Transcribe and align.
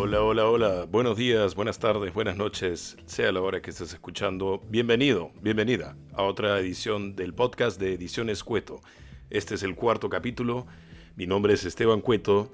Hola, 0.00 0.22
hola, 0.22 0.48
hola. 0.48 0.84
Buenos 0.88 1.16
días, 1.16 1.56
buenas 1.56 1.80
tardes, 1.80 2.14
buenas 2.14 2.36
noches, 2.36 2.96
sea 3.06 3.32
la 3.32 3.40
hora 3.40 3.60
que 3.60 3.70
estés 3.70 3.92
escuchando. 3.92 4.62
Bienvenido, 4.70 5.32
bienvenida 5.42 5.96
a 6.14 6.22
otra 6.22 6.56
edición 6.60 7.16
del 7.16 7.34
podcast 7.34 7.80
de 7.80 7.94
Ediciones 7.94 8.44
Cueto. 8.44 8.80
Este 9.28 9.56
es 9.56 9.64
el 9.64 9.74
cuarto 9.74 10.08
capítulo. 10.08 10.68
Mi 11.16 11.26
nombre 11.26 11.52
es 11.52 11.64
Esteban 11.64 12.00
Cueto, 12.00 12.52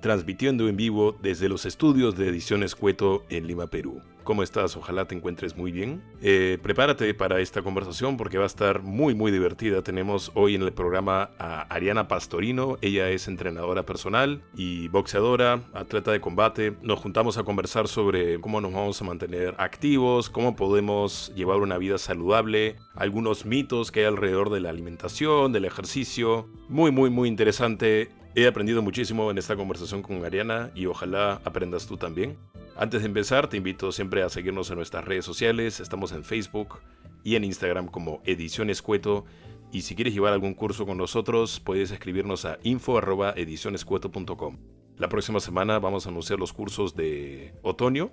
transmitiendo 0.00 0.68
en 0.68 0.76
vivo 0.76 1.16
desde 1.22 1.48
los 1.48 1.66
estudios 1.66 2.16
de 2.16 2.28
Ediciones 2.28 2.74
Cueto 2.74 3.24
en 3.28 3.46
Lima, 3.46 3.66
Perú. 3.66 4.02
¿Cómo 4.24 4.42
estás? 4.42 4.76
Ojalá 4.76 5.06
te 5.06 5.14
encuentres 5.14 5.56
muy 5.56 5.72
bien. 5.72 6.02
Eh, 6.22 6.58
prepárate 6.62 7.14
para 7.14 7.40
esta 7.40 7.62
conversación 7.62 8.16
porque 8.16 8.38
va 8.38 8.44
a 8.44 8.46
estar 8.46 8.82
muy 8.82 9.14
muy 9.14 9.32
divertida. 9.32 9.82
Tenemos 9.82 10.30
hoy 10.34 10.54
en 10.54 10.62
el 10.62 10.72
programa 10.72 11.30
a 11.38 11.62
Ariana 11.62 12.06
Pastorino. 12.06 12.78
Ella 12.82 13.08
es 13.10 13.28
entrenadora 13.28 13.84
personal 13.84 14.42
y 14.54 14.88
boxeadora, 14.88 15.62
atleta 15.72 16.12
de 16.12 16.20
combate. 16.20 16.76
Nos 16.82 17.00
juntamos 17.00 17.38
a 17.38 17.44
conversar 17.44 17.88
sobre 17.88 18.40
cómo 18.40 18.60
nos 18.60 18.72
vamos 18.72 19.00
a 19.00 19.04
mantener 19.04 19.54
activos, 19.58 20.30
cómo 20.30 20.54
podemos 20.54 21.32
llevar 21.34 21.58
una 21.58 21.78
vida 21.78 21.98
saludable, 21.98 22.76
algunos 22.94 23.46
mitos 23.46 23.90
que 23.90 24.00
hay 24.00 24.06
alrededor 24.06 24.50
de 24.50 24.60
la 24.60 24.70
alimentación, 24.70 25.52
del 25.52 25.64
ejercicio. 25.64 26.46
Muy 26.68 26.92
muy 26.92 27.10
muy 27.10 27.28
interesante. 27.28 28.19
He 28.36 28.46
aprendido 28.46 28.80
muchísimo 28.80 29.28
en 29.30 29.38
esta 29.38 29.56
conversación 29.56 30.02
con 30.02 30.24
Ariana 30.24 30.70
y 30.74 30.86
ojalá 30.86 31.40
aprendas 31.44 31.88
tú 31.88 31.96
también. 31.96 32.38
Antes 32.76 33.02
de 33.02 33.08
empezar, 33.08 33.48
te 33.48 33.56
invito 33.56 33.90
siempre 33.90 34.22
a 34.22 34.28
seguirnos 34.28 34.70
en 34.70 34.76
nuestras 34.76 35.04
redes 35.04 35.24
sociales. 35.24 35.80
Estamos 35.80 36.12
en 36.12 36.22
Facebook 36.22 36.78
y 37.24 37.34
en 37.34 37.42
Instagram 37.42 37.88
como 37.88 38.22
Ediciones 38.24 38.82
Cueto. 38.82 39.24
Y 39.72 39.82
si 39.82 39.96
quieres 39.96 40.14
llevar 40.14 40.32
algún 40.32 40.54
curso 40.54 40.86
con 40.86 40.96
nosotros, 40.96 41.58
puedes 41.58 41.90
escribirnos 41.90 42.44
a 42.44 42.58
info.edicionescueto.com. 42.62 44.58
La 44.96 45.08
próxima 45.08 45.40
semana 45.40 45.80
vamos 45.80 46.06
a 46.06 46.10
anunciar 46.10 46.38
los 46.38 46.52
cursos 46.52 46.94
de 46.94 47.52
otoño 47.62 48.12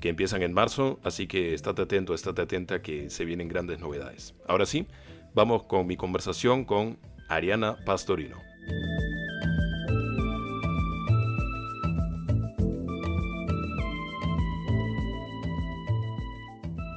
que 0.00 0.08
empiezan 0.08 0.42
en 0.42 0.52
marzo, 0.52 0.98
así 1.04 1.28
que 1.28 1.54
estate 1.54 1.82
atento, 1.82 2.12
estate 2.12 2.42
atenta 2.42 2.82
que 2.82 3.08
se 3.08 3.24
vienen 3.24 3.48
grandes 3.48 3.78
novedades. 3.78 4.34
Ahora 4.48 4.66
sí, 4.66 4.86
vamos 5.32 5.62
con 5.64 5.86
mi 5.86 5.96
conversación 5.96 6.64
con 6.64 6.98
Ariana 7.28 7.76
Pastorino. 7.84 8.36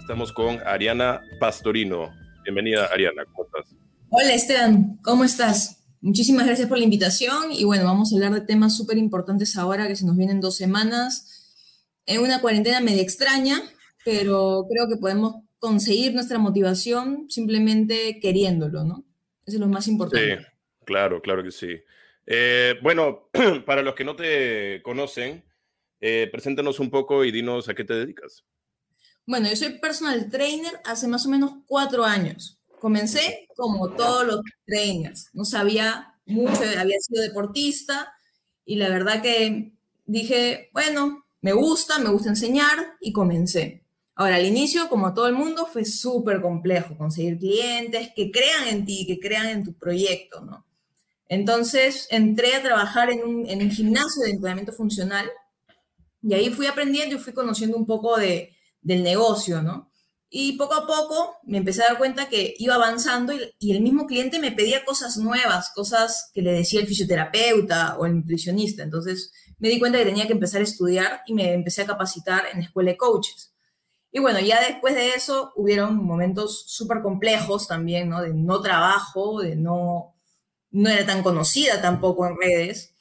Estamos 0.07 0.31
con 0.31 0.65
Ariana 0.65 1.21
Pastorino. 1.37 2.13
Bienvenida, 2.45 2.85
Ariana. 2.85 3.25
¿Cómo 3.25 3.43
estás? 3.43 3.75
Hola, 4.07 4.33
Esteban. 4.33 4.99
¿Cómo 5.03 5.25
estás? 5.25 5.85
Muchísimas 5.99 6.45
gracias 6.45 6.69
por 6.69 6.77
la 6.77 6.85
invitación 6.85 7.51
y 7.51 7.65
bueno, 7.65 7.83
vamos 7.83 8.13
a 8.13 8.15
hablar 8.15 8.31
de 8.31 8.39
temas 8.39 8.77
súper 8.77 8.97
importantes 8.97 9.57
ahora 9.57 9.85
que 9.85 9.97
se 9.97 10.05
nos 10.05 10.15
vienen 10.15 10.39
dos 10.39 10.55
semanas. 10.55 11.91
En 12.05 12.21
una 12.21 12.39
cuarentena 12.39 12.79
media 12.79 13.01
extraña, 13.01 13.61
pero 14.05 14.65
creo 14.71 14.87
que 14.87 14.95
podemos 14.95 15.43
conseguir 15.59 16.13
nuestra 16.13 16.39
motivación 16.39 17.25
simplemente 17.29 18.21
queriéndolo, 18.21 18.85
¿no? 18.85 19.03
Eso 19.45 19.57
es 19.57 19.59
lo 19.59 19.67
más 19.67 19.89
importante. 19.89 20.37
Sí, 20.37 20.45
claro, 20.85 21.21
claro 21.21 21.43
que 21.43 21.51
sí. 21.51 21.81
Eh, 22.25 22.75
bueno, 22.81 23.29
para 23.65 23.81
los 23.81 23.93
que 23.93 24.05
no 24.05 24.15
te 24.15 24.81
conocen, 24.83 25.43
eh, 25.99 26.29
preséntanos 26.31 26.79
un 26.79 26.91
poco 26.91 27.25
y 27.25 27.33
dinos 27.33 27.67
a 27.67 27.73
qué 27.73 27.83
te 27.83 27.93
dedicas. 27.93 28.45
Bueno, 29.27 29.49
yo 29.49 29.57
soy 29.57 29.77
personal 29.79 30.29
trainer 30.29 30.79
hace 30.85 31.05
más 31.05 31.25
o 31.25 31.29
menos 31.29 31.51
cuatro 31.67 32.05
años. 32.05 32.57
Comencé 32.79 33.49
como 33.57 33.89
todos 33.89 34.25
los 34.25 34.39
trainers. 34.65 35.29
No 35.33 35.43
sabía 35.43 36.15
mucho, 36.25 36.61
había 36.77 36.97
sido 37.01 37.21
deportista 37.23 38.13
y 38.65 38.77
la 38.77 38.87
verdad 38.87 39.21
que 39.21 39.73
dije, 40.05 40.69
bueno, 40.71 41.25
me 41.41 41.51
gusta, 41.51 41.99
me 41.99 42.09
gusta 42.09 42.29
enseñar 42.29 42.95
y 43.01 43.11
comencé. 43.11 43.83
Ahora, 44.15 44.37
al 44.37 44.45
inicio, 44.45 44.87
como 44.87 45.13
todo 45.13 45.27
el 45.27 45.35
mundo, 45.35 45.65
fue 45.65 45.83
súper 45.83 46.41
complejo 46.41 46.97
conseguir 46.97 47.37
clientes 47.37 48.11
que 48.15 48.31
crean 48.31 48.69
en 48.69 48.85
ti, 48.85 49.05
que 49.05 49.19
crean 49.19 49.47
en 49.47 49.63
tu 49.65 49.73
proyecto, 49.73 50.39
¿no? 50.41 50.65
Entonces, 51.27 52.07
entré 52.11 52.55
a 52.55 52.63
trabajar 52.63 53.09
en 53.11 53.23
un, 53.23 53.45
en 53.47 53.61
un 53.61 53.71
gimnasio 53.71 54.23
de 54.23 54.31
entrenamiento 54.31 54.71
funcional 54.71 55.29
y 56.23 56.33
ahí 56.33 56.49
fui 56.49 56.65
aprendiendo 56.67 57.15
y 57.15 57.19
fui 57.19 57.33
conociendo 57.33 57.77
un 57.77 57.85
poco 57.85 58.17
de, 58.17 58.56
del 58.87 59.03
negocio, 59.03 59.61
¿no? 59.61 59.91
Y 60.29 60.53
poco 60.53 60.75
a 60.75 60.87
poco 60.87 61.37
me 61.43 61.57
empecé 61.57 61.83
a 61.83 61.87
dar 61.89 61.97
cuenta 61.97 62.29
que 62.29 62.53
iba 62.57 62.75
avanzando 62.75 63.33
y, 63.59 63.71
el 63.71 63.81
mismo 63.81 64.07
cliente 64.07 64.39
me 64.39 64.51
pedía 64.51 64.85
cosas 64.85 65.17
nuevas, 65.17 65.71
cosas 65.73 66.31
que 66.33 66.41
le 66.41 66.51
decía 66.53 66.79
el 66.79 66.87
fisioterapeuta 66.87 67.97
o 67.97 68.05
el 68.05 68.15
nutricionista. 68.15 68.83
Entonces 68.83 69.33
me 69.59 69.69
di 69.69 69.79
cuenta 69.79 69.97
que 69.97 70.05
tenía 70.05 70.25
que 70.25 70.33
empezar 70.33 70.61
a 70.61 70.65
estudiar 70.65 71.21
y 71.27 71.33
me 71.33 71.53
empecé 71.53 71.81
a 71.81 71.85
capacitar 71.85 72.45
en 72.51 72.61
escuela 72.61 72.91
de 72.91 72.97
coaches. 72.97 73.53
Y 74.11 74.19
bueno, 74.19 74.39
ya 74.39 74.61
después 74.61 74.95
de 74.95 75.09
eso 75.09 75.51
hubieron 75.55 75.97
momentos 75.97 76.63
súper 76.67 77.01
complejos 77.01 77.67
también, 77.67 78.09
¿no? 78.09 78.21
De 78.21 78.33
no 78.33 78.61
trabajo, 78.61 79.41
de 79.41 79.55
no, 79.57 80.15
no 80.71 80.89
era 80.89 81.05
tan 81.05 81.23
conocida 81.23 81.81
tampoco 81.81 82.25
en 82.25 82.37
redes. 82.37 82.95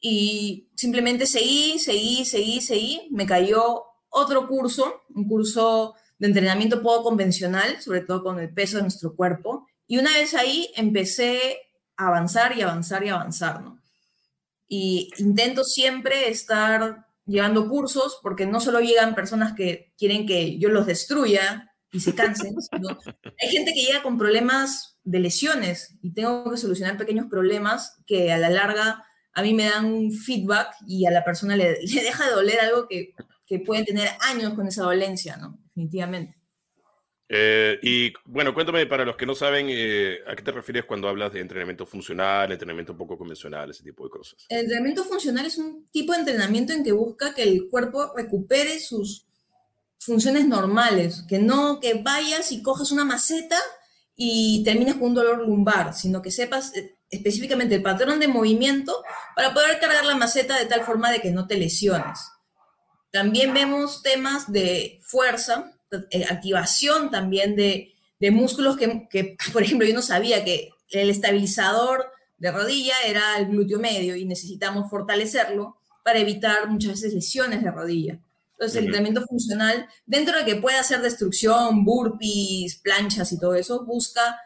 Y 0.00 0.70
simplemente 0.76 1.26
seguí, 1.26 1.78
seguí, 1.78 2.24
seguí, 2.24 2.60
seguí. 2.60 3.08
Me 3.12 3.26
cayó 3.26 3.84
otro 4.10 4.46
curso, 4.46 5.02
un 5.18 5.28
curso 5.28 5.94
de 6.18 6.26
entrenamiento 6.26 6.82
poco 6.82 7.04
convencional, 7.04 7.80
sobre 7.80 8.00
todo 8.00 8.22
con 8.22 8.38
el 8.40 8.52
peso 8.52 8.76
de 8.76 8.82
nuestro 8.82 9.14
cuerpo. 9.14 9.66
Y 9.86 9.98
una 9.98 10.12
vez 10.12 10.34
ahí 10.34 10.70
empecé 10.76 11.58
a 11.96 12.08
avanzar 12.08 12.56
y 12.56 12.62
avanzar 12.62 13.04
y 13.04 13.08
avanzar, 13.08 13.62
¿no? 13.62 13.80
Y 14.68 15.10
intento 15.18 15.64
siempre 15.64 16.28
estar 16.28 17.06
llevando 17.24 17.68
cursos 17.68 18.18
porque 18.22 18.46
no 18.46 18.60
solo 18.60 18.80
llegan 18.80 19.14
personas 19.14 19.54
que 19.54 19.92
quieren 19.98 20.26
que 20.26 20.58
yo 20.58 20.68
los 20.68 20.86
destruya 20.86 21.72
y 21.92 22.00
se 22.00 22.14
cansen, 22.14 22.54
sino 22.70 22.98
hay 23.40 23.48
gente 23.48 23.72
que 23.72 23.82
llega 23.82 24.02
con 24.02 24.18
problemas 24.18 24.98
de 25.04 25.20
lesiones 25.20 25.96
y 26.02 26.12
tengo 26.12 26.50
que 26.50 26.56
solucionar 26.56 26.98
pequeños 26.98 27.26
problemas 27.30 27.96
que 28.06 28.32
a 28.32 28.38
la 28.38 28.50
larga 28.50 29.04
a 29.32 29.42
mí 29.42 29.54
me 29.54 29.70
dan 29.70 29.84
un 29.86 30.12
feedback 30.12 30.74
y 30.86 31.06
a 31.06 31.10
la 31.10 31.24
persona 31.24 31.56
le, 31.56 31.78
le 31.82 32.02
deja 32.02 32.26
de 32.26 32.32
doler 32.32 32.60
algo 32.60 32.88
que 32.88 33.14
que 33.48 33.60
pueden 33.60 33.84
tener 33.84 34.10
años 34.20 34.54
con 34.54 34.66
esa 34.66 34.84
dolencia, 34.84 35.36
¿no? 35.36 35.58
Definitivamente. 35.64 36.36
Eh, 37.30 37.78
y 37.82 38.12
bueno, 38.24 38.54
cuéntame 38.54 38.86
para 38.86 39.04
los 39.04 39.16
que 39.16 39.26
no 39.26 39.34
saben, 39.34 39.66
eh, 39.68 40.18
¿a 40.26 40.34
qué 40.34 40.42
te 40.42 40.50
refieres 40.50 40.84
cuando 40.86 41.08
hablas 41.08 41.32
de 41.32 41.40
entrenamiento 41.40 41.84
funcional, 41.84 42.50
entrenamiento 42.50 42.96
poco 42.96 43.18
convencional, 43.18 43.70
ese 43.70 43.84
tipo 43.84 44.04
de 44.04 44.10
cosas? 44.10 44.46
El 44.48 44.60
entrenamiento 44.60 45.04
funcional 45.04 45.44
es 45.44 45.58
un 45.58 45.86
tipo 45.90 46.12
de 46.12 46.20
entrenamiento 46.20 46.72
en 46.72 46.82
que 46.82 46.92
busca 46.92 47.34
que 47.34 47.42
el 47.42 47.68
cuerpo 47.68 48.12
recupere 48.16 48.80
sus 48.80 49.26
funciones 49.98 50.46
normales, 50.46 51.24
que 51.28 51.38
no 51.38 51.80
que 51.80 51.94
vayas 52.02 52.50
y 52.50 52.62
cojas 52.62 52.92
una 52.92 53.04
maceta 53.04 53.58
y 54.16 54.62
termines 54.64 54.94
con 54.94 55.08
un 55.08 55.14
dolor 55.14 55.46
lumbar, 55.46 55.92
sino 55.92 56.22
que 56.22 56.30
sepas 56.30 56.74
eh, 56.74 56.96
específicamente 57.10 57.74
el 57.74 57.82
patrón 57.82 58.20
de 58.20 58.28
movimiento 58.28 59.04
para 59.36 59.52
poder 59.52 59.78
cargar 59.78 60.06
la 60.06 60.16
maceta 60.16 60.58
de 60.58 60.66
tal 60.66 60.82
forma 60.82 61.10
de 61.10 61.20
que 61.20 61.30
no 61.30 61.46
te 61.46 61.58
lesiones. 61.58 62.20
También 63.10 63.54
vemos 63.54 64.02
temas 64.02 64.50
de 64.52 65.00
fuerza, 65.02 65.72
eh, 66.10 66.24
activación 66.28 67.10
también 67.10 67.56
de, 67.56 67.94
músculos 68.30 68.76
que, 68.76 69.36
por 69.52 69.62
ejemplo, 69.62 69.86
yo 69.86 69.94
no 69.94 70.02
sabía 70.02 70.44
que 70.44 70.70
el 70.90 71.10
estabilizador 71.10 72.06
de 72.38 72.52
rodilla 72.52 72.94
era 73.06 73.38
el 73.38 73.46
glúteo 73.46 73.78
medio 73.78 74.16
y 74.16 74.24
necesitamos 74.24 74.90
fortalecerlo 74.90 75.76
para 76.04 76.18
evitar 76.20 76.68
muchas 76.68 76.92
veces 76.92 77.14
lesiones 77.14 77.62
de 77.62 77.70
rodilla. 77.70 78.18
Entonces, 78.52 78.78
el 78.78 78.84
entrenamiento 78.86 79.24
funcional, 79.26 79.86
dentro 80.04 80.36
de 80.36 80.44
que 80.44 80.56
pueda 80.56 80.80
hacer 80.80 81.00
destrucción, 81.00 81.84
burpees, 81.84 82.76
planchas 82.76 83.32
y 83.32 83.38
todo 83.38 83.54
eso, 83.54 83.84
busca 83.84 84.40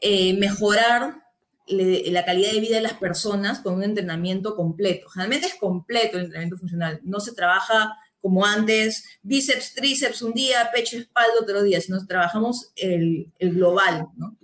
eh, 0.00 0.32
mejorar 0.38 1.22
la 1.66 2.24
calidad 2.24 2.52
de 2.52 2.60
vida 2.60 2.76
de 2.76 2.82
las 2.82 2.94
personas 2.94 3.60
con 3.60 3.74
un 3.74 3.82
entrenamiento 3.82 4.56
completo. 4.56 5.08
Generalmente 5.10 5.48
es 5.48 5.54
completo 5.56 6.16
el 6.16 6.24
entrenamiento 6.24 6.56
funcional. 6.56 7.00
No 7.04 7.20
se 7.20 7.34
trabaja 7.34 7.94
como 8.20 8.44
antes, 8.44 9.18
bíceps, 9.22 9.74
tríceps 9.74 10.22
un 10.22 10.32
día, 10.32 10.70
pecho, 10.74 10.96
espalda 10.96 11.40
otro 11.40 11.62
día, 11.62 11.80
sino 11.80 12.04
trabajamos 12.06 12.72
el, 12.76 13.32
el 13.38 13.54
global, 13.54 14.08
¿no? 14.16 14.36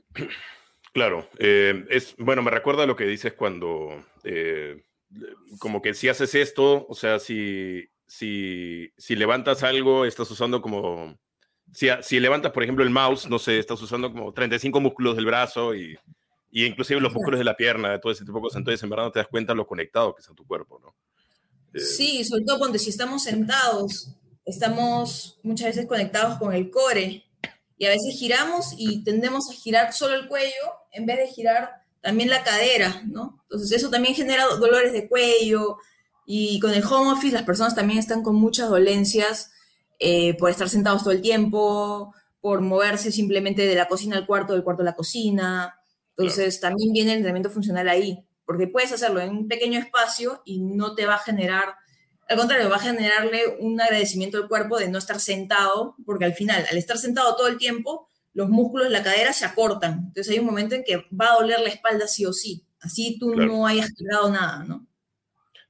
Claro, 0.93 1.29
eh, 1.38 1.85
es, 1.91 2.15
bueno, 2.19 2.43
me 2.43 2.53
recuerda 2.53 2.87
lo 2.87 2.94
que 2.94 3.05
dices 3.05 3.32
cuando, 3.32 4.05
eh, 4.23 4.85
como 5.59 5.82
que 5.82 5.93
si 5.93 6.09
haces 6.09 6.35
esto, 6.37 6.87
o 6.88 6.94
sea, 6.94 7.19
si, 7.19 7.88
si, 8.06 8.93
si 8.97 9.17
levantas 9.17 9.65
algo, 9.65 10.05
estás 10.05 10.31
usando 10.31 10.62
como, 10.62 11.19
si, 11.73 11.88
si 12.03 12.21
levantas, 12.21 12.53
por 12.53 12.62
ejemplo, 12.62 12.85
el 12.85 12.91
mouse, 12.91 13.29
no 13.29 13.41
sé, 13.41 13.59
estás 13.59 13.82
usando 13.82 14.12
como 14.12 14.32
35 14.32 14.81
músculos 14.81 15.17
del 15.17 15.26
brazo 15.26 15.75
y, 15.75 15.99
y 16.53 16.65
inclusive 16.65 17.00
los 17.00 17.12
músculos 17.12 17.38
de 17.38 17.44
la 17.44 17.56
pierna, 17.56 18.00
todo 18.00 18.12
ese 18.12 18.25
tipo 18.25 18.38
de 18.38 18.43
cosas, 18.43 18.59
entonces 18.59 18.81
en 18.85 18.91
verdad 18.91 19.06
no 19.06 19.11
te 19.11 19.19
das 19.19 19.29
cuenta 19.29 19.53
lo 19.53 19.67
conectado 19.67 20.15
que 20.15 20.21
está 20.21 20.32
tu 20.32 20.47
cuerpo, 20.47 20.79
¿no? 20.81 20.94
Sí, 21.75 22.25
sobre 22.25 22.44
todo 22.44 22.59
cuando 22.59 22.79
si 22.79 22.91
estamos 22.91 23.23
sentados, 23.25 24.15
estamos 24.44 25.41
muchas 25.43 25.69
veces 25.69 25.87
conectados 25.87 26.38
con 26.38 26.53
el 26.53 26.71
core 26.71 27.25
y 27.76 27.87
a 27.87 27.88
veces 27.91 28.17
giramos 28.19 28.75
y 28.79 29.03
tendemos 29.05 29.50
a 29.50 29.55
girar 29.55 29.93
solo 29.93 30.15
el 30.15 30.29
cuello 30.29 30.55
en 30.93 31.06
vez 31.06 31.19
de 31.19 31.26
girar 31.29 31.82
también 32.00 32.31
la 32.31 32.44
cadera, 32.44 33.03
¿no? 33.06 33.41
Entonces 33.44 33.73
eso 33.73 33.91
también 33.91 34.15
genera 34.15 34.44
dolores 34.47 34.93
de 34.93 35.09
cuello, 35.09 35.79
Y 36.26 36.59
con 36.61 36.71
el 36.73 36.85
home 36.85 37.12
office 37.12 37.35
las 37.35 37.43
personas 37.43 37.75
también 37.75 37.99
están 37.99 38.23
con 38.23 38.37
muchas 38.37 38.71
dolencias 38.71 39.50
eh, 39.99 40.35
por 40.38 40.50
estar 40.50 40.69
sentados 40.69 41.03
todo 41.03 41.12
el 41.12 41.21
tiempo, 41.23 42.15
por 42.41 42.61
moverse 42.62 43.12
simplemente 43.12 43.67
de 43.67 43.75
la 43.75 43.88
cocina 43.88 44.17
al 44.17 44.26
cuarto, 44.26 44.53
del 44.55 44.65
cuarto 44.65 44.82
a 44.82 44.87
la 44.87 44.94
cocina. 44.94 45.75
Entonces 46.17 46.61
también 46.61 46.93
viene 46.93 47.12
el 47.12 47.19
entrenamiento 47.19 47.50
funcional 47.50 47.88
ahí, 47.88 48.24
porque 48.46 48.67
puedes 48.67 48.93
hacerlo 48.93 49.20
en 49.20 49.31
un 49.31 49.49
pequeño 49.49 49.79
espacio 49.79 50.43
y 50.44 50.61
no 50.61 50.94
te 50.94 51.06
va 51.06 51.14
a 51.14 51.19
generar, 51.19 51.76
al 52.29 52.37
contrario, 52.37 52.70
va 52.70 52.76
a 52.76 52.81
generarle 52.81 53.56
un 53.61 53.81
agradecimiento 53.81 54.38
al 54.38 54.49
cuerpo 54.49 54.79
de 54.79 54.88
no 54.88 54.99
estar 54.99 55.20
sentado, 55.20 55.96
porque 56.05 56.25
al 56.25 56.35
final, 56.35 56.64
al 56.70 56.79
estar 56.79 56.99
sentado 56.99 57.37
todo 57.37 57.49
el 57.49 57.58
tiempo, 57.58 58.08
los 58.32 58.49
músculos 58.49 58.88
de 58.88 58.93
la 58.93 59.02
cadera 59.02 59.32
se 59.32 59.44
acortan. 59.44 60.05
Entonces 60.08 60.31
hay 60.31 60.41
un 60.41 60.46
momento 60.46 60.75
en 60.75 60.85
que 60.85 61.05
va 61.12 61.32
a 61.32 61.37
doler 61.37 61.61
la 61.61 61.69
espalda 61.69 62.06
sí 62.06 62.26
o 62.26 62.32
sí. 62.32 62.67
Así 62.81 63.19
tú 63.19 63.35
no 63.35 63.67
hayas 63.67 63.93
creado 63.94 64.31
nada, 64.31 64.64
¿no? 64.64 64.87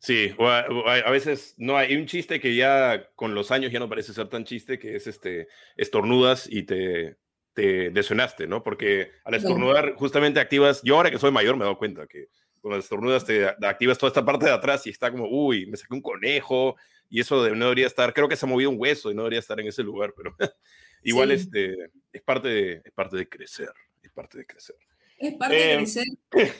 Sí, 0.04 0.34
o 0.36 0.46
a, 0.48 1.10
veces 1.10 1.54
no 1.56 1.78
hay 1.78 1.96
un 1.96 2.04
chiste 2.04 2.38
que 2.38 2.54
ya 2.54 3.08
con 3.14 3.34
los 3.34 3.50
años 3.50 3.72
ya 3.72 3.78
no 3.78 3.88
parece 3.88 4.12
ser 4.12 4.28
tan 4.28 4.44
chiste, 4.44 4.78
que 4.78 4.96
es 4.96 5.06
este, 5.06 5.48
estornudas 5.76 6.46
y 6.46 6.64
te, 6.64 7.16
te 7.54 7.88
desonaste, 7.88 8.46
¿no? 8.46 8.62
Porque 8.62 9.12
al 9.24 9.34
estornudar 9.34 9.94
justamente 9.94 10.40
activas, 10.40 10.82
yo 10.82 10.96
ahora 10.96 11.10
que 11.10 11.18
soy 11.18 11.30
mayor 11.30 11.56
me 11.56 11.62
he 11.62 11.64
dado 11.64 11.78
cuenta 11.78 12.06
que 12.06 12.28
cuando 12.64 12.80
estornudas 12.80 13.26
te 13.26 13.46
activas 13.46 13.98
toda 13.98 14.08
esta 14.08 14.24
parte 14.24 14.46
de 14.46 14.52
atrás 14.52 14.86
y 14.86 14.90
está 14.90 15.10
como, 15.10 15.28
uy, 15.28 15.66
me 15.66 15.76
saqué 15.76 15.92
un 15.92 16.00
conejo 16.00 16.76
y 17.10 17.20
eso 17.20 17.46
no 17.50 17.66
debería 17.66 17.86
estar, 17.86 18.14
creo 18.14 18.26
que 18.26 18.36
se 18.36 18.46
ha 18.46 18.48
movido 18.48 18.70
un 18.70 18.76
hueso 18.78 19.10
y 19.10 19.14
no 19.14 19.20
debería 19.20 19.40
estar 19.40 19.60
en 19.60 19.66
ese 19.66 19.82
lugar, 19.82 20.14
pero 20.16 20.34
igual 21.02 21.30
este, 21.30 21.76
es, 22.10 22.22
parte 22.22 22.48
de, 22.48 22.82
es 22.82 22.92
parte 22.94 23.18
de 23.18 23.28
crecer, 23.28 23.68
es 24.02 24.10
parte 24.12 24.38
de 24.38 24.46
crecer. 24.46 24.76
Es 25.18 25.34
parte 25.34 25.54
de 25.56 25.72
em, 25.74 25.78
crecer. 25.80 26.04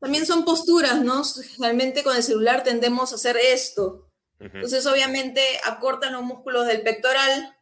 También 0.00 0.26
son 0.26 0.44
posturas, 0.44 1.04
¿no? 1.04 1.22
Realmente 1.60 2.02
con 2.02 2.16
el 2.16 2.24
celular 2.24 2.64
tendemos 2.64 3.12
a 3.12 3.14
hacer 3.14 3.36
esto. 3.36 4.10
Entonces, 4.40 4.86
obviamente, 4.86 5.40
acortan 5.64 6.14
los 6.14 6.22
músculos 6.24 6.66
del 6.66 6.82
pectoral 6.82 7.56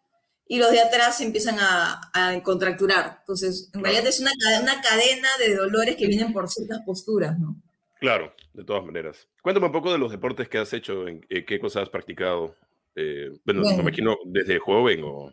y 0.49 0.58
los 0.58 0.70
de 0.70 0.81
atrás 0.81 1.19
se 1.19 1.25
empiezan 1.25 1.58
a, 1.58 2.40
contracturar. 2.43 3.19
Entonces, 3.20 3.69
en 3.75 3.84
realidad 3.84 4.06
es 4.06 4.20
una, 4.20 4.32
una 4.62 4.81
cadena 4.81 5.29
de 5.38 5.56
dolores 5.56 5.96
que 5.96 6.06
vienen 6.06 6.32
por 6.32 6.49
ciertas 6.49 6.81
posturas, 6.87 7.38
¿no? 7.38 7.61
Claro, 8.00 8.34
de 8.52 8.64
todas 8.64 8.84
maneras. 8.84 9.28
Cuéntame 9.43 9.66
un 9.66 9.72
poco 9.72 9.93
de 9.93 9.98
los 9.98 10.10
deportes 10.10 10.48
que 10.48 10.58
has 10.58 10.72
hecho, 10.72 11.08
en, 11.08 11.25
eh, 11.28 11.44
qué 11.44 11.58
cosas 11.58 11.84
has 11.84 11.88
practicado. 11.88 12.54
Eh, 12.94 13.31
bueno, 13.44 13.62
me 13.62 13.75
imagino 13.75 14.16
desde 14.25 14.58
joven 14.58 15.02
o... 15.04 15.32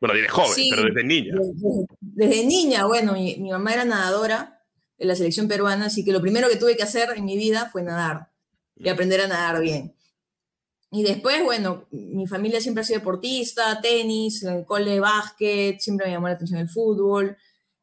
Bueno, 0.00 0.14
desde 0.14 0.28
joven, 0.28 0.66
pero 0.70 0.82
desde 0.84 1.04
niña. 1.04 1.34
Desde, 2.00 2.46
niña, 2.46 2.86
bueno, 2.86 3.14
mi, 3.14 3.36
mi, 3.38 3.50
mamá 3.50 3.72
era 3.72 3.84
nadadora 3.84 4.62
de 4.96 5.04
la 5.06 5.16
selección 5.16 5.48
peruana, 5.48 5.86
así 5.86 6.04
que 6.04 6.12
lo 6.12 6.20
primero 6.20 6.48
que 6.48 6.56
tuve 6.56 6.76
que 6.76 6.84
hacer 6.84 7.10
en 7.16 7.24
mi 7.24 7.36
vida 7.36 7.68
fue 7.70 7.82
nadar 7.82 8.30
y 8.76 8.88
aprender 8.88 9.20
a 9.22 9.26
nadar 9.26 9.60
bien. 9.60 9.94
Y 10.90 11.02
después, 11.02 11.42
bueno, 11.42 11.86
mi 11.90 12.26
familia 12.26 12.60
siempre 12.60 12.82
ha 12.82 12.84
sido 12.84 13.00
deportista, 13.00 13.80
tenis, 13.80 14.44
el 14.44 14.64
cole, 14.64 15.00
básquet, 15.00 15.80
siempre 15.80 16.06
me 16.06 16.12
llamó 16.12 16.28
la 16.28 16.34
atención 16.34 16.60
el 16.60 16.68
fútbol, 16.68 17.36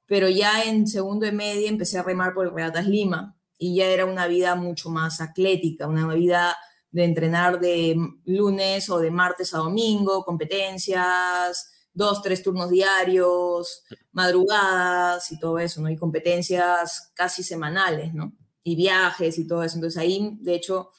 pero 0.05 0.29
ya 0.29 0.63
en 0.63 0.87
segundo 0.87 1.25
de 1.25 1.31
media 1.31 1.69
empecé 1.69 1.99
a 1.99 2.03
remar 2.03 2.33
por 2.33 2.47
el 2.47 2.53
Regatas 2.53 2.87
Lima 2.87 3.35
y 3.57 3.75
ya 3.75 3.87
era 3.87 4.05
una 4.05 4.27
vida 4.27 4.55
mucho 4.55 4.89
más 4.89 5.21
atlética, 5.21 5.87
una 5.87 6.13
vida 6.13 6.57
de 6.91 7.03
entrenar 7.03 7.59
de 7.59 7.97
lunes 8.25 8.89
o 8.89 8.99
de 8.99 9.11
martes 9.11 9.53
a 9.53 9.57
domingo, 9.57 10.23
competencias, 10.23 11.89
dos, 11.93 12.21
tres 12.21 12.43
turnos 12.43 12.69
diarios, 12.69 13.83
madrugadas 14.11 15.31
y 15.31 15.39
todo 15.39 15.59
eso, 15.59 15.81
¿no? 15.81 15.89
Y 15.89 15.97
competencias 15.97 17.11
casi 17.15 17.43
semanales, 17.43 18.13
¿no? 18.13 18.33
Y 18.63 18.75
viajes 18.75 19.37
y 19.39 19.47
todo 19.47 19.63
eso. 19.63 19.75
Entonces 19.75 19.99
ahí, 19.99 20.37
de 20.41 20.55
hecho, 20.55 20.91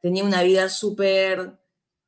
tenía 0.00 0.24
una 0.24 0.42
vida 0.42 0.68
súper, 0.68 1.58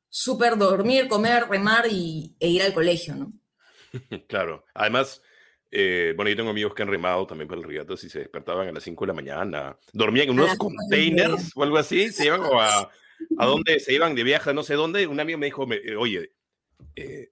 súper 0.09 0.57
dormir, 0.57 1.07
comer, 1.07 1.47
remar 1.47 1.87
y, 1.89 2.35
e 2.39 2.49
ir 2.49 2.63
al 2.63 2.73
colegio, 2.73 3.15
¿no? 3.15 3.33
Claro. 4.27 4.65
Además, 4.73 5.21
eh, 5.75 6.13
bueno, 6.15 6.29
yo 6.29 6.37
tengo 6.37 6.51
amigos 6.51 6.75
que 6.75 6.83
han 6.83 6.89
remado 6.89 7.25
también 7.25 7.47
para 7.47 7.59
el 7.59 7.67
regatas 7.67 8.03
y 8.03 8.09
se 8.09 8.19
despertaban 8.19 8.67
a 8.67 8.71
las 8.71 8.83
5 8.83 9.05
de 9.05 9.07
la 9.07 9.13
mañana. 9.13 9.77
Dormían 9.91 10.29
en 10.29 10.39
unos 10.39 10.55
containers 10.55 11.51
o 11.55 11.63
algo 11.63 11.77
así. 11.77 12.11
Se 12.11 12.27
iban 12.27 12.41
a, 12.43 12.89
a 13.39 13.45
dónde, 13.45 13.79
se 13.79 13.91
iban 13.91 14.13
de 14.13 14.23
viaje, 14.23 14.53
no 14.53 14.61
sé 14.61 14.75
dónde. 14.75 15.07
Un 15.07 15.19
amigo 15.19 15.39
me 15.39 15.47
dijo, 15.47 15.65
oye, 15.97 16.31
eh, 16.95 17.31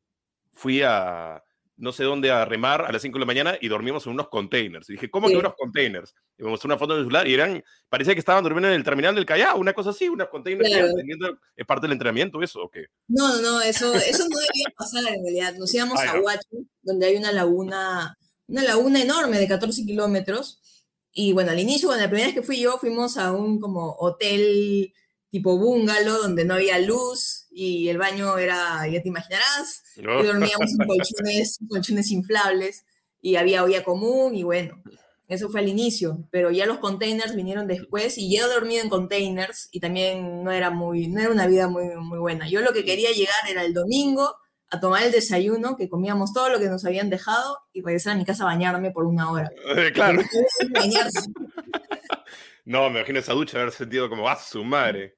fui 0.54 0.82
a, 0.82 1.44
no 1.82 1.92
sé 1.92 2.04
dónde 2.04 2.32
a 2.32 2.46
remar 2.46 2.86
a 2.86 2.92
las 2.92 3.02
5 3.02 3.16
de 3.16 3.20
la 3.20 3.26
mañana 3.26 3.58
y 3.62 3.68
dormimos 3.68 4.06
en 4.08 4.14
unos 4.14 4.30
containers. 4.30 4.90
Y 4.90 4.94
dije, 4.94 5.12
¿cómo 5.12 5.28
que 5.28 5.38
unos 5.38 5.56
containers? 5.56 6.16
Y 6.38 6.44
me 6.44 6.50
mostró 6.50 6.68
una 6.68 6.78
foto 6.78 6.94
en 6.94 7.00
el 7.00 7.06
celular 7.06 7.28
y 7.28 7.34
eran, 7.34 7.64
parecía 7.90 8.14
que 8.14 8.20
estaban 8.20 8.44
durmiendo 8.44 8.70
en 8.70 8.76
el 8.76 8.84
terminal 8.84 9.16
del 9.16 9.26
Callao, 9.26 9.60
una 9.60 9.74
cosa 9.74 9.92
así, 9.92 10.08
unos 10.08 10.30
containers. 10.30 10.68
¿Es 11.56 11.66
parte 11.66 11.86
del 11.86 11.94
entrenamiento 11.94 12.42
eso 12.42 12.64
o 12.64 12.70
qué? 12.72 12.88
No, 13.08 13.40
no, 13.42 13.62
eso, 13.62 13.94
eso 13.96 14.28
no 14.30 14.38
debía 14.40 14.74
pasar 14.76 15.14
en 15.14 15.24
realidad. 15.24 15.56
Nos 15.60 15.74
íbamos 15.74 16.00
a 16.00 16.20
Huacho, 16.20 16.48
donde 16.84 17.06
hay 17.08 17.18
una 17.18 17.32
laguna, 17.32 18.18
una 18.52 18.64
laguna 18.64 19.02
enorme 19.02 19.40
de 19.40 19.48
14 19.48 19.86
kilómetros. 19.86 20.60
Y 21.14 21.34
bueno, 21.34 21.52
al 21.52 21.60
inicio, 21.60 21.88
cuando 21.88 22.04
la 22.04 22.10
primera 22.10 22.28
vez 22.28 22.36
que 22.36 22.44
fui 22.44 22.60
yo, 22.60 22.78
fuimos 22.78 23.18
a 23.18 23.32
un 23.32 23.60
como 23.60 23.96
hotel 23.98 24.94
tipo 25.30 25.58
bungalow, 25.58 26.22
donde 26.22 26.44
no 26.44 26.56
había 26.56 26.78
luz 26.80 27.48
y 27.52 27.88
el 27.88 27.98
baño 27.98 28.38
era, 28.38 28.86
ya 28.88 29.02
te 29.02 29.08
imaginarás, 29.08 29.84
y 29.96 30.02
dormíamos 30.02 30.72
en 30.72 30.88
colchones, 30.88 31.60
colchones 31.70 32.12
inflables 32.12 32.86
y 33.22 33.38
había 33.38 33.64
olla 33.64 33.84
común 33.84 34.36
y 34.36 34.44
bueno, 34.44 34.82
eso 35.30 35.50
fue 35.50 35.62
al 35.62 35.70
inicio, 35.70 36.28
pero 36.32 36.52
ya 36.52 36.66
los 36.66 36.80
containers 36.80 37.36
vinieron 37.36 37.68
después 37.68 38.18
y 38.18 38.36
yo 38.36 38.50
dormido 38.50 38.84
en 38.84 38.90
containers 38.90 39.70
y 39.72 39.80
también 39.80 40.44
no 40.44 40.52
era 40.52 40.70
muy, 40.70 41.08
no 41.08 41.22
era 41.22 41.32
una 41.32 41.48
vida 41.48 41.70
muy, 41.70 41.86
muy 41.96 42.20
buena. 42.20 42.50
Yo 42.50 42.60
lo 42.60 42.74
que 42.74 42.84
quería 42.84 43.12
llegar 43.12 43.50
era 43.50 43.64
el 43.64 43.74
domingo 43.74 44.36
a 44.72 44.80
tomar 44.80 45.04
el 45.04 45.12
desayuno, 45.12 45.76
que 45.76 45.90
comíamos 45.90 46.34
todo 46.34 46.50
lo 46.50 46.58
que 46.58 46.70
nos 46.70 46.86
habían 46.86 47.10
dejado 47.10 47.60
y 47.74 47.82
regresar 47.82 48.14
a 48.14 48.18
mi 48.18 48.26
casa 48.26 48.44
a 48.44 48.48
bañarme 48.48 48.92
por 48.92 49.06
una 49.06 49.30
hora. 49.30 49.52
Eh, 49.76 49.92
claro. 49.94 50.22
no, 52.66 52.90
me 52.90 53.00
imagino 53.00 53.20
esa 53.20 53.34
ducha 53.34 53.60
haber 53.60 53.74
sentido 53.74 54.10
como, 54.10 54.30
a 54.30 54.34
ah, 54.34 54.36
su 54.38 54.64
madre! 54.64 55.18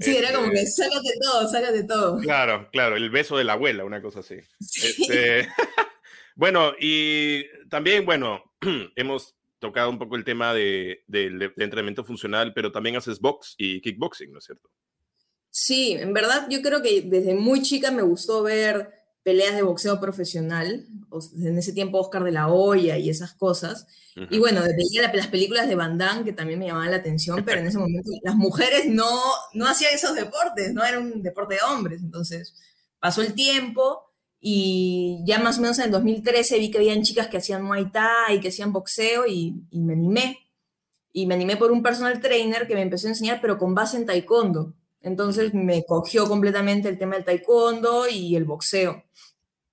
Sí, 0.00 0.16
era 0.16 0.32
como 0.32 0.50
que 0.50 0.62
este, 0.62 0.84
sácate 0.84 1.10
todo, 1.20 1.48
sácate 1.48 1.84
todo. 1.84 2.18
Claro, 2.18 2.68
claro, 2.72 2.96
el 2.96 3.10
beso 3.10 3.36
de 3.36 3.44
la 3.44 3.52
abuela, 3.52 3.84
una 3.84 4.02
cosa 4.02 4.20
así. 4.20 4.36
Este, 4.58 5.48
bueno, 6.34 6.72
y 6.80 7.44
también, 7.68 8.06
bueno, 8.06 8.42
hemos 8.96 9.36
tocado 9.58 9.90
un 9.90 9.98
poco 9.98 10.16
el 10.16 10.24
tema 10.24 10.54
de, 10.54 11.04
de, 11.06 11.52
entrenamiento 11.58 12.04
funcional, 12.04 12.52
pero 12.54 12.72
también 12.72 12.96
haces 12.96 13.20
box 13.20 13.54
y 13.58 13.82
kickboxing, 13.82 14.32
¿no 14.32 14.38
es 14.38 14.44
cierto? 14.44 14.70
Sí, 15.50 15.92
en 15.92 16.12
verdad 16.12 16.48
yo 16.50 16.62
creo 16.62 16.82
que 16.82 17.02
desde 17.02 17.34
muy 17.34 17.62
chica 17.62 17.92
me 17.92 18.02
gustó 18.02 18.42
ver 18.42 19.03
peleas 19.24 19.56
de 19.56 19.62
boxeo 19.62 19.98
profesional, 20.00 20.86
en 21.38 21.58
ese 21.58 21.72
tiempo 21.72 21.98
Oscar 21.98 22.22
de 22.24 22.30
la 22.30 22.48
Hoya 22.48 22.98
y 22.98 23.08
esas 23.08 23.32
cosas. 23.32 23.86
Y 24.30 24.38
bueno, 24.38 24.60
veía 24.60 25.10
las 25.12 25.26
películas 25.28 25.66
de 25.66 25.74
Van 25.74 25.98
Damme, 25.98 26.24
que 26.24 26.32
también 26.32 26.58
me 26.58 26.66
llamaban 26.66 26.90
la 26.90 26.98
atención, 26.98 27.42
pero 27.44 27.60
en 27.60 27.66
ese 27.66 27.78
momento 27.78 28.10
las 28.22 28.36
mujeres 28.36 28.86
no, 28.86 29.10
no 29.54 29.66
hacían 29.66 29.94
esos 29.94 30.14
deportes, 30.14 30.72
no 30.72 30.84
era 30.84 31.00
un 31.00 31.22
deporte 31.22 31.54
de 31.54 31.60
hombres. 31.62 32.02
Entonces 32.02 32.54
pasó 33.00 33.22
el 33.22 33.34
tiempo 33.34 34.12
y 34.40 35.22
ya 35.26 35.38
más 35.38 35.56
o 35.58 35.62
menos 35.62 35.78
en 35.78 35.86
el 35.86 35.90
2013 35.90 36.58
vi 36.58 36.70
que 36.70 36.78
habían 36.78 37.02
chicas 37.02 37.28
que 37.28 37.38
hacían 37.38 37.62
Muay 37.62 37.90
Thai, 37.90 38.40
que 38.40 38.48
hacían 38.48 38.72
boxeo 38.72 39.26
y, 39.26 39.54
y 39.70 39.80
me 39.80 39.94
animé. 39.94 40.38
Y 41.12 41.26
me 41.26 41.34
animé 41.34 41.56
por 41.56 41.72
un 41.72 41.82
personal 41.82 42.20
trainer 42.20 42.66
que 42.66 42.74
me 42.74 42.82
empezó 42.82 43.06
a 43.06 43.10
enseñar, 43.10 43.40
pero 43.40 43.56
con 43.56 43.74
base 43.74 43.96
en 43.96 44.04
taekwondo. 44.04 44.74
Entonces 45.04 45.52
me 45.52 45.84
cogió 45.84 46.26
completamente 46.26 46.88
el 46.88 46.98
tema 46.98 47.14
del 47.14 47.24
taekwondo 47.24 48.08
y 48.08 48.36
el 48.36 48.44
boxeo. 48.44 49.04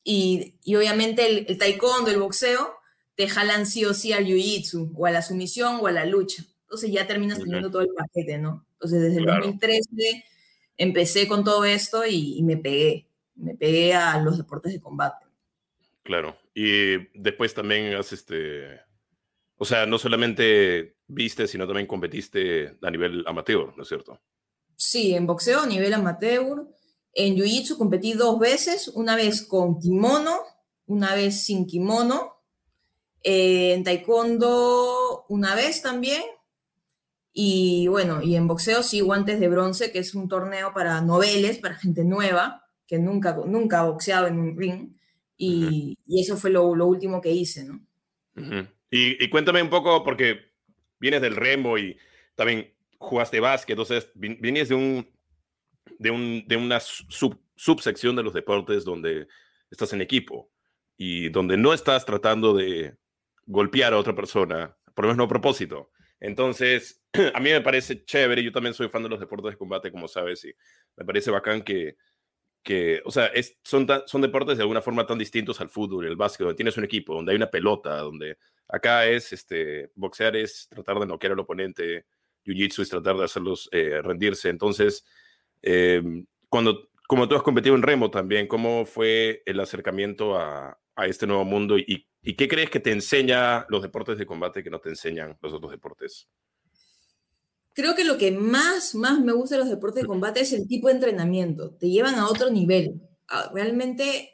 Y, 0.04 0.56
y 0.64 0.76
obviamente 0.76 1.26
el, 1.26 1.46
el, 1.48 1.58
taekwondo, 1.58 2.12
el 2.12 2.20
boxeo, 2.20 2.76
te 3.16 3.30
jalan 3.30 3.66
sí 3.66 3.86
o 3.86 3.94
sí 3.94 4.12
al 4.12 4.26
jiu-jitsu, 4.26 4.92
o 4.94 5.06
a 5.06 5.12
la 5.12 5.22
sumisión, 5.22 5.78
o 5.82 5.88
a 5.88 5.92
la 5.92 6.06
lucha. 6.06 6.44
Entonces 6.64 6.92
ya 6.92 7.08
terminas 7.08 7.40
teniendo 7.40 7.72
todo 7.72 7.82
el 7.82 7.94
paquete, 7.96 8.38
¿no? 8.38 8.66
Entonces 8.74 9.02
desde 9.02 9.20
el 9.20 9.26
2013 9.26 10.26
empecé 10.78 11.28
con 11.28 11.44
todo 11.46 11.64
esto 11.64 12.06
y, 12.06 12.38
y, 12.38 12.44
me 12.44 12.58
pegué. 12.58 13.08
Me 13.36 13.56
pegué 13.56 13.94
a 13.94 14.20
los 14.20 14.38
deportes 14.38 14.74
de 14.74 14.82
combate. 14.82 15.26
Claro. 16.04 16.36
Y 16.54 16.98
después 17.18 17.54
también 17.54 17.94
has 17.96 18.12
este... 18.12 18.82
O 19.56 19.66
sea, 19.66 19.86
no 19.86 19.98
solamente 19.98 20.98
viste, 21.08 21.48
sino 21.48 21.68
también 21.68 21.88
competiste 21.88 22.78
a 22.82 22.92
nivel 22.92 23.24
amateur, 23.28 23.74
¿no 23.78 23.84
es 23.84 23.90
cierto? 23.90 24.20
Sí, 24.84 25.14
en 25.14 25.28
boxeo 25.28 25.60
a 25.60 25.68
nivel 25.68 25.94
amateur. 25.94 26.68
En 27.14 27.36
jiu-jitsu 27.36 27.78
competí 27.78 28.14
dos 28.14 28.40
veces, 28.40 28.88
una 28.88 29.16
vez 29.16 29.46
con 29.46 29.80
kimono, 29.80 30.40
una 30.88 31.14
vez 31.14 31.44
sin 31.44 31.68
kimono. 31.68 32.42
Eh, 33.22 33.74
en 33.74 33.84
taekwondo 33.84 35.28
una 35.30 35.54
vez 35.54 35.84
también. 35.84 36.24
Y 37.32 37.90
bueno, 37.90 38.24
y 38.24 38.36
en 38.36 38.48
boxeo 38.48 38.82
sí, 38.82 39.02
guantes 39.02 39.40
de 39.40 39.50
bronce, 39.50 39.92
que 39.92 40.00
es 40.00 40.16
un 40.16 40.28
torneo 40.28 40.74
para 40.74 41.00
noveles, 41.02 41.60
para 41.60 41.76
gente 41.76 42.04
nueva, 42.04 42.66
que 42.88 42.98
nunca, 42.98 43.38
nunca 43.46 43.82
ha 43.82 43.86
boxeado 43.86 44.26
en 44.26 44.40
un 44.40 44.58
ring. 44.58 44.98
Y, 45.38 45.96
y 46.08 46.22
eso 46.22 46.38
fue 46.38 46.50
lo, 46.50 46.74
lo, 46.74 46.88
último 46.88 47.22
que 47.22 47.30
hice, 47.30 47.66
¿no? 47.66 47.86
y, 48.90 49.24
y, 49.24 49.30
cuéntame 49.30 49.62
un 49.62 49.70
poco, 49.70 50.04
porque 50.04 50.40
vienes 51.00 51.22
del 51.22 51.36
remo 51.36 51.78
y 51.78 51.96
también 52.36 52.74
jugaste 53.02 53.40
básquet, 53.40 53.74
entonces 53.74 54.10
vienes 54.16 54.70
de 54.70 54.76
un, 54.76 55.12
de, 55.98 56.12
un, 56.12 56.46
de 56.48 56.56
una 56.56 56.80
subsección 56.80 58.16
de 58.16 58.24
los 58.24 58.34
deportes 58.34 58.86
donde 58.86 59.28
estás 59.72 59.92
en 59.94 60.02
equipo 60.02 60.52
y 60.98 61.30
donde 61.30 61.58
no 61.58 61.74
estás 61.74 62.06
tratando 62.06 62.54
de 62.54 62.96
golpear 63.46 63.94
a 63.94 63.98
otra 63.98 64.16
persona, 64.16 64.78
por 64.94 65.06
lo 65.06 65.10
menos 65.10 65.18
no 65.18 65.24
a 65.24 65.30
propósito. 65.30 65.92
Entonces, 66.20 67.04
a 67.34 67.40
mí 67.40 67.50
me 67.50 67.62
parece 67.62 68.06
chévere, 68.06 68.44
yo 68.44 68.52
también 68.52 68.76
soy 68.76 68.88
fan 68.88 69.02
de 69.04 69.10
los 69.10 69.20
deportes 69.20 69.52
de 69.52 69.58
combate, 69.58 69.92
como 69.92 70.08
sabes, 70.08 70.46
y 70.46 70.54
me 70.96 71.04
parece 71.04 71.32
bacán 71.32 71.64
que, 71.64 71.98
que 72.62 73.02
o 73.04 73.10
sea, 73.10 73.32
son, 73.64 73.88
son 74.06 74.22
deportes 74.22 74.58
de 74.58 74.64
alguna 74.64 74.82
forma 74.82 75.08
tan 75.08 75.18
distintos 75.18 75.60
al 75.60 75.70
fútbol, 75.70 76.06
el 76.06 76.16
básquet, 76.16 76.46
donde 76.46 76.58
tienes 76.58 76.78
un 76.78 76.84
equipo, 76.84 77.16
donde 77.16 77.32
hay 77.32 77.38
una 77.38 77.50
pelota, 77.50 77.98
donde 77.98 78.38
acá 78.68 79.08
es, 79.08 79.34
este, 79.34 79.90
boxear 79.96 80.36
es 80.36 80.68
tratar 80.70 81.00
de 81.00 81.08
noquear 81.08 81.34
al 81.34 81.40
oponente, 81.40 82.06
jiu-jitsu 82.46 82.82
es 82.82 82.90
tratar 82.90 83.18
de 83.18 83.26
hacerlos 83.26 83.70
eh, 83.72 84.02
rendirse. 84.02 84.50
Entonces, 84.50 85.06
em, 85.62 86.26
cuando, 86.50 86.90
como 87.08 87.28
tú 87.28 87.36
has 87.36 87.44
competido 87.44 87.76
en 87.76 87.82
remo 87.82 88.12
también, 88.12 88.48
¿cómo 88.48 88.86
fue 88.86 89.44
el 89.46 89.60
acercamiento 89.60 90.38
a, 90.38 90.78
a 90.96 91.08
este 91.08 91.28
nuevo 91.28 91.46
mundo 91.46 91.78
y, 91.78 92.08
y, 92.22 92.36
qué 92.36 92.48
crees 92.48 92.70
que 92.70 92.80
te 92.80 92.92
enseña 92.92 93.66
los 93.70 93.82
deportes 93.82 94.18
de 94.18 94.26
combate 94.26 94.64
que 94.64 94.70
no 94.70 94.80
te 94.80 94.90
enseñan 94.90 95.38
los 95.42 95.54
otros 95.54 95.72
deportes? 95.72 96.28
Creo 97.74 97.96
que 97.96 98.04
lo 98.04 98.18
que 98.18 98.32
más, 98.32 98.96
más 98.96 99.20
me 99.22 99.32
gusta 99.32 99.56
de 99.56 99.62
los 99.62 99.70
deportes 99.70 100.04
de 100.04 100.08
combate 100.08 100.42
es 100.42 100.52
el 100.52 100.68
tipo 100.68 100.88
de 100.88 100.96
entrenamiento. 100.96 101.72
Te 101.72 101.90
llevan 101.90 102.16
a 102.16 102.28
otro 102.28 102.50
nivel. 102.50 103.02
Ah, 103.30 103.50
realmente, 103.54 104.30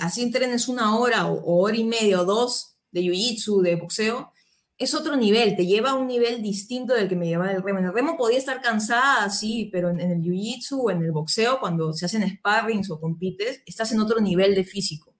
así 0.00 0.22
entrenes 0.22 0.66
una 0.66 0.98
hora 0.98 1.26
o, 1.26 1.34
o, 1.34 1.62
hora 1.62 1.76
y 1.76 1.84
media 1.84 2.22
o 2.22 2.24
dos 2.24 2.78
de 2.90 3.02
jiu-jitsu, 3.02 3.60
de 3.60 3.76
boxeo, 3.76 4.32
es 4.80 4.94
otro 4.94 5.14
nivel, 5.14 5.56
te 5.56 5.66
lleva 5.66 5.90
a 5.90 5.94
un 5.94 6.06
nivel 6.06 6.40
distinto 6.42 6.94
del 6.94 7.06
que 7.06 7.14
me 7.14 7.26
llevaba 7.26 7.52
el 7.52 7.62
remo. 7.62 7.80
En 7.80 7.84
el 7.84 7.92
remo 7.92 8.16
podía 8.16 8.38
estar 8.38 8.62
cansada, 8.62 9.28
sí, 9.28 9.68
pero 9.70 9.90
en, 9.90 10.00
el 10.00 10.22
jiu-jitsu 10.22 10.80
o 10.80 10.90
en 10.90 11.02
el 11.02 11.12
boxeo, 11.12 11.60
cuando 11.60 11.92
se 11.92 12.06
hacen 12.06 12.26
sparrings 12.26 12.90
o 12.90 12.98
compites, 12.98 13.62
estás 13.66 13.92
en 13.92 14.00
otro 14.00 14.20
nivel 14.22 14.54
de 14.54 14.64
físico, 14.64 15.14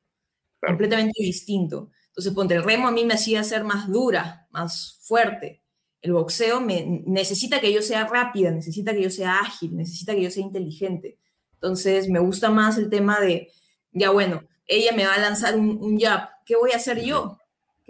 completamente 0.66 1.22
distinto. 1.22 1.90
Entonces, 2.06 2.32
ponte, 2.32 2.54
el 2.54 2.64
remo 2.64 2.88
a 2.88 2.90
mí 2.90 3.04
me 3.04 3.12
hacía 3.12 3.44
ser 3.44 3.64
más 3.64 3.86
dura, 3.92 4.48
más 4.50 4.98
fuerte. 5.02 5.62
El 6.00 6.14
boxeo 6.14 6.62
me, 6.62 7.02
necesita 7.06 7.60
que 7.60 7.70
yo 7.70 7.82
sea 7.82 8.06
rápida, 8.06 8.50
necesita 8.50 8.94
que 8.94 9.02
yo 9.02 9.10
sea 9.10 9.40
ágil, 9.40 9.76
necesita 9.76 10.14
que 10.14 10.22
yo 10.22 10.30
sea 10.30 10.42
inteligente. 10.42 11.18
Entonces, 11.52 12.08
me 12.08 12.18
gusta 12.18 12.48
más 12.48 12.78
el 12.78 12.88
tema 12.88 13.20
de, 13.20 13.50
ya 13.92 14.08
bueno, 14.08 14.42
ella 14.66 14.92
me 14.96 15.04
va 15.04 15.16
a 15.16 15.20
lanzar 15.20 15.54
un, 15.54 15.76
un 15.82 16.00
jab, 16.00 16.30
¿qué 16.46 16.56
voy 16.56 16.70
a 16.72 16.76
hacer 16.76 17.02
yo? 17.02 17.39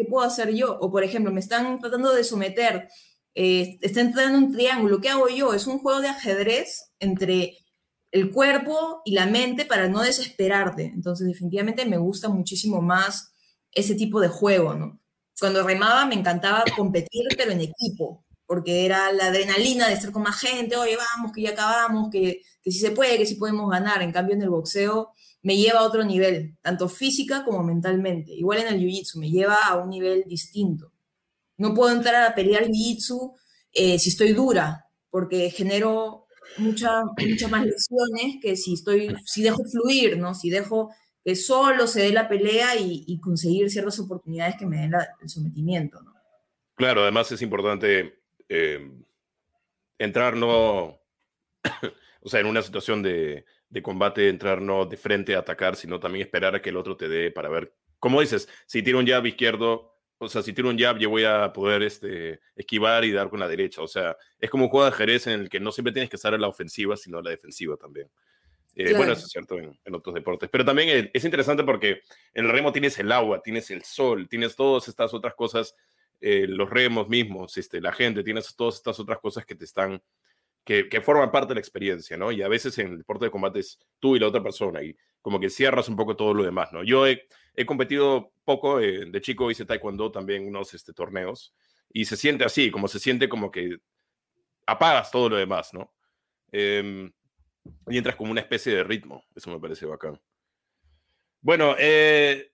¿Qué 0.01 0.09
puedo 0.09 0.27
hacer 0.27 0.55
yo? 0.55 0.79
O 0.81 0.91
por 0.91 1.05
ejemplo, 1.05 1.33
me 1.33 1.41
están 1.41 1.79
tratando 1.79 2.15
de 2.15 2.25
someter, 2.25 2.89
eh, 3.35 3.79
están 3.83 4.09
entrando 4.09 4.39
un 4.39 4.53
triángulo, 4.53 5.01
¿qué 5.01 5.11
hago 5.11 5.29
yo? 5.29 5.53
Es 5.53 5.67
un 5.67 5.79
juego 5.79 6.01
de 6.01 6.09
ajedrez 6.09 6.93
entre 6.99 7.59
el 8.11 8.31
cuerpo 8.31 9.03
y 9.05 9.13
la 9.13 9.27
mente 9.27 9.67
para 9.67 9.89
no 9.89 10.03
desesperarte. 10.03 10.85
Entonces, 10.87 11.27
definitivamente 11.29 11.85
me 11.85 11.99
gusta 11.99 12.29
muchísimo 12.29 12.81
más 12.81 13.33
ese 13.73 13.95
tipo 13.95 14.21
de 14.21 14.29
juego, 14.29 14.75
¿no? 14.75 15.01
Cuando 15.39 15.63
remaba 15.63 16.07
me 16.07 16.15
encantaba 16.15 16.65
competir, 16.77 17.23
pero 17.37 17.53
en 17.53 17.61
equipo, 17.61 18.25
porque 18.47 18.87
era 18.87 19.13
la 19.13 19.27
adrenalina 19.27 19.87
de 19.87 19.95
estar 19.95 20.13
con 20.13 20.23
más 20.23 20.41
gente, 20.41 20.77
oye, 20.77 20.97
vamos, 20.97 21.33
que 21.33 21.43
ya 21.43 21.51
acabamos, 21.51 22.09
que, 22.11 22.43
que 22.63 22.71
sí 22.73 22.79
se 22.79 22.91
puede, 22.91 23.19
que 23.19 23.27
sí 23.27 23.37
podemos 23.37 23.71
ganar. 23.71 24.03
En 24.03 24.13
cambio, 24.13 24.35
en 24.35 24.43
el 24.43 24.51
boxeo 24.51 25.13
me 25.43 25.57
lleva 25.57 25.81
a 25.81 25.85
otro 25.85 26.05
nivel, 26.05 26.57
tanto 26.61 26.89
física 26.89 27.45
como 27.45 27.63
mentalmente. 27.63 28.33
Igual 28.33 28.61
en 28.61 28.69
el 28.69 28.81
jiu-jitsu, 28.81 29.19
me 29.19 29.31
lleva 29.31 29.57
a 29.67 29.77
un 29.77 29.91
nivel 29.91 30.25
distinto. 30.27 30.93
No 31.57 31.75
puedo 31.75 31.95
entrar 31.95 32.25
a 32.25 32.35
pelear 32.35 32.65
jiu-jitsu 32.65 33.35
eh, 33.73 33.99
si 33.99 34.11
estoy 34.11 34.33
dura, 34.33 34.87
porque 35.11 35.51
genero 35.51 36.27
muchas 36.59 37.05
más 37.51 37.65
lesiones 37.65 38.37
que 38.43 38.57
si, 38.57 38.75
estoy, 38.75 39.15
si 39.25 39.43
dejo 39.43 39.63
fluir, 39.65 40.19
¿no? 40.19 40.35
Si 40.35 40.51
dejo 40.51 40.91
que 41.25 41.37
solo 41.37 41.87
se 41.87 42.03
dé 42.03 42.13
la 42.13 42.29
pelea 42.29 42.77
y, 42.79 43.19
conseguir 43.21 43.71
ciertas 43.71 43.99
oportunidades 44.01 44.57
que 44.57 44.67
me 44.67 44.79
den 44.79 44.93
el 45.21 45.29
sometimiento. 45.29 46.01
Claro, 46.75 47.03
además 47.03 47.31
es 47.31 47.43
importante 47.43 48.21
eh, 48.49 48.91
entrar 49.99 50.37
no, 50.37 50.99
o 52.23 52.29
sea, 52.29 52.41
en 52.41 52.47
una 52.47 52.63
situación 52.63 53.03
de, 53.03 53.45
de 53.71 53.83
combate, 53.83 54.29
entrar 54.29 54.61
no 54.61 54.85
de 54.85 54.97
frente 54.97 55.35
a 55.35 55.39
atacar, 55.39 55.77
sino 55.77 56.01
también 56.01 56.27
esperar 56.27 56.55
a 56.55 56.61
que 56.61 56.71
el 56.71 56.77
otro 56.77 56.97
te 56.97 57.09
dé 57.09 57.31
para 57.31 57.49
ver. 57.49 57.73
Como 57.99 58.21
dices, 58.21 58.49
si 58.67 58.83
tiro 58.83 58.99
un 58.99 59.07
jab 59.07 59.25
izquierdo, 59.27 59.95
o 60.19 60.29
sea, 60.29 60.43
si 60.43 60.53
tiro 60.53 60.69
un 60.69 60.79
jab, 60.79 60.99
yo 60.99 61.09
voy 61.09 61.25
a 61.25 61.53
poder 61.53 61.83
este, 61.83 62.41
esquivar 62.57 63.05
y 63.05 63.13
dar 63.13 63.31
con 63.31 63.41
la 63.41 63.49
derecha. 63.49 63.81
O 63.81 63.89
sea, 63.89 64.17
es 64.39 64.51
como 64.51 64.65
un 64.65 64.71
juego 64.71 64.85
de 64.85 64.93
ajedrez 64.93 65.27
en 65.29 65.41
el 65.41 65.49
que 65.49 65.61
no 65.61 65.73
siempre 65.73 65.93
tienes 65.93 66.11
que 66.11 66.17
estar 66.17 66.35
en 66.35 66.41
la 66.41 66.49
ofensiva, 66.49 66.97
sino 66.97 67.19
en 67.19 67.25
la 67.25 67.31
defensiva 67.31 67.77
también. 67.77 68.09
Eh, 68.75 68.95
bueno, 68.97 69.13
eso 69.13 69.27
es 69.27 69.33
cierto 69.33 69.59
en, 69.59 69.95
otros 69.95 70.15
deportes. 70.15 70.49
Pero 70.51 70.65
también 70.65 71.11
es 71.13 71.25
interesante 71.25 71.65
porque 71.65 72.03
en 72.35 72.47
el 72.47 72.53
remo 72.53 72.73
tienes 72.73 72.99
el 72.99 73.11
agua, 73.13 73.43
tienes 73.43 73.71
el 73.71 73.83
sol, 73.83 74.29
tienes 74.29 74.57
todas 74.57 74.89
estas 74.89 75.15
otras 75.15 75.35
cosas, 75.35 75.75
eh, 76.21 76.47
los 76.47 76.69
remos 76.69 77.09
mismos, 77.09 77.57
este, 77.57 77.81
la 77.81 77.93
gente, 77.93 78.23
tienes 78.23 78.55
todas 78.55 78.77
estas 78.77 79.01
otras 79.01 79.19
cosas 79.19 79.47
que 79.47 79.55
te 79.55 79.65
están 79.65 80.03
que, 80.65 81.01
forman 81.01 81.31
parte 81.33 81.49
de 81.49 81.55
la 81.55 81.61
experiencia, 81.61 82.17
¿no? 82.17 82.31
Y 82.31 82.43
a 82.43 82.49
veces 82.49 82.79
en 82.79 82.93
el 82.93 82.99
deporte 82.99 83.25
de 83.25 83.31
combate 83.31 83.61
es 83.61 83.79
tú 83.99 84.17
y 84.17 84.19
la 84.19 84.29
otra 84.29 84.43
persona 84.43 84.83
y 84.83 84.97
como 85.21 85.41
que 85.41 85.51
cierras 85.51 85.89
un 85.89 85.97
poco 85.97 86.17
todo 86.17 86.33
lo 86.33 86.45
demás, 86.45 86.73
¿no? 86.73 86.85
Yo 86.85 87.07
he, 87.07 87.27
he 87.55 87.67
competido 87.67 88.33
poco, 88.45 88.81
eh, 88.81 89.07
de 89.07 89.21
chico 89.21 89.51
hice 89.51 89.65
taekwondo 89.65 90.11
también 90.13 90.47
unos 90.47 90.73
este, 90.75 90.93
torneos 90.93 91.55
y 91.93 92.05
se 92.05 92.17
siente 92.17 92.45
así, 92.45 92.71
como 92.71 92.89
se 92.89 92.99
siente 92.99 93.29
como 93.29 93.51
que 93.51 93.79
apagas 94.67 95.11
todo 95.11 95.29
lo 95.29 95.37
demás, 95.37 95.75
¿no? 95.75 95.93
Eh, 96.53 97.11
y 97.89 97.99
entras 97.99 98.17
como 98.17 98.31
una 98.31 98.41
especie 98.41 98.75
de 98.75 98.85
ritmo, 98.85 99.25
eso 99.35 99.51
me 99.51 99.61
parece 99.61 99.87
bacán. 99.87 100.21
Bueno, 101.43 101.75
eh, 101.79 102.53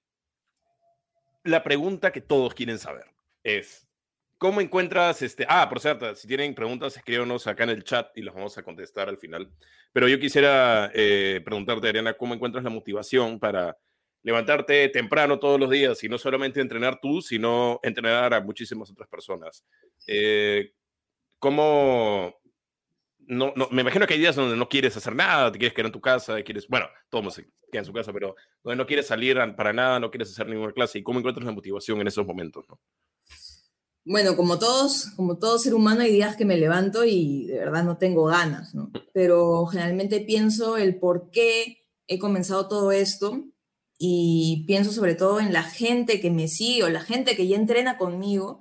la 1.45 1.63
pregunta 1.63 2.13
que 2.13 2.21
todos 2.21 2.55
quieren 2.55 2.79
saber 2.79 3.07
es, 3.43 3.86
¿Cómo 4.39 4.61
encuentras 4.61 5.23
este? 5.23 5.47
Ah, 5.49 5.67
por 5.67 5.81
cierto, 5.81 6.15
si 6.15 6.29
tienen 6.29 6.55
preguntas, 6.55 6.95
escríbanos 6.95 7.47
acá 7.47 7.65
en 7.65 7.71
el 7.71 7.85
chat 7.85 8.09
y 8.19 8.23
las 8.23 8.35
vamos 8.35 8.57
a 8.59 8.63
contestar 8.63 9.09
al 9.09 9.17
final. 9.17 9.51
Pero 9.93 10.09
yo 10.09 10.21
quisiera 10.21 10.91
eh, 10.95 11.41
preguntarte, 11.43 11.89
Ariana, 11.89 12.13
¿cómo 12.15 12.35
encuentras 12.35 12.63
la 12.63 12.69
motivación 12.69 13.41
para 13.41 13.79
levantarte 14.23 14.91
temprano 14.91 15.39
todos 15.39 15.59
los 15.59 15.71
días 15.71 16.05
y 16.05 16.09
no 16.11 16.19
solamente 16.19 16.61
entrenar 16.61 17.01
tú, 17.01 17.23
sino 17.23 17.81
entrenar 17.83 18.35
a 18.35 18.43
muchísimas 18.43 18.91
otras 18.91 19.09
personas? 19.09 19.65
Eh, 20.07 20.73
¿Cómo.? 21.39 22.39
No, 23.29 23.55
no, 23.57 23.69
me 23.71 23.83
imagino 23.83 24.07
que 24.07 24.15
hay 24.15 24.21
días 24.21 24.37
donde 24.37 24.57
no 24.57 24.69
quieres 24.69 24.97
hacer 24.97 25.15
nada, 25.15 25.51
te 25.51 25.59
quieres 25.59 25.75
quedar 25.75 25.87
en 25.87 25.93
tu 25.93 26.01
casa, 26.01 26.41
quieres, 26.43 26.69
bueno, 26.69 26.87
todo 27.09 27.29
se 27.31 27.45
queda 27.73 27.81
en 27.81 27.85
su 27.85 27.93
casa, 27.93 28.13
pero 28.13 28.37
donde 28.63 28.77
no 28.77 28.87
quieres 28.87 29.07
salir 29.07 29.39
para 29.57 29.73
nada, 29.73 29.99
no 29.99 30.11
quieres 30.11 30.31
hacer 30.31 30.47
ninguna 30.47 30.73
clase. 30.73 30.99
¿Y 30.99 31.03
cómo 31.03 31.19
encuentras 31.19 31.47
la 31.47 31.53
motivación 31.53 32.01
en 32.03 32.07
esos 32.07 32.25
momentos? 32.27 32.67
¿no? 32.69 32.79
Bueno, 34.09 34.37
como 34.37 34.61
todos, 34.61 35.07
como 35.17 35.37
todo 35.37 35.59
ser 35.59 35.75
humano, 35.75 36.03
hay 36.03 36.13
días 36.13 36.37
que 36.37 36.45
me 36.45 36.57
levanto 36.57 37.05
y 37.05 37.47
de 37.47 37.59
verdad 37.59 37.83
no 37.83 37.99
tengo 37.99 38.27
ganas, 38.27 38.73
¿no? 38.73 38.93
Pero 39.13 39.67
generalmente 39.67 40.21
pienso 40.21 40.77
el 40.77 41.01
por 41.01 41.31
qué 41.33 41.85
he 42.07 42.21
comenzado 42.21 42.69
todo 42.69 42.93
esto 42.93 43.43
y 43.99 44.65
pienso 44.69 44.93
sobre 44.93 45.17
todo 45.17 45.41
en 45.41 45.53
la 45.53 45.65
gente 45.65 46.21
que 46.21 46.31
me 46.31 46.47
sigue 46.47 46.85
o 46.85 46.89
la 46.89 47.01
gente 47.01 47.35
que 47.35 47.49
ya 47.49 47.57
entrena 47.57 47.99
conmigo, 47.99 48.61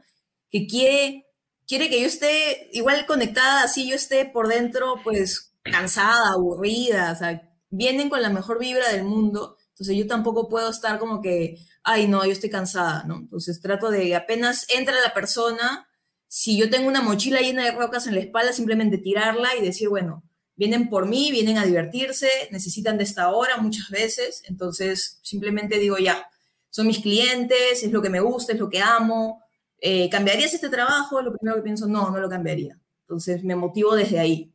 que 0.49 0.65
quiere, 0.65 1.27
quiere 1.67 1.91
que 1.91 2.01
yo 2.01 2.07
esté 2.07 2.67
igual 2.73 3.05
conectada, 3.05 3.61
así 3.61 3.87
yo 3.87 3.95
esté 3.95 4.25
por 4.25 4.47
dentro, 4.47 4.95
pues 5.03 5.53
cansada, 5.61 6.31
aburrida, 6.33 7.11
o 7.11 7.15
sea, 7.15 7.47
vienen 7.69 8.09
con 8.09 8.23
la 8.23 8.31
mejor 8.31 8.57
vibra 8.57 8.91
del 8.91 9.03
mundo, 9.03 9.57
entonces 9.69 9.95
yo 9.95 10.07
tampoco 10.07 10.49
puedo 10.49 10.71
estar 10.71 10.97
como 10.97 11.21
que 11.21 11.59
ay, 11.85 12.07
no, 12.07 12.25
yo 12.25 12.31
estoy 12.31 12.49
cansada, 12.49 13.03
¿no? 13.05 13.17
Entonces 13.17 13.61
trato 13.61 13.89
de, 13.89 14.15
apenas 14.15 14.65
entra 14.69 14.99
la 15.01 15.13
persona, 15.13 15.87
si 16.27 16.57
yo 16.57 16.69
tengo 16.69 16.87
una 16.87 17.01
mochila 17.01 17.39
llena 17.39 17.63
de 17.63 17.71
rocas 17.71 18.07
en 18.07 18.15
la 18.15 18.21
espalda, 18.21 18.51
simplemente 18.51 18.97
tirarla 18.97 19.55
y 19.55 19.61
decir, 19.63 19.87
bueno, 19.87 20.23
vienen 20.55 20.89
por 20.89 21.07
mí, 21.07 21.31
vienen 21.31 21.57
a 21.57 21.65
divertirse, 21.65 22.27
necesitan 22.51 22.97
de 22.97 23.03
esta 23.03 23.29
hora 23.31 23.57
muchas 23.57 23.89
veces, 23.89 24.41
entonces 24.45 25.19
simplemente 25.21 25.77
digo, 25.77 25.97
ya, 25.99 26.27
son 26.71 26.87
mis 26.87 26.99
clientes, 26.99 27.83
es 27.83 27.91
lo 27.91 28.01
que 28.01 28.09
me 28.09 28.19
gusta, 28.19 28.53
es 28.53 28.59
lo 28.59 28.69
que 28.69 28.81
amo, 28.81 29.43
eh, 29.79 30.09
¿cambiarías 30.09 30.53
este 30.53 30.69
trabajo? 30.69 31.21
Lo 31.21 31.33
primero 31.37 31.57
que 31.57 31.63
pienso, 31.63 31.87
no, 31.87 32.09
no 32.09 32.19
lo 32.19 32.27
cambiaría. 32.27 32.77
Entonces 33.01 33.43
me 33.43 33.55
motivo 33.55 33.95
desde 33.95 34.19
ahí. 34.19 34.51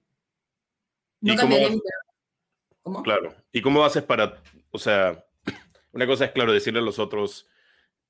No 1.21 1.37
cambiaría 1.37 1.71
mi 1.71 1.81
trabajo. 1.81 2.15
¿Cómo? 2.83 3.03
Claro. 3.03 3.35
¿Y 3.53 3.63
cómo 3.63 3.85
haces 3.85 4.03
para, 4.03 4.43
o 4.73 4.79
sea, 4.79 5.25
una 5.93 6.07
cosa 6.07 6.27
es, 6.27 6.33
claro, 6.33 6.53
decirle 6.53 6.81
a 6.81 6.83
los 6.83 6.99
otros, 6.99 7.49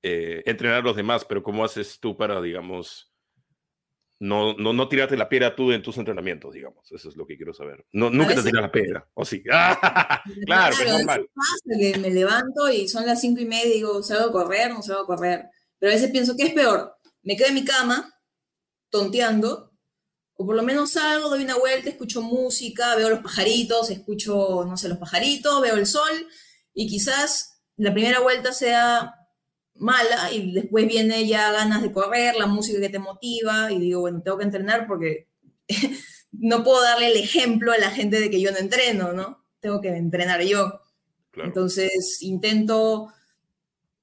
eh, 0.02 0.42
entrenar 0.46 0.78
a 0.78 0.82
los 0.82 0.96
demás, 0.96 1.24
pero 1.24 1.42
¿cómo 1.42 1.64
haces 1.64 1.98
tú 2.00 2.16
para, 2.16 2.40
digamos, 2.40 3.12
no, 4.18 4.54
no, 4.54 4.72
no 4.72 4.88
tirarte 4.88 5.16
la 5.16 5.28
piedra 5.28 5.56
tú 5.56 5.72
en 5.72 5.82
tus 5.82 5.96
entrenamientos, 5.98 6.54
digamos? 6.54 6.90
Eso 6.92 7.08
es 7.08 7.16
lo 7.16 7.26
que 7.26 7.36
quiero 7.36 7.54
saber. 7.54 7.86
No, 7.92 8.10
nunca 8.10 8.34
te 8.34 8.42
tiras 8.42 8.62
la 8.62 8.72
piedra, 8.72 9.08
¿o 9.14 9.24
sí? 9.24 9.42
claro, 10.46 10.76
es 10.78 10.92
normal. 10.92 11.28
Pasa 11.34 11.78
que 11.78 11.98
me 11.98 12.10
levanto 12.10 12.68
y 12.70 12.88
son 12.88 13.06
las 13.06 13.20
cinco 13.20 13.40
y 13.40 13.46
media 13.46 13.66
y 13.66 13.74
digo, 13.74 14.02
¿salgo 14.02 14.28
a 14.28 14.32
correr? 14.32 14.70
No 14.70 14.82
salgo 14.82 15.02
a 15.02 15.06
correr. 15.06 15.46
Pero 15.78 15.92
a 15.92 15.94
veces 15.94 16.10
pienso, 16.10 16.36
¿qué 16.36 16.44
es 16.44 16.52
peor? 16.52 16.94
¿Me 17.22 17.36
quedo 17.36 17.48
en 17.48 17.54
mi 17.54 17.64
cama, 17.64 18.14
tonteando? 18.90 19.70
o 20.40 20.46
por 20.46 20.56
lo 20.56 20.62
menos 20.62 20.92
salgo, 20.92 21.28
doy 21.28 21.44
una 21.44 21.58
vuelta, 21.58 21.90
escucho 21.90 22.22
música, 22.22 22.96
veo 22.96 23.10
los 23.10 23.18
pajaritos, 23.18 23.90
escucho, 23.90 24.64
no 24.66 24.74
sé, 24.78 24.88
los 24.88 24.96
pajaritos, 24.96 25.60
veo 25.60 25.74
el 25.74 25.84
sol, 25.84 26.26
y 26.72 26.88
quizás 26.88 27.59
la 27.80 27.92
primera 27.94 28.20
vuelta 28.20 28.52
sea 28.52 29.14
mala 29.74 30.30
y 30.32 30.52
después 30.52 30.86
viene 30.86 31.26
ya 31.26 31.50
ganas 31.50 31.82
de 31.82 31.92
correr, 31.92 32.36
la 32.36 32.46
música 32.46 32.80
que 32.80 32.90
te 32.90 32.98
motiva, 32.98 33.72
y 33.72 33.78
digo, 33.78 34.00
bueno, 34.00 34.20
tengo 34.22 34.36
que 34.38 34.44
entrenar 34.44 34.86
porque 34.86 35.28
no 36.32 36.62
puedo 36.62 36.82
darle 36.82 37.08
el 37.08 37.16
ejemplo 37.16 37.72
a 37.72 37.78
la 37.78 37.90
gente 37.90 38.20
de 38.20 38.30
que 38.30 38.40
yo 38.40 38.52
no 38.52 38.58
entreno, 38.58 39.12
¿no? 39.12 39.44
Tengo 39.60 39.80
que 39.80 39.88
entrenar 39.88 40.42
yo. 40.42 40.80
Entonces 41.34 42.18
intento, 42.20 43.04
o 43.04 43.12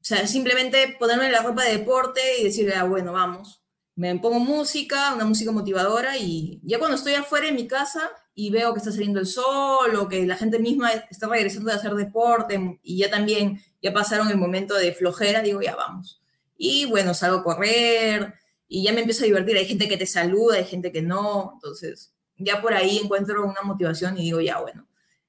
sea, 0.02 0.26
simplemente 0.26 0.96
ponerme 1.00 1.32
la 1.32 1.44
ropa 1.44 1.64
de 1.64 1.78
deporte 1.78 2.22
y 2.40 2.46
decirle, 2.46 2.74
ah, 2.76 2.84
bueno, 2.86 3.14
vamos 3.14 3.62
me 3.98 4.16
pongo 4.20 4.40
música, 4.40 5.16
una 5.16 5.26
música 5.26 5.52
motivadora 5.52 6.18
y 6.18 6.62
ya 6.64 6.78
cuando 6.78 6.96
estoy 6.96 7.16
afuera 7.16 7.48
en 7.48 7.56
mi 7.56 7.68
casa 7.68 8.12
y 8.36 8.52
veo 8.52 8.72
que 8.72 8.78
está 8.78 8.92
saliendo 8.92 9.20
el 9.20 9.26
sol 9.26 9.96
o 9.96 10.08
que 10.08 10.28
la 10.28 10.38
gente 10.38 10.60
misma 10.60 10.92
está 11.10 11.28
regresando 11.28 11.72
de 11.72 11.78
hacer 11.78 11.96
deporte 11.96 12.80
y 12.84 13.00
ya 13.00 13.10
también 13.10 13.60
ya 13.82 13.92
pasaron 13.94 14.30
el 14.30 14.38
momento 14.38 14.76
de 14.76 14.94
flojera, 14.94 15.42
digo, 15.42 15.64
ya 15.64 15.76
vamos. 15.76 16.22
Y 16.56 16.86
bueno, 16.86 17.16
salgo 17.16 17.40
a 17.40 17.44
correr 17.44 18.36
y 18.68 18.84
ya 18.84 18.94
me 18.94 19.00
empiezo 19.00 19.24
a 19.24 19.26
divertir. 19.26 19.58
Hay 19.58 19.66
gente 19.66 19.88
que 19.88 19.98
te 19.98 20.06
saluda, 20.06 20.58
hay 20.58 20.66
gente 20.66 20.92
que 20.92 21.02
no. 21.02 21.54
Entonces, 21.56 22.14
ya 22.38 22.62
por 22.62 22.76
ahí 22.76 23.00
encuentro 23.00 23.44
una 23.44 23.64
motivación 23.64 24.16
y 24.20 24.26
digo, 24.26 24.42
ya 24.42 24.60
bueno, 24.60 24.88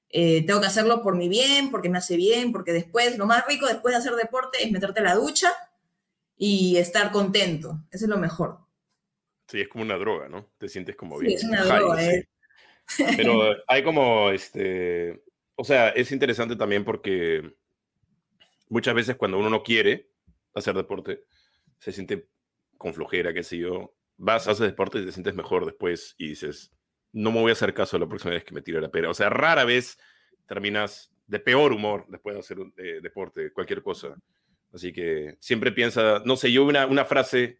eh, 0.09 0.45
tengo 0.45 0.61
que 0.61 0.67
hacerlo 0.67 1.01
por 1.01 1.15
mi 1.15 1.27
bien, 1.27 1.71
porque 1.71 1.89
me 1.89 1.97
hace 1.97 2.15
bien, 2.17 2.51
porque 2.51 2.71
después, 2.71 3.17
lo 3.17 3.25
más 3.25 3.47
rico 3.47 3.65
después 3.65 3.93
de 3.93 3.97
hacer 3.97 4.13
deporte 4.13 4.63
es 4.63 4.71
meterte 4.71 4.99
a 4.99 5.03
la 5.03 5.15
ducha 5.15 5.51
y 6.39 6.77
estar 6.77 7.11
contento. 7.11 7.83
Eso 7.91 8.05
es 8.05 8.09
lo 8.09 8.17
mejor. 8.17 8.57
Sí, 9.47 9.61
es 9.61 9.67
como 9.67 9.83
una 9.83 9.97
droga, 9.97 10.29
¿no? 10.29 10.49
Te 10.57 10.69
sientes 10.69 10.95
como 10.95 11.19
bien. 11.19 11.37
Sí, 11.37 11.45
es 11.45 11.51
una 11.51 11.63
droga, 11.63 12.03
¿eh? 12.03 12.27
Pero 13.17 13.55
hay 13.67 13.83
como, 13.83 14.29
este, 14.29 15.21
o 15.55 15.63
sea, 15.63 15.89
es 15.89 16.11
interesante 16.11 16.55
también 16.55 16.85
porque 16.85 17.55
muchas 18.69 18.95
veces 18.95 19.17
cuando 19.17 19.37
uno 19.37 19.49
no 19.49 19.61
quiere 19.61 20.09
hacer 20.55 20.75
deporte, 20.75 21.25
se 21.77 21.91
siente 21.91 22.29
con 22.77 22.93
flojera, 22.93 23.33
qué 23.33 23.43
sé 23.43 23.57
yo, 23.57 23.93
vas, 24.15 24.47
haces 24.47 24.67
deporte 24.67 24.99
y 24.99 25.05
te 25.05 25.11
sientes 25.11 25.35
mejor 25.35 25.65
después 25.65 26.15
y 26.17 26.29
dices, 26.29 26.71
no 27.11 27.31
me 27.31 27.41
voy 27.41 27.49
a 27.49 27.53
hacer 27.53 27.73
caso 27.73 27.99
la 27.99 28.07
próxima 28.07 28.33
vez 28.33 28.45
que 28.45 28.53
me 28.53 28.61
tire 28.61 28.79
la 28.79 28.89
pera. 28.89 29.09
O 29.09 29.13
sea, 29.13 29.29
rara 29.29 29.65
vez 29.65 29.99
terminas 30.47 31.11
de 31.27 31.39
peor 31.39 31.73
humor 31.73 32.05
después 32.07 32.35
de 32.35 32.39
hacer 32.39 32.59
un, 32.59 32.73
eh, 32.77 32.99
deporte, 33.01 33.51
cualquier 33.51 33.83
cosa. 33.83 34.15
Así 34.73 34.93
que 34.93 35.37
siempre 35.39 35.71
piensa, 35.71 36.21
no 36.25 36.35
sé, 36.35 36.51
yo 36.51 36.65
una, 36.65 36.85
una 36.85 37.05
frase 37.05 37.59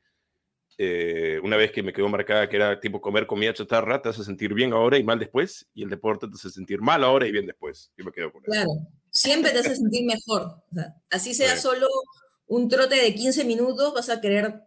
eh, 0.81 1.41
una 1.43 1.57
vez 1.57 1.73
que 1.73 1.83
me 1.83 1.91
quedó 1.91 2.07
marcada 2.07 2.47
que 2.47 2.55
era 2.55 2.79
tipo 2.79 3.01
comer 3.01 3.27
comida 3.27 3.53
chatarra, 3.53 4.01
te 4.01 4.07
hace 4.07 4.23
sentir 4.23 4.53
bien 4.53 4.71
ahora 4.71 4.97
y 4.97 5.03
mal 5.03 5.19
después, 5.19 5.67
y 5.73 5.83
el 5.83 5.89
deporte 5.89 6.25
te 6.29 6.35
hace 6.35 6.49
sentir 6.49 6.79
mal 6.79 7.03
ahora 7.03 7.27
y 7.27 7.33
bien 7.33 7.45
después. 7.45 7.91
Yo 7.97 8.05
me 8.05 8.13
quedo 8.13 8.31
con 8.31 8.41
claro, 8.43 8.69
siempre 9.09 9.51
te 9.51 9.59
hace 9.59 9.75
sentir 9.75 10.05
mejor. 10.05 10.63
así 11.09 11.33
sea 11.33 11.57
solo 11.57 11.85
un 12.47 12.69
trote 12.69 12.95
de 12.95 13.13
15 13.13 13.43
minutos, 13.43 13.93
vas 13.93 14.09
a 14.09 14.21
querer, 14.21 14.61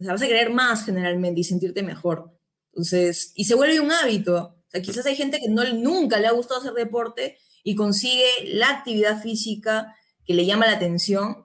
vas 0.00 0.20
a 0.20 0.26
querer 0.26 0.52
más 0.52 0.84
generalmente 0.84 1.40
y 1.40 1.44
sentirte 1.44 1.82
mejor. 1.82 2.30
Entonces, 2.72 3.32
y 3.34 3.44
se 3.44 3.54
vuelve 3.54 3.80
un 3.80 3.90
hábito. 3.90 4.36
O 4.36 4.66
sea, 4.68 4.82
quizás 4.82 5.06
hay 5.06 5.16
gente 5.16 5.38
que 5.38 5.48
no, 5.48 5.64
nunca 5.72 6.20
le 6.20 6.26
ha 6.26 6.32
gustado 6.32 6.60
hacer 6.60 6.74
deporte 6.74 7.38
y 7.62 7.74
consigue 7.74 8.28
la 8.44 8.68
actividad 8.68 9.22
física 9.22 9.96
que 10.26 10.34
le 10.34 10.44
llama 10.44 10.66
la 10.66 10.72
atención 10.72 11.43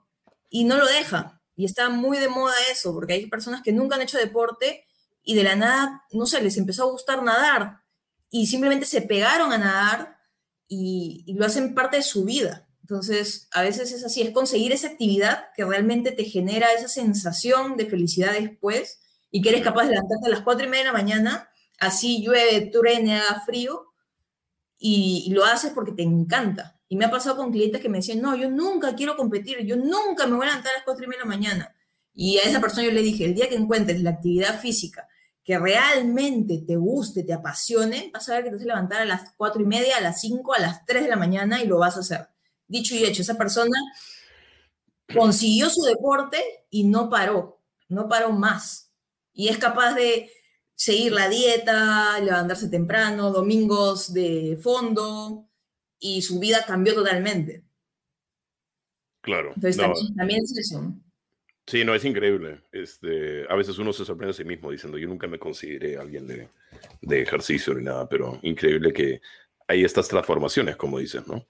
y 0.50 0.64
no 0.66 0.78
lo 0.78 0.86
deja. 0.86 1.42
Y 1.56 1.66
está 1.66 1.90
muy 1.90 2.18
de 2.18 2.30
moda 2.30 2.54
eso, 2.72 2.94
porque 2.94 3.14
hay 3.14 3.26
personas 3.28 3.62
que 3.62 3.72
nunca 3.72 3.96
han 3.96 4.02
hecho 4.02 4.18
deporte 4.18 4.86
y 5.24 5.36
de 5.36 5.44
la 5.44 5.56
nada, 5.56 6.04
no 6.12 6.26
sé, 6.26 6.42
les 6.42 6.58
empezó 6.58 6.84
a 6.84 6.92
gustar 6.92 7.22
nadar 7.24 7.82
y 8.30 8.48
simplemente 8.48 8.86
se 8.86 9.02
pegaron 9.02 9.52
a 9.52 9.58
nadar 9.58 10.18
y, 10.68 11.34
lo 11.38 11.46
hacen 11.46 11.74
parte 11.76 11.98
de 11.98 12.04
su 12.04 12.26
vida. 12.26 12.68
Entonces, 12.82 13.48
a 13.52 13.62
veces 13.62 13.92
es 13.92 14.04
así, 14.04 14.22
es 14.22 14.32
conseguir 14.32 14.72
esa 14.72 14.88
actividad 14.88 15.46
que 15.56 15.66
realmente 15.66 16.12
te 16.12 16.24
genera 16.24 16.72
esa 16.74 16.88
sensación 16.88 17.78
de 17.78 17.86
felicidad 17.86 18.34
después 18.34 19.00
y 19.30 19.42
que 19.42 19.50
eres 19.50 19.62
capaz 19.62 19.84
de 19.84 19.92
levantarte 19.92 20.28
a 20.28 20.30
las 20.30 20.42
cuatro 20.42 20.66
y 20.66 20.70
media 20.70 20.86
de 20.86 20.92
la 20.92 20.98
mañana, 20.98 21.50
así 21.80 22.24
llueve, 22.24 22.68
truene, 22.72 23.20
haga 23.20 23.42
frío, 23.46 23.86
y, 24.80 25.30
lo 25.34 25.44
haces 25.44 25.72
porque 25.74 25.92
te 25.92 26.04
encanta. 26.04 26.79
Y 26.90 26.98
me 26.98 27.06
ha 27.06 27.12
pasado 27.12 27.38
con 27.38 27.52
clientes 27.52 27.80
que 27.80 27.88
me 27.88 28.00
decían, 28.00 28.20
no, 28.22 28.36
yo 28.36 28.50
nunca 28.50 28.96
quiero 28.96 29.16
competir, 29.16 29.60
yo 29.60 29.78
nunca 29.78 30.28
me 30.28 30.36
voy 30.36 30.48
a 30.48 30.50
levantar 30.50 30.74
a 30.74 30.78
las 30.78 30.84
4 30.84 31.06
y 31.06 31.08
media 31.08 31.24
de 31.24 31.30
la 31.30 31.36
mañana. 31.36 31.76
Y 32.14 32.38
a 32.40 32.44
esa 32.44 32.60
persona 32.60 32.84
yo 32.84 32.92
le 32.92 33.02
dije, 33.02 33.26
el 33.26 33.36
día 33.36 33.48
que 33.48 33.56
encuentres 33.56 34.02
la 34.02 34.10
actividad 34.10 34.60
física 34.60 35.08
que 35.44 35.58
realmente 35.58 36.64
te 36.68 36.76
guste, 36.76 37.24
te 37.24 37.34
apasione, 37.34 38.12
vas 38.14 38.28
a 38.30 38.36
ver 38.36 38.44
que 38.44 38.50
te 38.50 38.56
vas 38.58 38.64
a 38.66 38.68
levantar 38.68 39.02
a 39.02 39.06
las 39.06 39.34
4 39.38 39.62
y 39.62 39.66
media, 39.66 39.98
a 39.98 40.02
las 40.02 40.22
5, 40.22 40.54
a 40.54 40.60
las 40.60 40.86
3 40.86 41.04
de 41.04 41.10
la 41.10 41.16
mañana 41.16 41.64
y 41.64 41.68
lo 41.68 41.80
vas 41.80 41.98
a 41.98 42.02
hacer. 42.02 42.28
Dicho 42.68 42.94
y 42.94 43.04
hecho, 43.04 43.24
esa 43.24 43.36
persona 43.36 43.78
consiguió 45.12 45.70
su 45.72 45.82
deporte 45.84 46.38
y 46.70 46.84
no 46.84 47.10
paró, 47.10 47.62
no 47.88 48.08
paró 48.08 48.32
más. 48.32 48.92
Y 49.34 49.48
es 49.48 49.58
capaz 49.58 49.96
de 49.96 50.32
seguir 50.76 51.14
la 51.14 51.30
dieta, 51.30 52.20
levantarse 52.20 52.70
temprano, 52.70 53.32
domingos 53.32 54.14
de 54.14 54.60
fondo, 54.62 55.49
y 56.00 56.22
su 56.22 56.40
vida 56.40 56.66
cambió 56.66 56.94
totalmente. 56.94 57.64
Claro. 59.22 59.52
Entonces 59.56 59.78
también, 60.16 60.44
es 60.44 60.58
eso. 60.58 60.94
Sí, 61.68 61.84
no, 61.84 61.94
es 61.94 62.04
increíble. 62.06 62.62
Este, 62.72 63.46
a 63.50 63.56
veces 63.56 63.78
uno 63.78 63.94
se 63.94 64.06
sorprende 64.06 64.32
a 64.32 64.34
sí 64.34 64.44
mismo 64.44 64.72
diciendo, 64.72 64.98
yo 64.98 65.08
nunca 65.08 65.28
me 65.28 65.38
consideré 65.38 65.98
alguien 65.98 66.26
de, 66.26 66.50
de 67.02 67.22
ejercicio 67.22 67.74
ni 67.76 67.84
nada, 67.84 68.08
pero 68.10 68.40
increíble 68.42 68.92
que 68.92 69.22
hay 69.68 69.84
estas 69.84 70.08
transformaciones, 70.08 70.78
como 70.78 70.98
dices, 70.98 71.28
¿no? 71.28 71.46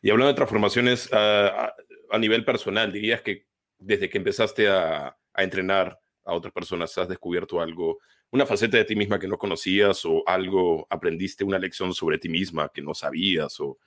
Y 0.00 0.10
hablando 0.10 0.28
de 0.28 0.36
transformaciones 0.36 1.12
a, 1.12 1.74
a, 2.10 2.18
nivel 2.18 2.44
personal, 2.44 2.92
dirías 2.92 3.22
que 3.22 3.46
desde 3.78 4.08
que 4.08 4.18
empezaste 4.18 4.68
a, 4.68 5.16
a 5.32 5.42
entrenar 5.42 5.98
a 6.24 6.34
otras 6.34 6.52
personas, 6.52 6.96
has 6.96 7.08
descubierto 7.08 7.60
algo 7.60 7.98
una 8.34 8.46
faceta 8.46 8.76
de 8.76 8.84
ti 8.84 8.96
misma 8.96 9.20
que 9.20 9.28
no 9.28 9.38
conocías 9.38 10.04
o 10.04 10.24
algo, 10.26 10.88
aprendiste 10.90 11.44
una 11.44 11.56
lección 11.56 11.94
sobre 11.94 12.18
ti 12.18 12.28
misma 12.28 12.68
que 12.74 12.82
no 12.82 12.92
sabías 12.92 13.60
o 13.60 13.78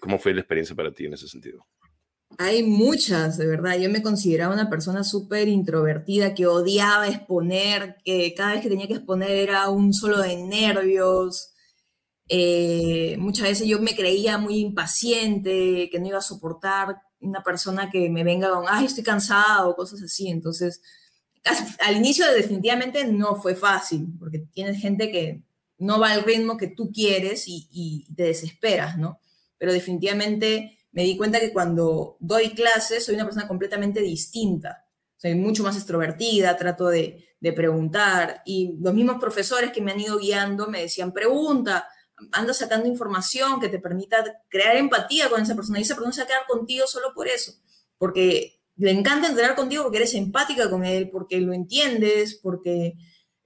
cómo 0.00 0.18
fue 0.18 0.34
la 0.34 0.40
experiencia 0.40 0.74
para 0.74 0.92
ti 0.92 1.06
en 1.06 1.14
ese 1.14 1.28
sentido? 1.28 1.66
Hay 2.38 2.62
muchas, 2.62 3.38
de 3.38 3.46
verdad. 3.46 3.78
Yo 3.78 3.90
me 3.90 4.02
consideraba 4.02 4.54
una 4.54 4.70
persona 4.70 5.04
súper 5.04 5.48
introvertida 5.48 6.34
que 6.34 6.46
odiaba 6.46 7.08
exponer, 7.08 7.96
que 8.04 8.34
cada 8.34 8.52
vez 8.52 8.62
que 8.62 8.68
tenía 8.68 8.86
que 8.86 8.94
exponer 8.94 9.30
era 9.30 9.68
un 9.68 9.92
solo 9.92 10.20
de 10.20 10.36
nervios. 10.36 11.52
Eh, 12.28 13.16
muchas 13.18 13.48
veces 13.48 13.68
yo 13.68 13.80
me 13.80 13.96
creía 13.96 14.38
muy 14.38 14.58
impaciente, 14.58 15.88
que 15.90 15.98
no 15.98 16.08
iba 16.08 16.18
a 16.18 16.22
soportar 16.22 17.02
una 17.20 17.42
persona 17.42 17.90
que 17.90 18.08
me 18.08 18.24
venga 18.24 18.50
con, 18.50 18.64
ay, 18.68 18.86
estoy 18.86 19.04
cansado, 19.04 19.76
cosas 19.76 20.02
así. 20.02 20.28
Entonces, 20.28 20.80
al 21.80 21.96
inicio 21.96 22.24
definitivamente 22.32 23.04
no 23.04 23.36
fue 23.36 23.54
fácil, 23.54 24.08
porque 24.18 24.40
tienes 24.52 24.80
gente 24.80 25.10
que 25.10 25.42
no 25.78 25.98
va 25.98 26.12
al 26.12 26.24
ritmo 26.24 26.56
que 26.56 26.68
tú 26.68 26.90
quieres 26.92 27.44
y, 27.46 28.06
te 28.14 28.24
desesperas, 28.24 28.98
¿no? 28.98 29.19
Pero 29.60 29.72
definitivamente 29.72 30.78
me 30.90 31.04
di 31.04 31.16
cuenta 31.16 31.38
que 31.38 31.52
cuando 31.52 32.16
doy 32.18 32.50
clases 32.50 33.04
soy 33.04 33.14
una 33.14 33.26
persona 33.26 33.46
completamente 33.46 34.00
distinta. 34.00 34.86
Soy 35.18 35.34
mucho 35.34 35.62
más 35.62 35.76
extrovertida, 35.76 36.56
trato 36.56 36.88
de, 36.88 37.24
de 37.40 37.52
preguntar 37.52 38.42
y 38.44 38.76
los 38.80 38.94
mismos 38.94 39.18
profesores 39.20 39.70
que 39.70 39.82
me 39.82 39.92
han 39.92 40.00
ido 40.00 40.18
guiando 40.18 40.66
me 40.68 40.80
decían, 40.80 41.12
pregunta, 41.12 41.86
anda 42.32 42.54
sacando 42.54 42.88
información 42.88 43.60
que 43.60 43.68
te 43.68 43.78
permita 43.78 44.24
crear 44.48 44.76
empatía 44.76 45.28
con 45.28 45.42
esa 45.42 45.54
persona 45.54 45.78
y 45.78 45.82
esa 45.82 45.94
persona 45.94 46.12
se 46.12 46.20
va 46.20 46.24
a 46.24 46.28
quedar 46.28 46.46
contigo 46.46 46.86
solo 46.86 47.12
por 47.14 47.28
eso, 47.28 47.52
porque 47.98 48.60
le 48.76 48.90
encanta 48.90 49.28
entrenar 49.28 49.56
contigo 49.56 49.82
porque 49.82 49.98
eres 49.98 50.14
empática 50.14 50.70
con 50.70 50.84
él, 50.84 51.10
porque 51.10 51.40
lo 51.40 51.52
entiendes, 51.52 52.38
porque 52.42 52.94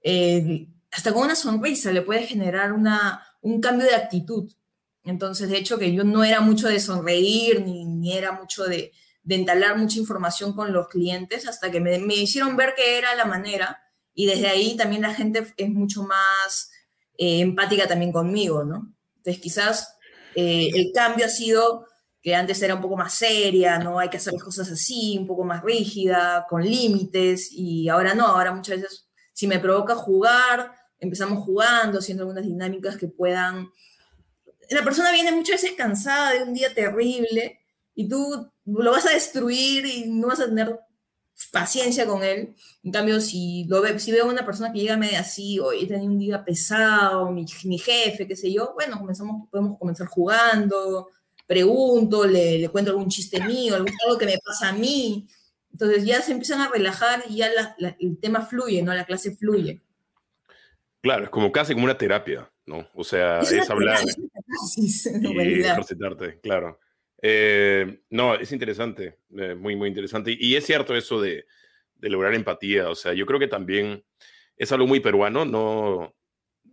eh, 0.01 0.67
hasta 0.91 1.11
con 1.11 1.23
una 1.23 1.35
sonrisa 1.35 1.91
le 1.91 2.01
puede 2.01 2.23
generar 2.23 2.71
una, 2.71 3.21
un 3.41 3.59
cambio 3.59 3.85
de 3.85 3.95
actitud. 3.95 4.49
Entonces, 5.05 5.49
de 5.49 5.57
hecho, 5.57 5.77
que 5.77 5.93
yo 5.93 6.03
no 6.03 6.23
era 6.23 6.41
mucho 6.41 6.67
de 6.67 6.79
sonreír, 6.79 7.61
ni, 7.61 7.85
ni 7.85 8.17
era 8.17 8.31
mucho 8.31 8.63
de, 8.63 8.91
de, 9.23 9.35
entalar 9.35 9.77
mucha 9.77 9.99
información 9.99 10.53
con 10.53 10.73
los 10.73 10.87
clientes, 10.87 11.47
hasta 11.47 11.69
que 11.71 11.79
me, 11.79 11.97
hicieron 12.15 12.57
ver 12.57 12.73
que 12.75 12.97
era 12.97 13.15
la 13.15 13.25
manera, 13.25 13.79
y 14.13 14.25
desde 14.25 14.47
ahí 14.47 14.75
también 14.75 15.03
la 15.03 15.13
gente 15.13 15.45
es 15.57 15.69
mucho 15.69 16.03
más 16.03 16.71
eh, 17.17 17.41
empática 17.41 17.87
también 17.87 18.11
conmigo, 18.11 18.63
¿no? 18.63 18.93
Entonces, 19.17 19.41
quizás 19.41 19.97
eh, 20.35 20.69
el 20.73 20.91
cambio 20.93 21.25
ha 21.25 21.29
sido 21.29 21.85
que 22.21 22.33
antes 22.33 22.59
era 22.63 22.73
un 22.73 22.81
poco 22.81 22.97
más 22.97 23.13
seria, 23.13 23.77
¿no? 23.77 23.99
Hay 23.99 24.09
que 24.09 24.17
hacer 24.17 24.33
las 24.33 24.43
cosas 24.43 24.71
así, 24.71 25.17
un 25.19 25.27
poco 25.27 25.43
más 25.43 25.63
rígida, 25.63 26.47
con 26.49 26.63
límites, 26.63 27.49
y 27.51 27.87
ahora 27.89 28.15
no, 28.15 28.25
ahora 28.25 28.53
muchas 28.53 28.81
veces 28.81 29.05
si 29.33 29.47
me 29.47 29.59
provoca 29.59 29.95
jugar, 29.95 30.73
empezamos 30.97 31.43
jugando, 31.43 31.99
haciendo 31.99 32.23
algunas 32.23 32.45
dinámicas 32.45 32.97
que 32.97 33.07
puedan... 33.07 33.69
La 34.69 34.83
persona 34.83 35.11
viene 35.11 35.31
muchas 35.31 35.61
veces 35.61 35.77
cansada 35.77 36.33
de 36.33 36.43
un 36.43 36.53
día 36.53 36.73
terrible 36.73 37.59
y 37.93 38.07
tú 38.07 38.51
lo 38.65 38.91
vas 38.91 39.05
a 39.05 39.11
destruir 39.11 39.85
y 39.85 40.05
no 40.07 40.27
vas 40.27 40.39
a 40.39 40.45
tener 40.45 40.79
paciencia 41.51 42.05
con 42.05 42.23
él. 42.23 42.55
En 42.83 42.91
cambio, 42.91 43.19
si, 43.19 43.65
lo 43.65 43.83
si 43.99 44.11
veo 44.11 44.25
a 44.25 44.29
una 44.29 44.45
persona 44.45 44.71
que 44.71 44.79
llega 44.79 44.97
medio 44.97 45.19
así, 45.19 45.59
hoy 45.59 45.83
he 45.83 45.87
tenido 45.87 46.11
un 46.11 46.19
día 46.19 46.43
pesado, 46.43 47.31
mi, 47.31 47.45
mi, 47.65 47.77
jefe, 47.77 48.27
qué 48.27 48.35
sé 48.35 48.51
yo, 48.51 48.73
bueno, 48.73 48.97
comenzamos, 48.97 49.49
podemos 49.49 49.77
comenzar 49.77 50.07
jugando, 50.07 51.09
pregunto, 51.45 52.25
le, 52.25 52.67
cuento 52.69 52.91
algún 52.91 53.09
chiste 53.09 53.43
mío, 53.43 53.75
algo, 53.75 53.87
algo, 54.05 54.17
que 54.17 54.25
me 54.25 54.39
pasa 54.43 54.69
a 54.69 54.73
mí. 54.73 55.27
Entonces 55.71 56.05
ya 56.05 56.21
se 56.21 56.31
empiezan 56.31 56.61
a 56.61 56.69
relajar 56.69 57.23
y 57.29 57.37
ya 57.37 57.49
el 57.99 58.17
tema 58.19 58.41
fluye, 58.41 58.81
¿no? 58.81 58.93
La 58.93 59.05
clase 59.05 59.35
fluye. 59.35 59.81
Claro, 61.01 61.25
es 61.25 61.29
como 61.29 61.51
casi 61.51 61.73
como 61.73 61.83
una 61.83 61.97
terapia, 61.97 62.49
¿no? 62.65 62.87
O 62.93 63.03
sea, 63.03 63.39
es, 63.39 63.51
es 63.51 63.69
hablar 63.69 63.99
terapia, 64.03 65.43
y 65.43 65.59
ejercitarte, 65.61 66.39
claro. 66.41 66.79
Eh, 67.21 68.01
no, 68.09 68.35
es 68.35 68.51
interesante, 68.51 69.19
eh, 69.37 69.55
muy, 69.55 69.75
muy 69.75 69.89
interesante. 69.89 70.31
Y, 70.31 70.53
y 70.53 70.55
es 70.55 70.65
cierto 70.65 70.95
eso 70.95 71.21
de, 71.21 71.45
de, 71.95 72.09
lograr 72.09 72.33
empatía. 72.33 72.89
O 72.89 72.95
sea, 72.95 73.13
yo 73.13 73.25
creo 73.25 73.39
que 73.39 73.47
también 73.47 74.03
es 74.57 74.71
algo 74.71 74.87
muy 74.87 74.99
peruano. 74.99 75.45
No, 75.45 76.15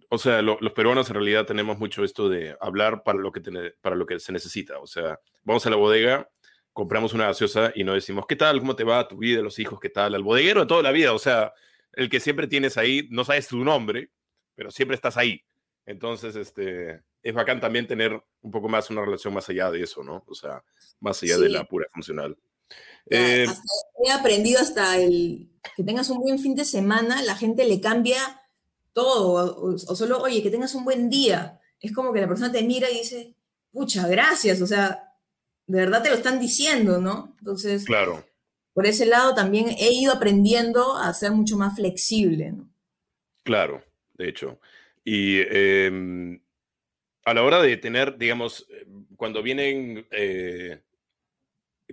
o 0.09 0.19
sea, 0.19 0.43
lo, 0.43 0.59
los 0.61 0.73
peruanos 0.73 1.09
en 1.09 1.15
realidad 1.15 1.47
tenemos 1.47 1.79
mucho 1.79 2.05
esto 2.05 2.29
de 2.29 2.57
hablar 2.61 3.03
para 3.03 3.19
lo, 3.19 3.33
que 3.33 3.41
para 3.81 3.97
lo 3.97 4.07
que 4.07 4.21
se 4.21 4.33
necesita. 4.33 4.79
O 4.79 4.87
sea, 4.87 5.19
vamos 5.43 5.65
a 5.67 5.71
la 5.71 5.77
bodega, 5.77 6.29
compramos 6.73 7.15
una 7.15 7.27
gaseosa 7.27 7.73
y 7.75 7.85
no 7.85 7.95
decimos, 7.95 8.27
¿qué 8.27 8.37
tal? 8.37 8.61
¿Cómo 8.61 8.77
te 8.77 8.85
va 8.85 9.09
tu 9.09 9.17
vida, 9.19 9.41
los 9.41 9.59
hijos? 9.59 9.81
¿Qué 9.81 9.89
tal? 9.89 10.15
Al 10.15 10.23
bodeguero 10.23 10.61
de 10.61 10.67
toda 10.67 10.83
la 10.83 10.93
vida. 10.93 11.13
O 11.15 11.19
sea, 11.19 11.55
el 11.93 12.11
que 12.11 12.21
siempre 12.21 12.47
tienes 12.47 12.77
ahí, 12.77 13.09
no 13.11 13.25
sabes 13.25 13.49
tu 13.49 13.65
nombre, 13.65 14.11
pero 14.55 14.71
siempre 14.71 14.97
estás 14.97 15.17
ahí. 15.17 15.43
Entonces, 15.87 16.37
este, 16.37 17.03
es 17.23 17.35
bacán 17.35 17.61
también 17.61 17.87
tener 17.87 18.23
un 18.41 18.51
poco 18.51 18.69
más 18.69 18.91
una 18.91 19.05
relación 19.05 19.35
más 19.35 19.49
allá 19.49 19.71
de 19.71 19.83
eso, 19.83 20.03
¿no? 20.03 20.25
O 20.27 20.35
sea, 20.35 20.63
más 21.01 21.23
allá 21.23 21.37
sí. 21.37 21.43
de 21.43 21.49
la 21.49 21.65
pura 21.65 21.87
funcional. 21.93 22.37
Ya, 23.11 23.45
eh, 23.45 23.47
he 24.05 24.13
aprendido 24.13 24.61
hasta 24.61 24.97
el 24.99 25.51
que 25.77 25.85
tengas 25.85 26.11
un 26.11 26.19
buen 26.19 26.39
fin 26.39 26.55
de 26.55 26.65
semana, 26.65 27.23
la 27.23 27.37
gente 27.37 27.65
le 27.67 27.81
cambia 27.81 28.41
todo, 28.93 29.57
o, 29.57 29.75
o, 29.75 29.97
solo, 29.97 30.21
oye, 30.21 30.43
que 30.43 30.51
tengas 30.51 30.75
un 30.75 30.85
buen 30.85 31.09
día. 31.11 31.61
Es 31.81 31.93
como 31.93 32.13
que 32.13 32.21
la 32.21 32.29
persona 32.29 32.53
te 32.53 32.63
mira 32.63 32.91
y 32.91 32.99
dice, 32.99 33.35
pucha, 33.73 34.07
gracias, 34.07 34.61
o 34.61 34.67
sea, 34.67 35.13
de 35.67 35.79
verdad 35.79 36.03
te 36.03 36.11
lo 36.11 36.17
están 36.17 36.39
diciendo, 36.39 37.01
¿no? 37.01 37.35
Entonces, 37.39 37.85
claro. 37.85 38.25
por 38.73 38.87
ese 38.87 39.07
lado 39.07 39.35
también 39.35 39.69
he 39.71 39.93
ido 39.93 40.13
aprendiendo 40.13 40.97
a 40.97 41.13
ser 41.15 41.33
mucho 41.33 41.57
más 41.57 41.77
flexible, 41.77 42.53
¿no? 42.53 42.71
Claro, 43.45 43.83
de 44.15 44.29
hecho. 44.29 44.61
Y 45.05 45.39
eh, 45.39 46.41
a 47.25 47.35
la 47.35 47.43
hora 47.43 47.61
de 47.61 47.77
tener, 47.77 48.17
digamos, 48.19 48.67
cuando 49.17 49.43
vienen 49.43 50.07
eh, 50.11 50.81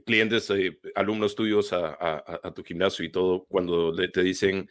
clientes, 0.06 0.50
eh, 0.52 0.80
alumnos 0.96 1.36
tuyos 1.36 1.74
a, 1.74 1.90
a, 1.90 2.40
a, 2.44 2.54
tu 2.54 2.64
gimnasio 2.64 3.06
y 3.06 3.12
todo, 3.12 3.46
cuando 3.46 3.94
te 3.94 4.24
dicen, 4.24 4.70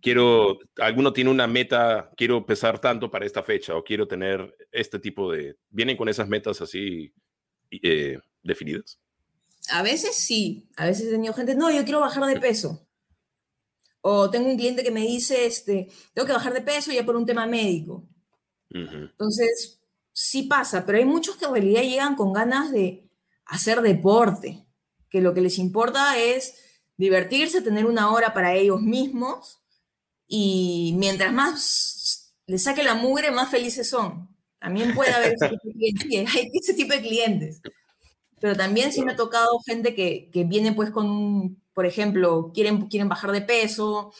quiero, 0.00 0.58
alguno 0.76 1.12
tiene 1.12 1.30
una 1.30 1.46
meta, 1.46 2.10
quiero 2.16 2.44
pesar 2.44 2.78
tanto 2.78 3.10
para 3.10 3.26
esta 3.26 3.42
fecha 3.42 3.74
o 3.74 3.82
quiero 3.82 4.06
tener 4.06 4.54
este 4.70 4.98
tipo 4.98 5.32
de, 5.32 5.56
¿vienen 5.70 5.96
con 5.96 6.08
esas 6.08 6.28
metas 6.28 6.60
así 6.60 7.12
eh, 7.70 8.18
definidas? 8.42 8.98
A 9.70 9.82
veces 9.82 10.14
sí, 10.14 10.68
a 10.76 10.84
veces 10.84 11.08
he 11.08 11.12
tenido 11.12 11.32
gente, 11.32 11.54
no, 11.54 11.70
yo 11.70 11.84
quiero 11.84 12.00
bajar 12.00 12.26
de 12.26 12.38
peso. 12.38 12.86
O 14.06 14.28
tengo 14.28 14.50
un 14.50 14.58
cliente 14.58 14.82
que 14.82 14.90
me 14.90 15.00
dice, 15.00 15.46
este, 15.46 15.88
tengo 16.12 16.26
que 16.26 16.34
bajar 16.34 16.52
de 16.52 16.60
peso 16.60 16.92
ya 16.92 17.06
por 17.06 17.16
un 17.16 17.24
tema 17.24 17.46
médico. 17.46 18.06
Uh 18.70 18.80
-huh. 18.80 19.10
Entonces, 19.12 19.80
sí 20.12 20.42
pasa, 20.42 20.84
pero 20.84 20.98
hay 20.98 21.06
muchos 21.06 21.36
que 21.36 21.46
en 21.46 21.52
realidad 21.52 21.82
llegan 21.82 22.14
con 22.14 22.34
ganas 22.34 22.70
de 22.70 23.08
hacer 23.46 23.80
deporte, 23.80 24.66
que 25.08 25.22
lo 25.22 25.32
que 25.32 25.40
les 25.40 25.58
importa 25.58 26.18
es 26.18 26.54
divertirse, 26.98 27.62
tener 27.62 27.86
una 27.86 28.12
hora 28.12 28.34
para 28.34 28.54
ellos 28.54 28.82
mismos 28.82 29.62
y 30.28 30.94
mientras 30.98 31.32
más 31.32 32.36
les 32.46 32.62
saque 32.62 32.82
la 32.82 32.94
mugre, 32.94 33.30
más 33.30 33.50
felices 33.50 33.88
son. 33.88 34.28
También 34.60 34.94
puede 34.94 35.14
haber 35.14 35.32
ese 35.32 35.48
tipo 35.48 35.62
de 35.64 35.72
clientes, 35.72 36.34
hay 36.34 36.50
ese 36.52 36.74
tipo 36.74 36.92
de 36.92 37.00
clientes. 37.00 37.62
Pero 38.38 38.54
también 38.54 38.92
sí 38.92 39.02
me 39.02 39.12
ha 39.12 39.16
tocado 39.16 39.58
gente 39.64 39.94
que, 39.94 40.28
que 40.30 40.44
viene 40.44 40.72
pues 40.74 40.90
con 40.90 41.06
un, 41.06 41.63
por 41.74 41.86
ejemplo, 41.86 42.52
quieren, 42.54 42.86
quieren 42.86 43.08
bajar 43.08 43.32
de 43.32 43.42
peso. 43.42 44.12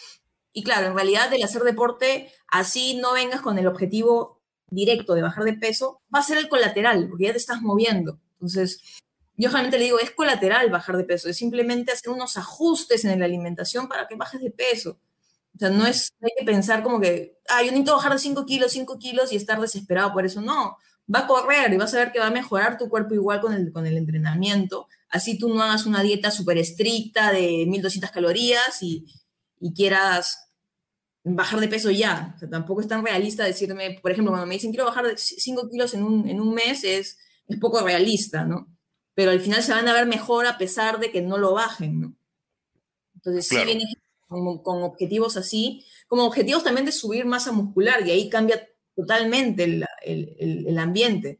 Y 0.52 0.62
claro, 0.62 0.88
en 0.88 0.94
realidad 0.94 1.32
el 1.32 1.42
hacer 1.42 1.62
deporte, 1.62 2.32
así 2.48 2.96
no 2.96 3.12
vengas 3.12 3.40
con 3.40 3.58
el 3.58 3.66
objetivo 3.66 4.42
directo 4.70 5.14
de 5.14 5.22
bajar 5.22 5.44
de 5.44 5.54
peso, 5.54 6.02
va 6.14 6.20
a 6.20 6.24
ser 6.24 6.38
el 6.38 6.48
colateral, 6.48 7.08
porque 7.08 7.24
ya 7.24 7.32
te 7.32 7.38
estás 7.38 7.62
moviendo. 7.62 8.18
Entonces, 8.34 8.80
yo 9.36 9.48
generalmente 9.48 9.78
le 9.78 9.84
digo, 9.84 9.98
es 9.98 10.10
colateral 10.10 10.70
bajar 10.70 10.96
de 10.96 11.04
peso, 11.04 11.28
es 11.28 11.36
simplemente 11.36 11.92
hacer 11.92 12.12
unos 12.12 12.36
ajustes 12.36 13.04
en 13.04 13.18
la 13.18 13.24
alimentación 13.24 13.88
para 13.88 14.06
que 14.06 14.16
bajes 14.16 14.40
de 14.40 14.50
peso. 14.50 14.98
O 15.54 15.58
sea, 15.58 15.70
no 15.70 15.86
es, 15.86 16.12
hay 16.20 16.30
que 16.38 16.44
pensar 16.44 16.82
como 16.82 17.00
que, 17.00 17.38
ah, 17.48 17.62
yo 17.62 17.70
necesito 17.70 17.94
bajar 17.94 18.12
de 18.12 18.18
5 18.18 18.44
kilos, 18.44 18.72
5 18.72 18.98
kilos 18.98 19.32
y 19.32 19.36
estar 19.36 19.60
desesperado 19.60 20.12
por 20.12 20.24
eso. 20.24 20.40
No, 20.40 20.76
va 21.12 21.20
a 21.20 21.26
correr 21.26 21.72
y 21.72 21.76
vas 21.76 21.94
a 21.94 21.98
ver 21.98 22.12
que 22.12 22.18
va 22.18 22.26
a 22.26 22.30
mejorar 22.30 22.76
tu 22.76 22.88
cuerpo 22.88 23.14
igual 23.14 23.40
con 23.40 23.52
el, 23.52 23.72
con 23.72 23.86
el 23.86 23.96
entrenamiento. 23.96 24.88
Así 25.14 25.38
tú 25.38 25.48
no 25.48 25.62
hagas 25.62 25.86
una 25.86 26.02
dieta 26.02 26.32
súper 26.32 26.58
estricta 26.58 27.30
de 27.30 27.66
1200 27.68 28.10
calorías 28.10 28.82
y, 28.82 29.06
y 29.60 29.72
quieras 29.72 30.50
bajar 31.22 31.60
de 31.60 31.68
peso 31.68 31.92
ya. 31.92 32.32
O 32.34 32.38
sea, 32.40 32.50
tampoco 32.50 32.80
es 32.80 32.88
tan 32.88 33.04
realista 33.04 33.44
decirme, 33.44 34.00
por 34.02 34.10
ejemplo, 34.10 34.32
cuando 34.32 34.48
me 34.48 34.54
dicen 34.54 34.72
quiero 34.72 34.86
bajar 34.86 35.06
5 35.16 35.70
kilos 35.70 35.94
en 35.94 36.02
un, 36.02 36.28
en 36.28 36.40
un 36.40 36.52
mes, 36.52 36.82
es, 36.82 37.16
es 37.46 37.58
poco 37.60 37.80
realista, 37.80 38.44
¿no? 38.44 38.66
Pero 39.14 39.30
al 39.30 39.40
final 39.40 39.62
se 39.62 39.70
van 39.70 39.86
a 39.86 39.92
ver 39.92 40.06
mejor 40.06 40.46
a 40.46 40.58
pesar 40.58 40.98
de 40.98 41.12
que 41.12 41.22
no 41.22 41.38
lo 41.38 41.52
bajen, 41.52 42.00
¿no? 42.00 42.16
Entonces, 43.14 43.48
claro. 43.48 43.70
sí 43.70 43.76
viene 43.76 43.92
con, 44.26 44.64
con, 44.64 44.82
objetivos 44.82 45.36
así, 45.36 45.84
como 46.08 46.24
objetivos 46.24 46.64
también 46.64 46.86
de 46.86 46.90
subir 46.90 47.24
masa 47.24 47.52
muscular, 47.52 48.04
y 48.04 48.10
ahí 48.10 48.28
cambia 48.28 48.68
totalmente 48.96 49.62
el, 49.62 49.84
el, 50.02 50.66
el 50.66 50.78
ambiente. 50.78 51.38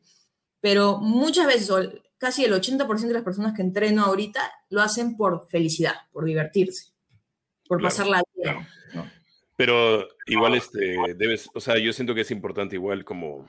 Pero 0.61 0.99
muchas 0.99 1.49
veces, 1.49 1.71
casi 2.18 2.44
el 2.44 2.53
80% 2.53 3.09
de 3.09 3.14
las 3.14 3.22
personas 3.22 3.55
que 3.55 3.62
entreno 3.62 4.05
ahorita 4.05 4.40
lo 4.70 4.83
hacen 4.83 5.16
por 5.16 5.48
felicidad, 5.48 5.94
por 6.12 6.24
divertirse, 6.24 6.92
por 7.68 7.79
claro, 7.79 7.90
pasar 7.90 8.07
la 8.07 8.22
vida. 8.35 8.42
Claro. 8.42 8.66
¿no? 8.94 9.11
Pero 9.57 10.09
igual, 10.27 10.55
este, 10.55 10.96
debes, 11.16 11.48
o 11.55 11.61
sea, 11.61 11.79
yo 11.79 11.92
siento 11.92 12.14
que 12.14 12.22
es 12.22 12.31
importante 12.31 12.77
igual 12.77 13.05
como 13.05 13.48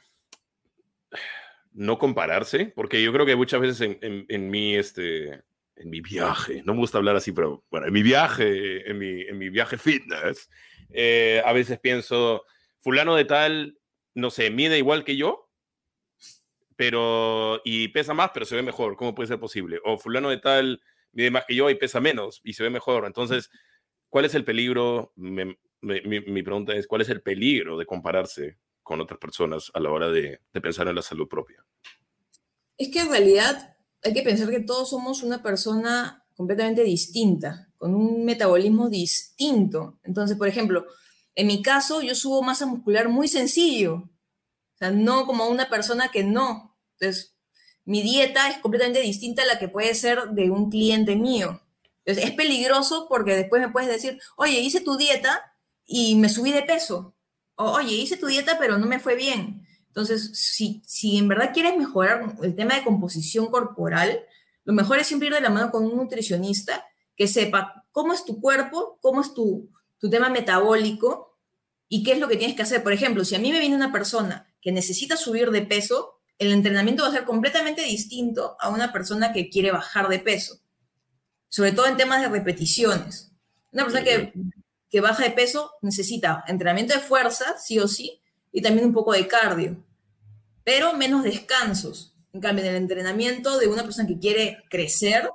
no 1.73 1.97
compararse, 1.97 2.71
porque 2.75 3.03
yo 3.03 3.11
creo 3.11 3.25
que 3.25 3.35
muchas 3.35 3.59
veces 3.59 3.81
en, 3.81 3.97
en, 4.01 4.25
en 4.29 4.49
mi, 4.49 4.75
este, 4.75 5.43
en 5.75 5.89
mi 5.89 6.01
viaje, 6.01 6.63
no 6.65 6.73
me 6.73 6.79
gusta 6.79 6.97
hablar 6.97 7.15
así, 7.15 7.31
pero 7.31 7.63
bueno, 7.69 7.87
en 7.87 7.93
mi 7.93 8.01
viaje, 8.01 8.89
en 8.89 8.97
mi, 8.97 9.21
en 9.23 9.37
mi 9.37 9.49
viaje 9.49 9.77
fitness, 9.77 10.49
eh, 10.89 11.41
a 11.45 11.51
veces 11.53 11.79
pienso, 11.79 12.43
fulano 12.79 13.15
de 13.15 13.25
tal, 13.25 13.77
no 14.13 14.29
sé, 14.29 14.49
mide 14.51 14.77
igual 14.77 15.03
que 15.03 15.17
yo, 15.17 15.44
pero, 16.75 17.61
y 17.63 17.87
pesa 17.89 18.13
más, 18.13 18.31
pero 18.33 18.45
se 18.45 18.55
ve 18.55 18.61
mejor, 18.61 18.95
¿cómo 18.95 19.15
puede 19.15 19.27
ser 19.27 19.39
posible? 19.39 19.79
O 19.83 19.97
fulano 19.97 20.29
de 20.29 20.37
tal 20.37 20.81
mide 21.11 21.31
más 21.31 21.45
que 21.47 21.55
yo 21.55 21.69
y 21.69 21.75
pesa 21.75 21.99
menos 21.99 22.41
y 22.43 22.53
se 22.53 22.63
ve 22.63 22.69
mejor. 22.69 23.05
Entonces, 23.05 23.49
¿cuál 24.09 24.25
es 24.25 24.35
el 24.35 24.43
peligro? 24.43 25.13
Mi, 25.15 26.43
pregunta 26.43 26.73
es, 26.73 26.87
¿cuál 26.87 27.01
es 27.01 27.09
el 27.09 27.21
peligro 27.21 27.77
de 27.77 27.85
compararse 27.85 28.57
con 28.83 29.01
otras 29.01 29.19
personas 29.19 29.71
a 29.73 29.79
la 29.79 29.91
hora 29.91 30.09
de, 30.09 30.41
de, 30.53 30.61
pensar 30.61 30.87
en 30.87 30.95
la 30.95 31.01
salud 31.01 31.27
propia? 31.27 31.65
Es 32.77 32.89
que 32.89 32.99
en 32.99 33.09
realidad 33.09 33.77
hay 34.03 34.13
que 34.13 34.21
pensar 34.21 34.49
que 34.49 34.59
todos 34.59 34.89
somos 34.89 35.23
una 35.23 35.41
persona 35.41 36.25
completamente 36.35 36.83
distinta, 36.83 37.69
con 37.77 37.95
un 37.95 38.25
metabolismo 38.25 38.89
distinto. 38.89 39.99
Entonces, 40.03 40.37
por 40.37 40.49
ejemplo, 40.49 40.85
en 41.33 41.47
mi 41.47 41.61
caso, 41.61 42.01
yo 42.01 42.13
subo 42.15 42.41
masa 42.41 42.65
muscular 42.65 43.07
muy 43.07 43.27
sencillo, 43.27 44.09
o 44.75 44.77
sea, 44.77 44.91
no 44.91 45.25
como 45.25 45.47
una 45.47 45.69
persona 45.69 46.09
que 46.09 46.23
no. 46.23 46.77
Entonces, 46.99 47.35
mi 47.85 48.01
dieta 48.01 48.49
es 48.49 48.57
completamente 48.57 49.01
distinta 49.01 49.43
a 49.43 49.45
la 49.45 49.57
que 49.57 49.69
puede 49.69 49.95
ser 49.95 50.29
de 50.31 50.49
un 50.49 50.69
cliente 50.69 51.15
mío. 51.15 51.61
Entonces, 52.03 52.29
es 52.29 52.35
peligroso 52.35 53.07
porque 53.07 53.35
después 53.35 53.61
me 53.61 53.71
puedes 53.71 53.89
decir, 53.89 54.19
oye, 54.35 54.59
hice 54.59 54.81
tu 54.81 54.97
dieta 54.97 55.53
y 55.85 56.15
me 56.15 56.29
subí 56.29 56.51
de 56.51 56.63
peso. 56.63 57.15
O, 57.55 57.71
oye, 57.71 57.95
hice 57.95 58.17
tu 58.17 58.27
dieta, 58.27 58.57
pero 58.59 58.77
no 58.77 58.85
me 58.85 58.99
fue 58.99 59.15
bien. 59.15 59.65
Entonces, 59.87 60.31
si, 60.33 60.81
si 60.85 61.17
en 61.17 61.29
verdad 61.29 61.53
quieres 61.53 61.77
mejorar 61.77 62.35
el 62.43 62.55
tema 62.55 62.75
de 62.75 62.83
composición 62.83 63.47
corporal, 63.47 64.25
lo 64.65 64.73
mejor 64.73 64.99
es 64.99 65.07
siempre 65.07 65.29
ir 65.29 65.33
de 65.33 65.41
la 65.41 65.49
mano 65.49 65.71
con 65.71 65.85
un 65.85 65.95
nutricionista 65.95 66.85
que 67.15 67.27
sepa 67.27 67.85
cómo 67.91 68.13
es 68.13 68.25
tu 68.25 68.41
cuerpo, 68.41 68.99
cómo 69.01 69.21
es 69.21 69.33
tu, 69.33 69.69
tu 69.99 70.09
tema 70.09 70.27
metabólico 70.27 71.39
y 71.87 72.03
qué 72.03 72.13
es 72.13 72.19
lo 72.19 72.27
que 72.27 72.35
tienes 72.35 72.57
que 72.57 72.63
hacer. 72.63 72.83
Por 72.83 72.91
ejemplo, 72.91 73.23
si 73.23 73.35
a 73.35 73.39
mí 73.39 73.53
me 73.53 73.59
viene 73.59 73.75
una 73.75 73.93
persona 73.93 74.53
que 74.65 74.71
necesita 74.71 75.15
subir 75.15 75.51
de 75.51 75.61
peso, 75.61 76.23
el 76.39 76.51
entrenamiento 76.51 77.03
va 77.03 77.09
a 77.09 77.11
ser 77.11 77.23
completamente 77.23 77.83
distinto 77.83 78.57
a 78.59 78.69
una 78.69 78.91
persona 78.91 79.31
que 79.31 79.47
quiere 79.47 79.69
bajar 79.69 80.07
de 80.07 80.17
peso, 80.17 80.59
sobre 81.49 81.71
todo 81.71 81.85
en 81.85 81.97
temas 81.97 82.19
de 82.19 82.29
repeticiones. 82.29 83.31
Una 83.71 83.83
persona 83.83 84.03
que, 84.03 84.33
que 84.89 85.01
baja 85.01 85.23
de 85.23 85.29
peso 85.29 85.69
necesita 85.83 86.43
entrenamiento 86.47 86.95
de 86.95 86.99
fuerza, 86.99 87.59
sí 87.59 87.77
o 87.77 87.87
sí, 87.87 88.23
y 88.51 88.63
también 88.63 88.87
un 88.87 88.93
poco 88.93 89.13
de 89.13 89.27
cardio, 89.27 89.85
pero 90.63 90.93
menos 90.93 91.23
descansos. 91.23 92.15
En 92.33 92.41
cambio, 92.41 92.65
en 92.65 92.71
el 92.71 92.77
entrenamiento 92.77 93.59
de 93.59 93.67
una 93.67 93.83
persona 93.83 94.07
que 94.07 94.17
quiere 94.17 94.63
crecer, 94.67 95.29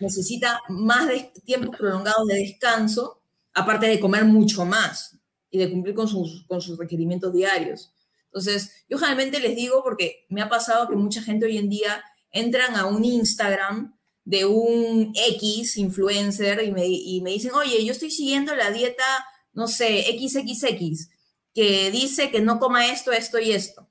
necesita 0.00 0.60
más 0.68 1.06
de 1.06 1.32
tiempos 1.44 1.76
prolongados 1.76 2.26
de 2.26 2.34
descanso, 2.34 3.22
aparte 3.54 3.86
de 3.86 4.00
comer 4.00 4.24
mucho 4.24 4.64
más 4.64 5.20
y 5.50 5.58
de 5.58 5.70
cumplir 5.70 5.94
con 5.94 6.08
sus, 6.08 6.44
con 6.48 6.60
sus 6.60 6.76
requerimientos 6.76 7.32
diarios. 7.32 7.94
Entonces, 8.32 8.84
yo 8.88 8.96
generalmente 8.98 9.40
les 9.40 9.56
digo, 9.56 9.82
porque 9.82 10.26
me 10.28 10.40
ha 10.40 10.48
pasado 10.48 10.88
que 10.88 10.94
mucha 10.94 11.20
gente 11.20 11.46
hoy 11.46 11.58
en 11.58 11.68
día 11.68 12.04
entran 12.30 12.76
a 12.76 12.86
un 12.86 13.04
Instagram 13.04 13.98
de 14.24 14.44
un 14.44 15.12
X 15.14 15.76
influencer 15.76 16.62
y 16.62 16.70
me, 16.70 16.86
y 16.86 17.20
me 17.22 17.30
dicen, 17.30 17.52
oye, 17.54 17.84
yo 17.84 17.90
estoy 17.90 18.10
siguiendo 18.10 18.54
la 18.54 18.70
dieta, 18.70 19.04
no 19.52 19.66
sé, 19.66 20.04
XXX, 20.16 21.08
que 21.52 21.90
dice 21.90 22.30
que 22.30 22.40
no 22.40 22.60
coma 22.60 22.92
esto, 22.92 23.10
esto 23.10 23.40
y 23.40 23.50
esto. 23.52 23.90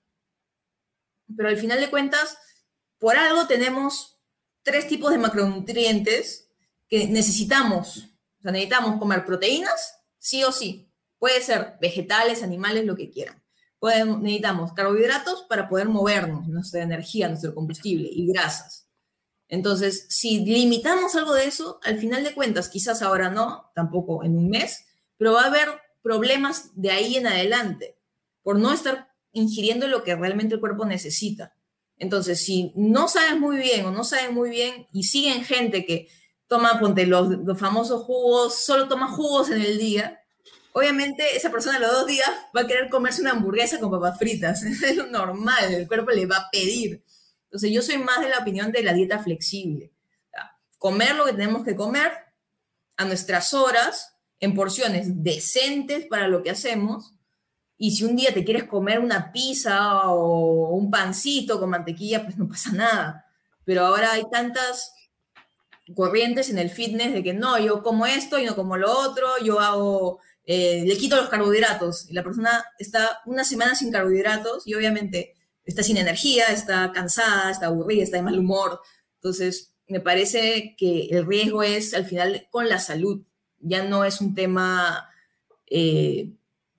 Pero 1.36 1.50
al 1.50 1.58
final 1.58 1.82
de 1.82 1.90
cuentas, 1.90 2.38
por 2.98 3.18
algo 3.18 3.48
tenemos 3.48 4.20
tres 4.64 4.88
tipos 4.88 5.12
de 5.12 5.18
macronutrientes 5.18 6.50
que 6.88 7.08
necesitamos. 7.08 8.10
O 8.40 8.42
sea, 8.42 8.52
necesitamos 8.52 8.98
comer 9.00 9.26
proteínas, 9.26 10.00
sí 10.18 10.44
o 10.44 10.52
sí. 10.52 10.90
Puede 11.18 11.42
ser 11.42 11.76
vegetales, 11.82 12.44
animales, 12.44 12.86
lo 12.86 12.96
que 12.96 13.10
quieran. 13.10 13.39
Podemos, 13.80 14.20
necesitamos 14.22 14.74
carbohidratos 14.74 15.44
para 15.44 15.70
poder 15.70 15.88
movernos, 15.88 16.48
nuestra 16.48 16.84
energía, 16.84 17.30
nuestro 17.30 17.56
combustible 17.56 18.10
y 18.12 18.28
grasas. 18.28 18.90
Entonces, 19.48 20.06
si 20.10 20.46
limitamos 20.46 21.16
algo 21.16 21.34
de 21.34 21.46
eso, 21.46 21.80
al 21.84 21.98
final 21.98 22.24
de 22.24 22.36
cuentas, 22.36 22.70
quizás 22.70 23.02
ahora 23.02 23.30
no, 23.30 23.72
tampoco 23.74 24.24
en 24.24 24.38
un 24.38 24.50
mes, 24.50 24.86
pero 25.18 25.34
va 25.34 25.44
a 25.44 25.48
haber 25.48 25.70
problemas 26.04 26.72
de 26.76 26.92
ahí 26.92 27.18
en 27.18 27.28
adelante 27.28 27.98
por 28.44 28.60
no 28.60 28.72
estar 28.72 29.10
ingiriendo 29.32 29.88
lo 29.88 30.04
que 30.04 30.16
realmente 30.16 30.56
el 30.56 30.62
cuerpo 30.62 30.86
necesita. 30.86 31.56
Entonces, 31.98 32.44
si 32.44 32.72
no 32.76 33.08
sabes 33.08 33.40
muy 33.40 33.58
bien 33.58 33.86
o 33.86 33.92
no 33.92 34.04
saben 34.04 34.34
muy 34.34 34.50
bien 34.50 34.88
y 34.94 35.04
siguen 35.04 35.44
gente 35.44 35.86
que 35.86 36.08
toma, 36.48 36.80
ponte 36.80 37.06
los, 37.06 37.30
los 37.30 37.60
famosos 37.60 38.04
jugos, 38.04 38.56
solo 38.56 38.88
toma 38.88 39.12
jugos 39.12 39.50
en 39.50 39.62
el 39.62 39.78
día, 39.78 40.20
obviamente 40.74 41.36
esa 41.36 41.52
persona 41.52 41.80
los 41.80 41.92
dos 41.92 42.08
días 42.08 42.30
va 42.56 42.62
a 42.62 42.68
querer 42.68 42.90
comerse 42.90 43.22
una 43.22 43.32
hamburguesa 43.32 43.80
con 43.80 43.92
papas 43.92 44.18
fritas. 44.18 44.64
Es 44.84 44.96
lo 44.96 45.08
normal, 45.08 45.74
el 45.74 45.88
cuerpo 45.88 46.12
le 46.12 46.26
va 46.26 46.38
a 46.38 46.50
pedir. 46.52 47.04
Entonces 47.46 47.72
yo 47.72 47.82
soy 47.82 47.98
más 47.98 48.22
de 48.22 48.30
la 48.30 48.40
opinión 48.40 48.72
de 48.72 48.84
la 48.84 48.94
dieta 48.94 49.20
flexible. 49.20 49.92
Comer 50.78 51.16
lo 51.16 51.26
que 51.26 51.34
tenemos 51.34 51.66
que 51.66 51.76
comer 51.76 52.12
a 52.96 53.06
nuestras 53.06 53.54
horas, 53.54 54.16
en 54.40 54.54
porciones 54.54 55.24
decentes 55.24 56.06
para 56.06 56.28
lo 56.28 56.42
que 56.44 56.52
hacemos. 56.52 57.14
Y 57.78 57.92
si 57.92 58.04
un 58.04 58.16
día 58.16 58.34
te 58.34 58.44
quieres 58.44 58.66
comer 58.66 59.00
una 59.00 59.32
pizza 59.32 60.10
o 60.10 60.70
un 60.70 60.90
pancito 60.92 61.60
con 61.60 61.70
mantequilla, 61.70 62.24
pues 62.24 62.38
no 62.38 62.48
pasa 62.48 62.72
nada. 62.72 63.26
Pero 63.66 63.86
ahora 63.86 64.14
hay 64.14 64.24
tantas 64.32 64.94
corrientes 65.96 66.50
en 66.50 66.58
el 66.58 66.70
fitness 66.70 67.14
de 67.14 67.24
que 67.24 67.34
no, 67.34 67.58
yo 67.58 67.82
como 67.82 68.06
esto 68.06 68.38
y 68.38 68.46
no 68.46 68.56
como 68.56 68.78
lo 68.78 68.92
otro, 68.92 69.28
yo 69.44 69.60
hago, 69.60 70.20
eh, 70.52 70.84
le 70.84 70.98
quito 70.98 71.16
los 71.16 71.30
carbohidratos 71.30 72.10
y 72.10 72.14
la 72.14 72.24
persona 72.24 72.66
está 72.80 73.22
una 73.28 73.44
semana 73.44 73.76
sin 73.76 73.92
carbohidratos 73.92 74.66
y 74.66 74.74
obviamente 74.74 75.36
está 75.64 75.84
sin 75.84 75.98
energía, 75.98 76.48
está 76.48 76.92
cansada, 76.92 77.52
está 77.52 77.68
aburrida, 77.68 78.02
está 78.02 78.18
de 78.18 78.24
mal 78.24 78.40
humor. 78.40 78.82
Entonces, 79.18 79.76
me 79.88 80.00
parece 80.00 80.74
que 80.76 81.10
el 81.12 81.28
riesgo 81.28 81.62
es 81.62 81.94
al 81.94 82.06
final 82.06 82.48
con 82.50 82.68
la 82.68 82.80
salud. 82.80 83.22
Ya 83.60 83.84
no 83.84 84.04
es 84.04 84.22
un 84.22 84.34
tema 84.34 85.08
eh, 85.68 86.32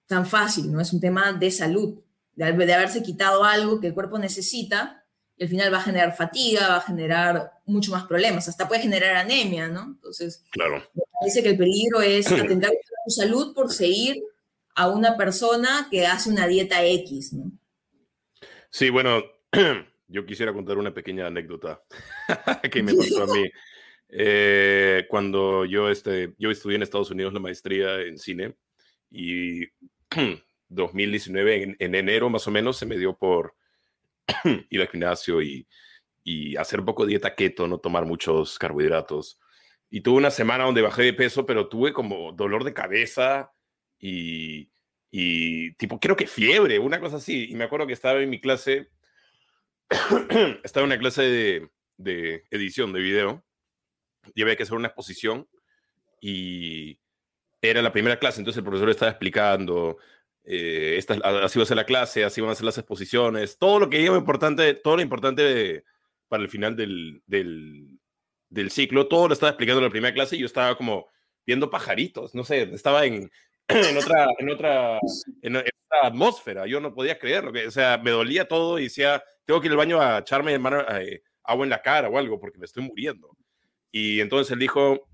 tan 0.09 0.27
fácil, 0.27 0.73
no 0.73 0.81
es 0.81 0.93
un 0.93 0.99
tema 0.99 1.33
de 1.33 1.53
salud, 1.53 2.01
de, 2.35 2.47
haberse 2.47 3.05
quitado 3.05 3.45
algo 3.45 3.79
que 3.79 3.87
el 3.87 3.95
cuerpo 3.95 4.19
necesita 4.19 5.05
y 5.37 5.45
al 5.45 5.49
final 5.49 5.73
va 5.73 5.79
a 5.79 5.83
generar 5.83 6.17
fatiga, 6.17 6.71
va 6.71 6.77
a 6.79 6.81
generar 6.81 7.53
mucho 7.71 7.93
más 7.93 8.07
problemas, 8.07 8.49
hasta 8.49 8.69
puede 8.69 8.83
generar 8.83 9.17
anemia, 9.17 9.69
¿no? 9.69 9.83
Entonces, 9.83 10.45
claro. 10.51 10.83
me 10.95 11.03
parece 11.21 11.43
que 11.43 11.51
el 11.51 11.59
peligro 11.59 12.01
es 12.01 12.31
atentar 12.31 12.71
a 12.71 13.05
tu 13.05 13.11
salud 13.11 13.55
por 13.55 13.73
seguir 13.73 14.23
a 14.75 14.89
una 14.89 15.17
persona 15.17 15.89
que 15.91 16.07
hace 16.07 16.31
una 16.31 16.47
dieta 16.47 16.85
X, 16.85 17.33
¿no? 17.33 17.51
Sí, 18.71 18.91
bueno, 18.91 19.25
yo 20.09 20.27
quisiera 20.27 20.53
contar 20.53 20.79
una 20.79 20.95
pequeña 20.95 21.27
anécdota 21.27 21.83
que 22.71 22.83
me 22.83 22.95
pasó 22.95 23.25
a 23.25 23.27
mí. 23.27 23.51
Eh, 24.09 25.07
cuando 25.09 25.65
yo, 25.65 25.89
este, 25.89 26.35
yo 26.39 26.51
estudié 26.51 26.77
en 26.77 26.83
Estados 26.83 27.11
Unidos 27.11 27.33
la 27.33 27.41
maestría 27.41 28.01
en 28.01 28.19
cine 28.19 28.57
y 29.11 29.67
2019, 30.69 31.63
en, 31.63 31.77
en, 31.79 31.95
enero 31.95 32.29
más 32.29 32.47
o 32.47 32.51
menos, 32.51 32.77
se 32.77 32.87
me 32.87 32.99
dio 32.99 33.17
por 33.17 33.55
ir 34.71 34.81
al 34.81 34.89
gimnasio 34.89 35.43
y, 35.43 35.67
y 36.23 36.57
hacer 36.57 36.81
un 36.81 36.87
poco 36.87 37.05
de 37.05 37.11
dieta 37.11 37.35
keto, 37.35 37.67
no 37.67 37.79
tomar 37.79 38.05
muchos 38.05 38.59
carbohidratos. 38.59 39.39
Y 39.91 40.03
tuve 40.03 40.19
una 40.19 40.31
semana 40.31 40.65
donde 40.65 40.83
bajé 40.83 41.03
de 41.03 41.15
peso, 41.15 41.47
pero 41.47 41.69
tuve 41.69 41.93
como 41.93 42.33
dolor 42.33 42.65
de 42.65 42.75
cabeza 42.75 43.53
y, 43.99 44.71
y 45.11 45.73
tipo, 45.75 45.99
creo 45.99 46.17
que 46.17 46.27
fiebre, 46.27 46.79
una 46.79 47.01
cosa 47.01 47.17
así. 47.17 47.51
Y 47.51 47.55
me 47.55 47.65
acuerdo 47.65 47.87
que 47.87 47.93
estaba 47.93 48.21
en 48.21 48.31
mi 48.31 48.41
clase, 48.41 48.91
estaba 50.63 50.85
en 50.85 50.93
una 50.93 50.99
clase 50.99 51.23
de, 51.23 51.71
de, 51.97 52.45
edición 52.51 52.93
de 52.93 53.01
video 53.01 53.45
y 54.35 54.43
había 54.43 54.57
que 54.57 54.63
hacer 54.63 54.77
una 54.77 54.89
exposición 54.89 55.49
y 56.21 56.99
era 57.63 57.83
la 57.83 57.93
primera 57.93 58.19
clase, 58.19 58.41
entonces 58.41 58.59
el 58.59 58.65
profesor 58.65 58.91
estaba 58.91 59.11
explicando, 59.11 59.99
eh, 60.45 60.95
esta, 60.97 61.15
así 61.45 61.59
va 61.59 61.65
a 61.65 61.67
ser 61.67 61.77
la 61.77 61.85
clase, 61.85 62.25
así 62.25 62.41
van 62.41 62.51
a 62.51 62.55
ser 62.55 62.65
las 62.65 62.79
exposiciones, 62.79 63.59
todo 63.59 63.81
lo 63.81 63.91
que 63.91 64.01
iba 64.01 64.17
importante, 64.17 64.75
todo 64.75 64.97
lo 64.97 65.03
importante 65.03 65.85
para 66.31 66.45
el 66.45 66.49
final 66.49 66.77
del, 66.77 67.23
del, 67.27 67.99
del 68.49 68.71
ciclo, 68.71 69.09
todo 69.09 69.27
lo 69.27 69.35
estaba 69.35 69.51
explicando 69.51 69.81
en 69.81 69.85
la 69.85 69.91
primera 69.91 70.15
clase 70.15 70.37
y 70.37 70.39
yo 70.39 70.47
estaba 70.47 70.77
como 70.77 71.09
viendo 71.45 71.69
pajaritos, 71.69 72.37
no 72.37 72.45
sé, 72.45 72.63
estaba 72.73 73.05
en, 73.05 73.29
en 73.69 73.97
otra, 73.97 74.29
en 74.39 74.49
otra, 74.49 74.99
en, 75.43 75.57
otra 75.57 75.71
atmósfera. 76.03 76.67
Yo 76.69 76.81
no 76.81 76.95
podía 76.95 77.19
creerlo. 77.19 77.53
O 77.67 77.71
sea, 77.73 77.99
me 77.99 78.13
dolía 78.13 78.47
todo 78.47 78.79
y 78.79 78.85
decía, 78.85 79.23
tengo 79.45 79.61
que 79.61 79.67
ir 79.67 79.73
al 79.73 79.79
baño 79.79 80.01
a 80.01 80.21
echarme 80.21 80.55
eh, 80.55 81.23
agua 81.43 81.67
en 81.67 81.71
la 81.71 81.83
cara 81.83 82.09
o 82.09 82.17
algo 82.17 82.39
porque 82.39 82.59
me 82.59 82.67
estoy 82.67 82.85
muriendo. 82.85 83.37
Y 83.91 84.21
entonces 84.21 84.53
él 84.53 84.61
dijo, 84.61 85.09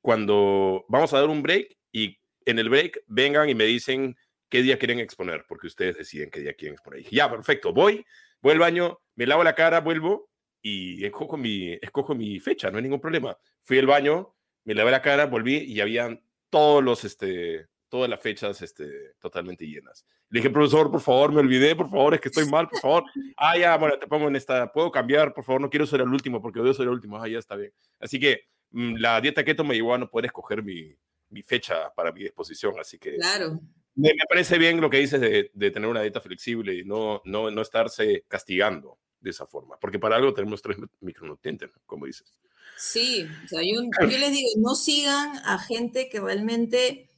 cuando 0.00 0.84
vamos 0.88 1.12
a 1.12 1.18
dar 1.18 1.28
un 1.28 1.42
break 1.42 1.76
y 1.90 2.18
en 2.44 2.60
el 2.60 2.70
break 2.70 3.02
vengan 3.08 3.48
y 3.48 3.56
me 3.56 3.64
dicen 3.64 4.16
qué 4.48 4.62
día 4.62 4.78
quieren 4.78 5.00
exponer, 5.00 5.44
porque 5.48 5.66
ustedes 5.66 5.98
deciden 5.98 6.30
qué 6.30 6.40
día 6.40 6.54
quieren 6.54 6.74
exponer. 6.74 7.00
Y 7.00 7.16
ya, 7.16 7.28
perfecto, 7.28 7.72
voy, 7.72 8.04
voy 8.40 8.52
al 8.52 8.58
baño, 8.60 9.00
me 9.20 9.26
lavo 9.26 9.44
la 9.44 9.54
cara, 9.54 9.80
vuelvo 9.82 10.30
y 10.62 11.04
escojo 11.04 11.36
mi, 11.36 11.72
escojo 11.82 12.14
mi 12.14 12.40
fecha, 12.40 12.70
no 12.70 12.78
hay 12.78 12.84
ningún 12.84 13.02
problema. 13.02 13.36
Fui 13.60 13.78
al 13.78 13.84
baño, 13.84 14.34
me 14.64 14.72
lavé 14.72 14.90
la 14.90 15.02
cara, 15.02 15.26
volví 15.26 15.58
y 15.58 15.82
habían 15.82 16.24
todos 16.48 16.82
los, 16.82 17.04
este, 17.04 17.66
todas 17.90 18.08
las 18.08 18.18
fechas 18.18 18.62
este, 18.62 18.88
totalmente 19.20 19.66
llenas. 19.66 20.06
Le 20.30 20.38
dije, 20.38 20.48
profesor, 20.48 20.90
por 20.90 21.02
favor, 21.02 21.32
me 21.32 21.40
olvidé, 21.40 21.76
por 21.76 21.90
favor, 21.90 22.14
es 22.14 22.20
que 22.22 22.28
estoy 22.28 22.46
mal, 22.46 22.66
por 22.66 22.80
favor. 22.80 23.04
Ah, 23.36 23.58
ya, 23.58 23.76
bueno, 23.76 23.98
te 23.98 24.06
pongo 24.06 24.26
en 24.28 24.36
esta, 24.36 24.72
puedo 24.72 24.90
cambiar, 24.90 25.34
por 25.34 25.44
favor, 25.44 25.60
no 25.60 25.68
quiero 25.68 25.84
ser 25.84 26.00
el 26.00 26.08
último 26.08 26.40
porque 26.40 26.60
odio 26.60 26.72
ser 26.72 26.84
el 26.84 26.92
último. 26.92 27.22
Ah, 27.22 27.28
ya 27.28 27.38
está 27.38 27.56
bien. 27.56 27.74
Así 27.98 28.18
que 28.18 28.44
mm, 28.70 28.94
la 28.96 29.20
dieta 29.20 29.44
keto 29.44 29.64
me 29.64 29.74
llevó 29.74 29.92
a 29.92 29.98
no 29.98 30.08
poder 30.08 30.26
escoger 30.26 30.62
mi, 30.62 30.96
mi 31.28 31.42
fecha 31.42 31.92
para 31.94 32.10
mi 32.10 32.22
disposición, 32.22 32.80
así 32.80 32.98
que... 32.98 33.16
Claro. 33.16 33.60
Me, 33.96 34.14
me 34.14 34.24
parece 34.26 34.56
bien 34.56 34.80
lo 34.80 34.88
que 34.88 34.96
dices 34.96 35.20
de, 35.20 35.50
de, 35.52 35.70
tener 35.70 35.90
una 35.90 36.00
dieta 36.00 36.22
flexible 36.22 36.74
y 36.74 36.84
no, 36.84 37.20
no, 37.26 37.50
no 37.50 37.60
estarse 37.60 38.24
castigando 38.28 38.98
de 39.20 39.30
esa 39.30 39.46
forma, 39.46 39.78
porque 39.78 39.98
para 39.98 40.16
algo 40.16 40.34
tenemos 40.34 40.62
tres 40.62 40.78
micronutrientes, 41.00 41.70
como 41.86 42.06
dices. 42.06 42.32
Sí, 42.76 43.26
o 43.44 43.48
sea, 43.48 43.60
yo, 43.62 43.82
yo, 43.82 44.18
les 44.18 44.30
digo, 44.30 44.48
no 44.58 44.74
sigan 44.74 45.36
a 45.44 45.58
gente 45.58 46.08
que 46.08 46.20
realmente 46.20 47.10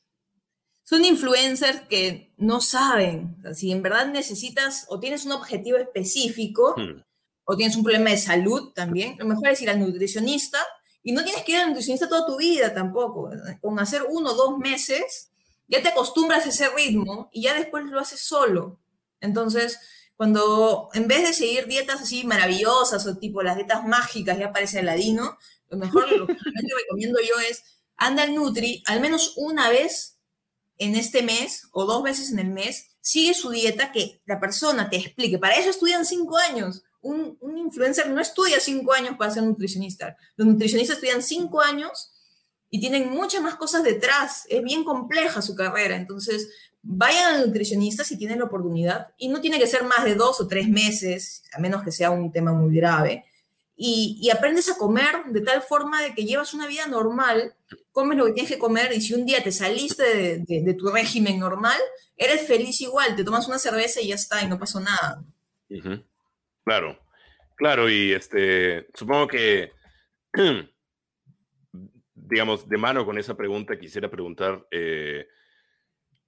son 0.83 1.05
influencers 1.05 1.83
que 1.83 2.33
no 2.37 2.61
saben. 2.61 3.37
O 3.38 3.43
sea, 3.43 3.55
si 3.55 3.71
en 3.71 3.83
verdad 3.83 4.07
necesitas 4.07 4.87
o 4.88 4.99
tienes 4.99 5.25
un 5.25 5.33
objetivo 5.33 5.79
específico 5.79 6.75
hmm. 6.77 7.03
o 7.45 7.57
tienes 7.57 7.77
un 7.77 7.85
problema 7.85 8.11
de 8.11 8.19
salud 8.19 8.73
también, 8.75 9.17
lo 9.19 9.27
mejor 9.27 9.49
es 9.49 9.62
ir 9.62 9.71
al 9.71 9.81
nutricionista 9.81 10.59
y 11.03 11.12
no 11.12 11.25
tienes 11.25 11.43
que 11.45 11.53
ir 11.53 11.59
al 11.59 11.69
nutricionista 11.69 12.09
toda 12.09 12.27
tu 12.27 12.37
vida 12.37 12.75
tampoco. 12.75 13.31
Con 13.61 13.79
hacer 13.79 14.03
uno 14.09 14.33
o 14.33 14.35
dos 14.35 14.59
meses 14.59 15.31
ya 15.69 15.83
te 15.83 15.88
acostumbras 15.88 16.45
a 16.45 16.51
ese 16.51 16.69
ritmo 16.71 17.31
y 17.33 17.43
ya 17.43 17.55
después 17.55 17.85
lo 17.87 18.01
haces 18.01 18.21
solo. 18.21 18.81
Entonces, 19.21 19.79
cuando 20.16 20.88
en 20.94 21.09
vez 21.09 21.22
de 21.27 21.33
seguir 21.33 21.66
dietas 21.66 22.03
así 22.03 22.25
maravillosas 22.25 23.07
o 23.07 23.16
tipo 23.16 23.42
las 23.42 23.57
dietas 23.57 23.87
mágicas, 23.87 24.38
ya 24.38 24.53
parece 24.53 24.79
Aladino, 24.79 25.37
lo 25.68 25.79
mejor, 25.79 26.11
lo 26.12 26.27
que 26.27 26.35
recomiendo 26.35 27.18
yo 27.20 27.40
es, 27.48 27.64
anda 27.96 28.22
al 28.22 28.35
Nutri 28.35 28.83
al 28.87 29.01
menos 29.01 29.35
una 29.37 29.68
vez 29.70 30.18
en 30.79 30.96
este 30.96 31.22
mes 31.22 31.68
o 31.72 31.85
dos 31.85 32.03
veces 32.03 32.31
en 32.33 32.40
el 32.40 32.48
mes, 32.48 32.88
sigue 33.01 33.35
su 33.35 33.51
dieta 33.51 33.92
que 33.92 34.20
la 34.27 34.40
persona 34.40 34.90
te 34.90 34.96
explique. 34.96 35.38
Para 35.38 35.57
eso 35.57 35.70
estudian 35.70 36.05
cinco 36.05 36.38
años. 36.38 36.83
Un, 37.01 37.37
un 37.40 37.59
influencer 37.59 38.09
no 38.11 38.20
estudia 38.20 38.61
cinco 38.61 38.92
años 38.92 39.16
para 39.18 39.33
ser 39.33 39.42
nutricionista. 39.42 40.16
Los 40.37 40.46
nutricionistas 40.46 40.96
estudian 40.96 41.22
cinco 41.22 41.61
años 41.61 42.12
y 42.70 42.81
tienen 42.81 43.11
muchas 43.11 43.42
más 43.42 43.57
cosas 43.57 43.83
detrás. 43.83 44.44
Es 44.48 44.62
bien 44.62 44.85
compleja 44.85 45.42
su 45.42 45.55
carrera. 45.55 45.96
Entonces, 45.96 46.48
vayan 46.83 47.35
al 47.35 47.47
nutricionista 47.47 48.05
si 48.05 48.18
tienen 48.18 48.40
la 48.40 48.47
oportunidad. 48.47 49.09
Y 49.16 49.29
no 49.29 49.40
tiene 49.40 49.59
que 49.59 49.66
ser 49.66 49.85
más 49.85 50.05
de 50.05 50.14
dos 50.14 50.40
o 50.40 50.49
tres 50.49 50.68
meses, 50.68 51.45
a 51.53 51.61
menos 51.61 51.83
que 51.83 51.92
sea 51.92 52.11
un 52.11 52.31
tema 52.33 52.53
muy 52.53 52.75
grave 52.75 53.25
y, 53.85 54.31
aprendes 54.31 54.71
a 54.71 54.79
comer 54.79 55.25
de 55.31 55.40
tal 55.40 55.61
forma 55.62 56.03
de 56.03 56.14
que 56.14 56.25
llevas 56.25 56.55
una 56.55 56.66
vida 56.66 56.87
normal, 56.87 57.55
comes 57.90 58.16
lo 58.16 58.27
que 58.27 58.33
tienes 58.33 58.53
que 58.53 58.59
comer 58.59 58.92
y 58.92 59.01
si 59.01 59.14
un 59.14 59.27
día 59.27 59.42
te 59.42 59.51
saliste 59.51 60.38
de, 60.38 60.75
tu 60.75 60.88
régimen 60.90 61.40
normal, 61.40 61.79
eres 62.16 62.47
feliz 62.47 62.81
igual, 62.81 63.16
te 63.16 63.25
tomas 63.25 63.49
una 63.49 63.59
cerveza 63.59 64.01
y 64.01 64.09
ya 64.09 64.14
está, 64.14 64.42
y 64.42 64.49
no 64.49 64.59
pasó 64.59 64.79
nada. 64.79 65.25
Claro, 66.64 66.99
claro, 67.57 67.90
y 67.90 68.12
este, 68.12 68.87
supongo 68.95 69.27
que, 69.27 69.73
digamos, 72.14 72.68
de 72.68 72.79
mano 72.79 73.05
con 73.05 73.18
esa 73.18 73.37
pregunta 73.37 73.79
quisiera 73.79 74.09
preguntar, 74.09 74.64
eh, 74.71 75.27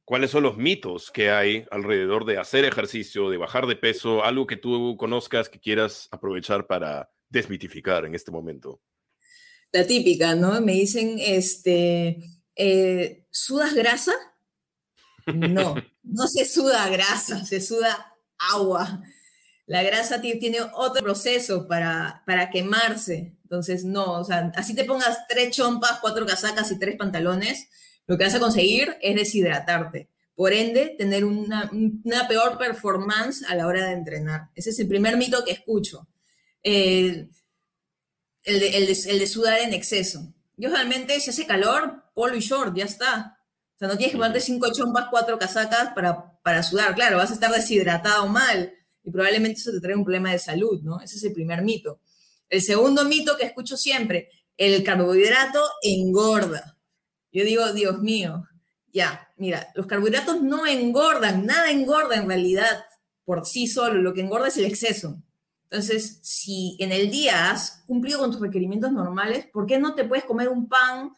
¿cuáles 0.04 0.30
son 0.30 0.42
los 0.42 0.56
mitos 0.56 1.10
que 1.10 1.30
hay 1.30 1.64
alrededor 1.70 2.24
de 2.24 2.38
hacer 2.38 2.64
ejercicio, 2.64 3.30
de 3.30 3.36
bajar 3.36 3.66
de 3.66 3.76
peso, 3.76 4.24
algo 4.24 4.46
que 4.46 4.56
tú 4.56 4.96
conozcas, 4.96 5.48
que 5.48 5.60
quieras 5.60 6.08
aprovechar 6.10 6.66
para 6.66 7.10
desmitificar 7.28 8.04
en 8.04 8.14
este 8.14 8.30
momento? 8.30 8.80
La 9.72 9.86
típica, 9.86 10.34
¿no? 10.34 10.60
Me 10.60 10.72
dicen, 10.72 11.16
este, 11.18 12.18
eh, 12.54 13.26
¿sudas 13.30 13.74
grasa? 13.74 14.12
No, 15.26 15.74
no 16.02 16.26
se 16.28 16.44
suda 16.44 16.88
grasa, 16.88 17.44
se 17.44 17.60
suda 17.60 18.14
agua. 18.52 19.02
La 19.66 19.82
grasa 19.82 20.20
tiene 20.20 20.58
otro 20.74 21.02
proceso 21.02 21.66
para, 21.66 22.22
para 22.26 22.50
quemarse. 22.50 23.36
Entonces, 23.42 23.84
no, 23.84 24.20
o 24.20 24.24
sea, 24.24 24.52
así 24.56 24.74
te 24.74 24.84
pongas 24.84 25.26
tres 25.28 25.56
chompas, 25.56 25.98
cuatro 26.00 26.26
casacas 26.26 26.70
y 26.70 26.78
tres 26.78 26.96
pantalones, 26.96 27.68
lo 28.06 28.18
que 28.18 28.24
vas 28.24 28.34
a 28.34 28.40
conseguir 28.40 28.96
es 29.00 29.14
deshidratarte. 29.14 30.08
Por 30.34 30.52
ende, 30.52 30.94
tener 30.98 31.24
una, 31.24 31.70
una 31.72 32.26
peor 32.26 32.58
performance 32.58 33.44
a 33.48 33.54
la 33.54 33.66
hora 33.66 33.86
de 33.86 33.92
entrenar. 33.92 34.48
Ese 34.54 34.70
es 34.70 34.78
el 34.80 34.88
primer 34.88 35.16
mito 35.16 35.44
que 35.44 35.52
escucho 35.52 36.08
el, 36.64 37.30
de, 38.44 38.76
el, 38.76 38.86
de, 38.86 39.26
sudar 39.26 39.60
en 39.60 39.72
exceso. 39.72 40.34
Yo 40.56 40.70
realmente, 40.70 41.20
si 41.20 41.30
hace 41.30 41.46
calor, 41.46 42.02
polo 42.14 42.36
y 42.36 42.40
short, 42.40 42.76
ya 42.76 42.84
está. 42.84 43.38
O 43.76 43.78
sea, 43.78 43.88
no 43.88 43.96
tienes 43.96 44.12
que 44.12 44.18
ponerte 44.18 44.40
cinco 44.40 44.72
chompas, 44.72 45.06
cuatro 45.10 45.38
casacas 45.38 45.90
para, 45.94 46.40
para 46.42 46.62
sudar. 46.62 46.94
Claro, 46.94 47.18
vas 47.18 47.30
a 47.30 47.34
estar 47.34 47.52
deshidratado 47.52 48.26
mal 48.28 48.72
y 49.04 49.10
probablemente 49.10 49.60
eso 49.60 49.72
te 49.72 49.80
trae 49.80 49.94
un 49.94 50.04
problema 50.04 50.32
de 50.32 50.38
salud, 50.38 50.80
¿no? 50.82 51.00
Ese 51.00 51.16
es 51.16 51.24
el 51.24 51.32
primer 51.32 51.62
mito. 51.62 52.00
El 52.48 52.62
segundo 52.62 53.04
mito 53.04 53.36
que 53.36 53.44
escucho 53.46 53.76
siempre, 53.76 54.30
el 54.56 54.82
carbohidrato 54.82 55.62
engorda. 55.82 56.73
Yo 57.34 57.44
digo, 57.44 57.72
Dios 57.72 58.00
mío, 58.00 58.48
ya, 58.92 59.28
mira, 59.36 59.68
los 59.74 59.86
carbohidratos 59.86 60.40
no 60.40 60.66
engordan, 60.66 61.44
nada 61.44 61.68
engorda 61.70 62.14
en 62.14 62.28
realidad 62.28 62.84
por 63.24 63.44
sí 63.44 63.66
solo, 63.66 64.00
lo 64.00 64.14
que 64.14 64.20
engorda 64.20 64.48
es 64.48 64.56
el 64.56 64.66
exceso. 64.66 65.20
Entonces, 65.64 66.20
si 66.22 66.76
en 66.78 66.92
el 66.92 67.10
día 67.10 67.50
has 67.50 67.82
cumplido 67.88 68.20
con 68.20 68.30
tus 68.30 68.40
requerimientos 68.40 68.92
normales, 68.92 69.48
¿por 69.52 69.66
qué 69.66 69.78
no 69.78 69.96
te 69.96 70.04
puedes 70.04 70.24
comer 70.24 70.48
un 70.48 70.68
pan 70.68 71.12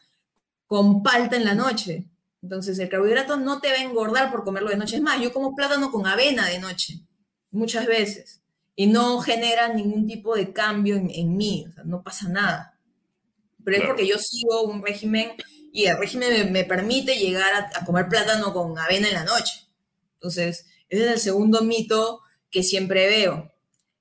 con 0.65 1.03
palta 1.03 1.35
en 1.35 1.45
la 1.45 1.53
noche? 1.53 2.09
Entonces, 2.41 2.79
el 2.79 2.89
carbohidrato 2.89 3.37
no 3.37 3.59
te 3.59 3.69
va 3.69 3.75
a 3.75 3.83
engordar 3.83 4.31
por 4.31 4.43
comerlo 4.43 4.71
de 4.71 4.77
noche. 4.77 4.95
Es 4.95 5.03
más, 5.03 5.21
yo 5.21 5.31
como 5.31 5.55
plátano 5.55 5.91
con 5.91 6.07
avena 6.07 6.47
de 6.47 6.57
noche, 6.57 7.01
muchas 7.51 7.85
veces, 7.85 8.41
y 8.75 8.87
no 8.87 9.19
genera 9.19 9.71
ningún 9.71 10.07
tipo 10.07 10.35
de 10.35 10.51
cambio 10.51 10.95
en, 10.95 11.37
mí, 11.37 11.65
o 11.69 11.71
sea, 11.71 11.83
no 11.83 12.01
pasa 12.01 12.27
nada. 12.27 12.79
Pero 13.63 13.77
es 13.77 13.83
porque 13.85 14.07
yo 14.07 14.17
sigo 14.17 14.63
un 14.63 14.83
régimen 14.83 15.31
y 15.71 15.85
el 15.85 15.97
régimen 15.97 16.51
me, 16.51 16.63
permite 16.63 17.17
llegar 17.17 17.53
a, 17.53 17.79
a 17.79 17.85
comer 17.85 18.07
plátano 18.07 18.53
con 18.53 18.77
avena 18.77 19.07
en 19.07 19.13
la 19.13 19.23
noche. 19.23 19.67
Entonces, 20.15 20.65
ese 20.89 21.05
es 21.05 21.11
el 21.11 21.19
segundo 21.19 21.61
mito 21.61 22.21
que 22.49 22.63
siempre 22.63 23.07
veo. 23.07 23.51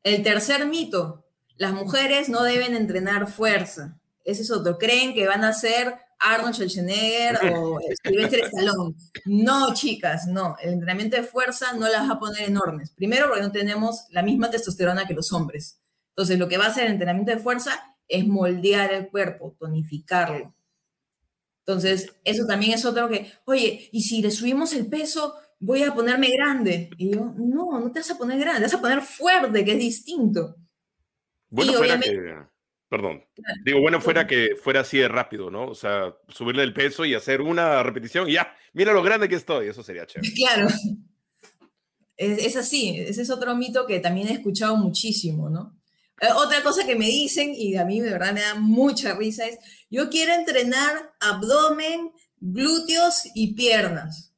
El 0.02 0.22
tercer 0.22 0.66
mito, 0.66 1.26
las 1.56 1.72
mujeres 1.72 2.28
no 2.28 2.42
deben 2.42 2.74
entrenar 2.74 3.28
fuerza. 3.28 3.98
Ese 4.24 4.42
es 4.42 4.50
otro. 4.50 4.78
Creen 4.78 5.14
que 5.14 5.26
van 5.26 5.44
a 5.44 5.52
ser 5.52 5.94
Arnold 6.18 6.54
Schwarzenegger 6.54 7.38
o 7.54 7.78
Sylvester 8.04 8.40
Stallone. 8.44 8.94
No, 9.24 9.74
chicas, 9.74 10.26
no. 10.26 10.56
El 10.60 10.74
entrenamiento 10.74 11.16
de 11.16 11.22
fuerza 11.22 11.72
no 11.74 11.88
las 11.88 12.08
va 12.08 12.14
a 12.14 12.18
poner 12.18 12.48
enormes. 12.48 12.90
Primero, 12.90 13.28
porque 13.28 13.42
no 13.42 13.52
tenemos 13.52 14.06
la 14.10 14.22
misma 14.22 14.50
testosterona 14.50 15.06
que 15.06 15.14
los 15.14 15.32
hombres. 15.32 15.80
Entonces, 16.10 16.38
lo 16.38 16.48
que 16.48 16.58
va 16.58 16.66
a 16.66 16.68
hacer 16.68 16.86
el 16.86 16.92
entrenamiento 16.92 17.32
de 17.32 17.38
fuerza 17.38 17.96
es 18.08 18.26
moldear 18.26 18.92
el 18.92 19.08
cuerpo, 19.08 19.56
tonificarlo. 19.58 20.54
Entonces, 21.66 22.12
eso 22.22 22.46
también 22.46 22.72
es 22.72 22.84
otro 22.84 23.08
que, 23.08 23.32
oye, 23.44 23.88
¿y 23.90 24.02
si 24.02 24.22
le 24.22 24.30
subimos 24.30 24.72
el 24.72 24.86
peso, 24.86 25.34
voy 25.58 25.82
a 25.82 25.94
ponerme 25.94 26.30
grande. 26.30 26.90
Y 26.96 27.14
yo, 27.14 27.34
no, 27.36 27.80
no 27.80 27.92
te 27.92 28.00
vas 28.00 28.10
a 28.10 28.18
poner 28.18 28.38
grande, 28.38 28.60
te 28.60 28.64
vas 28.66 28.74
a 28.74 28.80
poner 28.80 29.00
fuerte, 29.02 29.64
que 29.64 29.72
es 29.72 29.78
distinto. 29.78 30.56
Bueno, 31.48 31.72
fuera 31.74 31.98
que, 31.98 32.34
perdón, 32.88 33.24
digo, 33.64 33.80
bueno, 33.80 34.00
fuera 34.00 34.26
que 34.26 34.56
fuera 34.60 34.80
así 34.80 34.98
de 34.98 35.08
rápido, 35.08 35.50
¿no? 35.50 35.66
O 35.66 35.74
sea, 35.74 36.14
subirle 36.28 36.62
el 36.62 36.74
peso 36.74 37.04
y 37.04 37.14
hacer 37.14 37.40
una 37.40 37.82
repetición 37.82 38.28
y 38.28 38.34
ya, 38.34 38.54
mira 38.72 38.92
lo 38.92 39.02
grande 39.02 39.28
que 39.28 39.36
estoy, 39.36 39.68
eso 39.68 39.82
sería 39.82 40.06
chévere. 40.06 40.32
Claro. 40.34 40.68
Es, 42.18 42.56
así, 42.56 42.98
ese 42.98 43.20
es 43.20 43.30
otro 43.30 43.54
mito 43.54 43.86
que 43.86 44.00
también 44.00 44.28
he 44.28 44.32
escuchado 44.32 44.74
muchísimo, 44.76 45.50
¿no? 45.50 45.78
Eh, 46.20 46.28
otra 46.34 46.62
cosa 46.62 46.86
que 46.86 46.96
me 46.96 47.06
dicen, 47.06 47.52
y 47.54 47.76
a 47.76 47.84
mí 47.84 48.00
de 48.00 48.10
verdad 48.10 48.32
me 48.32 48.40
da 48.40 48.54
mucha 48.54 49.14
risa, 49.14 49.46
es, 49.46 49.58
yo 49.90 50.08
quiero 50.08 50.32
entrenar 50.32 51.14
abdomen, 51.20 52.12
glúteos 52.38 53.22
y 53.34 53.54
piernas. 53.54 54.32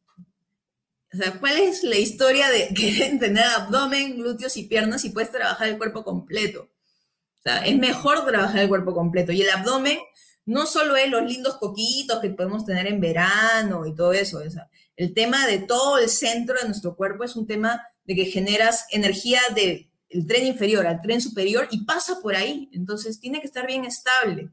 O 1.13 1.17
sea, 1.17 1.39
¿cuál 1.39 1.59
es 1.59 1.85
la 1.85 1.97
historia 1.97 2.51
de 2.51 2.69
querer 2.75 3.19
tener 3.19 3.45
abdomen, 3.45 4.17
glúteos 4.19 4.57
y 4.57 4.65
piernas 4.65 5.03
si 5.03 5.11
puedes 5.11 5.31
trabajar 5.31 5.69
el 5.69 5.79
cuerpo 5.79 6.05
completo? 6.05 6.63
O 7.39 7.43
sea, 7.43 7.65
es 7.65 7.79
mejor 7.79 8.27
trabajar 8.27 8.61
el 8.61 8.69
cuerpo 8.69 8.95
completo. 8.95 9.33
Y 9.33 9.43
el 9.43 9.51
abdomen 9.51 9.99
no 10.45 10.67
solo 10.67 10.97
es 10.97 11.09
los 11.09 11.23
lindos 11.23 11.57
coquitos 11.59 12.21
que 12.21 12.31
podemos 12.31 12.65
tener 12.65 12.87
en 12.87 13.01
verano 13.01 13.87
y 13.87 13.95
todo 13.95 14.13
eso. 14.13 14.41
El 14.97 15.15
tema 15.15 15.47
de 15.47 15.59
todo 15.59 15.99
el 15.99 16.09
centro 16.09 16.57
de 16.61 16.67
nuestro 16.67 16.97
cuerpo 16.97 17.23
es 17.23 17.37
un 17.37 17.47
tema 17.47 17.83
de 18.05 18.17
que 18.17 18.25
generas 18.25 18.87
energía 18.91 19.41
del 20.11 20.27
tren 20.27 20.47
inferior 20.47 20.87
al 20.87 21.01
tren 21.01 21.21
superior 21.21 21.69
y 21.71 21.85
pasa 21.85 22.21
por 22.23 22.35
ahí. 22.35 22.69
Entonces, 22.73 23.21
tiene 23.21 23.41
que 23.41 23.47
estar 23.47 23.67
bien 23.67 23.85
estable. 23.85 24.51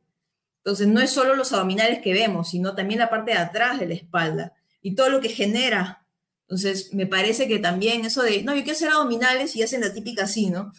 Entonces, 0.64 0.88
no 0.88 1.02
es 1.02 1.12
solo 1.12 1.36
los 1.36 1.54
abdominales 1.54 2.02
que 2.02 2.14
vemos, 2.14 2.50
sino 2.50 2.76
también 2.76 3.00
la 3.00 3.10
parte 3.10 3.32
de 3.32 3.38
atrás 3.38 3.80
de 3.80 3.88
la 3.88 3.94
espalda 3.94 4.54
y 4.82 4.96
todo 4.96 5.10
lo 5.10 5.22
que 5.22 5.30
genera 5.30 6.06
entonces, 6.48 6.94
me 6.94 7.08
parece 7.08 7.48
que 7.48 7.58
también 7.58 8.06
eso 8.06 8.22
de, 8.22 8.44
no, 8.44 8.54
yo 8.54 8.62
quiero 8.62 8.76
hacer 8.76 8.90
abdominales 8.90 9.56
y 9.56 9.64
hacen 9.64 9.82
la 9.82 9.92
típica 9.92 10.26
así, 10.26 10.52
¿no? 10.52 10.72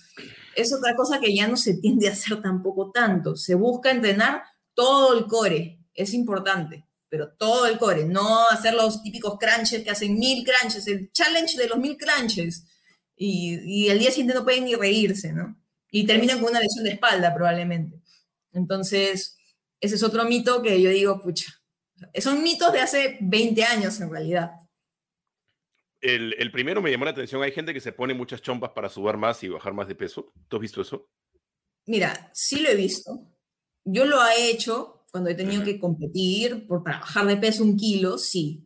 Es 0.54 0.72
otra 0.72 0.94
cosa 0.94 1.18
que 1.18 1.34
ya 1.34 1.48
no 1.48 1.56
se 1.56 1.74
tiende 1.80 2.08
a 2.08 2.12
hacer 2.12 2.40
tampoco 2.40 2.92
tanto. 2.92 3.36
Se 3.36 3.54
busca 3.54 3.90
entrenar 3.90 4.42
todo 4.74 5.18
el 5.18 5.26
core, 5.26 5.80
es 5.94 6.14
importante, 6.14 6.86
pero 7.08 7.32
todo 7.32 7.66
el 7.66 7.78
core, 7.78 8.04
no 8.04 8.46
hacer 8.48 8.74
los 8.74 9.02
típicos 9.02 9.38
crunches 9.38 9.82
que 9.82 9.90
hacen 9.90 10.18
mil 10.18 10.44
crunches, 10.44 10.86
el 10.86 11.10
challenge 11.10 11.58
de 11.58 11.68
los 11.68 11.78
mil 11.78 11.96
crunches. 11.96 12.64
Y, 13.16 13.61
y 13.64 13.88
el 13.88 13.98
día 13.98 14.11
siguiente 14.11 14.35
no 14.35 14.44
pueden 14.44 14.64
ni 14.64 14.74
reírse, 14.74 15.33
¿no? 15.33 15.57
Y 15.90 16.07
terminan 16.07 16.40
con 16.40 16.50
una 16.50 16.61
lesión 16.61 16.85
de 16.85 16.92
espalda 16.92 17.35
probablemente. 17.35 18.00
Entonces, 18.52 19.37
ese 19.81 19.94
es 19.94 20.02
otro 20.02 20.24
mito 20.24 20.62
que 20.62 20.81
yo 20.81 20.90
digo, 20.90 21.20
pucha, 21.20 21.46
son 22.18 22.42
mitos 22.42 22.72
de 22.72 22.81
hace 22.81 23.18
20 23.20 23.64
años 23.64 24.00
en 24.00 24.11
realidad 24.11 24.50
el, 26.07 26.50
primero 26.52 26.83
me 26.83 26.90
llamó 26.90 27.05
la 27.05 27.11
atención. 27.11 27.42
Hay 27.42 27.52
gente 27.52 27.74
que 27.74 27.81
se 27.81 27.92
pone 27.92 28.14
muchas 28.14 28.42
chompas 28.42 28.70
para 28.70 28.88
subir 28.88 29.16
más 29.16 29.42
y 29.42 29.48
bajar 29.48 29.72
más 29.74 29.88
de 29.88 29.94
peso. 29.94 30.33
¿Tú 30.48 30.57
has 30.57 30.62
visto 30.62 30.81
eso? 30.81 31.09
Mira, 31.87 32.31
sí 32.33 32.61
lo 32.61 32.68
he 32.68 32.74
visto. 32.74 33.29
Yo 33.85 34.05
lo 34.05 34.24
he 34.26 34.50
hecho 34.50 35.07
cuando 35.11 35.31
he 35.31 35.35
tenido 35.35 35.64
que 35.64 35.79
competir 35.79 36.66
por, 36.66 36.83
para 36.83 37.00
bajar 37.00 37.26
de 37.26 37.37
peso 37.37 37.64
un 37.64 37.76
kilo, 37.76 38.18
sí. 38.18 38.65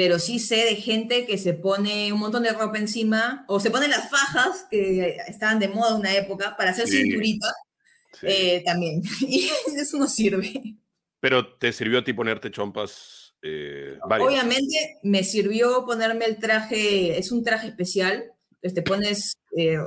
Pero 0.00 0.18
sí 0.18 0.38
sé 0.38 0.64
de 0.64 0.76
gente 0.76 1.26
que 1.26 1.36
se 1.36 1.52
pone 1.52 2.10
un 2.10 2.20
montón 2.20 2.42
de 2.42 2.54
ropa 2.54 2.78
encima 2.78 3.44
o 3.48 3.60
se 3.60 3.70
pone 3.70 3.86
las 3.86 4.08
fajas 4.08 4.66
que 4.70 5.18
estaban 5.28 5.58
de 5.58 5.68
moda 5.68 5.94
una 5.94 6.16
época 6.16 6.56
para 6.56 6.70
hacer 6.70 6.88
cinturita 6.88 7.52
eh, 8.22 8.62
también. 8.64 9.02
Y 9.20 9.50
eso 9.76 9.98
no 9.98 10.08
sirve. 10.08 10.78
Pero 11.20 11.54
¿te 11.58 11.70
sirvió 11.70 11.98
a 11.98 12.02
ti 12.02 12.14
ponerte 12.14 12.50
chompas 12.50 13.34
eh, 13.42 13.98
Obviamente 14.02 15.00
me 15.02 15.22
sirvió 15.22 15.84
ponerme 15.84 16.24
el 16.24 16.38
traje, 16.38 17.18
es 17.18 17.30
un 17.30 17.44
traje 17.44 17.68
especial, 17.68 18.24
pues 18.62 18.72
te 18.72 18.80
pones 18.80 19.36
eh, 19.54 19.80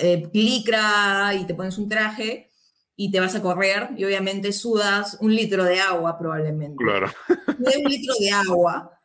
eh, 0.00 0.30
licra 0.32 1.32
y 1.40 1.46
te 1.46 1.54
pones 1.54 1.78
un 1.78 1.88
traje 1.88 2.50
y 2.96 3.12
te 3.12 3.20
vas 3.20 3.36
a 3.36 3.42
correr 3.42 3.90
y 3.96 4.04
obviamente 4.04 4.50
sudas 4.50 5.16
un 5.20 5.32
litro 5.32 5.62
de 5.62 5.78
agua 5.78 6.18
probablemente. 6.18 6.82
Claro. 6.82 7.08
un 7.48 7.84
litro 7.84 8.14
de 8.18 8.30
agua 8.30 8.95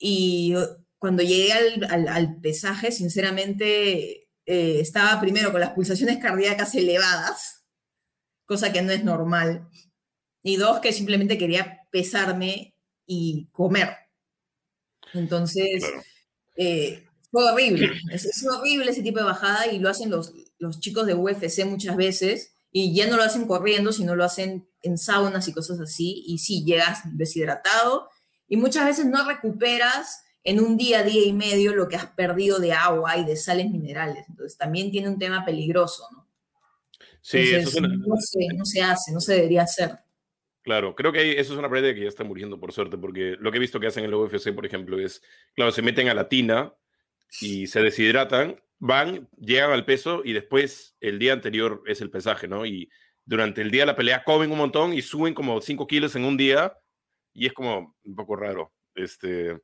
y 0.00 0.54
cuando 0.98 1.22
llegué 1.22 1.52
al, 1.52 2.40
pesaje, 2.40 2.90
sinceramente, 2.90 4.28
estaba 4.46 5.20
primero 5.20 5.52
con 5.52 5.60
las 5.60 5.70
pulsaciones 5.70 6.18
cardíacas 6.18 6.74
elevadas, 6.74 7.64
cosa 8.46 8.72
que 8.72 8.82
no 8.82 8.92
es 8.92 9.04
normal. 9.04 9.68
Y 10.42 10.56
dos, 10.56 10.80
que 10.80 10.92
simplemente 10.92 11.36
quería 11.36 11.80
pesarme 11.90 12.74
y 13.06 13.48
comer. 13.52 13.90
Entonces, 15.12 15.84
eh, 16.56 17.06
fue 17.30 17.50
horrible. 17.50 17.92
Es, 18.10 18.46
horrible 18.46 18.90
ese 18.90 19.02
tipo 19.02 19.18
de 19.18 19.24
bajada 19.24 19.66
y 19.66 19.78
lo 19.78 19.90
hacen 19.90 20.10
los, 20.10 20.32
los 20.58 20.80
chicos 20.80 21.06
de 21.06 21.14
UFC 21.14 21.64
muchas 21.64 21.96
veces 21.96 22.52
y 22.72 22.94
ya 22.94 23.08
no 23.08 23.16
lo 23.16 23.22
hacen 23.22 23.46
corriendo, 23.46 23.92
sino 23.92 24.14
lo 24.14 24.24
hacen 24.24 24.68
en 24.82 24.96
saunas 24.96 25.46
y 25.48 25.52
cosas 25.52 25.80
así, 25.80 26.24
y 26.26 26.38
sí, 26.38 26.64
llegas 26.64 27.00
deshidratado 27.04 28.08
y 28.50 28.58
muchas 28.58 28.84
veces 28.84 29.06
no 29.06 29.26
recuperas 29.26 30.22
en 30.44 30.60
un 30.60 30.76
día, 30.76 31.02
día 31.02 31.24
y 31.24 31.32
medio 31.32 31.74
lo 31.74 31.88
que 31.88 31.96
has 31.96 32.08
perdido 32.08 32.58
de 32.58 32.74
agua 32.74 33.16
y 33.16 33.24
de 33.24 33.36
sales 33.36 33.70
minerales. 33.70 34.26
Entonces 34.28 34.58
también 34.58 34.90
tiene 34.90 35.08
un 35.08 35.18
tema 35.18 35.44
peligroso, 35.46 36.06
¿no? 36.12 36.28
Sí, 37.22 37.38
eso 37.38 37.80
no, 37.80 38.16
se, 38.64 38.82
hace, 38.82 39.12
no 39.12 39.20
se 39.20 39.34
debería 39.34 39.62
hacer. 39.62 39.92
Claro, 40.62 40.94
creo 40.94 41.12
que 41.12 41.38
eso 41.38 41.52
es 41.52 41.58
una 41.58 41.68
práctica 41.68 41.94
que 41.94 42.02
ya 42.02 42.08
está 42.08 42.24
muriendo 42.24 42.60
por 42.60 42.72
suerte, 42.72 42.98
porque 42.98 43.36
lo 43.38 43.50
que 43.50 43.56
he 43.56 43.60
visto 43.60 43.80
que 43.80 43.86
hacen 43.86 44.04
en 44.04 44.10
el 44.10 44.14
UFC, 44.14 44.54
por 44.54 44.66
ejemplo, 44.66 44.98
es, 44.98 45.22
claro, 45.54 45.70
se 45.70 45.82
meten 45.82 46.08
a 46.08 46.14
la 46.14 46.28
tina 46.28 46.74
y 47.40 47.66
se 47.66 47.80
deshidratan 47.80 48.60
van, 48.80 49.28
llegan 49.38 49.70
al 49.70 49.84
peso 49.84 50.22
y 50.24 50.32
después 50.32 50.96
el 51.00 51.18
día 51.18 51.34
anterior 51.34 51.82
es 51.86 52.00
el 52.00 52.10
pesaje, 52.10 52.48
¿no? 52.48 52.66
Y 52.66 52.90
durante 53.24 53.60
el 53.60 53.70
día 53.70 53.82
de 53.82 53.86
la 53.86 53.96
pelea 53.96 54.24
comen 54.24 54.50
un 54.50 54.58
montón 54.58 54.92
y 54.92 55.02
suben 55.02 55.34
como 55.34 55.60
5 55.60 55.86
kilos 55.86 56.16
en 56.16 56.24
un 56.24 56.36
día 56.36 56.74
y 57.32 57.46
es 57.46 57.52
como 57.52 57.96
un 58.04 58.14
poco 58.14 58.36
raro. 58.36 58.72
Este, 58.94 59.58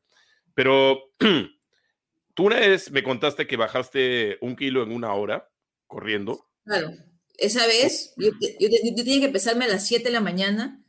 pero 0.54 1.12
tú 2.34 2.46
una 2.46 2.60
vez 2.60 2.90
me 2.90 3.02
contaste 3.02 3.46
que 3.46 3.56
bajaste 3.56 4.38
un 4.40 4.56
kilo 4.56 4.82
en 4.82 4.92
una 4.92 5.12
hora 5.12 5.48
corriendo. 5.86 6.48
Claro, 6.64 6.90
esa 7.38 7.66
vez 7.66 8.14
yo, 8.16 8.30
yo, 8.58 8.68
tenía 8.96 9.20
que 9.20 9.32
pesarme 9.32 9.66
a 9.66 9.68
las 9.68 9.86
7 9.86 10.04
de 10.04 10.10
la 10.10 10.20
mañana 10.20 10.82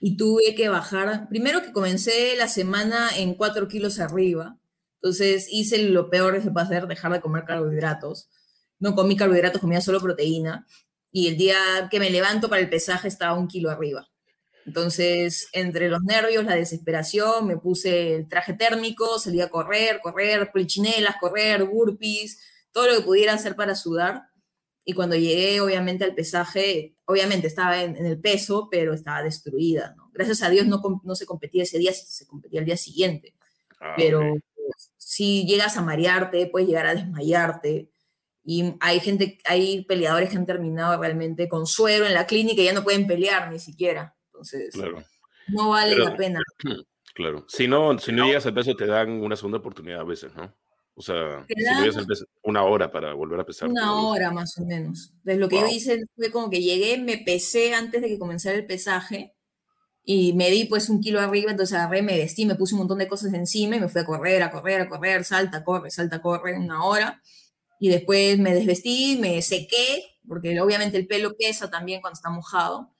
y 0.00 0.16
tuve 0.16 0.54
que 0.54 0.68
bajar, 0.68 1.28
primero 1.28 1.62
que 1.62 1.72
comencé 1.72 2.34
la 2.36 2.48
semana 2.48 3.10
en 3.16 3.34
4 3.34 3.68
kilos 3.68 4.00
arriba 4.00 4.58
entonces 5.02 5.48
hice 5.50 5.78
lo 5.78 6.10
peor 6.10 6.34
que 6.34 6.42
se 6.42 6.52
puede 6.52 6.66
hacer, 6.66 6.86
dejar 6.86 7.12
de 7.12 7.20
comer 7.20 7.44
carbohidratos. 7.44 8.30
No 8.78 8.94
comí 8.94 9.16
carbohidratos, 9.16 9.60
comía 9.60 9.80
solo 9.80 10.00
proteína. 10.00 10.64
Y 11.10 11.26
el 11.26 11.36
día 11.36 11.58
que 11.90 11.98
me 11.98 12.08
levanto 12.08 12.48
para 12.48 12.62
el 12.62 12.70
pesaje 12.70 13.08
estaba 13.08 13.36
un 13.36 13.48
kilo 13.48 13.68
arriba. 13.68 14.08
Entonces, 14.64 15.48
entre 15.52 15.88
los 15.88 16.02
nervios, 16.02 16.44
la 16.44 16.54
desesperación, 16.54 17.46
me 17.46 17.56
puse 17.56 18.14
el 18.14 18.28
traje 18.28 18.54
térmico, 18.54 19.18
salí 19.18 19.40
a 19.40 19.50
correr, 19.50 20.00
correr, 20.00 20.50
polichinelas, 20.52 21.16
correr, 21.20 21.64
burpees, 21.64 22.38
todo 22.70 22.86
lo 22.88 22.96
que 22.96 23.02
pudiera 23.02 23.34
hacer 23.34 23.56
para 23.56 23.74
sudar. 23.74 24.24
Y 24.84 24.94
cuando 24.94 25.16
llegué, 25.16 25.60
obviamente, 25.60 26.04
al 26.04 26.14
pesaje, 26.14 26.96
obviamente 27.04 27.46
estaba 27.46 27.82
en, 27.82 28.04
el 28.04 28.20
peso, 28.20 28.68
pero 28.70 28.94
estaba 28.94 29.22
destruida. 29.22 29.96
Gracias 30.12 30.42
a 30.42 30.50
Dios 30.50 30.66
no, 30.66 30.80
no 31.04 31.14
se 31.14 31.26
competía 31.26 31.62
ese 31.62 31.78
día, 31.78 31.92
se 31.92 32.26
competía 32.26 32.60
el 32.60 32.66
día 32.66 32.76
siguiente. 32.76 33.34
Ah, 33.80 33.94
pero 33.96 34.22
si 34.96 35.44
llegas 35.46 35.76
a 35.76 35.82
marearte, 35.82 36.46
puedes 36.46 36.68
llegar 36.68 36.86
a 36.86 36.94
desmayarte. 36.94 37.90
Y 38.44 38.74
hay 38.80 39.00
gente, 39.00 39.38
hay 39.44 39.84
peleadores 39.84 40.30
que 40.30 40.36
han 40.36 40.46
terminado 40.46 41.00
realmente 41.00 41.48
con 41.48 41.66
suero 41.66 42.06
en 42.06 42.14
la 42.14 42.26
clínica 42.26 42.62
y 42.62 42.64
ya 42.64 42.72
no 42.72 42.82
pueden 42.82 43.06
pelear 43.06 43.50
ni 43.52 43.58
siquiera. 43.58 44.16
Entonces, 44.42 44.74
no 45.48 45.70
vale 45.70 45.96
la 45.96 46.16
pena. 46.16 46.40
Claro. 47.14 47.44
Si 47.46 47.68
no, 47.68 47.98
si 47.98 48.10
no 48.10 48.24
llegas 48.24 48.46
al 48.46 48.54
peso, 48.54 48.74
te 48.74 48.86
dan 48.86 49.10
una 49.10 49.36
segunda 49.36 49.58
oportunidad 49.58 50.00
a 50.00 50.04
veces, 50.04 50.34
¿no? 50.34 50.50
O 50.94 51.02
sea, 51.02 51.44
si 51.46 51.62
no 51.62 51.80
llegas 51.80 51.98
al 51.98 52.06
peso, 52.06 52.24
una 52.42 52.62
hora 52.62 52.90
para 52.90 53.12
volver 53.12 53.38
a 53.38 53.44
pesar. 53.44 53.68
Una 53.68 54.00
hora 54.00 54.30
más 54.30 54.56
o 54.58 54.64
menos. 54.64 55.10
Entonces, 55.18 55.38
lo 55.38 55.48
que 55.50 55.60
yo 55.60 55.66
hice 55.66 56.00
fue 56.16 56.30
como 56.30 56.48
que 56.48 56.62
llegué, 56.62 56.96
me 56.96 57.18
pesé 57.18 57.74
antes 57.74 58.00
de 58.00 58.08
que 58.08 58.18
comenzara 58.18 58.56
el 58.56 58.64
pesaje 58.64 59.34
y 60.04 60.32
me 60.32 60.50
di 60.50 60.64
pues 60.64 60.88
un 60.88 61.00
kilo 61.00 61.20
arriba, 61.20 61.50
entonces 61.50 61.76
agarré, 61.76 62.02
me 62.02 62.16
vestí, 62.16 62.44
me 62.44 62.56
puse 62.56 62.74
un 62.74 62.80
montón 62.80 62.98
de 62.98 63.08
cosas 63.08 63.32
encima 63.34 63.76
y 63.76 63.80
me 63.80 63.88
fui 63.88 64.00
a 64.00 64.06
correr, 64.06 64.42
a 64.42 64.50
correr, 64.50 64.80
a 64.80 64.88
correr, 64.88 65.24
salta, 65.24 65.64
corre, 65.64 65.90
salta, 65.90 66.20
corre, 66.20 66.58
una 66.58 66.84
hora. 66.84 67.22
Y 67.78 67.88
después 67.88 68.38
me 68.38 68.54
desvestí, 68.54 69.18
me 69.20 69.42
sequé, 69.42 70.18
porque 70.26 70.58
obviamente 70.60 70.96
el 70.96 71.06
pelo 71.06 71.36
pesa 71.36 71.70
también 71.70 72.00
cuando 72.00 72.14
está 72.14 72.30
mojado. 72.30 72.90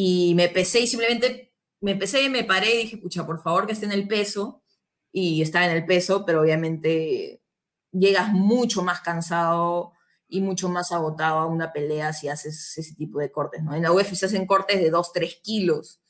Y 0.00 0.32
me 0.36 0.48
pesé 0.48 0.78
y 0.78 0.86
simplemente 0.86 1.52
me 1.80 1.96
pesé 1.96 2.22
y 2.22 2.28
me 2.28 2.44
paré 2.44 2.72
y 2.72 2.82
dije, 2.84 2.98
pucha, 2.98 3.26
por 3.26 3.42
favor 3.42 3.66
que 3.66 3.72
esté 3.72 3.86
en 3.86 3.90
el 3.90 4.06
peso. 4.06 4.62
Y 5.10 5.42
estaba 5.42 5.66
en 5.66 5.72
el 5.72 5.86
peso, 5.86 6.24
pero 6.24 6.42
obviamente 6.42 7.42
llegas 7.90 8.32
mucho 8.32 8.84
más 8.84 9.00
cansado 9.00 9.94
y 10.28 10.40
mucho 10.40 10.68
más 10.68 10.92
agotado 10.92 11.40
a 11.40 11.46
una 11.46 11.72
pelea 11.72 12.12
si 12.12 12.28
haces 12.28 12.78
ese 12.78 12.94
tipo 12.94 13.18
de 13.18 13.32
cortes, 13.32 13.64
¿no? 13.64 13.74
En 13.74 13.82
la 13.82 13.90
UFC 13.90 14.14
se 14.14 14.26
hacen 14.26 14.46
cortes 14.46 14.80
de 14.80 14.88
2, 14.88 15.12
3 15.12 15.40
kilos 15.42 16.00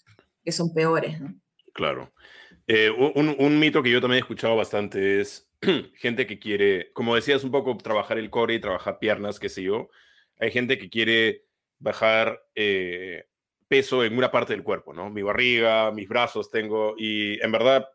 que 0.44 0.52
son 0.52 0.74
peores, 0.74 1.18
¿no? 1.18 1.40
Claro. 1.72 2.12
Eh, 2.66 2.90
un, 2.90 3.58
mito 3.58 3.82
que 3.82 3.90
yo 3.90 4.02
también 4.02 4.18
he 4.18 4.20
escuchado 4.20 4.54
bastante 4.54 5.22
es 5.22 5.48
gente 5.96 6.26
que 6.26 6.38
quiere, 6.38 6.92
como 6.92 7.14
decías, 7.14 7.42
un 7.42 7.52
poco 7.52 7.74
trabajar 7.78 8.18
el 8.18 8.28
core 8.28 8.52
y 8.52 8.60
trabajar 8.60 8.98
piernas, 8.98 9.40
qué 9.40 9.48
sé 9.48 9.62
yo. 9.62 9.88
Hay 10.38 10.50
gente 10.50 10.78
que 10.78 10.90
quiere 10.90 11.46
bajar 11.78 12.42
eh, 12.54 13.27
peso 13.68 14.04
en 14.04 14.16
una 14.16 14.30
parte 14.30 14.54
del 14.54 14.64
cuerpo, 14.64 14.92
¿no? 14.92 15.10
Mi 15.10 15.22
barriga, 15.22 15.92
mis 15.92 16.08
brazos 16.08 16.50
tengo, 16.50 16.94
y 16.98 17.40
en 17.42 17.52
verdad, 17.52 17.86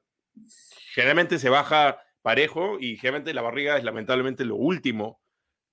generalmente 0.94 1.40
se 1.40 1.50
baja 1.50 2.00
parejo 2.22 2.78
y 2.80 2.96
generalmente 2.96 3.34
la 3.34 3.42
barriga 3.42 3.78
es 3.78 3.84
lamentablemente 3.84 4.46
lo 4.46 4.56
último 4.56 5.22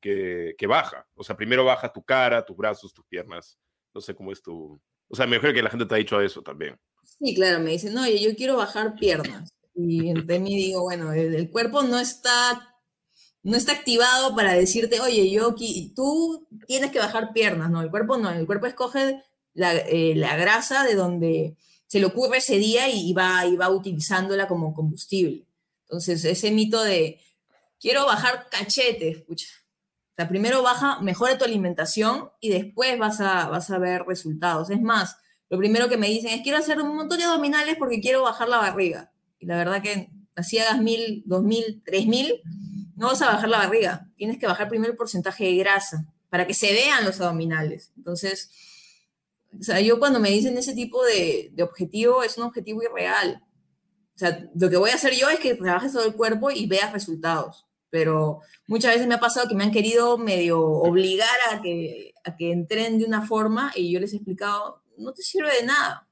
que, 0.00 0.54
que 0.58 0.66
baja. 0.66 1.06
O 1.14 1.22
sea, 1.22 1.36
primero 1.36 1.64
baja 1.64 1.92
tu 1.92 2.02
cara, 2.02 2.44
tus 2.44 2.56
brazos, 2.56 2.92
tus 2.92 3.04
piernas. 3.06 3.58
No 3.94 4.00
sé 4.00 4.14
cómo 4.14 4.32
es 4.32 4.42
tu, 4.42 4.80
o 5.10 5.16
sea, 5.16 5.26
mejor 5.26 5.52
que 5.52 5.62
la 5.62 5.70
gente 5.70 5.86
te 5.86 5.94
ha 5.94 5.98
dicho 5.98 6.20
eso 6.20 6.40
también. 6.40 6.78
Sí, 7.02 7.34
claro, 7.34 7.58
me 7.58 7.72
dicen, 7.72 7.92
no, 7.92 8.08
yo 8.08 8.34
quiero 8.36 8.56
bajar 8.56 8.94
piernas. 8.94 9.50
Y 9.74 10.08
entre 10.08 10.38
mí 10.38 10.56
digo, 10.56 10.82
bueno, 10.82 11.12
el, 11.12 11.50
cuerpo 11.50 11.82
no 11.82 11.98
está, 11.98 12.76
no 13.42 13.56
está 13.56 13.72
activado 13.72 14.36
para 14.36 14.52
decirte, 14.52 15.00
oye, 15.00 15.28
yo, 15.30 15.54
tú 15.96 16.46
tienes 16.68 16.92
que 16.92 17.00
bajar 17.00 17.32
piernas. 17.32 17.70
No, 17.70 17.82
el 17.82 17.90
cuerpo 17.90 18.18
no, 18.18 18.30
el 18.30 18.46
cuerpo 18.46 18.66
escoge 18.66 19.20
la, 19.54 19.74
eh, 19.74 20.14
la 20.16 20.36
grasa 20.36 20.84
de 20.84 20.94
donde 20.94 21.56
se 21.86 22.00
le 22.00 22.06
ocurre 22.06 22.38
ese 22.38 22.58
día 22.58 22.88
y 22.88 23.12
va, 23.12 23.46
y 23.46 23.56
va 23.56 23.68
utilizándola 23.68 24.46
como 24.46 24.74
combustible. 24.74 25.46
Entonces, 25.82 26.24
ese 26.24 26.50
mito 26.50 26.82
de, 26.82 27.20
quiero 27.80 28.06
bajar 28.06 28.48
cachetes, 28.48 29.18
escucha, 29.18 29.46
primero 30.28 30.62
baja, 30.62 31.00
mejora 31.00 31.38
tu 31.38 31.44
alimentación 31.44 32.30
y 32.40 32.50
después 32.50 32.98
vas 32.98 33.20
a, 33.20 33.48
vas 33.48 33.70
a 33.70 33.78
ver 33.78 34.02
resultados. 34.02 34.70
Es 34.70 34.80
más, 34.80 35.16
lo 35.48 35.58
primero 35.58 35.88
que 35.88 35.96
me 35.96 36.08
dicen 36.08 36.30
es 36.30 36.42
quiero 36.42 36.58
hacer 36.58 36.80
un 36.80 36.94
montón 36.94 37.18
de 37.18 37.24
abdominales 37.24 37.76
porque 37.78 38.00
quiero 38.00 38.22
bajar 38.22 38.48
la 38.48 38.58
barriga. 38.58 39.12
Y 39.38 39.46
la 39.46 39.56
verdad 39.56 39.82
que 39.82 40.10
así 40.34 40.58
hagas 40.58 40.80
mil, 40.80 41.22
dos 41.26 41.42
mil, 41.42 41.82
tres 41.84 42.06
mil, 42.06 42.40
no 42.96 43.08
vas 43.08 43.22
a 43.22 43.26
bajar 43.26 43.48
la 43.48 43.58
barriga. 43.58 44.08
Tienes 44.16 44.38
que 44.38 44.46
bajar 44.46 44.68
primero 44.68 44.92
el 44.92 44.98
porcentaje 44.98 45.44
de 45.44 45.56
grasa 45.56 46.06
para 46.28 46.46
que 46.46 46.54
se 46.54 46.72
vean 46.72 47.04
los 47.04 47.20
abdominales. 47.20 47.92
Entonces, 47.96 48.50
o 49.58 49.62
sea, 49.62 49.80
yo 49.80 49.98
cuando 49.98 50.20
me 50.20 50.30
dicen 50.30 50.56
ese 50.56 50.74
tipo 50.74 51.04
de, 51.04 51.50
de 51.52 51.62
objetivo, 51.62 52.22
es 52.22 52.38
un 52.38 52.44
objetivo 52.44 52.82
irreal. 52.82 53.42
O 54.14 54.18
sea, 54.18 54.48
lo 54.54 54.70
que 54.70 54.76
voy 54.76 54.90
a 54.90 54.94
hacer 54.94 55.14
yo 55.14 55.28
es 55.28 55.38
que 55.40 55.54
trabajes 55.54 55.92
todo 55.92 56.04
el 56.04 56.14
cuerpo 56.14 56.50
y 56.50 56.66
veas 56.66 56.92
resultados 56.92 57.66
pero 57.90 58.40
muchas 58.66 58.92
veces 58.92 59.06
me 59.06 59.14
ha 59.14 59.20
pasado 59.20 59.48
que 59.48 59.54
me 59.54 59.64
han 59.64 59.72
querido 59.72 60.16
medio 60.16 60.64
obligar 60.64 61.28
a 61.50 61.60
que, 61.60 62.14
a 62.24 62.36
que 62.36 62.52
entren 62.52 62.98
de 62.98 63.04
una 63.04 63.26
forma 63.26 63.72
y 63.74 63.92
yo 63.92 64.00
les 64.00 64.12
he 64.12 64.16
explicado, 64.16 64.82
no 64.96 65.12
te 65.12 65.22
sirve 65.22 65.52
de 65.60 65.66
nada. 65.66 66.08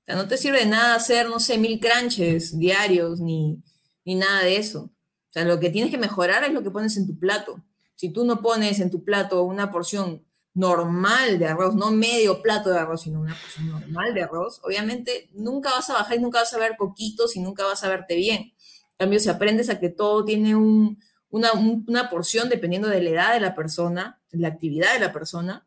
O 0.00 0.04
sea, 0.06 0.16
no 0.16 0.26
te 0.26 0.38
sirve 0.38 0.60
de 0.60 0.66
nada 0.66 0.94
hacer, 0.94 1.28
no 1.28 1.38
sé, 1.38 1.58
mil 1.58 1.78
crunches 1.78 2.58
diarios 2.58 3.20
ni, 3.20 3.62
ni 4.04 4.14
nada 4.14 4.42
de 4.42 4.56
eso. 4.56 4.84
O 4.84 5.32
sea, 5.32 5.44
lo 5.44 5.60
que 5.60 5.70
tienes 5.70 5.90
que 5.90 5.98
mejorar 5.98 6.42
es 6.42 6.52
lo 6.52 6.62
que 6.62 6.70
pones 6.70 6.96
en 6.96 7.06
tu 7.06 7.18
plato. 7.18 7.62
Si 7.94 8.10
tú 8.10 8.24
no 8.24 8.40
pones 8.40 8.80
en 8.80 8.90
tu 8.90 9.04
plato 9.04 9.42
una 9.44 9.70
porción 9.70 10.24
normal 10.60 11.38
de 11.38 11.46
arroz, 11.46 11.74
no 11.74 11.90
medio 11.90 12.42
plato 12.42 12.70
de 12.70 12.78
arroz, 12.78 13.02
sino 13.02 13.20
una 13.20 13.34
porción 13.34 13.70
normal 13.70 14.14
de 14.14 14.22
arroz, 14.22 14.60
obviamente 14.62 15.28
nunca 15.32 15.70
vas 15.70 15.88
a 15.90 15.94
bajar 15.94 16.18
y 16.18 16.20
nunca 16.20 16.40
vas 16.40 16.52
a 16.52 16.58
ver 16.58 16.76
poquitos 16.76 17.34
y 17.36 17.40
nunca 17.40 17.64
vas 17.64 17.82
a 17.82 17.88
verte 17.88 18.14
bien. 18.14 18.40
En 18.40 18.96
cambio, 18.98 19.18
si 19.18 19.30
aprendes 19.30 19.70
a 19.70 19.80
que 19.80 19.88
todo 19.88 20.24
tiene 20.24 20.54
un, 20.54 21.00
una, 21.30 22.10
porción 22.10 22.48
dependiendo 22.48 22.88
de 22.88 23.02
la 23.02 23.10
edad 23.10 23.34
de 23.34 23.40
la 23.40 23.54
persona, 23.54 24.20
la 24.32 24.48
actividad 24.48 24.92
de 24.94 25.00
la 25.00 25.12
persona. 25.12 25.66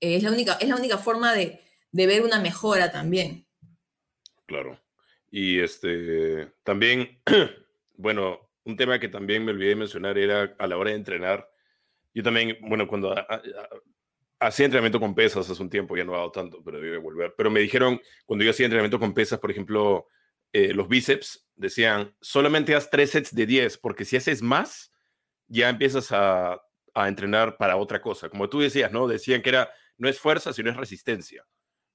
Eh, 0.00 0.16
es, 0.16 0.22
la 0.22 0.30
única, 0.30 0.52
es 0.60 0.68
la 0.68 0.76
única 0.76 0.98
forma 0.98 1.34
de, 1.34 1.60
ver 1.92 2.22
una 2.22 2.40
mejora 2.40 2.92
también. 2.92 3.46
Claro. 4.46 4.78
Y 5.30 5.58
este 5.58 6.52
también, 6.62 7.20
bueno, 7.96 8.50
un 8.64 8.76
tema 8.76 8.98
que 8.98 9.08
también 9.08 9.44
me 9.44 9.52
olvidé 9.52 9.70
de 9.70 9.76
mencionar 9.76 10.16
era 10.18 10.54
a 10.58 10.66
la 10.66 10.76
hora 10.76 10.90
de 10.90 10.96
entrenar. 10.96 11.50
Yo 12.14 12.22
también, 12.22 12.56
bueno, 12.62 12.86
cuando 12.86 13.14
hacía 14.40 14.66
entrenamiento 14.66 15.00
con 15.00 15.14
pesas 15.14 15.48
hace 15.48 15.62
un 15.62 15.70
tiempo, 15.70 15.96
ya 15.96 16.04
no 16.04 16.12
he 16.12 16.16
dado 16.16 16.30
tanto, 16.30 16.62
pero 16.62 16.80
debe 16.80 16.98
volver. 16.98 17.34
Pero 17.36 17.50
me 17.50 17.60
dijeron, 17.60 18.00
cuando 18.26 18.44
yo 18.44 18.50
hacía 18.50 18.66
entrenamiento 18.66 18.98
con 18.98 19.14
pesas, 19.14 19.38
por 19.38 19.50
ejemplo, 19.50 20.06
eh, 20.52 20.72
los 20.72 20.88
bíceps, 20.88 21.46
decían, 21.56 22.14
solamente 22.20 22.74
haz 22.74 22.90
tres 22.90 23.10
sets 23.10 23.34
de 23.34 23.46
10, 23.46 23.78
porque 23.78 24.04
si 24.04 24.16
haces 24.16 24.42
más, 24.42 24.92
ya 25.48 25.68
empiezas 25.68 26.12
a, 26.12 26.60
a, 26.94 27.08
entrenar 27.08 27.56
para 27.56 27.76
otra 27.76 28.00
cosa. 28.00 28.28
Como 28.28 28.48
tú 28.48 28.60
decías, 28.60 28.92
¿no? 28.92 29.08
Decían 29.08 29.42
que 29.42 29.50
era, 29.50 29.70
no 29.96 30.08
es 30.08 30.18
fuerza, 30.18 30.52
sino 30.52 30.70
es 30.70 30.76
resistencia. 30.76 31.44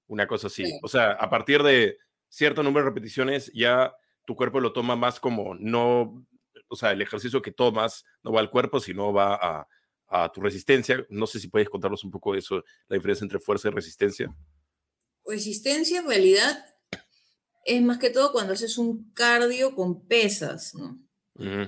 Una 0.07 0.27
cosa 0.27 0.47
así. 0.47 0.65
O 0.81 0.87
sea, 0.87 1.11
a 1.11 1.29
partir 1.29 1.63
de 1.63 1.97
cierto 2.29 2.63
número 2.63 2.85
de 2.85 2.89
repeticiones, 2.89 3.51
ya 3.53 3.93
tu 4.25 4.35
cuerpo 4.35 4.59
lo 4.59 4.73
toma 4.73 4.95
más 4.95 5.19
como 5.19 5.55
no, 5.55 6.25
o 6.67 6.75
sea, 6.75 6.91
el 6.91 7.01
ejercicio 7.01 7.41
que 7.41 7.51
tomas 7.51 8.05
no 8.23 8.31
va 8.31 8.39
al 8.39 8.49
cuerpo, 8.49 8.79
sino 8.79 9.13
va 9.13 9.35
a, 9.35 9.67
a, 10.13 10.31
tu 10.31 10.41
resistencia. 10.41 11.05
No 11.09 11.25
sé 11.25 11.39
si 11.39 11.47
puedes 11.47 11.69
contarnos 11.69 12.03
un 12.03 12.11
poco 12.11 12.33
de 12.33 12.39
eso, 12.39 12.63
la 12.87 12.95
diferencia 12.95 13.25
entre 13.25 13.39
fuerza 13.39 13.69
y 13.69 13.71
resistencia. 13.71 14.35
Resistencia 15.25 15.99
en 15.99 16.07
realidad 16.07 16.65
es 17.65 17.81
más 17.81 17.97
que 17.97 18.09
todo 18.09 18.31
cuando 18.31 18.53
haces 18.53 18.77
un 18.77 19.11
cardio 19.13 19.73
con 19.73 20.05
pesas, 20.05 20.75
¿no? 20.75 20.99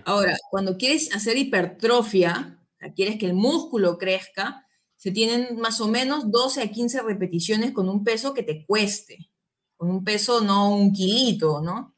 Ahora, 0.06 0.38
cuando 0.52 0.78
quieres 0.78 1.14
hacer 1.16 1.38
hipertrofia, 1.38 2.60
quieres 2.96 3.18
que 3.18 3.26
el 3.26 3.34
músculo 3.34 3.98
crezca, 3.98 4.68
se 4.96 5.12
tienen 5.12 5.60
más 5.60 5.82
o 5.82 5.88
menos 5.88 6.30
12 6.30 6.62
a 6.62 6.72
15 6.72 7.02
repeticiones 7.02 7.72
con 7.72 7.89
un 7.89 8.04
peso 8.04 8.34
que 8.34 8.43
te 8.43 8.64
cueste, 8.66 9.32
con 9.76 9.89
un 9.89 10.04
peso 10.04 10.41
no 10.41 10.76
un 10.76 10.93
kilito, 10.93 11.62
¿no? 11.62 11.96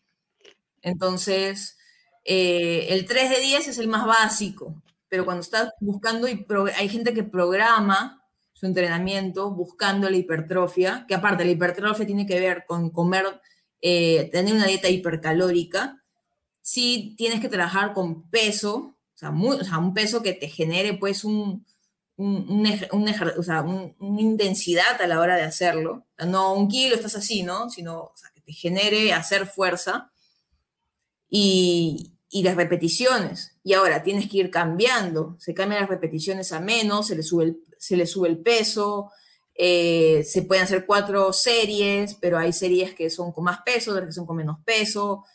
Entonces, 0.82 1.78
eh, 2.24 2.88
el 2.90 3.06
3 3.06 3.32
de 3.32 3.40
10 3.42 3.68
es 3.68 3.78
el 3.80 3.90
más 3.90 4.06
básico, 4.06 4.82
pero 5.10 5.26
cuando 5.26 5.42
estás 5.42 5.72
buscando, 5.80 6.28
y 6.28 6.46
hay 6.76 6.90
gente 6.90 7.14
que 7.14 7.24
programa 7.24 8.24
su 8.54 8.66
entrenamiento 8.66 9.52
buscando 9.52 10.10
la 10.10 10.18
hipertrofia, 10.18 11.06
que 11.08 11.16
aparte 11.16 11.46
la 11.46 11.52
hipertrofia 11.52 12.06
tiene 12.06 12.26
que 12.26 12.40
ver 12.40 12.66
con 12.68 12.90
comer, 12.90 13.40
eh, 13.82 14.30
tener 14.32 14.56
una 14.56 14.66
dieta 14.66 14.90
hipercalórica, 14.90 16.04
sí 16.62 17.14
tienes 17.18 17.40
que 17.40 17.50
trabajar 17.50 17.94
con 17.94 18.30
peso, 18.30 18.98
o 19.14 19.18
sea, 19.18 19.30
un 19.30 19.94
peso 19.94 20.24
que 20.24 20.34
te 20.34 20.50
genere 20.50 20.96
pues 20.96 21.24
un, 21.24 21.66
una 22.18 22.72
intensidad 24.20 25.00
a 25.00 25.08
la 25.08 25.20
hora 25.20 25.36
de 25.36 25.44
hacerlo. 25.44 26.08
no 26.26 26.54
un 26.54 26.68
kilo 26.68 26.96
estás 26.96 27.16
así, 27.16 27.44
¿no? 27.44 27.70
Sino 27.70 28.12
que 28.34 28.42
te 28.42 28.54
genere 28.54 29.14
hacer 29.14 29.46
fuerza 29.46 30.12
y, 31.30 32.17
las 32.32 32.56
repeticiones. 32.56 33.58
Y 33.64 33.74
ahora 33.74 34.04
tienes 34.04 34.30
que 34.30 34.38
ir 34.38 34.52
cambiando. 34.52 35.36
Se 35.40 35.54
cambian 35.54 35.82
las 35.82 35.90
repeticiones 35.90 36.52
a 36.52 36.60
menos, 36.60 37.08
se 37.08 37.16
le 37.16 37.24
sube 37.24 37.46
el, 37.46 37.58
se 37.78 37.98
le 37.98 38.06
sube 38.06 38.28
el 38.30 38.38
peso. 38.40 39.12
Eh, 39.56 40.24
se 40.24 40.44
pueden 40.44 40.66
hacer 40.66 40.86
cuatro 40.86 41.34
series, 41.34 42.16
pero 42.16 42.38
hay 42.38 42.54
series 42.54 42.94
que 42.94 43.10
son 43.10 43.32
con 43.32 43.44
más 43.44 43.62
peso, 43.66 43.92
otras 43.92 44.06
que 44.08 44.14
son 44.14 44.26
con 44.26 44.38
menos 44.38 44.58
peso. 44.64 45.26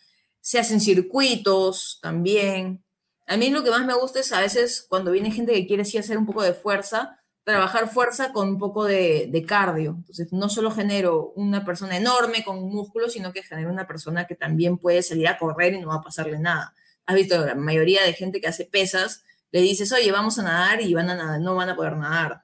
Se 0.41 0.59
hacen 0.59 0.81
circuitos 0.81 1.99
también. 2.03 2.85
A 3.27 3.37
mí 3.37 3.51
lo 3.51 3.65
que 3.65 3.71
más 3.71 3.85
me 3.87 3.95
gusta 3.95 4.21
es 4.21 4.33
a 4.33 4.41
veces 4.41 4.87
cuando 4.89 5.11
viene 5.11 5.31
gente 5.31 5.53
que 5.53 5.67
quiere 5.67 5.85
sí 5.85 5.99
hacer 5.99 6.19
un 6.19 6.27
poco 6.27 6.43
de 6.43 6.55
fuerza, 6.55 7.19
trabajar 7.45 7.89
fuerza 7.89 8.33
con 8.33 8.49
un 8.49 8.59
poco 8.59 8.85
de, 8.85 9.45
cardio. 9.47 9.97
Entonces, 9.99 10.33
no 10.33 10.49
solo 10.49 10.71
genero 10.71 11.33
una 11.35 11.65
persona 11.65 11.97
enorme 11.97 12.45
con 12.45 12.61
músculo, 12.63 13.09
sino 13.09 13.33
que 13.33 13.43
genero 13.43 13.71
una 13.71 13.87
persona 13.87 14.27
que 14.27 14.37
también 14.37 14.79
puede 14.79 15.03
salir 15.03 15.29
a 15.29 15.39
correr 15.39 15.75
y 15.75 15.81
no 15.81 15.89
va 15.89 15.97
a 15.97 16.03
pasarle 16.03 16.39
nada. 16.39 16.75
Has 17.07 17.17
visto, 17.17 17.45
la 17.45 17.55
mayoría 17.55 18.03
de 18.05 18.13
gente 18.13 18.41
que 18.41 18.49
hace 18.49 18.65
pesas, 18.65 19.25
le 19.51 19.61
dices, 19.61 19.93
oye, 19.93 20.11
vamos 20.13 20.39
a 20.39 20.43
nadar 20.43 20.81
y 20.81 20.95
van 20.95 21.11
a 21.11 21.15
nadar, 21.15 21.41
no 21.41 21.55
van 21.55 21.69
a 21.69 21.77
poder 21.77 21.97
nadar. 21.97 22.43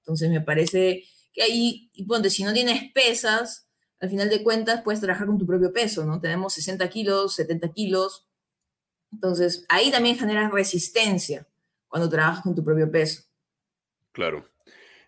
Entonces, 0.00 0.30
me 0.30 0.40
parece 0.40 1.04
que 1.32 1.42
ahí, 1.42 1.90
y 1.92 2.04
ponte, 2.04 2.30
si 2.30 2.44
no 2.44 2.52
tienes 2.52 2.92
pesas, 2.92 3.68
al 4.00 4.10
final 4.10 4.28
de 4.28 4.42
cuentas 4.42 4.82
puedes 4.82 5.00
trabajar 5.00 5.26
con 5.26 5.38
tu 5.38 5.46
propio 5.46 5.72
peso, 5.72 6.04
¿no? 6.04 6.20
Tenemos 6.20 6.54
60 6.54 6.88
kilos, 6.88 7.34
70 7.34 7.72
kilos, 7.72 8.26
entonces, 9.12 9.64
ahí 9.68 9.90
también 9.90 10.18
generas 10.18 10.52
resistencia 10.52 11.46
cuando 11.88 12.08
trabajas 12.08 12.42
con 12.42 12.54
tu 12.54 12.64
propio 12.64 12.90
peso. 12.90 13.22
Claro. 14.12 14.48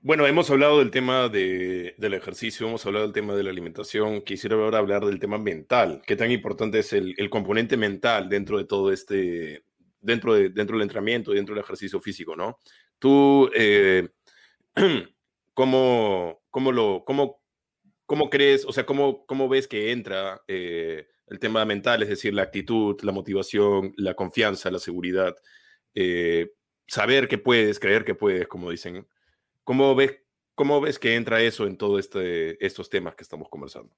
Bueno, 0.00 0.26
hemos 0.28 0.48
hablado 0.50 0.78
del 0.78 0.92
tema 0.92 1.28
del 1.28 2.14
ejercicio, 2.14 2.68
hemos 2.68 2.86
hablado 2.86 3.04
del 3.04 3.12
tema 3.12 3.34
de 3.34 3.42
la 3.42 3.50
alimentación. 3.50 4.22
Quisiera 4.22 4.54
ahora 4.54 4.78
hablar 4.78 5.04
del 5.04 5.18
tema 5.18 5.38
mental. 5.38 6.02
¿Qué 6.06 6.14
tan 6.14 6.30
importante 6.30 6.78
es 6.78 6.92
el, 6.92 7.28
componente 7.30 7.76
mental 7.76 8.28
dentro 8.28 8.58
de 8.58 8.64
todo 8.64 8.92
este, 8.92 9.64
dentro, 10.00 10.34
de, 10.34 10.50
dentro 10.50 10.76
del 10.76 10.84
entrenamiento, 10.84 11.32
dentro 11.32 11.54
del 11.56 11.64
ejercicio 11.64 12.00
físico, 12.00 12.36
¿no? 12.36 12.60
Tú, 13.00 13.50
eh, 13.56 14.08
¿cómo, 15.54 16.42
cómo, 16.48 16.70
lo, 16.70 17.02
cómo, 17.04 17.42
cómo 18.06 18.30
crees, 18.30 18.64
o 18.66 18.72
sea, 18.72 18.86
cómo, 18.86 19.26
cómo 19.26 19.48
ves 19.48 19.66
que 19.66 19.90
entra 19.90 20.42
eh, 20.46 21.08
el 21.26 21.40
tema 21.40 21.64
mental, 21.64 22.04
es 22.04 22.08
decir, 22.08 22.34
la 22.34 22.42
actitud, 22.42 22.96
la 23.02 23.10
motivación, 23.10 23.94
la 23.96 24.14
confianza, 24.14 24.70
la 24.70 24.78
seguridad, 24.78 25.34
eh, 25.96 26.52
saber 26.86 27.26
que 27.26 27.38
puedes, 27.38 27.80
creer 27.80 28.04
que 28.04 28.14
puedes, 28.14 28.46
como 28.46 28.70
dicen. 28.70 29.08
¿Cómo 29.68 29.94
ves, 29.94 30.12
cómo 30.54 30.80
ves 30.80 30.98
que 30.98 31.14
entra 31.14 31.42
eso 31.42 31.66
en 31.66 31.76
todos 31.76 32.00
este, 32.00 32.64
estos 32.64 32.88
temas 32.88 33.14
que 33.16 33.22
estamos 33.22 33.50
conversando? 33.50 33.94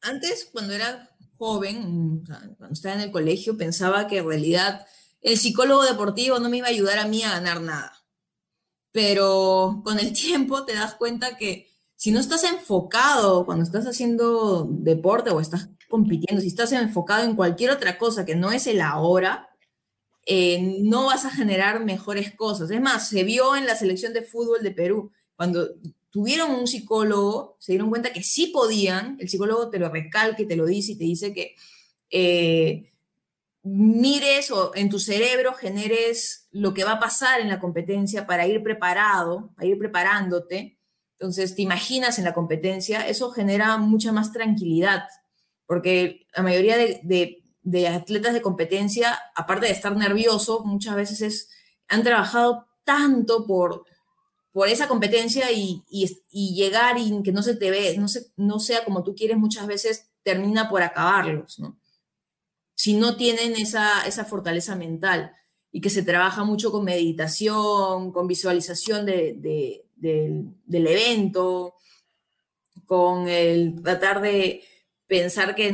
Antes, 0.00 0.48
cuando 0.50 0.72
era 0.72 1.14
joven, 1.36 2.24
cuando 2.56 2.72
estaba 2.72 2.94
en 2.94 3.02
el 3.02 3.10
colegio, 3.10 3.58
pensaba 3.58 4.06
que 4.06 4.16
en 4.16 4.26
realidad 4.26 4.86
el 5.20 5.36
psicólogo 5.36 5.84
deportivo 5.84 6.38
no 6.38 6.48
me 6.48 6.56
iba 6.56 6.68
a 6.68 6.70
ayudar 6.70 7.00
a 7.00 7.06
mí 7.06 7.22
a 7.22 7.32
ganar 7.32 7.60
nada. 7.60 8.02
Pero 8.92 9.82
con 9.84 9.98
el 9.98 10.12
tiempo 10.18 10.64
te 10.64 10.72
das 10.72 10.94
cuenta 10.94 11.36
que 11.36 11.68
si 11.94 12.10
no 12.10 12.18
estás 12.18 12.44
enfocado 12.44 13.44
cuando 13.44 13.62
estás 13.62 13.86
haciendo 13.86 14.66
deporte 14.70 15.28
o 15.28 15.40
estás 15.40 15.68
compitiendo, 15.90 16.40
si 16.40 16.48
estás 16.48 16.72
enfocado 16.72 17.24
en 17.24 17.36
cualquier 17.36 17.72
otra 17.72 17.98
cosa 17.98 18.24
que 18.24 18.36
no 18.36 18.52
es 18.52 18.66
el 18.68 18.80
ahora, 18.80 19.53
eh, 20.26 20.78
no 20.80 21.06
vas 21.06 21.24
a 21.24 21.30
generar 21.30 21.84
mejores 21.84 22.34
cosas. 22.34 22.70
Es 22.70 22.80
más, 22.80 23.08
se 23.08 23.24
vio 23.24 23.56
en 23.56 23.66
la 23.66 23.76
selección 23.76 24.12
de 24.12 24.22
fútbol 24.22 24.62
de 24.62 24.70
Perú, 24.70 25.12
cuando 25.36 25.68
tuvieron 26.10 26.52
un 26.52 26.66
psicólogo, 26.66 27.56
se 27.58 27.72
dieron 27.72 27.90
cuenta 27.90 28.12
que 28.12 28.22
sí 28.22 28.46
podían, 28.46 29.16
el 29.20 29.28
psicólogo 29.28 29.68
te 29.68 29.80
lo 29.80 29.88
recalca 29.88 30.42
y 30.42 30.46
te 30.46 30.56
lo 30.56 30.64
dice 30.64 30.92
y 30.92 30.96
te 30.96 31.04
dice 31.04 31.34
que 31.34 31.56
eh, 32.10 32.92
mires 33.64 34.50
o 34.52 34.72
en 34.76 34.90
tu 34.90 35.00
cerebro 35.00 35.54
generes 35.54 36.48
lo 36.52 36.72
que 36.72 36.84
va 36.84 36.92
a 36.92 37.00
pasar 37.00 37.40
en 37.40 37.48
la 37.48 37.58
competencia 37.58 38.26
para 38.26 38.46
ir 38.46 38.62
preparado, 38.62 39.50
para 39.56 39.66
ir 39.66 39.78
preparándote. 39.78 40.78
Entonces, 41.18 41.56
te 41.56 41.62
imaginas 41.62 42.18
en 42.18 42.24
la 42.24 42.34
competencia, 42.34 43.08
eso 43.08 43.30
genera 43.32 43.76
mucha 43.78 44.12
más 44.12 44.32
tranquilidad, 44.32 45.04
porque 45.66 46.26
la 46.36 46.42
mayoría 46.42 46.76
de, 46.76 47.42
atletas 47.88 48.34
de 48.34 48.42
competencia, 48.42 49.18
aparte 49.34 49.66
de 49.66 49.72
estar 49.72 49.96
nervioso, 49.96 50.64
muchas 50.64 50.94
veces 50.96 51.20
es, 51.22 51.50
han 51.88 52.02
trabajado 52.02 52.66
tanto 52.84 53.46
por, 53.46 53.84
por 54.52 54.68
esa 54.68 54.88
competencia 54.88 55.50
y, 55.50 55.82
llegar 56.30 56.98
y 56.98 57.22
que 57.22 57.32
no 57.32 57.42
se 57.42 57.56
te 57.56 57.70
ve, 57.70 57.96
no, 57.98 58.06
no 58.36 58.60
sea 58.60 58.84
como 58.84 59.02
tú 59.02 59.14
quieres, 59.14 59.36
muchas 59.36 59.66
veces 59.66 60.10
termina 60.22 60.68
por 60.68 60.82
acabarlos. 60.82 61.60
Si 62.74 62.94
no 62.94 63.16
tienen 63.16 63.54
esa, 63.56 64.06
esa 64.06 64.24
fortaleza 64.24 64.76
mental 64.76 65.32
y 65.70 65.80
que 65.80 65.90
se 65.90 66.04
trabaja 66.04 66.44
mucho 66.44 66.70
con 66.70 66.84
meditación, 66.84 68.12
con 68.12 68.28
visualización 68.28 69.04
de, 69.06 69.84
del, 69.96 70.86
evento, 70.86 71.74
con 72.86 73.28
el 73.28 73.82
tratar 73.82 74.20
de 74.20 74.62
pensar 75.06 75.54
que, 75.54 75.72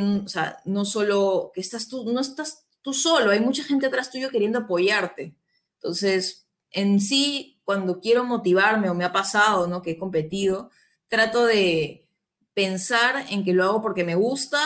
no 0.65 0.85
solo 0.85 1.53
que 1.55 1.61
estás 1.61 1.89
tú, 1.89 2.11
no 2.13 2.21
estás 2.21 2.67
tú 2.83 2.93
solo, 2.93 3.31
hay 3.31 3.41
mucha 3.41 3.65
gente 3.65 3.87
atrás 3.87 4.11
tuyo 4.11 4.31
queriendo 4.31 4.61
apoyarte. 4.61 5.37
Entonces, 5.75 6.49
en 6.71 7.01
sí, 7.01 7.61
cuando 7.65 8.01
quiero 8.01 8.25
motivarme 8.25 8.91
o 8.91 8.95
me 8.95 9.05
ha 9.05 9.13
pasado, 9.13 9.67
¿no? 9.67 9.83
Que 9.83 9.93
he 9.93 9.99
competido, 9.99 10.71
trato 11.09 11.45
de 11.45 12.09
pensar 12.55 13.27
en 13.31 13.45
que 13.45 13.53
lo 13.53 13.65
hago 13.65 13.83
porque 13.83 14.05
me 14.05 14.15
gusta, 14.15 14.61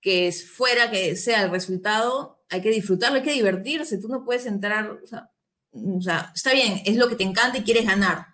que 0.00 0.32
fuera 0.32 0.90
que 0.90 1.16
sea 1.16 1.42
el 1.42 1.50
resultado, 1.50 2.44
hay 2.50 2.60
que 2.60 2.70
disfrutarlo, 2.70 3.16
hay 3.16 3.22
que 3.22 3.32
divertirse, 3.32 3.98
tú 3.98 4.08
no 4.08 4.24
puedes 4.24 4.46
entrar, 4.46 4.90
o 5.02 5.06
sea, 5.06 5.30
o 5.72 6.00
sea, 6.00 6.30
está 6.34 6.52
bien, 6.52 6.82
es 6.84 6.96
lo 6.96 7.08
que 7.08 7.16
te 7.16 7.24
encanta 7.24 7.58
y 7.58 7.64
quieres 7.64 7.86
ganar, 7.86 8.26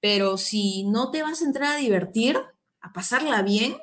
pero 0.00 0.38
si 0.38 0.84
no 0.84 1.10
te 1.10 1.22
vas 1.22 1.40
a 1.40 1.44
entrar 1.44 1.76
a 1.76 1.80
divertir, 1.80 2.38
a 2.80 2.92
pasarla 2.92 3.42
bien, 3.42 3.76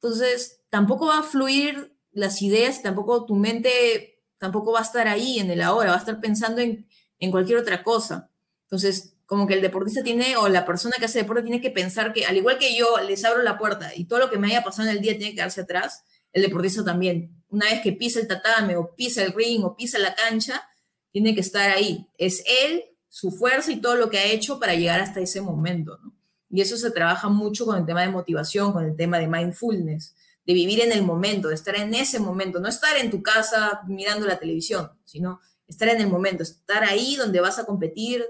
entonces 0.00 0.62
tampoco 0.68 1.06
va 1.06 1.18
a 1.18 1.22
fluir 1.22 1.96
las 2.12 2.40
ideas, 2.42 2.82
tampoco 2.82 3.26
tu 3.26 3.34
mente 3.34 4.22
tampoco 4.38 4.72
va 4.72 4.80
a 4.80 4.82
estar 4.82 5.08
ahí 5.08 5.38
en 5.38 5.50
el 5.50 5.62
ahora, 5.62 5.90
va 5.90 5.96
a 5.96 6.00
estar 6.00 6.20
pensando 6.20 6.60
en, 6.60 6.88
en 7.18 7.30
cualquier 7.30 7.58
otra 7.58 7.82
cosa. 7.82 8.30
Entonces, 8.64 9.16
como 9.26 9.46
que 9.46 9.54
el 9.54 9.62
deportista 9.62 10.02
tiene, 10.02 10.36
o 10.36 10.48
la 10.48 10.64
persona 10.64 10.94
que 10.98 11.06
hace 11.06 11.20
deporte 11.20 11.42
tiene 11.42 11.60
que 11.60 11.70
pensar 11.70 12.12
que, 12.12 12.26
al 12.26 12.36
igual 12.36 12.58
que 12.58 12.76
yo 12.76 12.96
les 13.06 13.24
abro 13.24 13.42
la 13.42 13.58
puerta 13.58 13.92
y 13.94 14.04
todo 14.04 14.18
lo 14.20 14.30
que 14.30 14.38
me 14.38 14.48
haya 14.48 14.62
pasado 14.62 14.88
en 14.88 14.96
el 14.96 15.02
día 15.02 15.16
tiene 15.16 15.30
que 15.30 15.36
quedarse 15.36 15.62
atrás, 15.62 16.04
el 16.32 16.42
deportista 16.42 16.84
también. 16.84 17.42
Una 17.48 17.66
vez 17.66 17.80
que 17.80 17.92
pisa 17.92 18.20
el 18.20 18.28
tatame 18.28 18.76
o 18.76 18.94
pisa 18.94 19.22
el 19.22 19.32
ring 19.32 19.64
o 19.64 19.74
pisa 19.74 19.98
la 19.98 20.14
cancha, 20.14 20.62
tiene 21.10 21.34
que 21.34 21.40
estar 21.40 21.70
ahí. 21.70 22.06
Es 22.18 22.44
él 22.64 22.84
su 23.08 23.30
fuerza 23.30 23.72
y 23.72 23.80
todo 23.80 23.96
lo 23.96 24.10
que 24.10 24.18
ha 24.18 24.26
hecho 24.26 24.60
para 24.60 24.74
llegar 24.74 25.00
hasta 25.00 25.20
ese 25.20 25.40
momento. 25.40 25.98
¿no? 26.02 26.15
Y 26.50 26.60
eso 26.60 26.76
se 26.76 26.90
trabaja 26.90 27.28
mucho 27.28 27.66
con 27.66 27.78
el 27.78 27.86
tema 27.86 28.02
de 28.02 28.08
motivación, 28.08 28.72
con 28.72 28.84
el 28.84 28.96
tema 28.96 29.18
de 29.18 29.28
mindfulness, 29.28 30.14
de 30.44 30.54
vivir 30.54 30.80
en 30.80 30.92
el 30.92 31.02
momento, 31.02 31.48
de 31.48 31.54
estar 31.54 31.76
en 31.76 31.92
ese 31.94 32.20
momento, 32.20 32.60
no 32.60 32.68
estar 32.68 32.96
en 32.96 33.10
tu 33.10 33.22
casa 33.22 33.80
mirando 33.86 34.26
la 34.26 34.38
televisión, 34.38 34.90
sino 35.04 35.40
estar 35.66 35.88
en 35.88 36.00
el 36.00 36.08
momento, 36.08 36.42
estar 36.42 36.84
ahí 36.84 37.16
donde 37.16 37.40
vas 37.40 37.58
a 37.58 37.66
competir, 37.66 38.24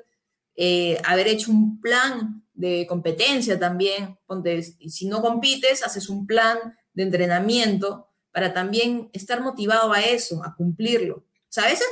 eh, 0.56 0.98
haber 1.04 1.28
hecho 1.28 1.50
un 1.50 1.80
plan 1.80 2.42
de 2.54 2.86
competencia 2.88 3.58
también, 3.58 4.18
donde 4.26 4.62
si 4.62 5.06
no 5.06 5.20
compites, 5.20 5.82
haces 5.82 6.08
un 6.08 6.26
plan 6.26 6.58
de 6.94 7.02
entrenamiento 7.02 8.08
para 8.32 8.54
también 8.54 9.10
estar 9.12 9.42
motivado 9.42 9.92
a 9.92 10.00
eso, 10.00 10.42
a 10.42 10.54
cumplirlo. 10.54 11.24
Sea, 11.48 11.64
a 11.64 11.68
veces, 11.68 11.86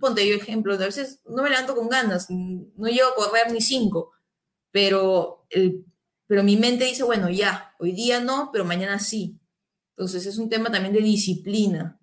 ponte 0.00 0.26
yo 0.26 0.36
ejemplo, 0.36 0.74
a 0.74 0.78
veces 0.78 1.20
no 1.26 1.42
me 1.42 1.50
levanto 1.50 1.74
con 1.74 1.88
ganas, 1.88 2.28
no 2.30 2.86
llego 2.88 3.08
a 3.08 3.14
correr 3.14 3.52
ni 3.52 3.60
cinco, 3.60 4.12
pero, 4.70 5.46
el, 5.50 5.84
pero 6.26 6.42
mi 6.42 6.56
mente 6.56 6.84
dice, 6.84 7.04
bueno, 7.04 7.30
ya, 7.30 7.74
hoy 7.78 7.92
día 7.92 8.20
no, 8.20 8.50
pero 8.52 8.64
mañana 8.64 8.98
sí. 8.98 9.38
Entonces 9.90 10.26
es 10.26 10.38
un 10.38 10.48
tema 10.48 10.70
también 10.70 10.94
de 10.94 11.00
disciplina. 11.00 12.00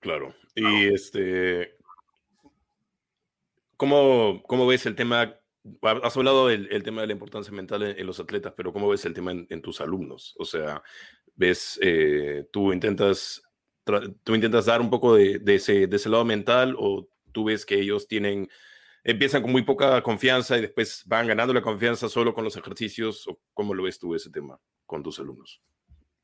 Claro. 0.00 0.34
Y 0.54 0.86
este, 0.86 1.76
¿cómo, 3.76 4.42
¿cómo, 4.46 4.66
ves 4.66 4.86
el 4.86 4.94
tema? 4.94 5.36
Has 5.82 6.16
hablado 6.16 6.48
del 6.48 6.82
tema 6.82 7.02
de 7.02 7.08
la 7.08 7.12
importancia 7.12 7.52
mental 7.52 7.82
en, 7.82 8.06
los 8.06 8.18
atletas, 8.18 8.54
pero 8.56 8.72
¿cómo 8.72 8.88
ves 8.88 9.04
el 9.04 9.14
tema 9.14 9.32
en, 9.32 9.62
tus 9.62 9.80
alumnos? 9.80 10.34
O 10.38 10.44
sea, 10.44 10.82
ves, 11.36 11.78
eh, 11.82 12.46
tú 12.50 12.72
intentas 12.72 13.42
tú 14.22 14.34
intentas 14.34 14.66
dar 14.66 14.80
un 14.80 14.90
poco 14.90 15.14
de, 15.14 15.40
ese, 15.46 15.86
de 15.86 15.96
ese 15.96 16.08
lado 16.08 16.24
mental 16.24 16.74
o 16.78 17.08
tú 17.32 17.44
ves 17.44 17.64
que 17.64 17.80
ellos 17.80 18.06
tienen, 18.06 18.48
empiezan 19.04 19.42
con 19.42 19.52
muy 19.52 19.62
poca 19.62 20.02
confianza 20.02 20.56
y 20.56 20.62
después 20.62 21.02
van 21.06 21.26
ganando 21.26 21.52
la 21.54 21.62
confianza 21.62 22.08
solo 22.08 22.34
con 22.34 22.44
los 22.44 22.56
ejercicios 22.56 23.26
o 23.28 23.38
cómo 23.54 23.74
lo 23.74 23.84
ves 23.84 23.98
tú 23.98 24.14
ese 24.14 24.30
tema 24.30 24.60
con 24.86 25.02
tus 25.02 25.18
alumnos? 25.18 25.62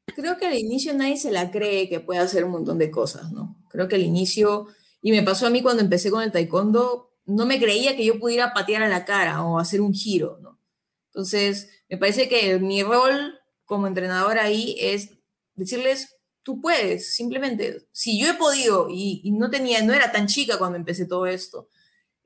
Creo 0.06 0.36
que 0.38 0.46
al 0.46 0.54
inicio 0.54 0.94
nadie 0.94 1.16
se 1.16 1.32
la 1.32 1.50
cree 1.50 1.88
que 1.88 2.00
puede 2.00 2.20
hacer 2.20 2.44
un 2.44 2.52
montón 2.52 2.78
de 2.78 2.90
cosas, 2.90 3.32
¿no? 3.32 3.56
Creo 3.68 3.88
que 3.88 3.96
al 3.96 4.02
inicio, 4.02 4.68
y 5.02 5.10
me 5.10 5.22
pasó 5.22 5.46
a 5.46 5.50
mí 5.50 5.62
cuando 5.62 5.82
empecé 5.82 6.10
con 6.10 6.22
el 6.22 6.32
taekwondo, 6.32 7.12
no 7.26 7.44
me 7.44 7.58
creía 7.58 7.96
que 7.96 8.04
yo 8.04 8.20
pudiera 8.20 8.54
patear 8.54 8.82
a 8.82 8.88
la 8.88 9.04
cara 9.04 9.42
o 9.42 9.58
hacer 9.58 9.80
un 9.80 9.92
giro, 9.92 10.38
¿no? 10.40 10.60
Entonces, 11.08 11.70
me 11.88 11.96
parece 11.96 12.28
que 12.28 12.58
mi 12.58 12.82
rol 12.82 13.38
como 13.64 13.86
entrenador 13.86 14.38
ahí 14.38 14.76
es 14.78 15.10
decirles, 15.54 16.16
tú 16.42 16.60
puedes, 16.60 17.14
simplemente. 17.14 17.88
Si 17.90 18.20
yo 18.20 18.28
he 18.28 18.34
podido 18.34 18.86
y, 18.88 19.32
no 19.32 19.50
tenía, 19.50 19.82
no 19.82 19.92
era 19.92 20.12
tan 20.12 20.28
chica 20.28 20.58
cuando 20.58 20.76
empecé 20.76 21.06
todo 21.06 21.26
esto, 21.26 21.68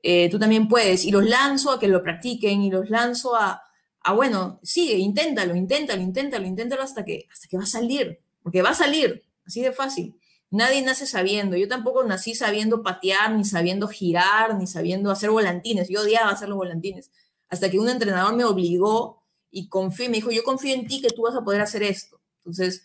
eh, 0.03 0.29
tú 0.29 0.39
también 0.39 0.67
puedes. 0.67 1.05
Y 1.05 1.11
los 1.11 1.25
lanzo 1.25 1.71
a 1.71 1.79
que 1.79 1.87
lo 1.87 2.03
practiquen 2.03 2.61
y 2.61 2.71
los 2.71 2.89
lanzo 2.89 3.35
a, 3.35 3.61
a, 4.01 4.13
bueno, 4.13 4.59
sigue, 4.63 4.97
inténtalo, 4.97 5.55
inténtalo, 5.55 6.01
inténtalo, 6.01 6.45
inténtalo 6.45 6.81
hasta 6.81 7.05
que, 7.05 7.27
hasta 7.31 7.47
que 7.47 7.57
va 7.57 7.63
a 7.63 7.67
salir. 7.67 8.19
Porque 8.43 8.61
va 8.61 8.69
a 8.69 8.73
salir, 8.73 9.23
así 9.45 9.61
de 9.61 9.71
fácil. 9.71 10.15
Nadie 10.49 10.81
nace 10.81 11.05
sabiendo. 11.05 11.55
Yo 11.55 11.67
tampoco 11.67 12.03
nací 12.03 12.35
sabiendo 12.35 12.83
patear, 12.83 13.35
ni 13.35 13.45
sabiendo 13.45 13.87
girar, 13.87 14.55
ni 14.55 14.67
sabiendo 14.67 15.11
hacer 15.11 15.29
volantines. 15.29 15.87
Yo 15.89 16.01
odiaba 16.01 16.31
hacer 16.31 16.49
los 16.49 16.57
volantines. 16.57 17.11
Hasta 17.49 17.69
que 17.69 17.79
un 17.79 17.89
entrenador 17.89 18.35
me 18.35 18.43
obligó 18.43 19.23
y 19.49 19.69
confió 19.69 20.05
y 20.05 20.09
me 20.09 20.17
dijo, 20.17 20.31
yo 20.31 20.43
confío 20.43 20.73
en 20.73 20.87
ti 20.87 21.01
que 21.01 21.09
tú 21.09 21.23
vas 21.23 21.35
a 21.35 21.43
poder 21.43 21.61
hacer 21.61 21.83
esto. 21.83 22.19
Entonces, 22.37 22.83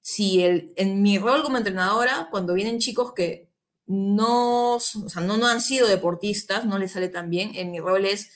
si 0.00 0.42
el, 0.42 0.72
en 0.76 1.02
mi 1.02 1.18
rol 1.18 1.42
como 1.42 1.56
entrenadora, 1.56 2.28
cuando 2.30 2.54
vienen 2.54 2.78
chicos 2.78 3.12
que 3.14 3.50
no, 3.86 4.76
o 4.76 4.80
sea, 4.80 5.22
no, 5.22 5.36
no 5.36 5.46
han 5.46 5.60
sido 5.60 5.86
deportistas, 5.86 6.64
no 6.64 6.78
les 6.78 6.92
sale 6.92 7.08
tan 7.08 7.30
bien, 7.30 7.52
en 7.54 7.70
mi 7.70 7.80
rol 7.80 8.06
es 8.06 8.30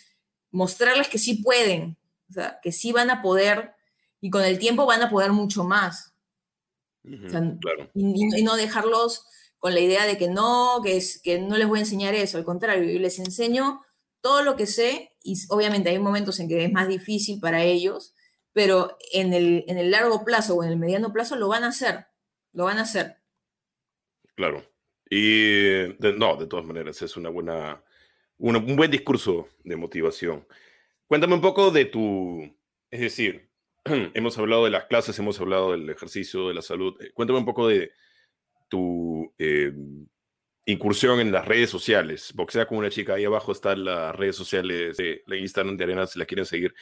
mostrarles 0.51 1.09
que 1.09 1.19
sí 1.19 1.43
pueden, 1.43 1.97
o 2.31 2.33
sea, 2.33 2.61
que 2.63 2.73
sí 2.73 2.93
van 2.93 3.11
a 3.11 3.23
poder 3.23 3.75
y 4.21 4.31
con 4.31 4.45
el 4.45 4.59
tiempo 4.59 4.87
van 4.87 5.03
a 5.03 5.11
poder 5.11 5.33
mucho 5.33 5.65
más. 5.65 6.15
y, 7.05 8.43
no 8.43 8.57
dejarlos 8.57 9.25
con 9.59 9.75
la 9.75 9.81
idea 9.81 10.07
de 10.07 10.19
que 10.19 10.29
no, 10.29 10.81
que, 10.83 10.97
es, 10.97 11.21
que 11.23 11.39
no 11.39 11.57
les 11.57 11.67
voy 11.67 11.79
a 11.79 11.83
enseñar 11.83 12.15
eso, 12.15 12.39
al 12.39 12.45
contrario, 12.45 12.85
yo 12.85 12.99
les 12.99 13.19
enseño 13.19 13.83
todo 14.21 14.43
lo 14.43 14.57
que 14.57 14.67
sé 14.67 15.13
y 15.23 15.37
obviamente 15.49 15.91
hay 15.91 15.99
momentos 15.99 16.39
en 16.41 16.49
que 16.49 16.65
es 16.65 16.73
más 16.73 16.89
difícil 16.89 17.41
para 17.41 17.63
ellos, 17.63 18.15
pero 18.53 18.97
en 19.13 19.33
el, 19.33 19.65
en 19.69 19.79
el 19.79 19.91
largo 19.91 20.25
plazo 20.25 20.57
o 20.57 20.65
en 20.65 20.71
el 20.71 20.79
mediano 20.79 21.13
plazo 21.13 21.37
lo 21.37 21.49
van 21.49 21.65
a 21.65 21.69
hacer, 21.69 22.07
lo 22.53 22.65
van 22.65 22.79
a 22.79 22.83
hacer. 22.83 23.19
Claro. 24.35 24.65
Y 25.11 25.95
no, 26.17 26.37
de 26.37 26.47
todas 26.47 26.67
maneras, 26.67 27.01
es 27.03 27.17
una 27.17 27.31
buena, 27.31 27.83
un 28.39 28.77
buen 28.77 28.91
discurso 28.91 29.49
de 29.65 29.77
motivación. 29.77 30.47
Cuéntame 31.07 31.35
un 31.35 31.41
poco 31.41 31.71
de 31.71 31.87
tu, 31.87 32.43
es 32.91 33.01
decir, 33.01 33.49
hemos 34.15 34.37
hablado 34.39 34.65
de 34.65 34.71
las 34.71 34.85
clases, 34.85 35.19
hemos 35.19 35.41
hablado 35.41 35.73
del 35.73 35.89
ejercicio, 35.89 36.49
de 36.49 36.55
la 36.55 36.63
salud. 36.63 36.95
Eh, 37.01 37.11
cuéntame 37.15 37.39
un 37.39 37.45
poco 37.45 37.69
de 37.69 37.93
tu 38.69 39.33
eh, 39.39 39.73
incursión 40.67 41.21
en 41.21 41.33
las 41.33 41.47
redes 41.47 41.71
sociales. 41.71 42.33
Boxea 42.35 42.67
con 42.67 42.79
una 42.79 42.91
chica, 42.91 43.15
ahí 43.15 43.25
abajo 43.25 43.53
están 43.53 43.85
las 43.85 44.15
redes 44.15 44.37
sociales 44.37 44.97
de 44.99 45.23
la 45.27 45.37
Instagram 45.37 45.77
de 45.77 45.85
Arena, 45.85 46.07
si 46.07 46.19
la 46.19 46.27
quieren 46.27 46.45
seguir. 46.45 46.75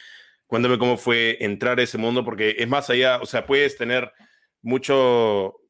Cuéntame 0.45 0.77
cómo 0.77 0.97
fue 0.97 1.37
entrar 1.39 1.79
a 1.79 1.83
ese 1.83 1.97
mundo, 1.97 2.23
porque 2.23 2.55
es 2.57 2.67
más 2.67 2.89
allá, 2.89 3.19
o 3.21 3.25
sea, 3.25 3.45
puedes 3.45 3.77
tener 3.77 4.11
mucho, 4.67 5.61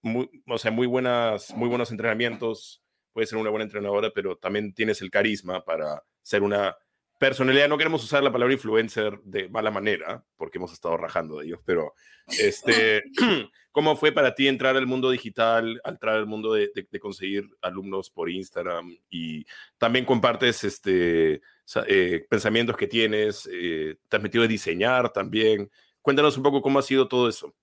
o 0.47 0.57
sea, 0.57 0.71
muy, 0.71 0.87
buenas, 0.87 1.53
muy 1.55 1.69
buenos 1.69 1.91
entrenamientos, 1.91 2.81
puedes 3.13 3.29
ser 3.29 3.37
una 3.37 3.51
buena 3.51 3.63
entrenadora, 3.63 4.09
pero 4.09 4.37
también 4.37 4.73
tienes 4.73 5.03
el 5.03 5.11
carisma 5.11 5.63
para 5.63 6.01
ser 6.23 6.41
una 6.41 6.75
personalidad. 7.19 7.69
No 7.69 7.77
queremos 7.77 8.03
usar 8.03 8.23
la 8.23 8.31
palabra 8.31 8.55
influencer 8.55 9.19
de 9.23 9.49
mala 9.49 9.69
manera, 9.69 10.25
porque 10.35 10.57
hemos 10.57 10.73
estado 10.73 10.97
rajando 10.97 11.37
de 11.37 11.45
ellos, 11.45 11.59
pero 11.63 11.93
este, 12.39 13.03
¿cómo 13.71 13.95
fue 13.95 14.11
para 14.11 14.33
ti 14.33 14.47
entrar 14.47 14.75
al 14.75 14.87
mundo 14.87 15.11
digital, 15.11 15.79
entrar 15.85 16.15
al 16.15 16.25
mundo 16.25 16.53
de, 16.53 16.71
de 16.73 16.99
conseguir 16.99 17.47
alumnos 17.61 18.09
por 18.09 18.31
Instagram? 18.31 18.97
Y 19.11 19.45
también 19.77 20.05
compartes 20.05 20.63
este 20.63 21.41
eh, 21.87 22.25
pensamientos 22.27 22.75
que 22.75 22.87
tienes, 22.87 23.47
eh, 23.51 23.97
te 24.09 24.17
has 24.17 24.23
metido 24.23 24.43
a 24.43 24.47
diseñar 24.47 25.13
también. 25.13 25.69
Cuéntanos 26.01 26.35
un 26.35 26.41
poco 26.41 26.63
cómo 26.63 26.79
ha 26.79 26.81
sido 26.81 27.07
todo 27.07 27.29
eso. 27.29 27.53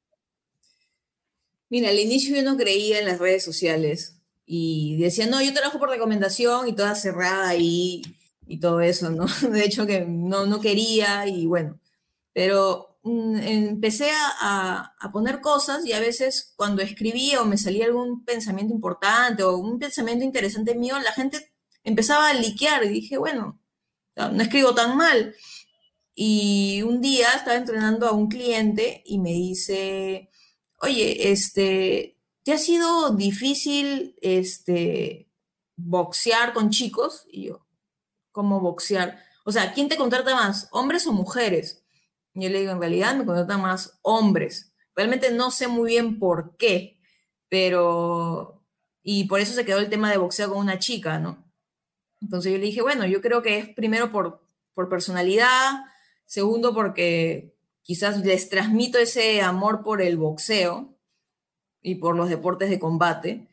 Mira, 1.75 1.89
al 1.89 1.99
inicio 1.99 2.37
yo 2.37 2.45
no 2.45 2.57
creía 2.57 3.01
en 3.01 3.07
las 3.07 3.19
redes 3.19 3.43
sociales 3.43 4.21
y 4.47 4.97
decía, 4.99 5.27
no, 5.27 5.43
yo 5.43 5.53
trabajo 5.53 5.81
por 5.81 5.89
recomendación 5.89 6.69
y 6.69 6.73
toda 6.73 6.95
cerrada 6.95 7.57
y, 7.57 8.01
y 8.47 8.61
todo 8.61 8.81
eso, 8.81 9.11
¿no? 9.11 9.27
De 9.51 9.65
hecho 9.65 9.85
que 9.85 10.03
no, 10.03 10.47
no 10.47 10.61
quería 10.61 11.27
y 11.27 11.47
bueno, 11.47 11.81
pero 12.33 13.01
mm, 13.03 13.39
empecé 13.39 14.09
a, 14.41 14.95
a, 15.01 15.11
poner 15.11 15.41
cosas 15.41 15.85
y 15.85 15.93
a 15.93 15.99
veces 15.99 16.53
cuando 16.55 16.81
escribía 16.81 17.43
o 17.43 17.45
me 17.45 17.59
salía 17.59 17.87
algún 17.87 18.25
pensamiento 18.25 18.73
importante 18.73 19.43
o 19.43 19.57
un 19.57 19.81
pensamiento 19.81 20.25
interesante 20.25 20.77
mío, 20.77 20.97
la 21.01 21.11
gente 21.11 21.55
empezaba 21.83 22.29
a 22.29 22.35
liquear 22.35 22.85
y 22.85 22.91
dije, 22.91 23.19
bueno, 23.19 23.59
no 24.15 24.43
escribo 24.45 24.77
tan 24.77 24.97
mal. 24.97 25.35
Y 26.15 26.83
un 26.83 27.01
día 27.01 27.31
estaba 27.35 27.57
entrenando 27.57 28.07
a 28.07 28.13
un 28.13 28.29
cliente 28.29 29.03
y 29.05 29.19
me 29.19 29.33
dice, 29.33 30.31
oye, 30.85 31.33
este, 31.33 32.19
¿te 32.43 32.53
ha 32.53 32.59
sido 32.59 33.11
difícil 33.11 34.17
este, 34.21 35.31
boxear 35.77 36.53
con 36.53 36.71
chicos? 36.71 37.27
Y 37.29 37.47
yo, 37.49 37.67
¿cómo 38.33 38.61
boxear? 38.61 39.19
O 39.45 39.53
sea, 39.53 39.73
¿quién 39.73 39.89
te 39.89 39.97
contrata 39.97 40.35
más, 40.35 40.69
hombres 40.73 41.07
o 41.07 41.13
mujeres? 41.13 41.85
Yo 42.35 42.49
le 42.49 42.61
digo, 42.61 42.73
en 42.73 42.81
realidad 42.81 43.15
me 43.17 43.25
contratan 43.25 43.63
más 43.63 43.99
hombres. 44.03 44.73
Realmente 44.95 45.31
no 45.31 45.51
sé 45.51 45.69
muy 45.69 45.91
bien 45.91 46.19
por 46.19 46.57
qué, 46.57 47.01
pero... 47.49 48.63
Y 49.03 49.25
por 49.25 49.41
eso 49.41 49.53
se 49.53 49.65
quedó 49.65 49.81
el 49.81 49.91
tema 49.91 50.11
de 50.11 50.17
boxeo 50.17 50.49
con 50.49 50.59
una 50.59 50.79
chica, 50.79 51.19
¿no? 51.19 51.45
Entonces 52.21 52.53
yo 52.53 52.59
le 52.59 52.65
dije, 52.65 52.81
bueno, 52.81 53.07
yo 53.07 53.21
creo 53.21 53.43
que 53.43 53.59
es 53.59 53.69
primero 53.69 54.11
por, 54.11 54.47
por 54.73 54.89
personalidad, 54.89 55.73
segundo 56.25 56.73
porque 56.73 57.54
quizás 57.85 58.25
les 58.25 58.49
transmito 58.49 58.99
ese 58.99 59.41
amor 59.43 59.85
por 59.85 60.03
el 60.03 60.17
boxeo 60.17 60.99
y 61.83 61.95
por 61.97 62.17
los 62.17 62.29
deportes 62.29 62.71
de 62.71 62.81
combate. 62.81 63.49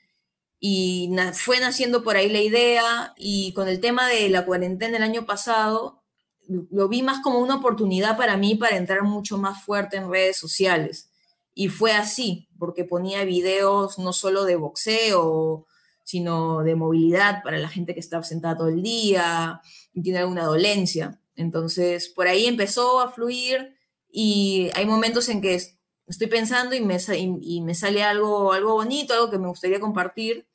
Y 0.60 1.12
fue 1.34 1.60
naciendo 1.60 2.04
por 2.04 2.16
ahí 2.16 2.30
la 2.30 2.42
idea 2.42 3.14
y 3.18 3.54
con 3.54 3.68
el 3.68 3.80
tema 3.80 4.08
de 4.08 4.30
la 4.30 4.46
cuarentena 4.46 4.98
el 4.98 5.04
año 5.04 5.28
pasado, 5.28 6.02
lo 6.48 6.88
vi 6.88 7.04
más 7.04 7.22
como 7.22 7.40
una 7.40 7.58
oportunidad 7.58 8.18
para 8.18 8.38
mí 8.38 8.56
para 8.56 8.78
entrar 8.78 9.04
mucho 9.04 9.38
más 9.38 9.64
fuerte 9.64 9.98
en 9.98 10.10
redes 10.10 10.38
sociales. 10.38 11.12
Y 11.54 11.68
fue 11.68 11.92
así, 11.94 12.48
porque 12.58 12.86
ponía 12.86 13.24
videos 13.26 14.00
no 14.00 14.14
solo 14.14 14.46
de 14.46 14.56
boxeo 14.56 15.68
sino 16.04 16.62
de 16.64 16.76
movilidad 16.76 17.42
para 17.42 17.58
la 17.58 17.70
gente 17.70 17.94
que 17.94 18.02
está 18.02 18.22
sentada 18.24 18.58
todo 18.58 18.68
el 18.68 18.84
día 18.84 19.62
y 19.94 20.02
tiene 20.02 20.20
alguna 20.20 20.44
dolencia. 20.44 21.22
Entonces, 21.36 22.10
por 22.10 22.28
ahí 22.28 22.48
empezó 22.48 23.00
a 23.00 23.12
fluir 23.12 23.78
y 24.12 24.70
hay 24.76 24.86
momentos 24.86 25.30
en 25.30 25.42
que 25.42 25.62
estoy 26.08 26.28
pensando 26.28 26.76
y 26.76 26.82
me, 26.82 26.98
y 27.42 27.62
me 27.62 27.74
sale 27.74 28.04
algo, 28.04 28.54
algo 28.54 28.74
bonito, 28.74 29.14
algo 29.14 29.30
que 29.30 29.40
me 29.40 29.48
gustaría 29.48 29.80
compartir. 29.80 30.48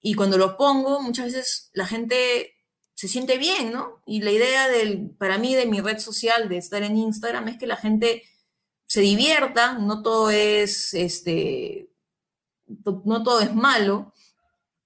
Y 0.00 0.14
cuando 0.14 0.38
lo 0.38 0.56
pongo, 0.56 1.02
muchas 1.02 1.26
veces 1.26 1.70
la 1.74 1.86
gente 1.86 2.54
se 2.94 3.08
siente 3.08 3.38
bien, 3.38 3.72
¿no? 3.72 4.02
Y 4.06 4.22
la 4.22 4.30
idea 4.30 4.68
del, 4.68 5.10
para 5.18 5.38
mí 5.38 5.54
de 5.54 5.66
mi 5.66 5.80
red 5.80 5.98
social, 5.98 6.48
de 6.48 6.58
estar 6.58 6.82
en 6.82 6.96
Instagram, 6.96 7.48
es 7.48 7.58
que 7.58 7.66
la 7.66 7.76
gente 7.76 8.22
se 8.86 9.00
divierta, 9.00 9.74
no 9.74 10.02
todo 10.02 10.30
es, 10.30 10.94
este, 10.94 11.90
no 12.66 13.22
todo 13.22 13.40
es 13.40 13.54
malo, 13.54 14.12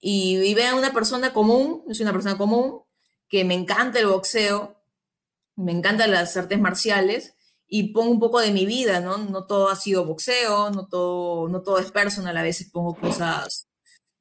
y, 0.01 0.37
y 0.37 0.61
a 0.61 0.75
una 0.75 0.93
persona 0.93 1.33
común, 1.33 1.83
yo 1.89 1.95
soy 1.95 2.05
una 2.05 2.13
persona 2.13 2.37
común, 2.37 2.83
que 3.29 3.45
me 3.45 3.55
encanta 3.55 3.99
el 3.99 4.07
boxeo, 4.07 4.81
me 5.57 5.73
encantan 5.73 6.11
las 6.11 6.37
artes 6.37 6.61
marciales 6.61 7.34
y 7.77 7.89
pongo 7.89 8.13
un 8.13 8.21
poco 8.21 8.39
de 8.39 8.53
mi 8.53 8.67
vida, 8.67 9.01
¿no? 9.01 9.19
No 9.19 9.47
todo 9.47 9.69
ha 9.69 9.75
sido 9.75 10.05
boxeo, 10.05 10.71
no 10.71 10.87
todo, 10.87 11.49
no 11.49 11.61
todo 11.63 11.81
es 11.81 11.91
personal, 11.91 12.37
a 12.37 12.43
veces 12.45 12.71
pongo 12.71 12.95
cosas 12.95 13.69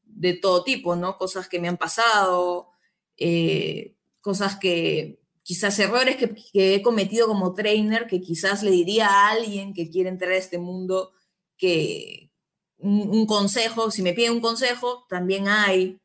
de 0.02 0.34
todo 0.34 0.64
tipo, 0.64 0.96
¿no? 0.96 1.20
Cosas 1.20 1.48
que 1.48 1.60
me 1.60 1.68
han 1.68 1.78
pasado, 1.78 2.70
eh, 3.16 3.96
cosas 4.22 4.58
que 4.58 5.20
quizás 5.44 5.78
errores 5.78 6.18
que, 6.18 6.34
he 6.76 6.82
cometido 6.82 7.28
como 7.28 7.54
trainer, 7.54 8.08
que 8.08 8.22
quizás 8.22 8.64
le 8.64 8.72
diría 8.72 9.08
a 9.08 9.30
alguien 9.30 9.76
que 9.76 9.92
quiere 9.92 10.10
entrar 10.10 10.32
a 10.32 10.38
este 10.38 10.58
mundo 10.58 11.12
que 11.56 12.32
un, 12.80 13.28
consejo, 13.28 13.92
si 13.92 14.02
me 14.02 14.14
pide 14.14 14.32
un 14.32 14.42
consejo, 14.42 15.06
también 15.10 15.48
hay. 15.48 16.00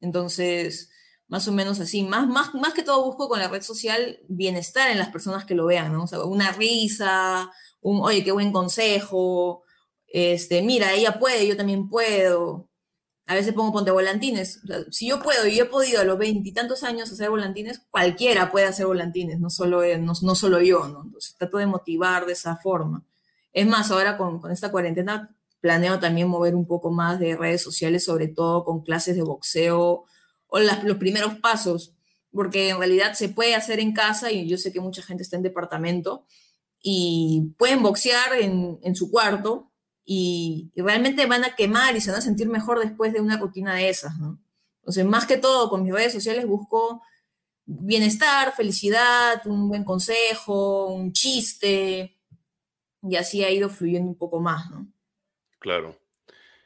Entonces, 0.00 0.90
más 1.32 1.48
o 1.48 1.52
menos 1.52 1.80
así. 1.80 2.02
Más, 2.02 2.28
más, 2.28 2.54
más 2.54 2.74
que 2.74 2.82
todo 2.82 3.02
busco 3.06 3.26
con 3.26 3.38
la 3.38 3.48
red 3.48 3.62
social 3.62 4.20
bienestar 4.28 4.90
en 4.90 4.98
las 4.98 5.08
personas 5.08 5.46
que 5.46 5.54
lo 5.54 5.64
vean, 5.64 5.90
¿no? 5.90 6.04
O 6.04 6.06
sea, 6.06 6.22
una 6.24 6.52
risa, 6.52 7.50
un, 7.80 8.02
oye, 8.02 8.22
qué 8.22 8.32
buen 8.32 8.52
consejo, 8.52 9.62
este, 10.08 10.60
mira, 10.60 10.92
ella 10.92 11.18
puede, 11.18 11.46
yo 11.46 11.56
también 11.56 11.88
puedo 11.88 12.68
a 13.26 13.34
veces 13.34 13.54
pongo 13.54 13.72
ponte 13.72 13.90
volantines. 13.90 14.60
si 14.90 15.08
yo 15.08 15.22
puedo 15.22 15.46
y 15.46 15.56
yo 15.56 15.64
he 15.64 15.68
podido 15.68 16.02
a 16.02 16.04
los 16.04 16.18
veintitantos 16.18 16.82
años 16.82 17.10
hacer 17.10 17.30
volantines, 17.30 17.80
cualquiera 17.90 18.50
puede 18.50 18.66
hacer 18.66 18.84
volantines, 18.84 19.40
no 19.40 19.48
solo, 19.48 19.80
no, 19.98 20.12
no 20.20 20.34
solo 20.34 20.60
yo, 20.60 20.86
¿no? 20.88 21.04
Entonces 21.04 21.36
trato 21.38 21.56
de 21.56 21.66
motivar 21.66 22.26
de 22.26 22.32
esa 22.34 22.56
forma. 22.56 23.06
Es 23.54 23.66
más, 23.66 23.90
ahora 23.90 24.18
con, 24.18 24.38
con 24.38 24.50
esta 24.50 24.70
cuarentena 24.70 25.34
planeo 25.60 25.98
también 25.98 26.28
mover 26.28 26.54
un 26.54 26.66
poco 26.66 26.90
más 26.90 27.18
de 27.20 27.36
redes 27.36 27.62
sociales, 27.62 28.04
sobre 28.04 28.28
todo 28.28 28.64
con 28.64 28.82
clases 28.82 29.16
de 29.16 29.22
boxeo 29.22 30.04
o 30.52 30.60
los 30.60 30.96
primeros 30.98 31.34
pasos, 31.40 31.94
porque 32.30 32.68
en 32.68 32.78
realidad 32.78 33.14
se 33.14 33.28
puede 33.28 33.54
hacer 33.54 33.80
en 33.80 33.92
casa 33.92 34.30
y 34.30 34.46
yo 34.48 34.56
sé 34.58 34.72
que 34.72 34.80
mucha 34.80 35.02
gente 35.02 35.22
está 35.22 35.36
en 35.36 35.42
departamento 35.42 36.26
y 36.80 37.54
pueden 37.58 37.82
boxear 37.82 38.34
en, 38.34 38.78
en 38.82 38.94
su 38.94 39.10
cuarto, 39.10 39.72
y, 40.04 40.72
realmente 40.76 41.26
van 41.26 41.44
a 41.44 41.54
quemar 41.54 41.96
y 41.96 42.00
se 42.00 42.10
van 42.10 42.18
a 42.18 42.22
sentir 42.22 42.48
mejor 42.48 42.80
después 42.80 43.12
de 43.12 43.20
una 43.20 43.36
rutina 43.36 43.74
de 43.74 43.88
esas. 43.88 44.12
Entonces, 44.80 45.04
más 45.04 45.26
que 45.26 45.36
todo, 45.36 45.70
con 45.70 45.82
mis 45.82 45.92
redes 45.92 46.12
sociales 46.12 46.46
busco 46.46 47.02
bienestar, 47.64 48.52
felicidad, 48.54 49.46
un 49.46 49.68
buen 49.68 49.84
consejo, 49.84 50.88
un 50.88 51.12
chiste, 51.12 52.18
y 53.02 53.16
así 53.16 53.44
ha 53.44 53.50
ido 53.50 53.68
fluyendo 53.68 54.08
un 54.08 54.18
poco 54.18 54.40
más, 54.40 54.70
¿no? 54.70 54.92
Claro. 55.60 55.96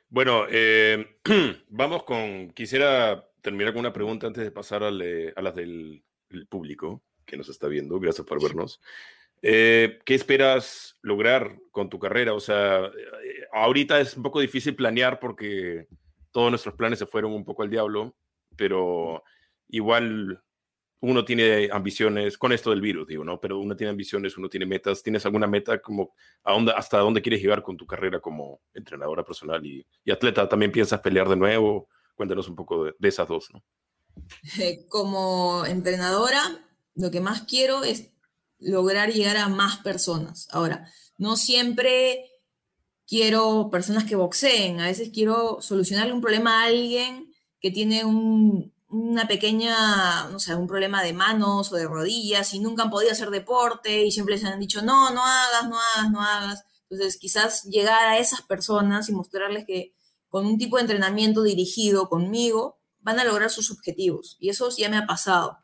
Bueno, 0.08 0.44
eh, 0.48 1.20
vamos 1.68 2.04
con, 2.04 2.50
quisiera 2.52 3.25
terminar 3.46 3.72
con 3.72 3.78
una 3.78 3.92
pregunta 3.92 4.26
antes 4.26 4.42
de 4.42 4.50
pasar 4.50 4.82
a, 4.82 4.88
a 4.88 5.42
las 5.42 5.54
del 5.54 6.02
público 6.48 7.04
que 7.24 7.36
nos 7.36 7.48
está 7.48 7.68
viendo. 7.68 8.00
Gracias 8.00 8.26
por 8.26 8.42
vernos. 8.42 8.80
Eh, 9.40 10.00
¿Qué 10.04 10.16
esperas 10.16 10.98
lograr 11.00 11.56
con 11.70 11.88
tu 11.88 12.00
carrera? 12.00 12.34
O 12.34 12.40
sea, 12.40 12.86
eh, 12.86 13.46
ahorita 13.52 14.00
es 14.00 14.16
un 14.16 14.24
poco 14.24 14.40
difícil 14.40 14.74
planear 14.74 15.20
porque 15.20 15.86
todos 16.32 16.50
nuestros 16.50 16.74
planes 16.74 16.98
se 16.98 17.06
fueron 17.06 17.34
un 17.34 17.44
poco 17.44 17.62
al 17.62 17.70
diablo, 17.70 18.16
pero 18.56 19.22
igual 19.68 20.42
uno 20.98 21.24
tiene 21.24 21.68
ambiciones 21.70 22.36
con 22.36 22.50
esto 22.50 22.70
del 22.70 22.80
virus, 22.80 23.06
digo, 23.06 23.22
¿no? 23.22 23.38
Pero 23.38 23.60
uno 23.60 23.76
tiene 23.76 23.92
ambiciones, 23.92 24.36
uno 24.36 24.48
tiene 24.48 24.66
metas. 24.66 25.04
¿Tienes 25.04 25.24
alguna 25.24 25.46
meta 25.46 25.80
como 25.80 26.16
a 26.42 26.52
dónde, 26.52 26.72
hasta 26.72 26.98
dónde 26.98 27.22
quieres 27.22 27.40
llegar 27.40 27.62
con 27.62 27.76
tu 27.76 27.86
carrera 27.86 28.18
como 28.18 28.60
entrenadora 28.74 29.24
personal 29.24 29.64
y, 29.64 29.86
atleta? 30.10 30.48
¿También 30.48 30.72
piensas 30.72 30.98
pelear 30.98 31.28
de 31.28 31.36
nuevo? 31.36 31.88
Cuéntanos 32.16 32.48
un 32.48 32.56
poco 32.56 32.84
de, 32.84 32.94
esas 33.02 33.28
dos, 33.28 33.48
¿no? 33.52 33.62
Como 34.88 35.64
entrenadora, 35.66 36.40
lo 36.94 37.10
que 37.10 37.20
más 37.20 37.42
quiero 37.42 37.84
es 37.84 38.10
lograr 38.58 39.12
llegar 39.12 39.36
a 39.36 39.48
más 39.48 39.78
personas. 39.78 40.48
Ahora, 40.50 40.90
no 41.18 41.36
siempre 41.36 42.30
quiero 43.06 43.68
personas 43.70 44.04
que 44.04 44.16
boxeen, 44.16 44.80
a 44.80 44.86
veces 44.86 45.10
quiero 45.12 45.58
solucionarle 45.60 46.12
un 46.12 46.22
problema 46.22 46.62
a 46.62 46.66
alguien 46.66 47.32
que 47.60 47.70
tiene 47.70 48.04
una 48.04 49.28
pequeña, 49.28 50.28
no 50.30 50.38
sé, 50.38 50.54
un 50.54 50.66
problema 50.66 51.02
de 51.02 51.12
manos 51.12 51.72
o 51.72 51.76
de 51.76 51.86
rodillas 51.86 52.54
y 52.54 52.60
nunca 52.60 52.84
han 52.84 52.90
podido 52.90 53.12
hacer 53.12 53.30
deporte 53.30 54.04
y 54.04 54.10
siempre 54.10 54.36
les 54.36 54.44
han 54.44 54.58
dicho, 54.60 54.82
no, 54.82 55.10
no 55.10 55.24
hagas, 55.24 55.68
no 55.68 55.78
hagas, 55.78 56.10
no 56.10 56.22
hagas. 56.22 56.64
Entonces, 56.88 57.18
quizás 57.18 57.64
llegar 57.64 58.06
a 58.06 58.18
esas 58.18 58.42
personas 58.42 59.08
y 59.08 59.12
mostrarles 59.12 59.66
que 59.66 59.95
con 60.28 60.46
un 60.46 60.58
tipo 60.58 60.76
de 60.76 60.82
entrenamiento 60.82 61.42
dirigido 61.42 62.08
conmigo 62.08 62.78
van 63.00 63.18
a 63.20 63.24
lograr 63.24 63.50
sus 63.50 63.70
objetivos. 63.70 64.36
Y 64.40 64.48
eso 64.48 64.68
ya 64.76 64.88
me 64.88 64.96
ha 64.96 65.06
pasado. 65.06 65.58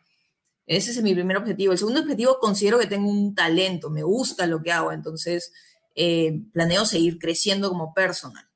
Ese 0.67 0.93
es 0.93 1.03
mi 1.03 1.13
primer 1.13 1.37
objetivo. 1.37 1.73
El 1.73 1.79
segundo 1.79 2.01
objetivo, 2.01 2.39
considero 2.39 2.79
que 2.79 2.87
tengo 2.87 3.11
un 3.11 3.35
talento, 3.35 3.91
me 3.91 4.03
gusta 4.03 4.47
lo 4.47 4.63
que 4.63 4.73
hago, 4.73 4.93
entonces 4.93 5.53
eh, 5.95 6.41
planeo 6.53 6.85
seguir 6.85 7.19
creciendo 7.19 7.69
como 7.69 7.93
personal. 7.95 8.49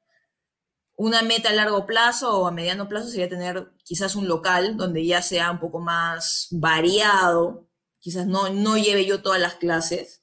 Una 0.95 1.23
meta 1.23 1.51
a 1.51 1.53
largo 1.53 1.85
plazo 1.85 2.41
o 2.41 2.47
a 2.47 2.53
mediano 2.53 2.89
plazo 2.89 3.09
sería 3.09 3.29
tener 3.29 3.71
quizás 3.85 4.17
un 4.17 4.29
local 4.29 4.77
donde 4.77 5.05
ya 5.05 5.21
sea 5.21 5.51
un 5.51 5.61
poco 5.61 5.79
más 5.79 6.49
variado, 6.53 7.69
quizás 7.99 8.27
no, 8.27 8.49
no 8.49 8.79
lleve 8.79 9.05
yo 9.05 9.21
todas 9.21 9.41
las 9.41 9.57
clases, 9.57 10.23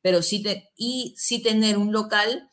pero 0.00 0.22
sí, 0.22 0.42
y 0.76 1.14
sí 1.18 1.42
tener 1.42 1.76
un 1.76 1.92
local 1.92 2.50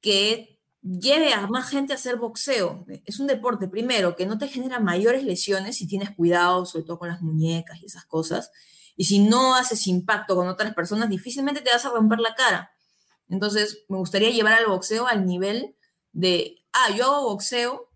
que 0.00 0.57
lleve 0.82 1.32
a 1.32 1.46
más 1.46 1.68
gente 1.68 1.92
a 1.92 1.96
hacer 1.96 2.16
boxeo. 2.16 2.86
Es 3.04 3.20
un 3.20 3.26
deporte, 3.26 3.68
primero, 3.68 4.16
que 4.16 4.26
no 4.26 4.38
te 4.38 4.48
genera 4.48 4.80
mayores 4.80 5.24
lesiones 5.24 5.76
si 5.76 5.86
tienes 5.86 6.10
cuidado, 6.14 6.66
sobre 6.66 6.84
todo 6.84 6.98
con 6.98 7.08
las 7.08 7.20
muñecas 7.20 7.80
y 7.80 7.86
esas 7.86 8.04
cosas. 8.04 8.50
Y 8.96 9.04
si 9.04 9.20
no 9.20 9.54
haces 9.54 9.86
impacto 9.86 10.34
con 10.34 10.48
otras 10.48 10.74
personas, 10.74 11.08
difícilmente 11.08 11.60
te 11.60 11.70
vas 11.70 11.84
a 11.84 11.90
romper 11.90 12.20
la 12.20 12.34
cara. 12.34 12.72
Entonces, 13.28 13.84
me 13.88 13.98
gustaría 13.98 14.30
llevar 14.30 14.54
al 14.54 14.66
boxeo 14.66 15.06
al 15.06 15.26
nivel 15.26 15.76
de, 16.12 16.56
ah, 16.72 16.94
yo 16.96 17.04
hago 17.04 17.28
boxeo 17.28 17.88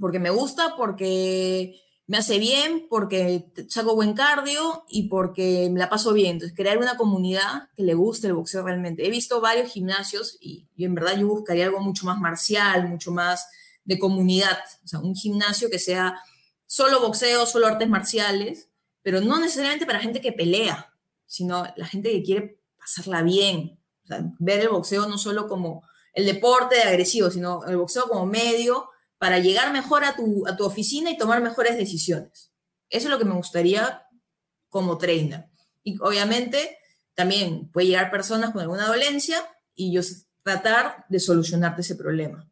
porque 0.00 0.18
me 0.18 0.30
gusta, 0.30 0.76
porque 0.76 1.80
me 2.06 2.18
hace 2.18 2.38
bien 2.38 2.86
porque 2.88 3.50
saco 3.68 3.96
buen 3.96 4.14
cardio 4.14 4.84
y 4.88 5.08
porque 5.08 5.68
me 5.72 5.80
la 5.80 5.88
paso 5.88 6.12
bien. 6.12 6.32
Entonces, 6.32 6.56
crear 6.56 6.78
una 6.78 6.96
comunidad 6.96 7.68
que 7.74 7.82
le 7.82 7.94
guste 7.94 8.28
el 8.28 8.34
boxeo 8.34 8.62
realmente. 8.62 9.06
He 9.06 9.10
visto 9.10 9.40
varios 9.40 9.70
gimnasios 9.72 10.38
y, 10.40 10.68
en 10.78 10.94
verdad 10.94 11.16
yo 11.18 11.26
buscaría 11.26 11.66
algo 11.66 11.80
mucho 11.80 12.06
más 12.06 12.18
marcial, 12.18 12.88
mucho 12.88 13.10
más 13.10 13.48
de 13.84 13.98
comunidad. 13.98 14.58
O 14.84 14.88
sea, 14.88 15.00
un 15.00 15.16
gimnasio 15.16 15.68
que 15.68 15.80
sea 15.80 16.20
solo 16.66 17.00
boxeo, 17.00 17.44
solo 17.44 17.66
artes 17.66 17.88
marciales, 17.88 18.68
pero 19.02 19.20
no 19.20 19.40
necesariamente 19.40 19.86
para 19.86 20.00
gente 20.00 20.20
que 20.20 20.32
pelea, 20.32 20.92
sino 21.26 21.66
la 21.76 21.86
gente 21.86 22.10
que 22.12 22.22
quiere 22.22 22.60
pasarla 22.78 23.22
bien. 23.22 23.80
O 24.04 24.06
sea, 24.06 24.32
ver 24.38 24.60
el 24.60 24.68
boxeo 24.68 25.08
no 25.08 25.18
solo 25.18 25.48
como 25.48 25.82
el 26.12 26.24
deporte 26.24 26.76
de 26.76 26.82
agresivo, 26.82 27.30
sino 27.30 27.64
el 27.64 27.76
boxeo 27.76 28.08
como 28.08 28.26
medio 28.26 28.90
para 29.18 29.38
llegar 29.38 29.72
mejor 29.72 30.04
a 30.04 30.14
tu, 30.16 30.46
a 30.46 30.56
tu 30.56 30.64
oficina 30.64 31.10
y 31.10 31.18
tomar 31.18 31.42
mejores 31.42 31.76
decisiones. 31.76 32.52
Eso 32.88 33.06
es 33.06 33.10
lo 33.10 33.18
que 33.18 33.24
me 33.24 33.34
gustaría 33.34 34.06
como 34.68 34.98
trainer. 34.98 35.46
Y 35.82 35.98
obviamente 36.00 36.78
también 37.14 37.70
puede 37.70 37.88
llegar 37.88 38.10
personas 38.10 38.50
con 38.50 38.60
alguna 38.60 38.86
dolencia 38.86 39.38
y 39.74 39.92
yo 39.92 40.02
tratar 40.42 41.06
de 41.08 41.18
solucionarte 41.18 41.80
ese 41.80 41.96
problema. 41.96 42.48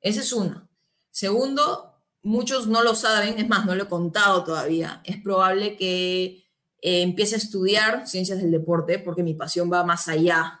Esa 0.00 0.20
es 0.20 0.32
una. 0.32 0.68
Segundo, 1.10 1.94
muchos 2.22 2.66
no 2.66 2.82
lo 2.82 2.94
saben, 2.94 3.38
es 3.38 3.48
más, 3.48 3.66
no 3.66 3.74
lo 3.74 3.84
he 3.84 3.88
contado 3.88 4.42
todavía. 4.42 5.00
Es 5.04 5.20
probable 5.22 5.76
que 5.76 6.44
eh, 6.80 7.02
empiece 7.02 7.36
a 7.36 7.38
estudiar 7.38 8.08
ciencias 8.08 8.38
del 8.38 8.50
deporte 8.50 8.98
porque 8.98 9.22
mi 9.22 9.34
pasión 9.34 9.72
va 9.72 9.84
más 9.84 10.08
allá 10.08 10.60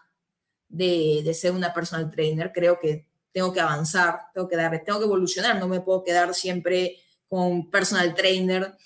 de, 0.68 1.22
de 1.24 1.34
ser 1.34 1.52
una 1.52 1.74
personal 1.74 2.10
trainer. 2.10 2.52
Creo 2.52 2.78
que 2.78 3.08
tengo 3.34 3.52
que 3.52 3.60
avanzar, 3.60 4.28
tengo 4.32 4.48
que 4.48 4.56
dar, 4.56 4.80
tengo 4.84 5.00
que 5.00 5.06
evolucionar, 5.06 5.58
no 5.58 5.66
me 5.66 5.80
puedo 5.80 6.04
quedar 6.04 6.32
siempre 6.34 7.00
con 7.26 7.68
personal 7.68 8.14
trainer, 8.14 8.76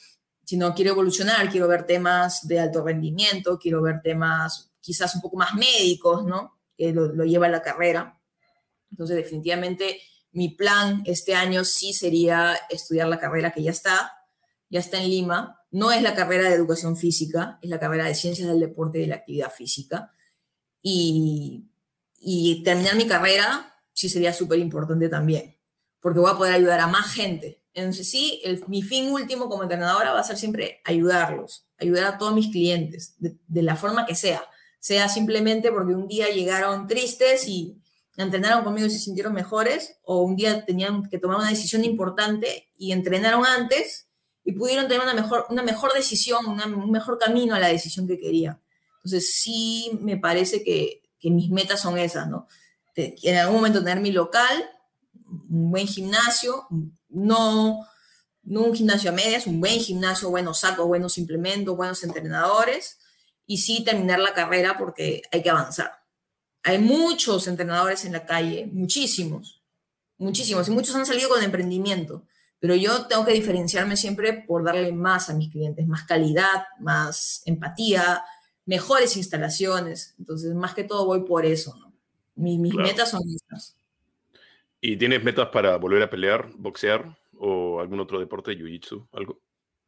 sino 0.42 0.74
quiero 0.74 0.92
evolucionar, 0.92 1.50
quiero 1.50 1.68
ver 1.68 1.84
temas 1.84 2.48
de 2.48 2.58
alto 2.58 2.82
rendimiento, 2.82 3.58
quiero 3.58 3.82
ver 3.82 4.00
temas 4.02 4.72
quizás 4.80 5.14
un 5.14 5.20
poco 5.20 5.36
más 5.36 5.52
médicos, 5.52 6.24
¿no? 6.24 6.58
Que 6.78 6.94
lo, 6.94 7.08
lo 7.08 7.24
lleva 7.24 7.50
la 7.50 7.60
carrera. 7.60 8.18
Entonces, 8.90 9.16
definitivamente, 9.16 10.00
mi 10.32 10.48
plan 10.48 11.02
este 11.04 11.34
año 11.34 11.62
sí 11.62 11.92
sería 11.92 12.58
estudiar 12.70 13.06
la 13.08 13.18
carrera 13.18 13.50
que 13.50 13.62
ya 13.62 13.70
está, 13.70 14.12
ya 14.70 14.80
está 14.80 14.96
en 14.96 15.10
Lima. 15.10 15.60
No 15.70 15.92
es 15.92 16.00
la 16.00 16.14
carrera 16.14 16.48
de 16.48 16.54
educación 16.54 16.96
física, 16.96 17.58
es 17.60 17.68
la 17.68 17.78
carrera 17.78 18.06
de 18.06 18.14
ciencias 18.14 18.48
del 18.48 18.60
deporte 18.60 18.96
y 18.96 19.02
de 19.02 19.08
la 19.08 19.16
actividad 19.16 19.52
física. 19.52 20.14
Y, 20.80 21.66
y 22.18 22.62
terminar 22.62 22.96
mi 22.96 23.06
carrera 23.06 23.74
sí 23.98 24.08
sería 24.08 24.32
súper 24.32 24.60
importante 24.60 25.08
también, 25.08 25.56
porque 25.98 26.20
voy 26.20 26.30
a 26.30 26.36
poder 26.36 26.54
ayudar 26.54 26.78
a 26.78 26.86
más 26.86 27.12
gente. 27.12 27.64
Entonces 27.74 28.08
sí, 28.08 28.40
mi 28.68 28.80
fin 28.80 29.10
último 29.10 29.48
como 29.48 29.64
entrenadora 29.64 30.12
va 30.12 30.20
a 30.20 30.24
ser 30.24 30.38
siempre 30.38 30.80
ayudarlos, 30.84 31.66
ayudar 31.80 32.04
a 32.04 32.16
todos 32.16 32.32
mis 32.32 32.46
clientes, 32.46 33.16
de, 33.18 33.62
la 33.62 33.74
forma 33.74 34.06
que 34.06 34.14
sea, 34.14 34.44
sea 34.78 35.08
simplemente 35.08 35.72
porque 35.72 35.96
un 35.96 36.06
día 36.06 36.28
llegaron 36.28 36.86
tristes 36.86 37.48
y 37.48 37.76
entrenaron 38.16 38.62
conmigo 38.62 38.86
y 38.86 38.90
se 38.90 39.00
sintieron 39.00 39.32
mejores, 39.32 39.96
o 40.04 40.22
un 40.22 40.36
día 40.36 40.64
tenían 40.64 41.08
que 41.08 41.18
tomar 41.18 41.38
una 41.38 41.50
decisión 41.50 41.84
importante 41.84 42.68
y 42.76 42.92
entrenaron 42.92 43.44
antes 43.46 44.06
y 44.44 44.52
pudieron 44.52 44.86
tener 44.86 45.02
una 45.02 45.14
mejor, 45.14 45.46
una 45.50 45.64
mejor 45.64 45.92
decisión, 45.92 46.46
un 46.46 46.90
mejor 46.92 47.18
camino 47.18 47.56
a 47.56 47.58
la 47.58 47.66
decisión 47.66 48.06
que 48.06 48.16
querían. 48.16 48.60
Entonces 48.98 49.34
sí 49.34 49.90
me 50.00 50.18
parece 50.18 50.62
que, 50.62 51.02
que 51.18 51.30
mis 51.30 51.50
metas 51.50 51.80
son 51.80 51.98
esas, 51.98 52.28
¿no? 52.28 52.46
En 52.98 53.36
algún 53.36 53.56
momento 53.56 53.80
tener 53.80 54.00
mi 54.00 54.12
local, 54.12 54.68
un 55.48 55.70
buen 55.70 55.86
gimnasio, 55.86 56.66
no, 57.08 57.86
no 58.42 58.62
un 58.62 58.74
gimnasio 58.74 59.10
a 59.10 59.14
medias, 59.14 59.46
un 59.46 59.60
buen 59.60 59.78
gimnasio, 59.78 60.30
buenos 60.30 60.60
sacos, 60.60 60.86
buenos 60.86 61.18
implementos, 61.18 61.76
buenos 61.76 62.02
entrenadores, 62.02 62.98
y 63.46 63.58
sí 63.58 63.84
terminar 63.84 64.18
la 64.18 64.34
carrera 64.34 64.76
porque 64.78 65.22
hay 65.30 65.42
que 65.42 65.50
avanzar. 65.50 65.92
Hay 66.64 66.78
muchos 66.78 67.46
entrenadores 67.46 68.04
en 68.04 68.12
la 68.12 68.26
calle, 68.26 68.68
muchísimos, 68.72 69.62
muchísimos, 70.18 70.68
y 70.68 70.72
muchos 70.72 70.94
han 70.96 71.06
salido 71.06 71.28
con 71.28 71.42
emprendimiento, 71.42 72.26
pero 72.58 72.74
yo 72.74 73.06
tengo 73.06 73.24
que 73.24 73.32
diferenciarme 73.32 73.96
siempre 73.96 74.32
por 74.32 74.64
darle 74.64 74.92
más 74.92 75.30
a 75.30 75.34
mis 75.34 75.50
clientes, 75.50 75.86
más 75.86 76.02
calidad, 76.02 76.64
más 76.80 77.42
empatía, 77.46 78.24
mejores 78.66 79.16
instalaciones. 79.16 80.14
Entonces, 80.18 80.54
más 80.54 80.74
que 80.74 80.84
todo 80.84 81.06
voy 81.06 81.24
por 81.24 81.46
eso, 81.46 81.76
¿no? 81.78 81.87
Mis, 82.38 82.74
metas 82.74 83.10
son 83.10 83.22
esas. 83.28 83.76
¿Y 84.80 84.96
tienes 84.96 85.24
metas 85.24 85.48
para 85.48 85.76
volver 85.76 86.02
a 86.02 86.10
pelear, 86.10 86.50
boxear 86.56 87.18
o 87.36 87.80
algún 87.80 88.00
otro 88.00 88.20
deporte, 88.20 88.56
jiu-jitsu, 88.56 89.08
algo? 89.12 89.40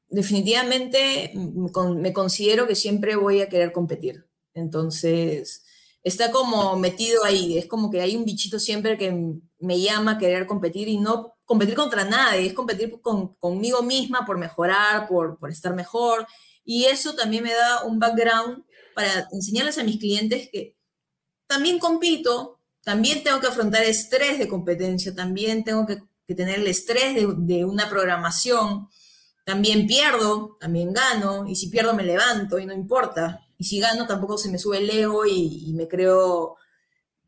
Definitivamente 0.08 1.32
me 1.34 2.12
considero 2.12 2.66
que 2.66 2.74
siempre 2.74 3.14
voy 3.14 3.40
a 3.40 3.48
querer 3.48 3.70
competir. 3.70 4.26
Entonces, 4.52 5.64
está 6.02 6.32
como 6.32 6.76
metido 6.76 7.24
ahí, 7.24 7.56
es 7.56 7.66
como 7.66 7.90
que 7.90 8.00
hay 8.00 8.16
un 8.16 8.24
bichito 8.24 8.58
siempre 8.58 8.98
que 8.98 9.36
me 9.60 9.80
llama 9.80 10.12
a 10.12 10.18
querer 10.18 10.46
competir 10.46 10.88
y 10.88 10.98
no 10.98 11.36
competir 11.44 11.76
contra 11.76 12.04
nadie, 12.04 12.46
es 12.46 12.54
competir 12.54 13.00
con, 13.00 13.34
conmigo 13.34 13.82
misma 13.82 14.26
por 14.26 14.38
mejorar, 14.38 15.06
por, 15.06 15.38
por 15.38 15.50
estar 15.50 15.74
mejor. 15.74 16.26
Y 16.64 16.86
eso 16.86 17.14
también 17.14 17.44
me 17.44 17.52
da 17.52 17.84
un 17.84 18.00
background 18.00 18.64
para 18.94 19.28
enseñarles 19.32 19.78
a 19.78 19.84
mis 19.84 19.98
clientes 19.98 20.48
que 20.50 20.76
también 21.50 21.80
compito, 21.80 22.60
también 22.84 23.24
tengo 23.24 23.40
que 23.40 23.48
afrontar 23.48 23.82
estrés 23.82 24.38
de 24.38 24.46
competencia, 24.46 25.12
también 25.12 25.64
tengo 25.64 25.84
que, 25.84 26.00
tener 26.32 26.60
el 26.60 26.68
estrés 26.68 27.16
de, 27.16 27.64
una 27.64 27.88
programación, 27.88 28.88
también 29.44 29.88
pierdo, 29.88 30.56
también 30.60 30.92
gano, 30.92 31.48
y 31.48 31.56
si 31.56 31.66
pierdo 31.66 31.92
me 31.92 32.04
levanto 32.04 32.60
y 32.60 32.66
no 32.66 32.72
importa, 32.72 33.48
y 33.58 33.64
si 33.64 33.80
gano 33.80 34.06
tampoco 34.06 34.38
se 34.38 34.48
me 34.48 34.60
sube 34.60 34.78
el 34.78 34.88
ego 34.90 35.26
y, 35.26 35.72
me 35.74 35.88
creo 35.88 36.54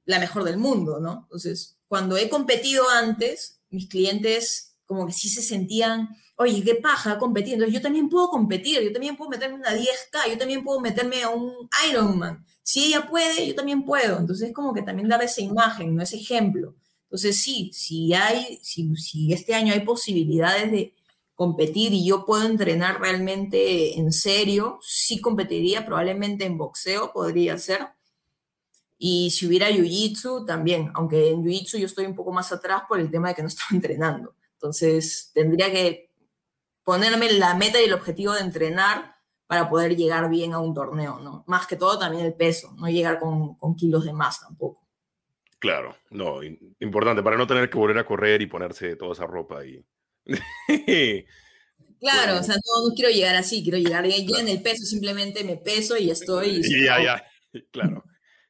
la 0.04 0.20
mejor 0.20 0.44
del 0.44 0.56
mundo, 0.56 1.00
¿no? 1.00 1.22
Entonces, 1.24 1.78
cuando 1.88 2.16
he 2.16 2.28
competido 2.28 2.88
antes, 2.88 3.58
mis 3.70 3.88
clientes 3.88 4.76
como 4.86 5.04
que 5.04 5.12
sí 5.12 5.28
se 5.28 5.42
sentían 5.42 6.10
oye, 6.36 6.62
qué 6.64 6.74
paja 6.76 7.18
competiendo. 7.18 7.66
Yo 7.66 7.80
también 7.80 8.08
puedo 8.08 8.28
competir, 8.28 8.80
yo 8.82 8.92
también 8.92 9.16
puedo 9.16 9.30
meterme 9.30 9.56
una 9.56 9.70
10K, 9.70 10.30
yo 10.30 10.38
también 10.38 10.64
puedo 10.64 10.80
meterme 10.80 11.22
a 11.22 11.30
un 11.30 11.68
Ironman. 11.88 12.44
Si 12.62 12.84
ella 12.84 13.08
puede, 13.08 13.46
yo 13.46 13.54
también 13.54 13.84
puedo. 13.84 14.18
Entonces, 14.18 14.48
es 14.48 14.54
como 14.54 14.72
que 14.72 14.82
también 14.82 15.08
dar 15.08 15.22
esa 15.22 15.40
imagen, 15.40 15.94
¿no? 15.94 16.02
ese 16.02 16.16
ejemplo. 16.16 16.74
Entonces, 17.04 17.42
sí, 17.42 17.70
si, 17.74 18.14
hay, 18.14 18.58
si, 18.62 18.94
si 18.96 19.32
este 19.32 19.54
año 19.54 19.72
hay 19.72 19.80
posibilidades 19.80 20.70
de 20.70 20.94
competir 21.34 21.92
y 21.92 22.06
yo 22.06 22.24
puedo 22.24 22.44
entrenar 22.44 23.00
realmente 23.00 23.98
en 23.98 24.12
serio, 24.12 24.78
sí 24.80 25.20
competiría, 25.20 25.84
probablemente 25.84 26.44
en 26.44 26.56
boxeo 26.56 27.12
podría 27.12 27.58
ser. 27.58 27.88
Y 28.96 29.30
si 29.30 29.46
hubiera 29.46 29.68
jiu-jitsu, 29.68 30.46
también, 30.46 30.90
aunque 30.94 31.30
en 31.30 31.42
jiu-jitsu 31.42 31.78
yo 31.78 31.86
estoy 31.86 32.06
un 32.06 32.14
poco 32.14 32.32
más 32.32 32.52
atrás 32.52 32.84
por 32.88 33.00
el 33.00 33.10
tema 33.10 33.28
de 33.28 33.34
que 33.34 33.42
no 33.42 33.48
estaba 33.48 33.68
entrenando. 33.72 34.34
Entonces, 34.54 35.32
tendría 35.34 35.72
que 35.72 36.12
ponerme 36.84 37.32
la 37.32 37.54
meta 37.54 37.80
y 37.80 37.84
el 37.84 37.92
objetivo 37.92 38.32
de 38.32 38.40
entrenar 38.40 39.11
para 39.52 39.68
poder 39.68 39.94
llegar 39.94 40.30
bien 40.30 40.54
a 40.54 40.60
un 40.60 40.72
torneo, 40.72 41.18
¿no? 41.18 41.44
Más 41.46 41.66
que 41.66 41.76
todo 41.76 41.98
también 41.98 42.24
el 42.24 42.32
peso, 42.32 42.74
no 42.78 42.88
llegar 42.88 43.18
con, 43.18 43.76
kilos 43.76 44.06
de 44.06 44.14
más 44.14 44.40
tampoco. 44.40 44.88
Claro, 45.58 45.94
no, 46.08 46.40
importante, 46.80 47.22
para 47.22 47.36
no 47.36 47.46
tener 47.46 47.68
que 47.68 47.76
volver 47.76 47.98
a 47.98 48.06
correr 48.06 48.40
y 48.40 48.46
ponerse 48.46 48.96
toda 48.96 49.12
esa 49.12 49.26
ropa 49.26 49.62
y... 49.62 49.84
claro, 52.00 52.38
o 52.38 52.42
sea, 52.42 52.54
no, 52.54 52.94
quiero 52.94 53.10
llegar 53.10 53.36
así, 53.36 53.62
quiero 53.62 53.76
llegar 53.76 54.06
ya 54.06 54.40
en 54.40 54.48
el 54.48 54.62
peso, 54.62 54.86
simplemente 54.86 55.44
me 55.44 55.58
peso 55.58 55.98
y 55.98 56.06
ya 56.06 56.14
estoy. 56.14 56.62
Y 56.64 56.86
ya, 56.86 57.02
ya, 57.02 57.22
claro. 57.70 58.04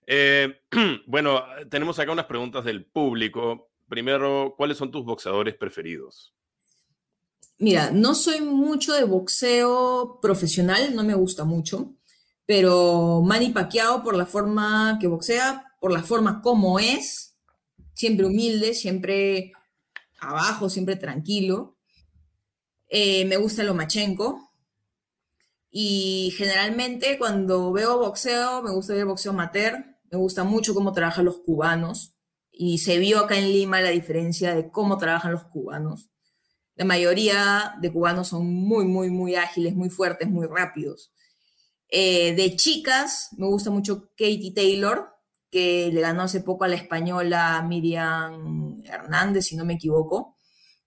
Eh, 0.07 0.55
bueno, 1.09 1.43
tenemos 1.69 1.99
acá 1.99 2.13
unas 2.13 2.27
preguntas 2.27 2.65
del 2.65 2.85
público. 2.85 3.73
Primero, 3.89 4.55
¿cuáles 4.57 4.77
son 4.77 4.93
tus 4.93 5.05
boxeadores 5.05 5.57
preferidos? 5.57 6.33
Mira, 7.59 7.91
no 7.91 8.15
soy 8.15 8.41
mucho 8.41 8.93
de 8.93 9.05
boxeo 9.05 10.19
profesional, 10.21 10.95
no 10.97 11.05
me 11.05 11.15
gusta 11.15 11.45
mucho, 11.45 11.95
pero 12.47 13.23
Manny 13.23 13.51
Pacquiao 13.51 14.03
por 14.03 14.17
la 14.17 14.27
forma 14.27 14.99
que 15.01 15.07
boxea, 15.07 15.73
por 15.81 15.93
la 15.93 16.03
forma 16.03 16.43
como 16.43 16.79
es, 16.79 17.37
siempre 17.95 18.27
humilde, 18.27 18.75
siempre 18.75 19.53
abajo, 20.21 20.69
siempre 20.69 20.97
tranquilo. 20.97 21.77
Eh, 22.89 23.25
me 23.27 23.37
gusta 23.37 23.63
Lomachenko. 23.63 24.51
Y 25.71 26.35
generalmente 26.37 27.17
cuando 27.19 27.73
veo 27.73 27.99
boxeo, 27.99 28.63
me 28.63 28.71
gusta 28.71 28.93
ver 28.93 29.07
boxeo 29.07 29.33
amateur, 29.33 29.83
me 30.11 30.19
gusta 30.19 30.45
mucho 30.45 30.75
cómo 30.75 30.93
trabajan 30.93 31.25
los 31.25 31.39
cubanos. 31.39 32.15
Y 32.51 32.79
se 32.79 32.99
vio 32.99 33.21
acá 33.21 33.39
en 33.39 33.51
Lima 33.51 33.81
la 33.81 33.91
diferencia 33.91 34.55
de 34.55 34.71
cómo 34.71 34.99
trabajan 34.99 35.33
los 35.33 35.45
cubanos. 35.45 36.12
La 36.75 36.85
mayoría 36.85 37.75
de 37.81 37.93
cubanos 37.93 38.29
son 38.29 38.47
muy, 38.47 38.85
muy, 38.87 39.11
muy 39.11 39.35
ágiles, 39.35 39.75
muy 39.75 39.91
fuertes, 39.91 40.29
muy 40.29 40.47
rápidos. 40.47 41.13
Eh, 41.89 42.35
de 42.35 42.57
chicas, 42.57 43.29
me 43.37 43.47
gusta 43.47 43.71
mucho 43.71 44.09
Katie 44.17 44.53
Taylor, 44.55 45.11
que 45.51 45.91
le 45.93 46.01
ganó 46.01 46.23
hace 46.23 46.41
poco 46.41 46.65
a 46.65 46.69
la 46.69 46.77
española 46.77 47.63
Miriam 47.69 48.83
Hernández, 48.85 49.47
si 49.47 49.57
no 49.57 49.67
me 49.67 49.75
equivoco. 49.75 50.39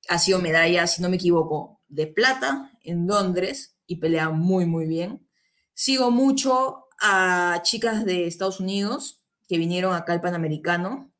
Ha 0.09 0.17
sido 0.17 0.39
medalla, 0.39 0.88
si 0.88 1.01
no 1.03 1.09
me 1.09 1.17
equivoco, 1.17 1.81
de 1.88 2.07
plata 2.07 2.71
en 2.83 3.05
Londres 3.05 3.77
y 3.86 3.97
pelea 3.97 4.29
muy, 4.31 4.65
muy 4.65 4.88
bien. 4.88 5.27
Sigo 5.75 6.09
mucho 6.09 6.86
a 6.99 7.59
chicas 7.63 8.05
de 8.05 8.25
Estados 8.25 8.59
Unidos 8.59 9.23
que 9.47 9.59
vinieron 9.59 9.93
acá 9.93 10.13
al 10.13 10.21
Panamericano 10.21 11.13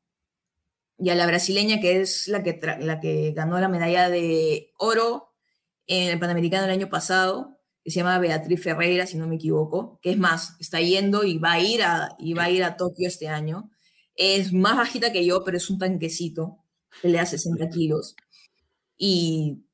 y 0.98 1.10
a 1.10 1.14
la 1.14 1.26
brasileña, 1.26 1.80
que 1.80 2.00
es 2.00 2.28
la 2.28 2.42
que, 2.42 2.58
la 2.80 3.00
que 3.00 3.32
ganó 3.32 3.58
la 3.60 3.68
medalla 3.68 4.08
de 4.08 4.72
oro 4.78 5.34
en 5.86 6.10
el 6.10 6.18
Panamericano 6.18 6.64
el 6.64 6.70
año 6.70 6.88
pasado, 6.88 7.58
que 7.84 7.90
se 7.90 8.00
llama 8.00 8.18
Beatriz 8.18 8.62
Ferreira, 8.62 9.06
si 9.06 9.18
no 9.18 9.28
me 9.28 9.36
equivoco, 9.36 10.00
que 10.02 10.10
es 10.10 10.18
más, 10.18 10.56
está 10.58 10.80
yendo 10.80 11.24
y 11.24 11.38
va 11.38 11.52
a 11.52 11.60
ir 11.60 11.82
a, 11.82 12.16
y 12.18 12.34
va 12.34 12.44
a, 12.44 12.50
ir 12.50 12.64
a 12.64 12.76
Tokio 12.76 13.06
este 13.06 13.28
año. 13.28 13.70
Es 14.14 14.52
más 14.52 14.76
bajita 14.76 15.12
que 15.12 15.24
yo, 15.24 15.44
pero 15.44 15.58
es 15.58 15.68
un 15.70 15.78
tanquecito, 15.78 16.58
pelea 17.02 17.26
60 17.26 17.68
kilos. 17.68 18.16
Y, 18.96 19.66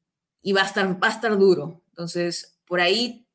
y 0.43 0.53
va, 0.53 0.62
a 0.62 0.66
estar, 0.66 1.03
va 1.03 1.09
a 1.09 1.12
estar 1.12 1.39
duro. 1.39 1.85
Entonces, 1.91 2.59
por 2.66 2.81
ahí 2.81 3.29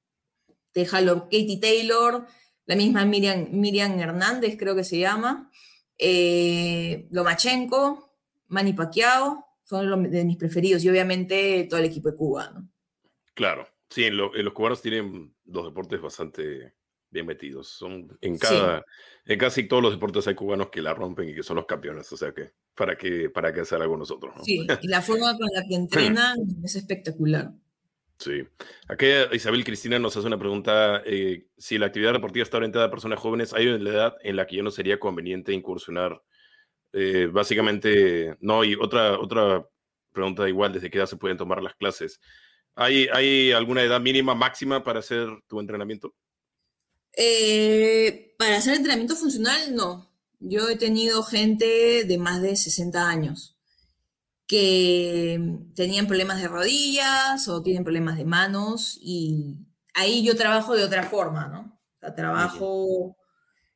te 0.74 0.86
jalo 0.86 1.24
Katie 1.24 1.60
Taylor, 1.60 2.28
la 2.66 2.76
misma 2.76 3.06
Miriam, 3.06 3.48
Miriam 3.52 3.98
Hernández, 3.98 4.58
creo 4.60 4.76
que 4.76 4.84
se 4.84 5.00
llama 5.00 5.50
eh, 5.98 7.08
Lomachenko, 7.12 8.14
Manny 8.48 8.74
Pacquiao, 8.74 9.46
son 9.64 10.10
de 10.10 10.24
mis 10.24 10.38
preferidos 10.38 10.84
y 10.84 10.90
obviamente 10.90 11.68
todo 11.70 11.80
el 11.80 11.86
equipo 11.86 12.10
de 12.10 12.16
Cuba, 12.16 12.52
¿no? 12.54 12.70
Claro, 13.34 13.68
sí, 13.90 14.06
en, 14.06 14.18
los 14.18 14.54
cubanos 14.54 14.82
tienen 14.82 15.36
dos 15.44 15.66
deportes 15.66 16.02
bastante 16.02 16.74
bien 17.10 17.26
metidos. 17.26 17.68
Son 17.68 18.18
en 18.22 18.38
cada, 18.38 18.84
en 19.26 19.40
casi 19.40 19.68
todos 19.68 19.84
los 19.84 19.92
deportes 19.92 20.28
hay 20.28 20.36
cubanos 20.36 20.70
que 20.70 20.82
la 20.82 20.94
rompen 20.94 21.30
y 21.30 21.36
que 21.36 21.44
son 21.44 21.58
los 21.58 21.66
campeones. 21.66 22.12
O 22.12 22.18
sea 22.18 22.32
que, 22.34 22.54
¿para 22.76 22.98
qué, 22.98 23.30
para 23.30 23.54
qué 23.54 23.62
hacer 23.62 23.82
algo 23.82 23.98
nosotros? 23.98 24.34
Sí, 24.44 24.66
y 24.82 24.88
la 24.88 25.02
forma 25.02 25.38
con 25.38 25.48
la 25.54 25.64
que 25.68 25.76
entrenan 26.16 26.38
es 26.64 26.76
espectacular. 26.76 27.52
Sí. 28.20 28.44
Aquí 28.88 29.06
Isabel 29.34 29.64
Cristina 29.64 30.00
nos 30.00 30.18
hace 30.18 30.28
una 30.28 30.40
pregunta. 30.40 31.02
Eh, 31.06 31.48
si 31.58 31.78
la 31.78 31.88
actividad 31.88 32.14
deportiva 32.14 32.44
está 32.44 32.58
orientada 32.58 32.86
a 32.86 32.92
personas 32.92 33.20
jóvenes, 33.20 33.54
¿hay 33.54 33.68
una 33.68 33.90
edad 33.90 34.16
en 34.22 34.36
la 34.36 34.48
que 34.48 34.56
ya 34.58 34.64
no 34.64 34.72
sería 34.72 35.00
conveniente 35.00 35.54
incursionar? 35.54 36.22
Eh, 36.94 37.28
básicamente, 37.32 38.36
no. 38.40 38.64
Y 38.64 38.76
otra, 38.76 39.20
otra 39.20 39.68
pregunta 40.12 40.50
igual, 40.50 40.74
¿desde 40.74 40.90
qué 40.90 40.98
edad 40.98 41.06
se 41.06 41.18
pueden 41.18 41.38
tomar 41.38 41.62
las 41.62 41.76
clases? 41.76 42.20
¿Hay, 42.76 43.08
¿Hay 43.14 43.52
alguna 43.52 43.84
edad 43.84 44.02
mínima, 44.02 44.34
máxima 44.34 44.84
para 44.84 45.00
hacer 45.00 45.28
tu 45.48 45.60
entrenamiento? 45.60 46.16
Eh, 47.14 48.36
para 48.38 48.58
hacer 48.58 48.76
entrenamiento 48.76 49.16
funcional, 49.16 49.76
no. 49.76 50.12
Yo 50.40 50.70
he 50.70 50.76
tenido 50.76 51.24
gente 51.24 52.04
de 52.06 52.18
más 52.18 52.42
de 52.42 52.56
60 52.56 53.10
años 53.10 53.57
que 54.48 55.60
tenían 55.76 56.08
problemas 56.08 56.42
de 56.42 56.48
rodillas 56.48 57.48
o 57.50 57.62
tienen 57.62 57.84
problemas 57.84 58.18
de 58.18 58.26
manos 58.26 58.98
y 59.02 59.58
ahí 59.94 60.24
yo 60.24 60.38
trabajo 60.38 60.76
de 60.76 60.86
otra 60.86 61.04
forma, 61.04 61.48
¿no? 61.48 61.78
O 62.02 62.14
trabajo 62.14 63.18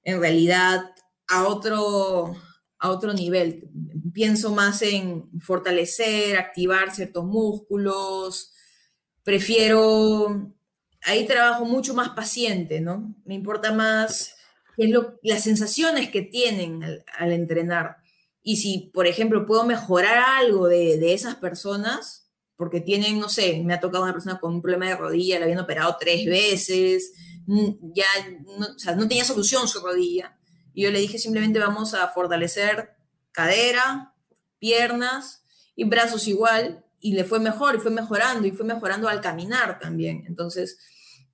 en 0.03 0.21
realidad 0.21 0.91
a 1.27 1.47
otro, 1.47 2.35
a 2.79 2.89
otro 2.89 3.13
nivel. 3.13 3.69
Pienso 4.13 4.51
más 4.51 4.81
en 4.81 5.29
fortalecer, 5.41 6.37
activar 6.37 6.95
ciertos 6.95 7.25
músculos. 7.25 8.53
Prefiero, 9.23 10.53
ahí 11.03 11.25
trabajo 11.25 11.65
mucho 11.65 11.93
más 11.93 12.09
paciente, 12.09 12.79
¿no? 12.79 13.13
Me 13.25 13.35
importa 13.35 13.73
más 13.73 14.35
las 15.23 15.43
sensaciones 15.43 16.09
que 16.09 16.21
tienen 16.21 17.03
al 17.17 17.31
entrenar 17.33 18.00
Y 18.43 18.57
si, 18.57 18.91
por 18.93 19.07
ejemplo, 19.07 19.45
puedo 19.45 19.65
mejorar 19.65 20.17
algo 20.17 20.67
de, 20.67 20.97
de 20.97 21.13
esas 21.13 21.35
personas, 21.35 22.21
porque 22.55 22.79
tienen, 22.79 23.19
no 23.19 23.29
sé, 23.29 23.61
me 23.63 23.73
ha 23.73 23.79
tocado 23.79 24.03
una 24.03 24.13
persona 24.13 24.39
con 24.39 24.53
un 24.53 24.61
problema 24.61 24.87
de 24.87 24.95
rodilla, 24.95 25.39
la 25.39 25.45
habían 25.45 25.59
operado 25.59 25.97
tres 25.99 26.25
veces, 26.25 27.11
ya 27.47 28.05
no, 28.59 28.67
o 28.75 28.79
sea, 28.79 28.95
no 28.95 29.07
tenía 29.07 29.25
solución 29.25 29.67
su 29.67 29.79
rodilla. 29.79 30.37
Y 30.73 30.83
yo 30.83 30.91
le 30.91 30.99
dije 30.99 31.17
simplemente 31.17 31.59
vamos 31.59 31.93
a 31.93 32.07
fortalecer 32.09 32.91
cadera, 33.31 34.13
piernas 34.59 35.43
y 35.75 35.85
brazos 35.85 36.27
igual, 36.27 36.85
y 36.99 37.13
le 37.13 37.23
fue 37.23 37.39
mejor, 37.39 37.75
y 37.75 37.79
fue 37.79 37.89
mejorando, 37.89 38.47
y 38.47 38.51
fue 38.51 38.65
mejorando 38.65 39.09
al 39.09 39.21
caminar 39.21 39.79
también. 39.79 40.23
Entonces, 40.27 40.77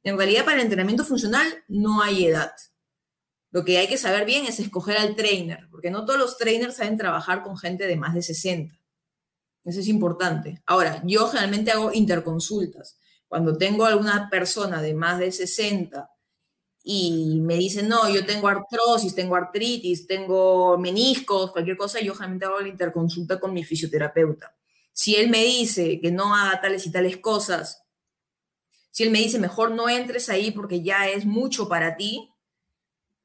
en 0.04 0.18
realidad 0.18 0.46
para 0.46 0.56
el 0.58 0.64
entrenamiento 0.64 1.04
funcional 1.04 1.46
no 1.68 2.02
hay 2.02 2.26
edad. 2.26 2.54
Lo 3.58 3.66
que 3.66 3.80
hay 3.80 3.88
que 3.88 3.98
saber 3.98 4.24
bien 4.24 4.46
es 4.46 4.60
escoger 4.60 4.98
al 4.98 5.16
trainer, 5.16 5.68
porque 5.72 5.90
no 5.90 6.06
todos 6.06 6.20
los 6.20 6.38
trainers 6.38 6.76
saben 6.76 6.96
trabajar 6.96 7.42
con 7.42 7.58
gente 7.58 7.88
de 7.88 7.96
más 7.96 8.14
de 8.14 8.22
60. 8.22 8.80
Eso 9.64 9.80
es 9.80 9.88
importante. 9.88 10.62
Ahora, 10.68 11.02
yo 11.04 11.28
generalmente 11.28 11.72
hago 11.72 11.92
interconsultas. 11.92 13.00
Cuando 13.28 13.58
tengo 13.58 13.86
alguna 13.86 14.30
persona 14.30 14.80
de 14.80 14.94
más 14.94 15.18
de 15.18 15.32
60 15.32 16.08
y 16.84 17.40
me 17.42 17.56
dicen, 17.56 17.88
no, 17.90 18.08
yo 18.08 18.28
tengo 18.28 18.48
artrosis, 18.48 19.16
tengo 19.16 19.36
artritis, 19.36 20.06
tengo 20.06 20.78
meniscos, 20.78 21.52
cualquier 21.52 21.78
cosa, 21.78 22.00
yo 22.00 22.14
generalmente 22.14 22.46
hago 22.46 22.60
la 22.60 22.68
interconsulta 22.68 23.40
con 23.40 23.56
mi 23.56 23.64
fisioterapeuta. 23.64 24.56
Si 24.94 25.16
él 25.16 25.32
me 25.32 25.44
dice 25.44 26.00
que 26.00 26.12
no 26.12 26.36
haga 26.36 26.62
tales 26.62 26.86
y 26.86 26.92
tales 26.92 27.18
cosas, 27.18 27.82
si 28.92 29.02
él 29.02 29.10
me 29.10 29.18
dice, 29.18 29.40
mejor 29.40 29.72
no 29.72 29.90
entres 29.90 30.30
ahí 30.30 30.52
porque 30.52 30.84
ya 30.84 31.10
es 31.10 31.26
mucho 31.26 31.68
para 31.68 31.98
ti, 31.98 32.30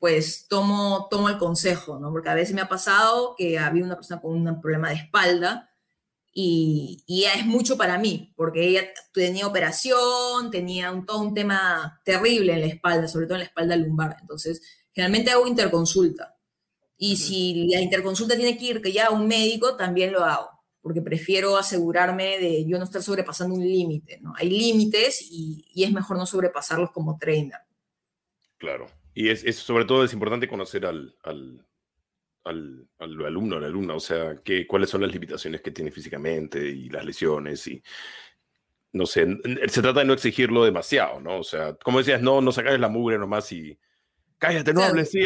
pues 0.02 0.48
tomo, 0.48 1.06
tomo 1.08 1.28
el 1.28 1.38
consejo, 1.38 2.00
¿no? 2.00 2.10
Porque 2.10 2.28
a 2.28 2.34
veces 2.34 2.56
me 2.56 2.60
ha 2.60 2.68
pasado 2.68 3.36
que 3.38 3.56
había 3.56 3.84
una 3.84 3.94
persona 3.94 4.20
con 4.20 4.32
un 4.32 4.60
problema 4.60 4.88
de 4.88 4.96
espalda 4.96 5.70
y, 6.34 7.04
y 7.06 7.22
es 7.26 7.46
mucho 7.46 7.76
para 7.76 7.98
mí, 7.98 8.32
porque 8.36 8.66
ella 8.66 8.82
tenía 9.14 9.46
operación, 9.46 10.50
tenía 10.50 10.90
un, 10.90 11.06
todo 11.06 11.20
un 11.20 11.34
tema 11.34 12.00
terrible 12.04 12.52
en 12.52 12.62
la 12.62 12.66
espalda, 12.66 13.06
sobre 13.06 13.26
todo 13.26 13.36
en 13.36 13.42
la 13.42 13.46
espalda 13.46 13.76
lumbar. 13.76 14.16
Entonces, 14.20 14.60
generalmente 14.92 15.30
hago 15.30 15.46
interconsulta. 15.46 16.36
Y 16.96 17.16
si 17.16 17.68
la 17.68 17.80
interconsulta 17.80 18.34
tiene 18.34 18.58
que 18.58 18.64
ir 18.64 18.82
que 18.82 18.90
ya 18.90 19.06
a 19.06 19.10
un 19.10 19.28
médico, 19.28 19.76
también 19.76 20.10
lo 20.10 20.24
hago, 20.24 20.50
porque 20.80 21.00
prefiero 21.00 21.56
asegurarme 21.56 22.40
de 22.40 22.64
yo 22.66 22.76
no 22.76 22.86
estar 22.86 23.04
sobrepasando 23.04 23.54
un 23.54 23.62
límite, 23.62 24.18
¿no? 24.20 24.34
Hay 24.36 24.50
límites 24.50 25.22
y, 25.30 25.64
y, 25.72 25.84
es 25.84 25.92
mejor 25.92 26.16
no 26.16 26.26
sobrepasarlos 26.26 26.90
como 26.90 27.18
trainer. 27.18 27.60
Claro. 28.58 28.88
Y 29.14 29.28
es, 29.28 29.44
es 29.44 29.56
sobre 29.56 29.84
todo 29.84 30.04
es 30.04 30.12
importante 30.12 30.48
conocer 30.48 30.86
al, 30.86 31.16
al 31.22 31.66
al, 32.44 32.88
al 32.98 33.24
alumno, 33.24 33.56
a 33.56 33.60
la 33.60 33.66
alumna, 33.66 33.94
o 33.94 34.00
sea, 34.00 34.36
que, 34.42 34.66
cuáles 34.66 34.90
son 34.90 35.02
las 35.02 35.12
limitaciones 35.12 35.60
que 35.60 35.70
tiene 35.70 35.90
físicamente 35.90 36.58
y 36.66 36.88
las 36.88 37.04
lesiones 37.04 37.66
y 37.66 37.82
no 38.92 39.06
sé, 39.06 39.26
se 39.68 39.80
trata 39.80 40.00
de 40.00 40.06
no 40.06 40.12
exigirlo 40.12 40.64
demasiado, 40.64 41.18
¿no? 41.18 41.38
O 41.38 41.44
sea, 41.44 41.74
como 41.76 41.98
decías, 41.98 42.20
no, 42.20 42.42
no 42.42 42.52
sacarles 42.52 42.80
la 42.80 42.90
mugre 42.90 43.16
nomás 43.16 43.50
y 43.52 43.78
cállate, 44.36 44.74
no 44.74 44.82
hables, 44.82 45.10
sí, 45.10 45.20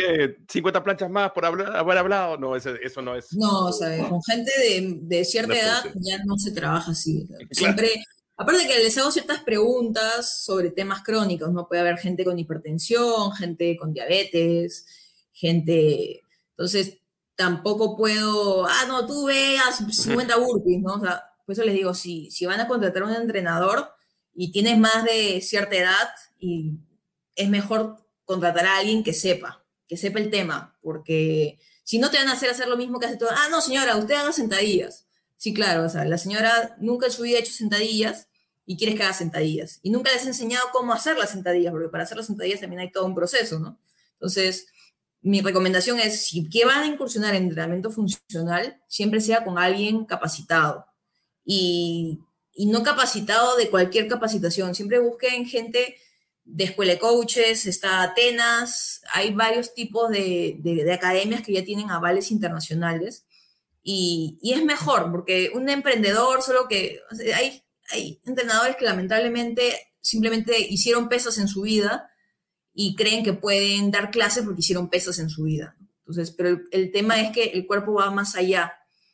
50 0.49 0.85
planchas 0.85 1.11
más 1.11 1.33
por 1.33 1.45
hablar, 1.45 1.75
haber 1.75 1.99
hablado, 1.99 2.37
no, 2.37 2.55
eso, 2.55 2.75
eso 2.77 3.03
no 3.03 3.17
es... 3.17 3.33
No, 3.33 3.67
o 3.67 3.73
sea, 3.73 4.09
con 4.09 4.23
gente 4.23 4.53
de, 4.57 4.99
de 5.01 5.25
cierta 5.25 5.59
edad 5.59 5.85
ya 5.97 6.23
no 6.25 6.37
se 6.37 6.53
trabaja 6.53 6.93
así. 6.93 7.27
Siempre, 7.51 7.91
aparte 8.37 8.67
que 8.67 8.79
les 8.79 8.97
hago 8.99 9.11
ciertas 9.11 9.43
preguntas 9.43 10.45
sobre 10.45 10.71
temas 10.71 11.03
crónicos, 11.03 11.53
¿no? 11.53 11.69
Puede 11.69 11.81
haber 11.81 11.99
gente 11.99 12.25
con 12.25 12.39
hipertensión, 12.39 13.33
gente 13.33 13.77
con 13.77 13.93
diabetes, 13.93 14.87
gente... 15.33 16.23
Entonces, 16.51 16.99
tampoco 17.37 17.97
puedo, 17.97 18.67
ah, 18.67 18.85
no, 18.89 19.07
tú 19.07 19.27
veas 19.27 19.85
50 19.91 20.37
burpees, 20.37 20.81
¿no? 20.83 20.95
O 20.95 21.01
sea, 21.01 21.23
por 21.45 21.53
eso 21.53 21.65
les 21.65 21.75
digo, 21.75 21.95
si, 21.95 22.31
si 22.31 22.47
van 22.47 22.61
a 22.61 22.69
contratar 22.69 23.03
a 23.03 23.07
un 23.07 23.15
entrenador 23.15 23.91
y 24.35 24.51
tienes 24.51 24.79
más 24.79 25.05
de 25.05 25.41
cierta 25.41 25.77
edad, 25.77 26.09
y 26.39 26.79
es 27.37 27.49
mejor 27.49 27.97
contratar 28.25 28.67
a 28.67 28.79
alguien 28.79 29.05
que 29.05 29.13
sepa, 29.13 29.65
que 29.87 29.97
sepa 29.97 30.19
el 30.19 30.31
tema, 30.31 30.77
porque 30.83 31.59
si 31.85 31.99
no 31.99 32.11
te 32.11 32.19
van 32.19 32.29
a 32.29 32.33
hacer 32.33 32.51
hacer 32.51 32.69
lo 32.69 32.77
mismo 32.77 32.99
que 32.99 33.07
hace 33.07 33.17
todo, 33.17 33.31
ah, 33.31 33.49
no, 33.51 33.61
señora, 33.61 33.97
usted 33.97 34.15
haga 34.15 34.33
sentadillas. 34.33 35.06
Sí, 35.37 35.53
claro, 35.53 35.85
o 35.85 35.89
sea, 35.89 36.05
la 36.05 36.19
señora 36.19 36.77
nunca 36.81 37.07
en 37.07 37.13
su 37.13 37.23
vida 37.23 37.37
ha 37.37 37.41
hecho 37.41 37.53
sentadillas 37.53 38.29
y 38.65 38.77
quieres 38.77 38.97
que 38.97 39.03
haga 39.05 39.13
sentadillas. 39.13 39.81
Y 39.83 39.91
nunca 39.91 40.13
les 40.13 40.25
ha 40.25 40.29
enseñado 40.29 40.67
cómo 40.73 40.93
hacer 40.93 41.17
las 41.19 41.31
sentadillas, 41.31 41.73
porque 41.73 41.89
para 41.89 42.05
hacer 42.05 42.17
las 42.17 42.27
sentadillas 42.27 42.61
también 42.61 42.81
hay 42.81 42.91
todo 42.91 43.05
un 43.07 43.15
proceso, 43.15 43.59
¿no? 43.59 43.79
Entonces, 44.15 44.67
mi 45.21 45.41
recomendación 45.43 46.01
es, 46.01 46.27
si 46.27 46.49
que 46.49 46.65
van 46.65 46.83
a 46.83 46.87
incursionar 46.87 47.35
en 47.35 47.45
entrenamiento 47.45 47.91
funcional, 47.91 48.81
siempre 48.89 49.21
sea 49.21 49.45
con 49.45 49.59
alguien 49.59 50.05
capacitado. 50.07 50.87
Y, 51.45 52.21
y 52.55 52.67
no 52.67 52.83
capacitado 52.83 53.57
de 53.57 53.69
cualquier 53.71 54.09
capacitación. 54.09 54.75
Siempre 54.75 54.99
busquen 54.99 55.47
gente 55.47 55.97
de 56.45 56.65
escuela 56.65 56.93
de 56.93 56.99
coaches, 56.99 57.67
está 57.67 58.03
Atenas, 58.03 59.03
hay 59.13 59.35
varios 59.35 59.75
tipos 59.75 60.11
de, 60.11 60.57
de, 60.61 60.85
de 60.85 60.93
academias 60.93 61.43
que 61.43 61.53
ya 61.53 61.65
tienen 61.65 61.91
avales 61.91 62.31
internacionales. 62.31 63.26
Y, 63.89 64.41
es 64.43 64.65
mejor, 64.65 65.13
porque 65.13 65.53
un 65.55 65.69
emprendedor, 65.69 66.43
solo 66.43 66.67
que 66.67 66.99
hay, 67.37 67.63
hay 67.93 68.21
entrenadores 68.25 68.75
que 68.75 68.85
lamentablemente 68.85 69.93
simplemente 70.01 70.59
hicieron 70.59 71.09
pesas 71.09 71.39
en 71.39 71.47
su 71.47 71.63
vida 71.63 72.11
y 72.75 72.97
creen 72.97 73.23
que 73.23 73.33
pueden 73.33 73.93
dar 73.93 74.11
clases 74.11 74.43
porque 74.45 74.59
hicieron 74.59 74.91
pesas 74.91 75.21
en 75.21 75.31
su 75.31 75.45
vida. 75.45 75.77
Entonces, 76.01 76.33
pero 76.33 76.49
el, 76.49 76.69
el, 76.73 76.91
tema 76.91 77.21
es 77.21 77.31
que 77.31 77.45
el 77.45 77.65
cuerpo 77.65 77.93
va 77.93 78.11
más 78.11 78.35
allá. 78.35 78.73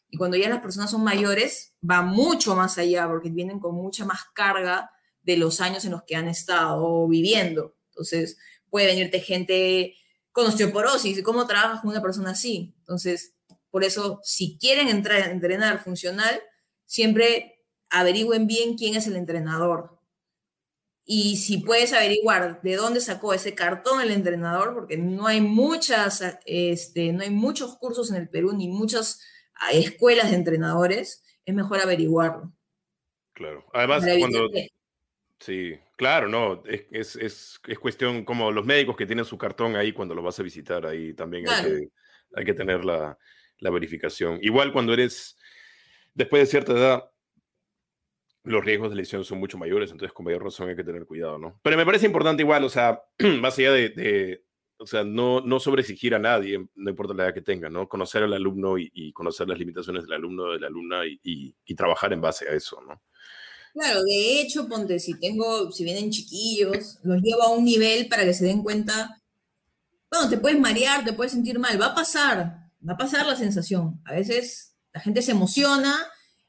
Y 0.09 0.17
cuando 0.17 0.39
ya 0.39 0.49
las 0.49 0.63
personas 0.63 0.91
son 0.91 1.05
mayores, 1.05 1.75
va 1.89 2.01
mucho 2.01 2.57
más 2.57 2.79
allá 2.79 3.07
porque 3.07 3.29
vienen 3.29 3.61
con 3.61 3.75
mucha 3.75 4.07
más 4.07 4.21
carga 4.33 4.91
de 5.21 5.37
los 5.37 5.61
años 5.61 5.85
en 5.85 5.91
los 5.91 6.05
que 6.05 6.17
han 6.17 6.29
estado 6.29 7.07
viviendo. 7.09 7.77
Entonces, 7.91 8.39
puede 8.71 8.87
venirte 8.87 9.21
gente 9.21 9.97
con 10.31 10.47
osteoporosis. 10.47 11.23
¿Cómo 11.23 11.47
trabajas 11.47 11.83
con 11.83 11.91
una 11.91 12.01
persona 12.01 12.31
así? 12.31 12.75
Entonces, 12.79 13.35
por 13.73 13.83
eso, 13.83 14.21
si 14.23 14.57
quieren 14.59 14.87
entrar 14.89 15.23
a 15.23 15.33
entrenar 15.33 15.83
funcional, 15.83 16.41
siempre 16.87 17.65
averigüen 17.91 18.47
bien 18.47 18.77
quién 18.77 18.95
es 18.95 19.09
el 19.09 19.17
entrenador, 19.17 19.99
y 21.05 21.37
si 21.37 21.59
puedes 21.59 21.93
averiguar 21.93 22.63
de 22.63 22.77
dónde 22.77 23.01
sacó 23.01 23.35
ese 23.35 23.55
cartón 23.55 24.01
el 24.01 24.13
entrenador, 24.13 24.73
porque 24.75 24.97
no 24.97 25.27
hay 25.27 25.41
muchas, 25.41 26.23
este, 26.47 27.13
no 27.13 27.23
hay 27.23 27.31
muchos 27.31 27.77
cursos 27.77 28.11
en 28.11 28.17
el 28.17 28.29
Perú 28.29 28.53
ni 28.57 28.69
muchas 28.69 29.21
ah, 29.55 29.73
escuelas 29.73 30.31
de 30.31 30.37
entrenadores, 30.37 31.25
es 31.45 31.55
mejor 31.55 31.81
averiguarlo. 31.81 32.53
Claro. 33.33 33.65
Además, 33.73 34.05
cuando... 34.19 34.49
Sí, 35.41 35.75
claro, 35.97 36.29
no, 36.29 36.63
es, 36.67 37.17
es, 37.17 37.61
es, 37.67 37.79
cuestión 37.81 38.25
como 38.25 38.53
los 38.53 38.65
médicos 38.65 38.97
que 38.97 39.07
tienen 39.07 39.25
su 39.25 39.37
cartón 39.37 39.75
ahí 39.75 39.93
cuando 39.93 40.15
lo 40.15 40.23
vas 40.23 40.39
a 40.39 40.45
visitar, 40.45 40.87
ahí 40.87 41.15
también 41.15 41.45
claro. 41.45 41.69
hay, 41.69 41.81
que, 41.81 41.89
hay 42.37 42.45
que 42.45 42.55
tener 42.55 42.85
la, 42.85 43.19
la 43.63 43.71
verificación. 43.71 44.39
Igual 44.43 44.73
cuando 44.73 44.93
eres, 44.93 45.39
después 46.15 46.43
de 46.43 46.47
cierta 46.47 46.73
edad, 46.73 47.05
los 48.45 48.65
riesgos 48.65 48.91
de 48.91 48.97
lesión 48.97 49.25
son 49.25 49.39
mucho 49.39 49.57
mayores, 49.57 49.93
entonces 49.93 50.13
con 50.13 50.25
mayor 50.25 50.43
razón 50.43 50.69
hay 50.69 50.77
que 50.77 50.85
tener 50.85 51.07
cuidado, 51.07 51.39
¿no? 51.39 51.61
Pero 51.63 51.77
me 51.77 51.87
parece 51.87 52.07
importante 52.07 52.43
igual, 52.43 52.65
o 52.65 52.69
sea, 52.69 53.01
más 53.41 53.57
allá 53.59 53.73
de, 53.73 54.45
o 54.79 54.87
sea, 54.87 55.05
no, 55.05 55.41
no 55.41 55.61
sobreexigir 55.61 56.15
a 56.15 56.19
nadie, 56.19 56.59
no 56.75 56.91
importa 56.91 57.15
la 57.15 57.25
edad 57.25 57.35
que 57.35 57.43
tenga, 57.43 57.71
¿no? 57.71 57.89
Conocer 57.89 58.25
al 58.25 58.33
alumno 58.33 58.79
y, 58.79 59.13
conocer 59.13 59.49
las 59.49 59.59
limitaciones 59.59 60.03
del 60.03 60.15
alumno, 60.15 60.53
de 60.53 60.59
la 60.59 60.67
alumna 60.67 61.07
y, 61.07 61.55
y, 61.65 61.75
trabajar 61.77 62.13
en 62.13 62.21
base 62.21 62.49
a 62.49 62.53
eso, 62.53 62.81
¿no? 62.83 63.01
Claro, 63.75 64.03
de 64.03 64.41
hecho, 64.41 64.69
ponte, 64.69 64.99
si 64.99 65.19
tengo, 65.19 65.71
si 65.71 65.85
vienen 65.85 66.11
chiquillos, 66.11 66.99
los 67.05 67.23
llevo 67.23 67.43
a 67.43 67.53
un 67.53 67.65
nivel 67.65 68.09
para 68.09 68.25
que 68.25 68.35
se 68.35 68.45
den 68.45 68.63
cuenta, 68.63 69.23
bueno, 70.11 70.29
te 70.29 70.37
puedes 70.37 70.61
marear, 70.61 71.05
te 71.05 71.15
puedes 71.15 71.33
sentir 71.33 71.59
mal, 71.59 71.81
va 71.81 71.87
a 71.87 71.95
pasar, 71.95 72.62
va 72.89 72.95
a 72.95 72.99
pasar 72.99 73.27
la 73.27 73.37
sensación. 73.37 74.01
A 74.05 74.13
veces 74.13 74.75
la 74.93 75.01
gente 75.01 75.23
se 75.23 75.33
emociona 75.33 75.97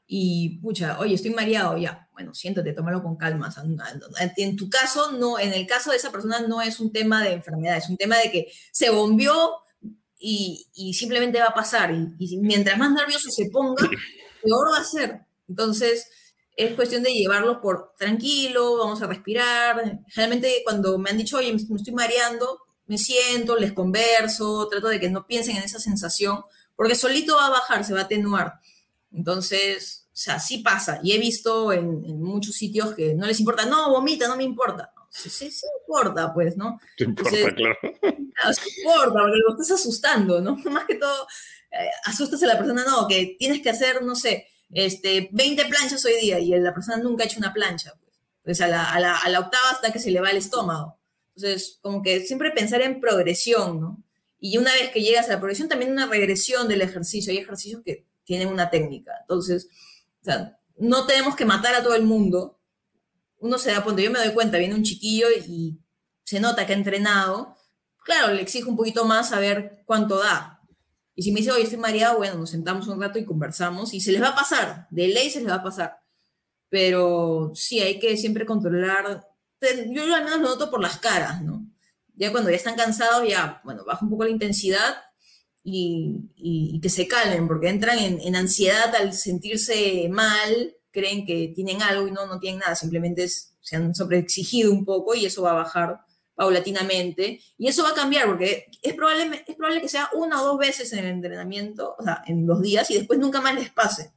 y 0.06 0.58
pucha, 0.58 0.98
oye, 0.98 1.14
estoy 1.14 1.32
mareado, 1.32 1.78
ya, 1.78 2.08
bueno, 2.12 2.34
siéntate, 2.34 2.72
tómalo 2.72 3.02
con 3.02 3.16
calma. 3.16 3.52
En 4.36 4.56
tu 4.56 4.68
caso, 4.68 5.12
no, 5.12 5.38
en 5.38 5.52
el 5.52 5.66
caso 5.66 5.90
de 5.90 5.96
esa 5.96 6.12
persona 6.12 6.40
no 6.40 6.60
es 6.60 6.78
un 6.80 6.92
tema 6.92 7.22
de 7.22 7.32
enfermedad, 7.32 7.78
es 7.78 7.88
un 7.88 7.96
tema 7.96 8.18
de 8.18 8.30
que 8.30 8.52
se 8.70 8.90
bombeó 8.90 9.62
y, 10.18 10.94
simplemente 10.94 11.40
va 11.40 11.46
a 11.46 11.54
pasar. 11.54 11.92
Y, 11.92 12.38
mientras 12.38 12.78
más 12.78 12.92
nervioso 12.92 13.30
se 13.30 13.50
ponga, 13.50 13.88
peor 14.42 14.72
va 14.72 14.78
a 14.78 14.84
ser. 14.84 15.20
Entonces, 15.48 16.06
es 16.56 16.74
cuestión 16.74 17.02
de 17.02 17.12
llevarlos 17.12 17.58
por 17.58 17.94
tranquilo, 17.98 18.78
vamos 18.78 19.02
a 19.02 19.06
respirar. 19.06 20.00
Generalmente 20.08 20.62
cuando 20.64 20.98
me 20.98 21.10
han 21.10 21.18
dicho, 21.18 21.38
oye, 21.38 21.52
me 21.52 21.76
estoy 21.76 21.94
mareando, 21.94 22.60
me 22.86 22.98
siento, 22.98 23.56
les 23.56 23.72
converso, 23.72 24.68
trato 24.68 24.88
de 24.88 25.00
que 25.00 25.10
no 25.10 25.26
piensen 25.26 25.56
en 25.56 25.62
esa 25.62 25.78
sensación, 25.78 26.44
porque 26.76 26.94
solito 26.94 27.36
va 27.36 27.46
a 27.46 27.50
bajar, 27.50 27.84
se 27.84 27.94
va 27.94 28.00
a 28.00 28.04
atenuar. 28.04 28.60
Entonces, 29.12 30.06
o 30.06 30.16
sea, 30.16 30.38
sí 30.38 30.58
pasa. 30.58 31.00
Y 31.02 31.12
he 31.12 31.18
visto 31.18 31.72
en, 31.72 32.04
en 32.04 32.22
muchos 32.22 32.56
sitios 32.56 32.94
que 32.94 33.14
no 33.14 33.26
les 33.26 33.40
importa, 33.40 33.66
no, 33.66 33.90
vomita, 33.90 34.28
no 34.28 34.36
me 34.36 34.44
importa. 34.44 34.92
Sí, 35.10 35.30
sí, 35.30 35.50
sí 35.50 35.66
importa, 35.86 36.34
pues, 36.34 36.56
¿no? 36.56 36.80
Te 36.96 37.04
importa, 37.04 37.36
Entonces, 37.36 37.54
claro. 37.54 37.78
claro. 38.34 38.54
Sí 38.54 38.80
importa, 38.80 39.20
porque 39.20 39.38
lo 39.38 39.50
estás 39.52 39.70
asustando, 39.70 40.40
¿no? 40.40 40.56
Más 40.70 40.84
que 40.86 40.96
todo, 40.96 41.26
eh, 41.70 41.90
asustas 42.04 42.42
a 42.42 42.46
la 42.46 42.58
persona, 42.58 42.84
no, 42.84 43.06
que 43.06 43.36
tienes 43.38 43.62
que 43.62 43.70
hacer, 43.70 44.02
no 44.02 44.16
sé, 44.16 44.48
este, 44.70 45.28
20 45.32 45.66
planchas 45.66 46.04
hoy 46.04 46.14
día 46.20 46.40
y 46.40 46.50
la 46.58 46.74
persona 46.74 46.96
nunca 46.96 47.22
ha 47.22 47.26
hecho 47.26 47.38
una 47.38 47.52
plancha. 47.52 47.92
Pues, 47.92 48.14
pues 48.42 48.60
a, 48.60 48.66
la, 48.66 48.90
a, 48.90 49.00
la, 49.00 49.16
a 49.16 49.28
la 49.28 49.40
octava 49.40 49.70
hasta 49.70 49.92
que 49.92 50.00
se 50.00 50.10
le 50.10 50.20
va 50.20 50.30
el 50.30 50.36
estómago. 50.36 50.98
Entonces, 51.36 51.78
como 51.82 52.02
que 52.02 52.20
siempre 52.20 52.50
pensar 52.50 52.82
en 52.82 53.00
progresión, 53.00 53.80
¿no? 53.80 54.02
Y 54.38 54.58
una 54.58 54.72
vez 54.72 54.90
que 54.90 55.00
llegas 55.00 55.26
a 55.26 55.32
la 55.32 55.38
progresión, 55.38 55.68
también 55.68 55.92
una 55.92 56.06
regresión 56.06 56.68
del 56.68 56.82
ejercicio. 56.82 57.32
Hay 57.32 57.38
ejercicios 57.38 57.82
que 57.82 58.06
tienen 58.24 58.48
una 58.48 58.70
técnica. 58.70 59.12
Entonces, 59.22 59.68
o 60.20 60.24
sea, 60.24 60.58
no 60.76 61.06
tenemos 61.06 61.34
que 61.34 61.44
matar 61.44 61.74
a 61.74 61.82
todo 61.82 61.94
el 61.94 62.04
mundo. 62.04 62.60
Uno 63.38 63.58
se 63.58 63.72
da 63.72 63.82
cuenta, 63.82 64.02
yo 64.02 64.10
me 64.10 64.18
doy 64.18 64.32
cuenta, 64.32 64.58
viene 64.58 64.74
un 64.74 64.82
chiquillo 64.82 65.28
y 65.30 65.78
se 66.24 66.40
nota 66.40 66.66
que 66.66 66.72
ha 66.72 66.76
entrenado. 66.76 67.56
Claro, 68.04 68.34
le 68.34 68.42
exijo 68.42 68.70
un 68.70 68.76
poquito 68.76 69.04
más 69.04 69.32
a 69.32 69.40
ver 69.40 69.82
cuánto 69.86 70.18
da. 70.18 70.60
Y 71.14 71.22
si 71.22 71.32
me 71.32 71.40
dice, 71.40 71.52
oye, 71.52 71.62
estoy 71.62 71.78
mareado, 71.78 72.18
bueno, 72.18 72.36
nos 72.36 72.50
sentamos 72.50 72.88
un 72.88 73.00
rato 73.00 73.18
y 73.18 73.24
conversamos 73.24 73.94
y 73.94 74.00
se 74.00 74.12
les 74.12 74.20
va 74.20 74.28
a 74.28 74.34
pasar, 74.34 74.88
de 74.90 75.08
ley 75.08 75.30
se 75.30 75.40
les 75.40 75.48
va 75.48 75.56
a 75.56 75.62
pasar. 75.62 75.98
Pero 76.68 77.52
sí, 77.54 77.80
hay 77.80 78.00
que 78.00 78.16
siempre 78.16 78.44
controlar. 78.44 79.26
Yo 79.88 80.14
al 80.14 80.24
menos 80.24 80.40
lo 80.40 80.48
noto 80.50 80.70
por 80.70 80.80
las 80.80 80.98
caras, 80.98 81.42
¿no? 81.42 81.66
Ya 82.16 82.30
cuando 82.30 82.50
ya 82.50 82.56
están 82.56 82.76
cansados, 82.76 83.28
ya, 83.28 83.60
bueno, 83.64 83.84
baja 83.84 84.04
un 84.04 84.10
poco 84.10 84.24
la 84.24 84.30
intensidad 84.30 84.96
y, 85.62 86.80
que 86.80 86.88
se 86.88 87.08
calmen, 87.08 87.48
porque 87.48 87.68
entran 87.68 87.98
en, 87.98 88.36
ansiedad 88.36 88.94
al 88.94 89.14
sentirse 89.14 90.08
mal, 90.10 90.76
creen 90.90 91.26
que 91.26 91.52
tienen 91.54 91.82
algo 91.82 92.06
y 92.06 92.12
no, 92.12 92.26
no 92.26 92.38
tienen 92.38 92.60
nada, 92.60 92.74
simplemente 92.76 93.26
se 93.28 93.76
han 93.76 93.94
sobreexigido 93.94 94.70
un 94.70 94.84
poco 94.84 95.14
y 95.14 95.26
eso 95.26 95.42
va 95.42 95.52
a 95.52 95.54
bajar 95.54 96.00
paulatinamente. 96.34 97.40
Y 97.56 97.68
eso 97.68 97.82
va 97.82 97.90
a 97.90 97.94
cambiar, 97.94 98.26
porque 98.26 98.66
es 98.82 98.94
probable, 98.94 99.44
es 99.46 99.56
probable 99.56 99.80
que 99.80 99.88
sea 99.88 100.10
una 100.14 100.42
o 100.42 100.46
dos 100.46 100.58
veces 100.58 100.92
en 100.92 101.00
el 101.00 101.06
entrenamiento, 101.06 101.96
o 101.98 102.02
sea, 102.02 102.22
en 102.26 102.46
los 102.46 102.60
días, 102.60 102.90
y 102.90 102.94
después 102.98 103.18
nunca 103.18 103.40
más 103.40 103.54
les 103.54 103.70
pase. 103.70 104.12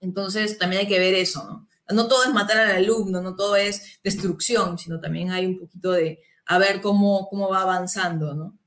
Entonces, 0.00 0.58
también 0.58 0.80
hay 0.80 0.88
que 0.88 0.98
ver 0.98 1.14
eso, 1.14 1.44
¿no? 1.44 1.68
No 1.90 2.08
todo 2.08 2.24
es 2.24 2.32
matar 2.32 2.58
al 2.58 2.76
alumno, 2.76 3.20
no 3.20 3.36
todo 3.36 3.56
es 3.56 4.00
destrucción, 4.02 4.78
sino 4.78 5.00
también 5.00 5.30
hay 5.30 5.46
un 5.46 5.58
poquito 5.58 5.92
de 5.92 6.22
a 6.46 6.58
ver 6.58 6.80
cómo, 6.80 7.28
cómo 7.28 7.48
va 7.48 7.62
avanzando, 7.62 8.34
¿no? 8.34 8.58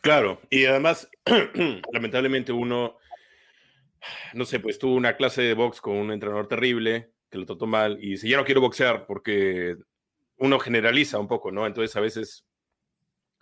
Claro, 0.00 0.40
y 0.50 0.64
además, 0.64 1.08
lamentablemente 1.92 2.52
uno, 2.52 2.96
no 4.34 4.44
sé, 4.44 4.60
pues 4.60 4.78
tuvo 4.78 4.94
una 4.94 5.16
clase 5.16 5.42
de 5.42 5.54
box 5.54 5.80
con 5.80 5.96
un 5.96 6.12
entrenador 6.12 6.48
terrible 6.48 7.12
que 7.30 7.38
lo 7.38 7.46
trató 7.46 7.66
mal 7.66 7.98
y 8.00 8.10
dice, 8.10 8.28
ya 8.28 8.36
no 8.36 8.44
quiero 8.44 8.60
boxear 8.60 9.06
porque 9.06 9.76
uno 10.38 10.58
generaliza 10.58 11.18
un 11.18 11.28
poco, 11.28 11.50
¿no? 11.50 11.66
Entonces 11.66 11.94
a 11.96 12.00
veces 12.00 12.44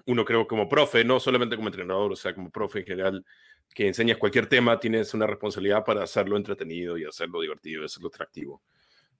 uno 0.07 0.25
creo 0.25 0.47
como 0.47 0.69
profe, 0.69 1.05
no 1.05 1.21
solamente 1.21 1.57
como 1.57 1.69
entrenador, 1.69 2.13
o 2.13 2.17
sea, 2.17 2.35
como 2.35 2.51
profe 2.51 2.81
en 2.81 2.87
general, 2.87 3.25
que 3.73 3.87
enseñas 3.87 4.19
cualquier 4.19 4.49
tema, 4.49 4.79
tienes 4.81 5.15
una 5.15 5.27
responsabilidad 5.27 5.85
para 5.85 6.03
hacerlo 6.03 6.37
entretenido 6.37 6.99
y 6.99 7.05
hacerlo 7.05 7.41
divertido, 7.41 7.83
y 7.83 7.85
hacerlo 7.87 8.09
atractivo, 8.09 8.63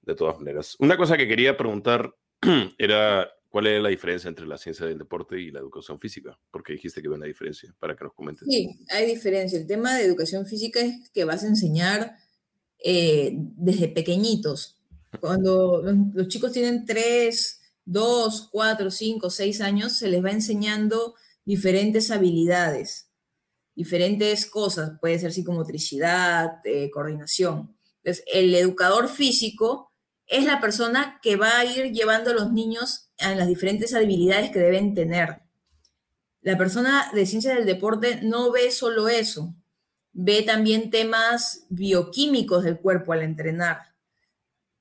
de 0.03 0.15
todas 0.15 0.39
maneras. 0.39 0.77
Una 0.79 0.97
cosa 0.97 1.17
que 1.17 1.29
quería 1.29 1.57
preguntar 1.57 2.15
era 2.79 3.31
¿Cuál 3.55 3.69
es 3.69 3.81
la 3.81 3.89
diferencia 3.89 4.27
entre 4.27 4.49
la 4.49 4.59
ciencia 4.59 4.85
del 4.85 4.99
deporte 4.99 5.41
y 5.41 5.53
la 5.53 5.61
educación 5.61 6.01
física? 6.01 6.37
Porque 6.51 6.73
dijiste 6.73 7.01
que 7.01 7.07
había 7.07 7.19
una 7.19 7.27
diferencia, 7.27 7.73
para 7.79 7.95
que 7.95 8.03
nos 8.03 8.13
comentes. 8.13 8.49
Sí, 8.51 8.81
hay 8.91 9.07
diferencia. 9.07 9.57
El 9.57 9.69
tema 9.69 9.95
de 9.95 10.05
educación 10.05 10.45
física 10.45 10.81
es 10.81 11.09
que 11.11 11.23
vas 11.23 11.45
a 11.45 11.47
enseñar 11.47 12.17
eh, 12.83 13.31
desde 13.37 13.87
pequeñitos. 13.87 14.83
Cuando 15.21 15.85
los, 15.85 16.27
chicos 16.27 16.51
tienen 16.51 16.85
3, 16.85 17.61
2, 17.85 18.49
4, 18.51 18.91
5, 18.91 19.31
6 19.31 19.61
años, 19.61 19.93
se 19.93 20.09
les 20.09 20.25
va 20.25 20.33
enseñando 20.33 21.15
diferentes 21.45 22.11
habilidades, 22.11 23.07
diferentes 23.75 24.47
cosas. 24.47 24.93
Puede 25.01 25.19
ser 25.19 25.33
psicomotricidad, 25.33 26.61
eh, 26.65 26.91
coordinación. 26.91 27.77
Entonces, 28.03 28.25
el 28.33 28.55
educador 28.55 29.09
físico 29.09 29.93
es 30.27 30.45
la 30.45 30.61
persona 30.61 31.19
que 31.23 31.37
va 31.37 31.59
a 31.59 31.65
ir 31.65 31.93
llevando 31.93 32.31
a 32.31 32.35
los 32.35 32.53
niños 32.53 33.11
en 33.19 33.39
las 33.39 33.49
diferentes 33.49 33.95
habilidades 33.95 34.51
que 34.51 34.59
deben 34.59 34.95
tener. 34.95 35.43
La 36.41 36.59
persona 36.59 37.11
de 37.15 37.27
ciencia 37.27 37.55
del 37.55 37.65
deporte 37.65 38.21
no 38.23 38.53
ve 38.53 38.71
solo 38.71 39.09
eso, 39.09 39.55
ve 40.13 40.43
también 40.43 40.91
temas 40.91 41.67
bioquímicos 41.71 42.65
del 42.65 42.79
cuerpo 42.79 43.13
al 43.13 43.23
entrenar. 43.23 43.95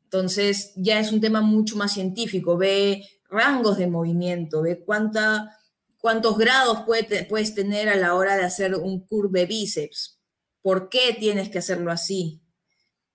Entonces 0.04 0.74
ya 0.76 1.00
es 1.00 1.12
un 1.12 1.22
tema 1.22 1.42
mucho 1.42 1.76
más 1.76 1.94
científico, 1.94 2.58
ve 2.58 3.04
rangos 3.30 3.78
de 3.78 3.88
movimiento, 3.88 4.62
ve 4.62 4.84
cuánta, 4.86 5.58
cuántos 6.04 6.38
grados 6.38 6.80
puedes 6.86 7.56
tener 7.56 7.88
a 7.88 7.96
la 7.96 8.14
hora 8.16 8.36
de 8.36 8.44
hacer 8.44 8.76
un 8.76 9.08
curve 9.08 9.46
bíceps, 9.46 10.20
por 10.62 10.90
qué 10.90 11.16
tienes 11.18 11.48
que 11.48 11.60
hacerlo 11.60 11.94
así. 11.94 12.44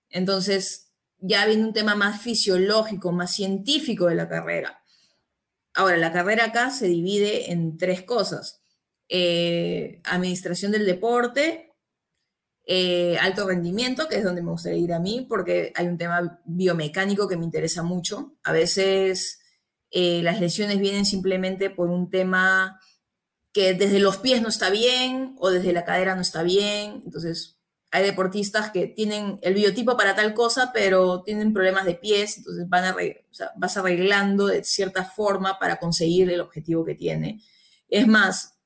Entonces 0.09 0.91
ya 1.19 1.45
viene 1.45 1.65
un 1.65 1.73
tema 1.73 1.93
más 1.93 2.19
fisiológico, 2.23 3.11
más 3.11 3.31
científico 3.31 4.07
de 4.07 4.15
la 4.15 4.27
carrera. 4.27 4.81
Ahora, 5.75 5.97
la 5.97 6.11
carrera 6.11 6.45
acá 6.45 6.71
se 6.71 6.87
divide 6.87 7.51
en 7.51 7.77
tres 7.77 8.01
cosas. 8.01 8.63
Eh, 9.07 10.01
administración 10.05 10.71
del 10.71 10.87
deporte, 10.87 11.75
eh, 12.65 13.19
alto 13.19 13.47
rendimiento, 13.47 14.07
que 14.07 14.15
es 14.15 14.23
donde 14.23 14.41
me 14.41 14.49
gustaría 14.49 14.79
ir 14.79 14.93
a 14.93 14.99
mí, 14.99 15.27
porque 15.29 15.73
hay 15.75 15.85
un 15.85 15.99
tema 15.99 16.41
biomecánico 16.43 17.27
que 17.27 17.37
me 17.37 17.45
interesa 17.45 17.83
mucho. 17.83 18.35
A 18.41 18.51
veces 18.51 19.38
eh, 19.91 20.21
las 20.23 20.39
lesiones 20.39 20.79
vienen 20.79 21.05
simplemente 21.05 21.69
por 21.69 21.89
un 21.89 22.09
tema 22.09 22.79
que 23.51 23.73
desde 23.73 23.99
los 23.99 24.17
pies 24.17 24.41
no 24.41 24.49
está 24.49 24.69
bien 24.69 25.35
o 25.39 25.49
desde 25.49 25.73
la 25.73 25.85
cadera 25.85 26.15
no 26.15 26.21
está 26.21 26.43
bien. 26.43 27.01
Entonces, 27.03 27.59
hay 27.91 28.03
deportistas 28.03 28.69
que 28.69 28.87
tienen 28.87 29.39
el 29.41 29.55
biotipo 29.55 29.97
para 29.97 30.15
tal 30.15 30.33
cosa, 30.33 30.71
pero 30.73 31.23
tienen 31.23 31.53
problemas 31.53 31.85
de 31.85 31.95
pies, 31.95 32.37
entonces 32.37 32.69
van 32.69 32.85
a, 32.85 32.95
vas 33.55 33.77
arreglando 33.77 34.45
de 34.47 34.63
cierta 34.63 35.03
forma 35.03 35.57
para 35.57 35.77
conseguir 35.77 36.29
el 36.29 36.41
objetivo 36.41 36.85
que 36.85 36.93
tiene. 36.93 37.41
Es 37.87 38.05
más, 38.07 38.59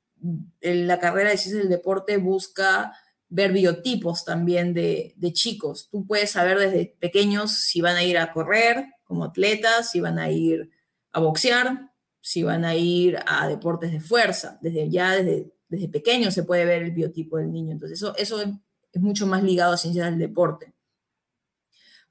la 0.59 0.99
carrera 0.99 1.29
de 1.29 1.37
ciencias 1.37 1.63
del 1.63 1.71
deporte 1.71 2.17
busca 2.17 2.93
ver 3.29 3.53
biotipos 3.53 4.25
también 4.25 4.73
de, 4.73 5.13
de, 5.15 5.33
chicos. 5.33 5.87
Tú 5.89 6.05
puedes 6.05 6.31
saber 6.31 6.59
desde 6.59 6.95
pequeños 6.99 7.51
si 7.51 7.81
van 7.81 7.95
a 7.95 8.03
ir 8.03 8.17
a 8.17 8.31
correr 8.31 8.87
como 9.05 9.23
atletas, 9.23 9.91
si 9.91 10.01
van 10.01 10.19
a 10.19 10.29
ir 10.29 10.69
a 11.13 11.19
boxear, 11.19 11.91
si 12.21 12.43
van 12.43 12.65
a 12.65 12.75
ir 12.75 13.17
a 13.25 13.47
deportes 13.47 13.91
de 13.91 14.01
fuerza. 14.01 14.59
Desde 14.61 14.89
ya, 14.89 15.11
desde, 15.11 15.53
desde 15.69 15.89
pequeño 15.89 16.31
se 16.31 16.43
puede 16.43 16.65
ver 16.65 16.83
el 16.83 16.91
biotipo 16.91 17.37
del 17.37 17.51
niño. 17.51 17.71
Entonces, 17.71 17.97
eso, 17.97 18.15
eso 18.17 18.41
es 18.41 19.01
mucho 19.01 19.25
más 19.27 19.43
ligado 19.43 19.73
a 19.73 19.77
ciencias 19.77 20.05
del 20.05 20.19
deporte. 20.19 20.73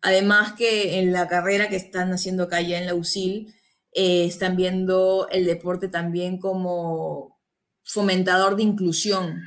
Además 0.02 0.54
que 0.54 0.98
en 0.98 1.12
la 1.12 1.28
carrera 1.28 1.68
que 1.68 1.76
están 1.76 2.12
haciendo 2.12 2.44
acá 2.44 2.60
ya 2.60 2.78
en 2.78 2.86
la 2.86 2.94
USIL, 2.94 3.54
eh, 3.92 4.24
están 4.24 4.56
viendo 4.56 5.28
el 5.30 5.44
deporte 5.46 5.88
también 5.88 6.38
como 6.38 7.40
fomentador 7.84 8.56
de 8.56 8.64
inclusión. 8.64 9.42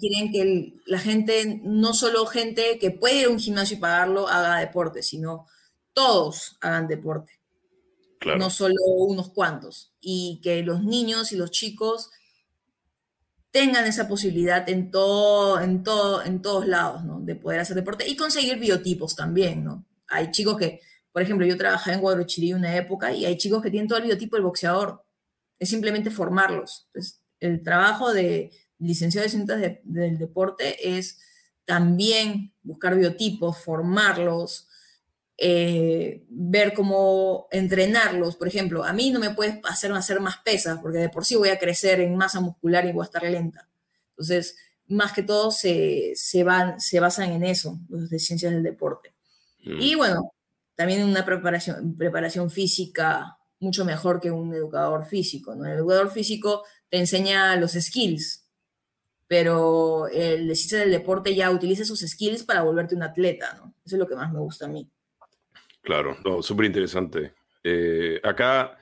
quieren 0.00 0.32
que 0.32 0.74
la 0.86 0.98
gente, 0.98 1.60
no 1.64 1.92
solo 1.94 2.26
gente 2.26 2.78
que 2.78 2.90
puede 2.90 3.20
ir 3.20 3.26
a 3.26 3.30
un 3.30 3.38
gimnasio 3.38 3.76
y 3.76 3.80
pagarlo, 3.80 4.28
haga 4.28 4.58
deporte, 4.58 5.02
sino 5.02 5.46
todos 5.92 6.56
hagan 6.60 6.88
deporte. 6.88 7.35
No 8.24 8.50
solo 8.50 8.74
unos 8.84 9.30
cuantos. 9.30 9.92
Y 10.00 10.40
que 10.42 10.62
los 10.62 10.82
niños 10.82 11.32
y 11.32 11.36
los 11.36 11.50
chicos 11.50 12.10
tengan 13.50 13.86
esa 13.86 14.06
posibilidad 14.06 14.68
en 14.68 14.90
todo, 14.90 15.60
en 15.60 15.82
todo, 15.82 16.22
en 16.22 16.42
todos 16.42 16.66
lados, 16.66 17.04
¿no? 17.04 17.20
De 17.20 17.34
poder 17.36 17.60
hacer 17.60 17.74
deporte 17.74 18.06
y 18.06 18.16
conseguir 18.16 18.58
biotipos 18.58 19.16
también, 19.16 19.64
¿no? 19.64 19.86
Hay 20.08 20.30
chicos 20.30 20.58
que, 20.58 20.80
por 21.10 21.22
ejemplo, 21.22 21.46
yo 21.46 21.56
trabajé 21.56 21.92
en 21.92 22.00
Guadalquivir 22.00 22.54
una 22.54 22.76
época 22.76 23.12
y 23.12 23.24
hay 23.24 23.38
chicos 23.38 23.62
que 23.62 23.70
tienen 23.70 23.88
todo 23.88 23.98
el 23.98 24.04
biotipo 24.04 24.36
del 24.36 24.44
boxeador. 24.44 25.02
Es 25.58 25.70
simplemente 25.70 26.10
formarlos. 26.10 26.88
El 27.40 27.62
trabajo 27.62 28.12
de 28.12 28.50
licenciado 28.78 29.24
de 29.24 29.30
ciencias 29.30 29.78
del 29.84 30.18
deporte 30.18 30.98
es 30.98 31.18
también 31.64 32.52
buscar 32.62 32.94
biotipos, 32.94 33.58
formarlos, 33.58 34.68
eh, 35.38 36.24
ver 36.28 36.72
cómo 36.74 37.48
entrenarlos. 37.50 38.36
Por 38.36 38.48
ejemplo, 38.48 38.84
a 38.84 38.92
mí 38.92 39.10
no 39.10 39.20
me 39.20 39.30
puedes 39.30 39.58
hacer 39.64 39.92
hacer 39.92 40.20
más 40.20 40.38
pesas 40.38 40.78
porque 40.80 40.98
de 40.98 41.08
por 41.08 41.24
sí 41.24 41.36
voy 41.36 41.50
a 41.50 41.58
crecer 41.58 42.00
en 42.00 42.16
masa 42.16 42.40
muscular 42.40 42.86
y 42.86 42.92
voy 42.92 43.02
a 43.02 43.06
estar 43.06 43.22
lenta. 43.22 43.68
Entonces, 44.10 44.56
más 44.88 45.12
que 45.12 45.22
todo 45.22 45.50
se, 45.50 46.14
van, 46.44 46.80
se 46.80 47.00
basan 47.00 47.32
en 47.32 47.44
eso, 47.44 47.78
los 47.88 48.08
de 48.08 48.18
ciencias 48.18 48.52
del 48.52 48.62
deporte. 48.62 49.14
Mm. 49.64 49.80
Y 49.80 49.94
bueno, 49.94 50.32
también 50.74 51.02
una 51.04 51.24
preparación, 51.24 51.96
preparación 51.96 52.50
física 52.50 53.36
mucho 53.58 53.84
mejor 53.84 54.20
que 54.20 54.30
un 54.30 54.54
educador 54.54 55.04
físico. 55.04 55.54
¿no? 55.54 55.64
El 55.66 55.72
educador 55.72 56.10
físico 56.10 56.64
te 56.88 56.98
enseña 56.98 57.56
los 57.56 57.72
skills, 57.72 58.44
pero 59.26 60.08
el 60.08 60.48
de 60.48 60.54
ciencias 60.54 60.82
del 60.82 60.92
deporte 60.92 61.34
ya 61.34 61.50
utiliza 61.50 61.82
esos 61.82 62.00
skills 62.00 62.44
para 62.44 62.62
volverte 62.62 62.94
un 62.94 63.02
atleta. 63.02 63.54
¿no? 63.54 63.74
Eso 63.84 63.96
es 63.96 64.00
lo 64.00 64.06
que 64.06 64.14
más 64.16 64.32
me 64.32 64.40
gusta 64.40 64.66
a 64.66 64.68
mí. 64.68 64.90
Claro, 65.86 66.18
no, 66.24 66.42
súper 66.42 66.66
interesante. 66.66 67.32
Eh, 67.62 68.20
acá, 68.24 68.76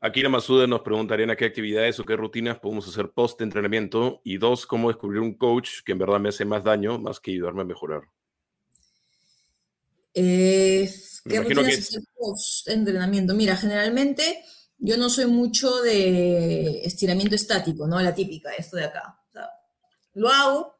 Aquí 0.00 0.22
Masuda 0.28 0.66
nos 0.66 0.82
preguntaría 0.82 1.30
a 1.30 1.36
qué 1.36 1.46
actividades 1.46 1.98
o 1.98 2.04
qué 2.04 2.16
rutinas 2.16 2.58
podemos 2.58 2.86
hacer 2.86 3.10
post-entrenamiento. 3.12 4.20
Y 4.24 4.36
dos, 4.36 4.66
cómo 4.66 4.88
descubrir 4.88 5.20
un 5.20 5.34
coach 5.36 5.82
que 5.84 5.92
en 5.92 5.98
verdad 5.98 6.20
me 6.20 6.28
hace 6.28 6.44
más 6.44 6.62
daño 6.62 6.98
más 6.98 7.18
que 7.18 7.30
ayudarme 7.30 7.62
a 7.62 7.64
mejorar. 7.64 8.02
Eh, 10.12 10.90
¿Qué 11.24 11.40
rutinas 11.40 11.78
hacer 11.78 12.02
post-entrenamiento? 12.14 13.34
Mira, 13.34 13.56
generalmente 13.56 14.44
yo 14.78 14.96
no 14.98 15.08
soy 15.08 15.26
mucho 15.26 15.80
de 15.82 16.82
estiramiento 16.84 17.34
estático, 17.34 17.86
¿no? 17.86 18.00
La 18.00 18.14
típica, 18.14 18.52
esto 18.52 18.76
de 18.76 18.84
acá. 18.84 19.18
lo 20.14 20.28
hago, 20.28 20.78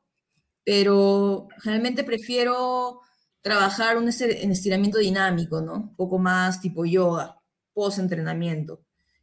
pero 0.63 1.49
generalmente 1.63 2.05
prefiero 2.05 3.01
trabajar 3.47 3.97
un 3.97 4.09
estiramiento 4.09 4.99
dinámico, 4.99 5.61
¿no? 5.61 5.75
Un 5.75 5.95
poco 5.95 6.19
más 6.19 6.61
tipo 6.61 6.85
yoga, 6.85 7.41
post-entrenamiento 7.73 8.83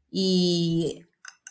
y 0.09 1.03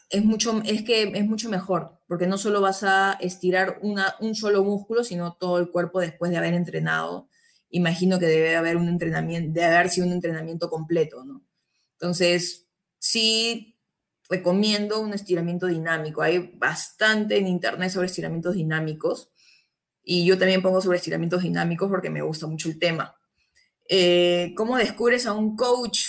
es, 0.09 0.25
mucho, 0.25 0.63
es 0.65 0.83
que 0.83 1.03
es 1.03 1.27
mucho 1.27 1.51
mejor, 1.51 1.99
porque 2.09 2.27
no 2.27 2.39
solo 2.39 2.63
vas 2.63 2.83
a 2.83 3.13
estirar 3.21 3.79
un 3.83 4.35
solo 4.35 4.65
músculo, 4.65 5.05
sino 5.05 5.35
todo 5.35 5.59
el 5.59 5.69
cuerpo 5.69 6.01
después 6.01 6.31
de 6.31 6.39
haber 6.39 6.55
entrenado. 6.55 7.29
Imagino 7.69 8.19
que 8.19 8.25
debe 8.25 8.57
haber 8.57 8.79
un 8.79 8.89
entrenamiento, 8.89 9.53
debe 9.53 9.75
haber 9.75 9.91
sido 9.91 10.07
un 10.07 10.15
entrenamiento 10.15 10.71
completo, 10.71 11.27
¿no? 11.27 11.45
Entonces, 11.99 12.69
sí 12.99 13.77
recomiendo 14.31 14.99
un 14.99 15.13
estiramiento 15.13 15.67
dinámico. 15.67 16.23
Hay 16.23 16.55
bastante 16.57 17.37
en 17.37 17.49
internet 17.49 17.91
sobre 17.91 18.07
estiramientos 18.07 18.55
dinámicos 18.55 19.29
y 20.03 20.25
yo 20.25 20.39
también 20.39 20.63
pongo 20.63 20.81
sobre 20.81 20.99
estiramientos 20.99 21.43
dinámicos 21.43 21.89
porque 21.89 22.11
me 22.11 22.23
gusta 22.23 22.47
mucho 22.47 22.69
el 22.69 22.79
tema. 22.79 23.15
Eh, 23.89 24.53
¿Cómo 24.57 24.77
descubres 24.77 25.27
a 25.27 25.33
un 25.33 25.57
coach? 25.57 26.07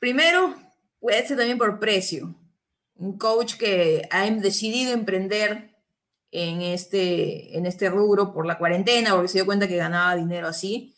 Primero, 0.00 0.56
puede 0.98 1.26
ser 1.26 1.36
también 1.36 1.58
por 1.58 1.78
precio. 1.78 2.34
Un 2.96 3.18
coach 3.18 3.54
que 3.56 4.08
ha 4.10 4.28
decidido 4.30 4.92
emprender 4.92 5.72
en 6.30 6.62
este, 6.62 7.56
en 7.56 7.66
este 7.66 7.90
rubro 7.90 8.32
por 8.32 8.46
la 8.46 8.58
cuarentena, 8.58 9.12
porque 9.12 9.28
se 9.28 9.38
dio 9.38 9.46
cuenta 9.46 9.68
que 9.68 9.76
ganaba 9.76 10.16
dinero 10.16 10.48
así, 10.48 10.94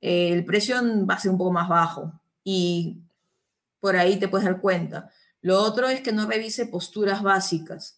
eh, 0.00 0.30
el 0.32 0.44
precio 0.44 0.76
va 1.06 1.14
a 1.14 1.20
ser 1.20 1.32
un 1.32 1.38
poco 1.38 1.52
más 1.52 1.68
bajo 1.68 2.12
y 2.44 3.02
por 3.80 3.96
ahí 3.96 4.18
te 4.18 4.28
puedes 4.28 4.46
dar 4.46 4.60
cuenta. 4.60 5.10
Lo 5.40 5.60
otro 5.60 5.88
es 5.88 6.00
que 6.00 6.12
no 6.12 6.26
revise 6.26 6.66
posturas 6.66 7.22
básicas. 7.22 7.97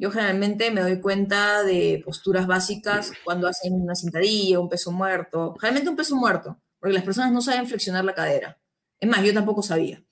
Yo 0.00 0.10
generalmente 0.10 0.70
me 0.70 0.80
doy 0.80 0.98
cuenta 0.98 1.62
de 1.62 2.00
posturas 2.02 2.46
básicas 2.46 3.12
cuando 3.22 3.46
hacen 3.46 3.74
una 3.74 3.94
sentadilla, 3.94 4.58
un 4.58 4.70
peso 4.70 4.90
muerto, 4.92 5.54
generalmente 5.60 5.90
un 5.90 5.96
peso 5.96 6.16
muerto, 6.16 6.58
porque 6.78 6.94
las 6.94 7.04
personas 7.04 7.32
no 7.32 7.42
saben 7.42 7.66
flexionar 7.66 8.06
la 8.06 8.14
cadera. 8.14 8.58
Es 8.98 9.06
más, 9.06 9.22
yo 9.22 9.34
tampoco 9.34 9.62
sabía. 9.62 10.02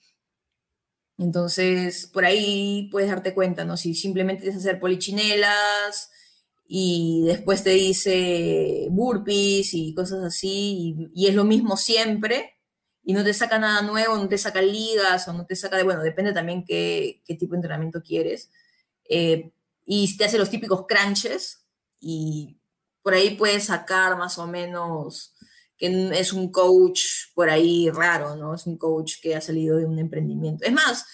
Entonces, 1.16 2.06
por 2.12 2.26
ahí 2.26 2.90
puedes 2.92 3.08
darte 3.08 3.32
cuenta, 3.32 3.64
¿no? 3.64 3.78
Si 3.78 3.94
simplemente 3.94 4.42
tienes 4.42 4.60
hacer 4.60 4.78
polichinelas 4.78 6.10
y 6.66 7.22
después 7.24 7.64
te 7.64 7.70
dice 7.70 8.88
burpees 8.90 9.72
y 9.72 9.94
cosas 9.94 10.22
así, 10.22 10.96
y, 11.14 11.28
es 11.28 11.34
lo 11.34 11.44
mismo 11.44 11.78
siempre, 11.78 12.58
y 13.02 13.14
no 13.14 13.24
te 13.24 13.32
saca 13.32 13.58
nada 13.58 13.80
nuevo, 13.80 14.18
no 14.18 14.28
te 14.28 14.36
saca 14.36 14.60
ligas 14.60 15.26
o 15.28 15.32
no 15.32 15.46
te 15.46 15.56
saca 15.56 15.78
de, 15.78 15.84
bueno, 15.84 16.02
depende 16.02 16.34
también 16.34 16.62
qué, 16.62 17.22
qué 17.24 17.36
tipo 17.36 17.52
de 17.52 17.58
entrenamiento 17.58 18.02
quieres. 18.02 18.50
Eh, 19.08 19.50
y 19.90 20.14
te 20.18 20.26
hace 20.26 20.36
los 20.36 20.50
típicos 20.50 20.84
crunches 20.86 21.66
y 21.98 22.60
por 23.02 23.14
ahí 23.14 23.36
puedes 23.36 23.64
sacar 23.64 24.18
más 24.18 24.36
o 24.36 24.46
menos 24.46 25.34
que 25.78 26.10
es 26.12 26.34
un 26.34 26.52
coach 26.52 27.00
por 27.34 27.48
ahí 27.48 27.88
raro, 27.88 28.36
¿no? 28.36 28.54
Es 28.54 28.66
un 28.66 28.76
coach 28.76 29.14
que 29.22 29.34
ha 29.34 29.40
salido 29.40 29.78
de 29.78 29.86
un 29.86 29.98
emprendimiento. 29.98 30.66
Es 30.66 30.72
más, 30.72 31.06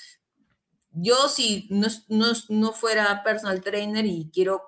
yo 0.90 1.28
si 1.28 1.68
no, 1.70 1.86
no, 2.09 2.32
no 2.48 2.72
fuera 2.72 3.22
personal 3.22 3.60
trainer 3.60 4.05
y 4.06 4.28
quiero 4.34 4.60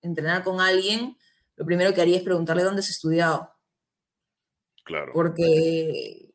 entrenar 0.00 0.44
con 0.44 0.58
alguien, 0.58 1.18
lo 1.56 1.66
primero 1.66 1.92
que 1.92 2.00
haría 2.00 2.16
es 2.16 2.22
preguntarle 2.22 2.62
dónde 2.62 2.80
has 2.80 2.88
estudiado. 2.88 3.52
Claro. 4.82 5.12
Porque 5.12 6.32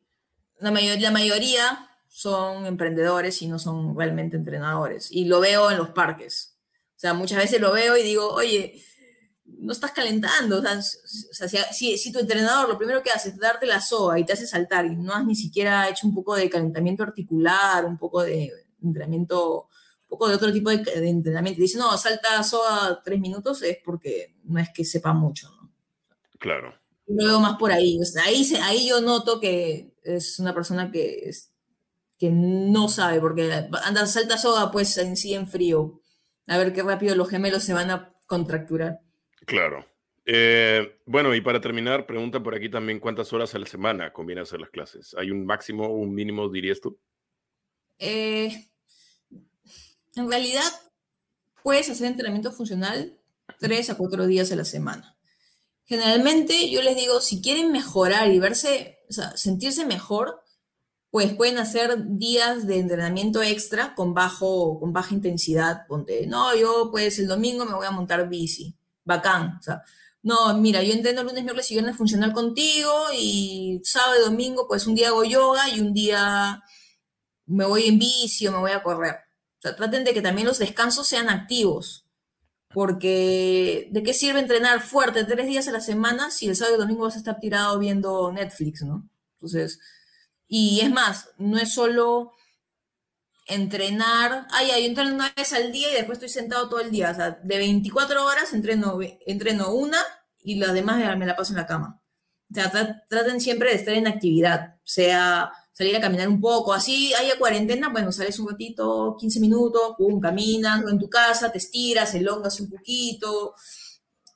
la, 0.60 0.70
la 0.70 1.10
mayoría 1.10 1.90
son 2.06 2.64
emprendedores 2.66 3.42
y 3.42 3.48
no 3.48 3.58
son 3.58 3.98
realmente 3.98 4.36
entrenadores. 4.36 5.10
Y 5.10 5.24
lo 5.24 5.40
veo 5.40 5.68
en 5.72 5.78
los 5.78 5.90
parques. 5.90 6.57
O 6.98 7.00
sea, 7.00 7.14
muchas 7.14 7.38
veces 7.38 7.60
lo 7.60 7.72
veo 7.72 7.96
y 7.96 8.02
digo, 8.02 8.28
oye, 8.28 8.82
no 9.44 9.70
estás 9.70 9.92
calentando. 9.92 10.58
O 10.58 10.82
sea, 11.32 11.48
si, 11.72 12.12
tu 12.12 12.18
entrenador 12.18 12.68
lo 12.68 12.76
primero 12.76 13.04
que 13.04 13.12
hace 13.12 13.28
es 13.28 13.38
darte 13.38 13.66
la 13.66 13.80
soga 13.80 14.18
y 14.18 14.26
te 14.26 14.32
hace 14.32 14.48
saltar 14.48 14.84
y 14.84 14.96
no 14.96 15.14
has 15.14 15.24
ni 15.24 15.36
siquiera 15.36 15.88
hecho 15.88 16.08
un 16.08 16.14
poco 16.14 16.34
de 16.34 16.50
calentamiento 16.50 17.04
articular, 17.04 17.84
un 17.84 17.98
poco 17.98 18.24
de 18.24 18.52
entrenamiento, 18.82 19.68
un 20.02 20.08
poco 20.08 20.28
de 20.28 20.34
otro 20.34 20.52
tipo 20.52 20.70
de, 20.70 20.82
entrenamiento, 21.08 21.60
y 21.60 21.62
dice, 21.62 21.78
no, 21.78 21.96
salta 21.96 22.42
soga 22.42 23.00
tres 23.04 23.20
minutos, 23.20 23.62
es 23.62 23.78
porque 23.84 24.34
no 24.42 24.58
es 24.58 24.70
que 24.70 24.84
sepa 24.84 25.12
mucho, 25.12 25.48
¿no? 25.52 25.70
Claro. 26.40 26.74
Lo 27.06 27.26
veo 27.26 27.38
más 27.38 27.58
por 27.58 27.70
ahí. 27.70 27.96
ahí, 28.24 28.54
ahí 28.62 28.88
yo 28.88 29.00
noto 29.00 29.38
que 29.38 29.94
es 30.02 30.40
una 30.40 30.52
persona 30.52 30.90
que, 30.90 31.28
es, 31.28 31.52
que 32.18 32.30
no 32.32 32.88
sabe, 32.88 33.20
porque 33.20 33.68
anda, 33.84 34.04
salta 34.06 34.36
soga 34.36 34.72
pues 34.72 34.98
en 34.98 35.16
sí 35.16 35.34
en 35.34 35.46
frío. 35.46 35.97
A 36.48 36.58
ver 36.58 36.72
qué 36.72 36.82
rápido 36.82 37.14
los 37.14 37.28
gemelos 37.28 37.62
se 37.62 37.74
van 37.74 37.90
a 37.90 38.14
contracturar. 38.26 39.00
Claro. 39.46 39.86
Eh, 40.24 41.00
bueno, 41.06 41.34
y 41.34 41.40
para 41.40 41.60
terminar, 41.60 42.06
pregunta 42.06 42.42
por 42.42 42.54
aquí 42.54 42.68
también 42.68 43.00
cuántas 43.00 43.32
horas 43.32 43.54
a 43.54 43.58
la 43.58 43.66
semana 43.66 44.12
conviene 44.12 44.42
hacer 44.42 44.60
las 44.60 44.70
clases. 44.70 45.14
¿Hay 45.18 45.30
un 45.30 45.46
máximo 45.46 45.86
o 45.86 45.96
un 45.96 46.14
mínimo, 46.14 46.48
dirías 46.50 46.80
tú? 46.80 46.98
Eh, 47.98 48.68
en 50.16 50.28
realidad, 50.28 50.70
puedes 51.62 51.88
hacer 51.88 52.08
entrenamiento 52.08 52.52
funcional 52.52 53.18
tres 53.58 53.90
a 53.90 53.96
cuatro 53.96 54.26
días 54.26 54.52
a 54.52 54.56
la 54.56 54.64
semana. 54.64 55.16
Generalmente 55.84 56.70
yo 56.70 56.82
les 56.82 56.96
digo, 56.96 57.20
si 57.20 57.40
quieren 57.40 57.72
mejorar 57.72 58.30
y 58.30 58.38
verse, 58.38 58.98
o 59.08 59.12
sea, 59.12 59.36
sentirse 59.36 59.86
mejor, 59.86 60.42
pues 61.10 61.34
pueden 61.34 61.58
hacer 61.58 61.96
días 62.06 62.66
de 62.66 62.78
entrenamiento 62.78 63.42
extra 63.42 63.94
con, 63.94 64.14
bajo, 64.14 64.78
con 64.78 64.92
baja 64.92 65.14
intensidad. 65.14 65.86
Ponte, 65.86 66.26
no, 66.26 66.54
yo 66.54 66.90
pues 66.90 67.18
el 67.18 67.28
domingo 67.28 67.64
me 67.64 67.74
voy 67.74 67.86
a 67.86 67.90
montar 67.90 68.28
bici 68.28 68.76
bacán. 69.04 69.56
O 69.58 69.62
sea, 69.62 69.82
no, 70.22 70.54
mira, 70.58 70.82
yo 70.82 70.92
entiendo 70.92 71.22
lunes, 71.22 71.42
miércoles 71.42 71.70
y 71.70 71.74
viernes 71.74 71.96
funcional 71.96 72.32
contigo 72.32 72.92
y 73.16 73.80
sábado 73.84 74.20
y 74.20 74.24
domingo, 74.24 74.66
pues 74.68 74.86
un 74.86 74.94
día 74.94 75.08
hago 75.08 75.24
yoga 75.24 75.68
y 75.70 75.80
un 75.80 75.94
día 75.94 76.62
me 77.46 77.64
voy 77.64 77.84
en 77.86 77.98
bici 77.98 78.46
o 78.46 78.52
me 78.52 78.58
voy 78.58 78.72
a 78.72 78.82
correr. 78.82 79.14
O 79.58 79.62
sea, 79.62 79.74
traten 79.76 80.04
de 80.04 80.12
que 80.14 80.22
también 80.22 80.46
los 80.46 80.58
descansos 80.58 81.06
sean 81.06 81.28
activos. 81.30 82.04
Porque, 82.74 83.88
¿de 83.90 84.02
qué 84.02 84.12
sirve 84.12 84.40
entrenar 84.40 84.82
fuerte 84.82 85.24
tres 85.24 85.46
días 85.46 85.68
a 85.68 85.72
la 85.72 85.80
semana 85.80 86.30
si 86.30 86.48
el 86.48 86.56
sábado 86.56 86.76
y 86.76 86.80
domingo 86.80 87.04
vas 87.04 87.14
a 87.16 87.18
estar 87.18 87.40
tirado 87.40 87.78
viendo 87.78 88.30
Netflix, 88.30 88.82
¿no? 88.82 89.08
Entonces, 89.36 89.80
y 90.48 90.80
es 90.80 90.90
más, 90.90 91.30
no 91.36 91.58
es 91.58 91.74
solo 91.74 92.32
entrenar, 93.46 94.46
ay, 94.50 94.70
ay, 94.70 94.86
entreno 94.86 95.14
una 95.14 95.32
vez 95.36 95.52
al 95.52 95.72
día 95.72 95.90
y 95.90 95.94
después 95.94 96.16
estoy 96.16 96.28
sentado 96.28 96.68
todo 96.68 96.80
el 96.80 96.90
día. 96.90 97.10
O 97.10 97.14
sea, 97.14 97.30
de 97.42 97.58
24 97.58 98.24
horas 98.24 98.52
entreno, 98.52 98.98
entreno 99.26 99.72
una 99.72 99.98
y 100.42 100.56
las 100.56 100.72
demás 100.72 100.98
me, 101.16 101.26
la 101.26 101.36
paso 101.36 101.52
en 101.52 101.58
la 101.58 101.66
cama. 101.66 102.00
O 102.50 102.54
sea, 102.54 102.70
traten 103.08 103.40
siempre 103.40 103.70
de 103.70 103.76
estar 103.76 103.94
en 103.94 104.06
actividad, 104.06 104.76
sea 104.84 105.52
salir 105.72 105.96
a 105.96 106.00
caminar 106.00 106.28
un 106.28 106.40
poco, 106.40 106.72
así 106.72 107.14
haya 107.14 107.38
cuarentena, 107.38 107.88
bueno, 107.90 108.10
sales 108.10 108.38
un 108.40 108.48
ratito, 108.48 109.16
15 109.18 109.38
minutos, 109.38 109.94
pum, 109.96 110.18
caminas 110.20 110.82
en 110.90 110.98
tu 110.98 111.08
casa, 111.08 111.52
te 111.52 111.58
estiras, 111.58 112.14
elongas 112.14 112.58
un 112.60 112.70
poquito, 112.70 113.54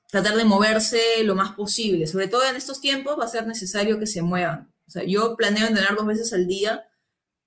tratar 0.09 0.37
de 0.37 0.45
moverse 0.45 1.25
lo 1.25 1.35
más 1.35 1.53
posible. 1.55 2.07
Sobre 2.07 2.29
todo 2.29 2.45
en 2.45 2.57
estos 2.57 2.81
tiempos 2.81 3.19
va 3.19 3.25
a 3.25 3.29
ser 3.29 3.47
necesario 3.47 3.99
que 3.99 4.07
se 4.07 4.23
muevan. 4.23 4.72
O 4.87 4.91
sea, 4.91 5.05
yo 5.05 5.37
planeo 5.37 5.67
entrenar 5.67 5.97
dos 5.97 6.07
veces 6.07 6.33
al 6.33 6.47
día 6.47 6.87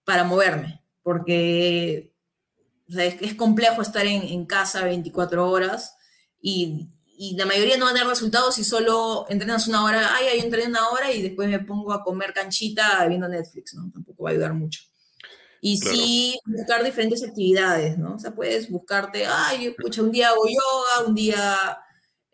para 0.04 0.24
moverme, 0.24 0.84
porque 1.04 2.14
es, 2.88 3.36
complejo 3.36 3.82
estar 3.82 4.06
en, 4.06 4.46
casa 4.46 4.86
24 4.86 5.50
horas 5.50 5.96
y, 6.42 6.90
la 7.38 7.46
mayoría 7.46 7.78
no 7.78 7.86
van 7.86 7.96
a 7.96 8.00
dar 8.00 8.10
resultados 8.10 8.56
si 8.56 8.66
solo 8.66 9.26
entrenas 9.30 9.70
una 9.70 9.86
hora, 9.86 10.16
ay, 10.16 10.38
yo 10.38 10.44
entrené 10.44 10.68
una 10.68 10.90
hora 10.90 11.14
y 11.14 11.22
después 11.22 11.48
me 11.48 11.60
pongo 11.60 11.94
a 11.94 12.04
comer 12.04 12.34
canchita 12.34 13.08
viendo 13.08 13.30
Netflix, 13.30 13.74
¿no? 13.74 13.90
Tampoco 13.90 14.24
va 14.24 14.32
a 14.32 14.34
ayudar 14.34 14.54
mucho. 14.54 14.82
Y 15.62 15.78
sí, 15.78 16.40
buscar 16.46 16.84
diferentes 16.84 17.24
actividades, 17.24 17.98
¿no? 17.98 18.16
O 18.16 18.20
sea, 18.20 18.36
puedes 18.36 18.70
buscarte, 18.70 19.26
ay, 19.26 19.68
escucha, 19.68 20.04
un 20.04 20.12
día 20.12 20.28
hago 20.28 20.46
yoga, 20.46 21.08
un 21.08 21.16
día, 21.16 21.80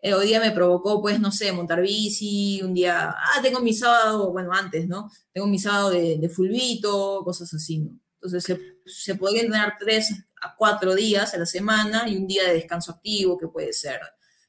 eh, 0.02 0.14
hoy 0.14 0.26
día 0.26 0.40
me 0.40 0.50
provocó, 0.50 1.00
pues, 1.00 1.20
no 1.20 1.30
sé, 1.30 1.52
montar 1.52 1.80
bici, 1.80 2.60
un 2.62 2.74
día, 2.74 3.10
ah, 3.10 3.40
tengo 3.40 3.60
mi 3.60 3.72
sábado, 3.72 4.32
bueno, 4.32 4.52
antes, 4.52 4.88
¿no? 4.88 5.08
Tengo 5.32 5.46
mi 5.46 5.60
sábado 5.60 5.90
de, 5.90 6.18
de 6.18 6.28
fulbito, 6.28 7.22
cosas 7.24 7.54
así, 7.54 7.78
¿no? 7.78 7.98
Entonces 8.16 8.44
se, 8.44 8.60
se 8.84 9.14
podría 9.14 9.42
entrenar 9.42 9.74
tres 9.78 10.12
a 10.42 10.54
cuatro 10.56 10.94
días 10.94 11.32
a 11.34 11.38
la 11.38 11.46
semana 11.46 12.08
y 12.08 12.16
un 12.16 12.26
día 12.26 12.48
de 12.48 12.54
descanso 12.54 12.92
activo, 12.92 13.38
que 13.38 13.46
puede 13.46 13.72
ser 13.72 14.00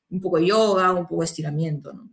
un 0.10 0.20
poco 0.20 0.38
de 0.40 0.48
yoga, 0.48 0.92
un 0.92 1.08
poco 1.08 1.22
de 1.22 1.26
estiramiento, 1.26 1.94
¿no? 1.94 2.10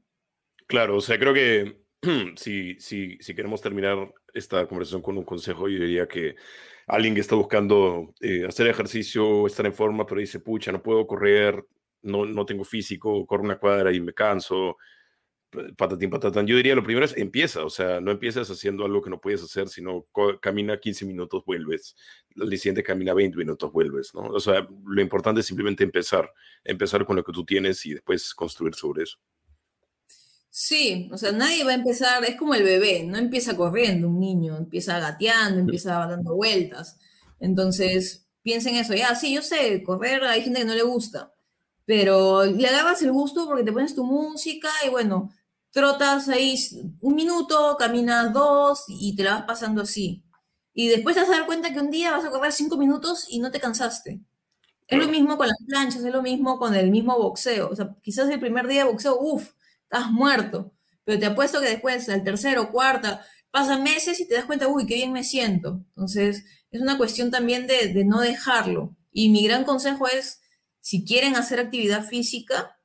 Claro, 0.66 0.98
o 0.98 1.00
sea, 1.00 1.18
creo 1.18 1.32
que 1.32 1.82
si, 2.36 2.78
si, 2.78 3.16
si 3.20 3.34
queremos 3.34 3.62
terminar 3.62 4.12
esta 4.34 4.66
conversación 4.66 5.00
con 5.00 5.16
un 5.16 5.24
consejo, 5.24 5.66
yo 5.66 5.80
diría 5.80 6.06
que 6.06 6.36
alguien 6.86 7.14
que 7.14 7.20
está 7.20 7.36
buscando 7.36 8.14
eh, 8.20 8.44
hacer 8.46 8.66
ejercicio, 8.66 9.46
estar 9.46 9.64
en 9.64 9.72
forma, 9.72 10.06
pero 10.06 10.20
dice, 10.20 10.40
pucha, 10.40 10.72
no 10.72 10.82
puedo 10.82 11.06
correr, 11.06 11.64
no, 12.02 12.27
no 12.27 12.47
tengo 12.47 12.64
físico, 12.64 13.27
corro 13.27 13.44
una 13.44 13.59
cuadra 13.59 13.93
y 13.93 14.01
me 14.01 14.12
canso, 14.12 14.77
patatín, 15.77 16.10
patatán. 16.10 16.47
Yo 16.47 16.56
diría, 16.56 16.74
lo 16.74 16.85
primero 16.85 17.05
es 17.05 17.16
empieza, 17.16 17.64
o 17.64 17.70
sea, 17.70 18.01
no 18.01 18.10
empieces 18.10 18.48
haciendo 18.51 18.85
algo 18.85 19.02
que 19.02 19.10
no 19.10 19.20
puedes 19.20 19.43
hacer, 19.43 19.68
sino 19.68 20.06
camina 20.40 20.78
15 20.78 21.06
minutos, 21.06 21.44
vuelves. 21.44 21.97
El 22.36 22.51
siguiente 22.56 22.82
camina 22.82 23.14
20 23.14 23.36
minutos, 23.36 23.72
vuelves, 23.72 24.14
¿no? 24.14 24.22
O 24.22 24.40
sea, 24.40 24.66
lo 24.86 25.02
importante 25.02 25.40
es 25.40 25.47
simplemente 25.47 25.85
empezar, 25.85 26.32
empezar 26.64 27.05
con 27.05 27.16
lo 27.16 27.24
que 27.24 27.32
tú 27.32 27.44
tienes 27.44 27.85
y 27.86 27.94
después 27.94 28.35
construir 28.35 28.74
sobre 28.74 29.05
eso. 29.05 29.18
Sí, 30.52 31.09
o 31.12 31.16
sea, 31.16 31.31
nadie 31.31 31.62
va 31.64 31.70
a 31.70 31.74
empezar, 31.74 32.24
es 32.24 32.36
como 32.36 32.55
el 32.55 32.64
bebé, 32.64 33.05
no 33.05 33.18
empieza 33.18 33.56
corriendo 33.56 34.09
un 34.09 34.18
niño, 34.18 34.56
empieza 34.56 34.98
gateando, 34.98 35.60
empieza 35.60 35.94
dando 36.06 36.35
vueltas. 36.35 36.98
Entonces, 37.39 38.28
piensen 38.43 38.74
eso, 38.74 38.94
ya, 38.94 39.14
sí, 39.14 39.32
yo 39.32 39.43
sé, 39.43 39.82
correr, 39.85 40.24
hay 40.24 40.43
gente 40.43 40.60
que 40.60 40.66
no 40.66 40.74
le 40.74 40.82
gusta, 40.82 41.32
pero 41.90 42.44
le 42.44 42.68
agarras 42.68 43.02
el 43.02 43.10
gusto 43.10 43.46
porque 43.46 43.64
te 43.64 43.72
pones 43.72 43.96
tu 43.96 44.04
música 44.04 44.68
y 44.86 44.90
bueno, 44.90 45.32
trotas 45.72 46.28
ahí 46.28 46.56
un 47.00 47.16
minuto, 47.16 47.76
caminas 47.76 48.32
dos 48.32 48.84
y 48.86 49.16
te 49.16 49.24
la 49.24 49.34
vas 49.34 49.42
pasando 49.42 49.82
así. 49.82 50.22
Y 50.72 50.86
después 50.86 51.16
te 51.16 51.22
vas 51.22 51.30
a 51.30 51.38
dar 51.38 51.46
cuenta 51.46 51.72
que 51.72 51.80
un 51.80 51.90
día 51.90 52.12
vas 52.12 52.24
a 52.24 52.30
correr 52.30 52.52
cinco 52.52 52.76
minutos 52.76 53.26
y 53.28 53.40
no 53.40 53.50
te 53.50 53.58
cansaste. 53.58 54.20
Es 54.86 55.00
lo 55.00 55.08
mismo 55.08 55.36
con 55.36 55.48
las 55.48 55.58
planchas, 55.66 56.04
es 56.04 56.12
lo 56.12 56.22
mismo 56.22 56.60
con 56.60 56.76
el 56.76 56.92
mismo 56.92 57.18
boxeo. 57.18 57.70
O 57.70 57.74
sea, 57.74 57.96
quizás 58.02 58.30
el 58.30 58.38
primer 58.38 58.68
día 58.68 58.84
de 58.84 58.90
boxeo, 58.92 59.18
uff, 59.20 59.50
estás 59.82 60.12
muerto. 60.12 60.72
Pero 61.02 61.18
te 61.18 61.26
apuesto 61.26 61.58
que 61.60 61.70
después, 61.70 62.08
al 62.08 62.22
tercero, 62.22 62.70
cuarta, 62.70 63.26
pasan 63.50 63.82
meses 63.82 64.20
y 64.20 64.28
te 64.28 64.34
das 64.36 64.44
cuenta, 64.44 64.68
uy, 64.68 64.86
qué 64.86 64.94
bien 64.94 65.12
me 65.12 65.24
siento. 65.24 65.84
Entonces, 65.88 66.44
es 66.70 66.80
una 66.80 66.98
cuestión 66.98 67.32
también 67.32 67.66
de, 67.66 67.88
de 67.88 68.04
no 68.04 68.20
dejarlo. 68.20 68.96
Y 69.10 69.30
mi 69.30 69.44
gran 69.44 69.64
consejo 69.64 70.06
es, 70.06 70.39
si 70.81 71.05
quieren 71.05 71.36
hacer 71.36 71.61
actividad 71.61 72.05
física, 72.05 72.78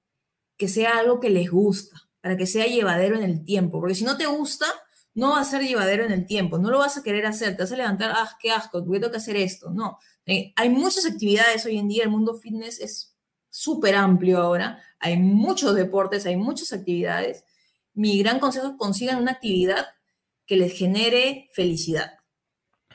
que 0.57 0.67
sea 0.67 0.97
algo 0.97 1.19
que 1.19 1.29
les 1.29 1.49
gusta 1.49 2.09
para 2.21 2.37
que 2.37 2.47
sea 2.47 2.65
llevadero 2.65 3.17
en 3.17 3.23
el 3.23 3.43
tiempo, 3.43 3.79
porque 3.79 3.95
si 3.95 4.03
no 4.03 4.17
te 4.17 4.25
gusta, 4.25 4.65
no 5.13 5.31
va 5.31 5.41
a 5.41 5.45
ser 5.45 5.61
llevadero 5.61 6.03
en 6.03 6.11
el 6.11 6.25
tiempo, 6.25 6.57
no 6.57 6.71
lo 6.71 6.79
vas 6.79 6.97
a 6.97 7.03
querer 7.03 7.25
hacer, 7.25 7.55
te 7.55 7.63
vas 7.63 7.71
a 7.71 7.77
levantar, 7.77 8.11
ah, 8.15 8.35
qué 8.41 8.51
asco, 8.51 8.83
tengo 8.83 9.11
que 9.11 9.17
hacer 9.17 9.35
esto, 9.37 9.69
no. 9.69 9.99
Eh, 10.25 10.51
hay 10.55 10.69
muchas 10.69 11.05
actividades 11.05 11.65
hoy 11.65 11.77
en 11.77 11.87
día, 11.87 12.03
el 12.03 12.09
mundo 12.09 12.35
fitness 12.35 12.79
es 12.79 13.15
súper 13.49 13.95
amplio 13.95 14.39
ahora, 14.39 14.81
hay 14.99 15.17
muchos 15.17 15.75
deportes, 15.75 16.25
hay 16.25 16.35
muchas 16.35 16.73
actividades. 16.73 17.45
Mi 17.93 18.17
gran 18.19 18.39
consejo 18.39 18.67
es 18.67 18.73
consigan 18.77 19.21
una 19.21 19.31
actividad 19.31 19.85
que 20.45 20.57
les 20.57 20.73
genere 20.73 21.49
felicidad. 21.53 22.17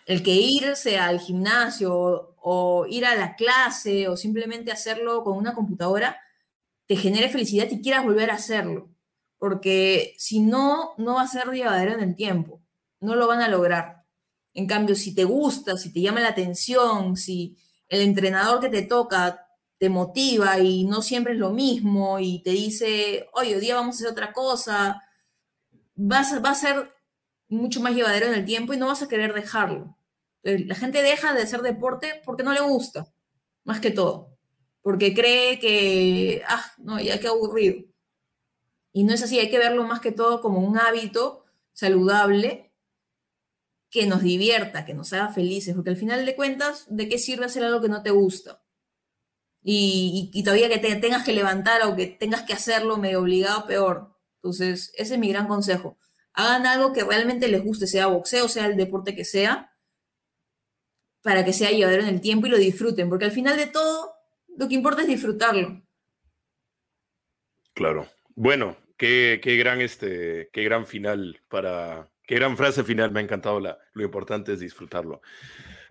El 0.07 0.23
que 0.23 0.35
irse 0.35 0.99
al 0.99 1.21
gimnasio 1.21 2.30
o 2.41 2.87
ir 2.89 3.07
a 3.07 3.15
la 3.15 3.37
clase 3.37 4.09
o 4.09 4.17
simplemente 4.17 4.73
hacerlo 4.73 5.23
con 5.25 5.37
una 5.37 5.55
computadora 5.55 6.19
te 6.87 6.97
genere 6.97 7.29
felicidad 7.29 7.69
y 7.71 7.83
quieras 7.83 8.05
volver 8.05 8.31
a 8.31 8.35
hacerlo 8.35 8.91
porque 9.41 10.15
si 10.19 10.41
no, 10.41 10.93
no 10.99 11.15
va 11.15 11.23
a 11.23 11.27
ser 11.27 11.49
llevadero 11.49 11.95
en 11.95 12.01
el 12.01 12.15
tiempo, 12.15 12.63
no 13.01 13.17
lo 13.17 13.27
van 13.27 13.41
a 13.41 13.49
lograr. 13.49 14.05
En 14.53 14.67
cambio, 14.67 14.95
si 14.95 15.15
te 15.15 15.25
gusta, 15.25 15.79
si 15.79 15.91
te 15.93 16.03
llama 16.03 16.21
la 16.21 16.29
atención, 16.29 17.17
si 17.17 17.57
el 17.89 18.03
entrenador 18.03 18.61
que 18.61 18.69
te 18.69 18.83
toca 18.83 19.47
te 19.79 19.89
motiva 19.89 20.59
y 20.59 20.85
no 20.85 21.01
siempre 21.01 21.33
es 21.33 21.39
lo 21.39 21.51
mismo 21.51 22.19
y 22.19 22.43
te 22.43 22.51
dice, 22.51 23.31
oye, 23.33 23.55
hoy 23.55 23.61
día 23.63 23.77
vamos 23.77 23.95
a 23.95 23.99
hacer 23.99 24.09
otra 24.09 24.35
cosa, 24.35 25.03
vas, 25.95 26.35
va 26.45 26.51
a 26.51 26.55
ser 26.55 26.93
mucho 27.49 27.81
más 27.81 27.95
llevadero 27.95 28.27
en 28.27 28.35
el 28.35 28.45
tiempo 28.45 28.75
y 28.75 28.77
no 28.77 28.89
vas 28.89 29.01
a 29.01 29.09
querer 29.09 29.33
dejarlo. 29.33 29.97
La 30.43 30.75
gente 30.75 31.03
deja 31.03 31.35
de 31.35 31.43
hacer 31.43 31.61
deporte 31.63 32.21
porque 32.25 32.43
no 32.43 32.53
le 32.53 32.61
gusta, 32.61 33.07
más 33.65 33.81
que 33.81 33.91
todo, 33.91 34.39
porque 34.83 35.15
cree 35.15 35.59
que, 35.59 36.43
ah, 36.49 36.65
no, 36.79 36.99
ya 37.01 37.21
qué 37.21 37.29
aburrido. 37.29 37.85
Y 38.93 39.05
no 39.05 39.13
es 39.13 39.23
así, 39.23 39.39
hay 39.39 39.51
que 39.51 39.59
verlo 39.59 39.85
más 39.85 40.01
que 40.01 40.13
todo 40.13 40.41
como 40.41 40.61
un 40.61 40.79
hábito 40.79 41.45
saludable 41.73 42.73
que 43.91 44.07
nos 44.07 44.23
divierta, 44.23 44.85
que 44.85 44.95
nos 44.95 45.13
haga 45.13 45.33
felices, 45.33 45.75
porque 45.75 45.91
al 45.91 45.97
final 45.97 46.25
de 46.25 46.37
cuentas, 46.37 46.87
¿de 46.89 47.09
qué 47.09 47.19
sirve 47.19 47.47
hacer 47.47 47.65
algo 47.65 47.81
que 47.81 47.89
no 47.89 48.03
te 48.03 48.11
gusta? 48.11 48.63
Y, 49.63 50.43
todavía 50.45 50.69
que 50.69 50.79
te 50.79 50.95
tengas 50.97 51.25
que 51.25 51.33
levantar 51.33 51.83
o 51.83 51.95
que 51.97 52.07
tengas 52.07 52.43
que 52.43 52.55
hacerlo 52.55 52.97
medio 52.97 53.21
obligado, 53.21 53.67
peor. 53.67 54.17
Entonces, 54.37 54.93
ese 54.97 55.15
es 55.15 55.21
mi 55.21 55.29
gran 55.29 55.49
consejo. 55.49 55.99
Hagan 56.33 56.67
algo 56.67 56.93
que 56.93 57.05
realmente 57.05 57.49
les 57.49 57.63
guste, 57.63 57.87
sea 57.87 58.07
boxeo, 58.07 58.49
sea 58.49 58.67
el 58.67 58.77
deporte 58.77 59.15
que 59.15 59.25
sea, 59.25 59.70
para 61.23 61.45
que 61.45 61.53
sea 61.53 61.71
llevadero 61.71 62.03
en 62.03 62.09
el 62.09 62.21
tiempo 62.21 62.47
y 62.47 62.51
lo 62.51 62.59
disfruten, 62.59 63.09
porque 63.09 63.27
al 63.27 63.33
final 63.33 63.57
de 63.57 63.67
todo, 63.67 64.15
lo 64.57 64.69
que 64.69 64.75
importa 64.75 65.03
es 65.03 65.09
disfrutarlo. 65.09 65.83
Claro, 67.75 68.09
bueno, 68.35 68.77
qué, 68.97 69.41
gran 69.59 69.81
este, 69.81 70.51
qué 70.53 70.65
gran 70.65 70.87
final 70.87 71.41
para, 71.49 72.11
qué 72.27 72.35
gran 72.37 72.57
frase 72.57 72.85
final, 72.85 73.11
me 73.11 73.21
ha 73.21 73.23
encantado 73.23 73.61
la, 73.61 73.79
lo 73.93 74.05
importante 74.05 74.53
es 74.53 74.61
disfrutarlo. 74.61 75.21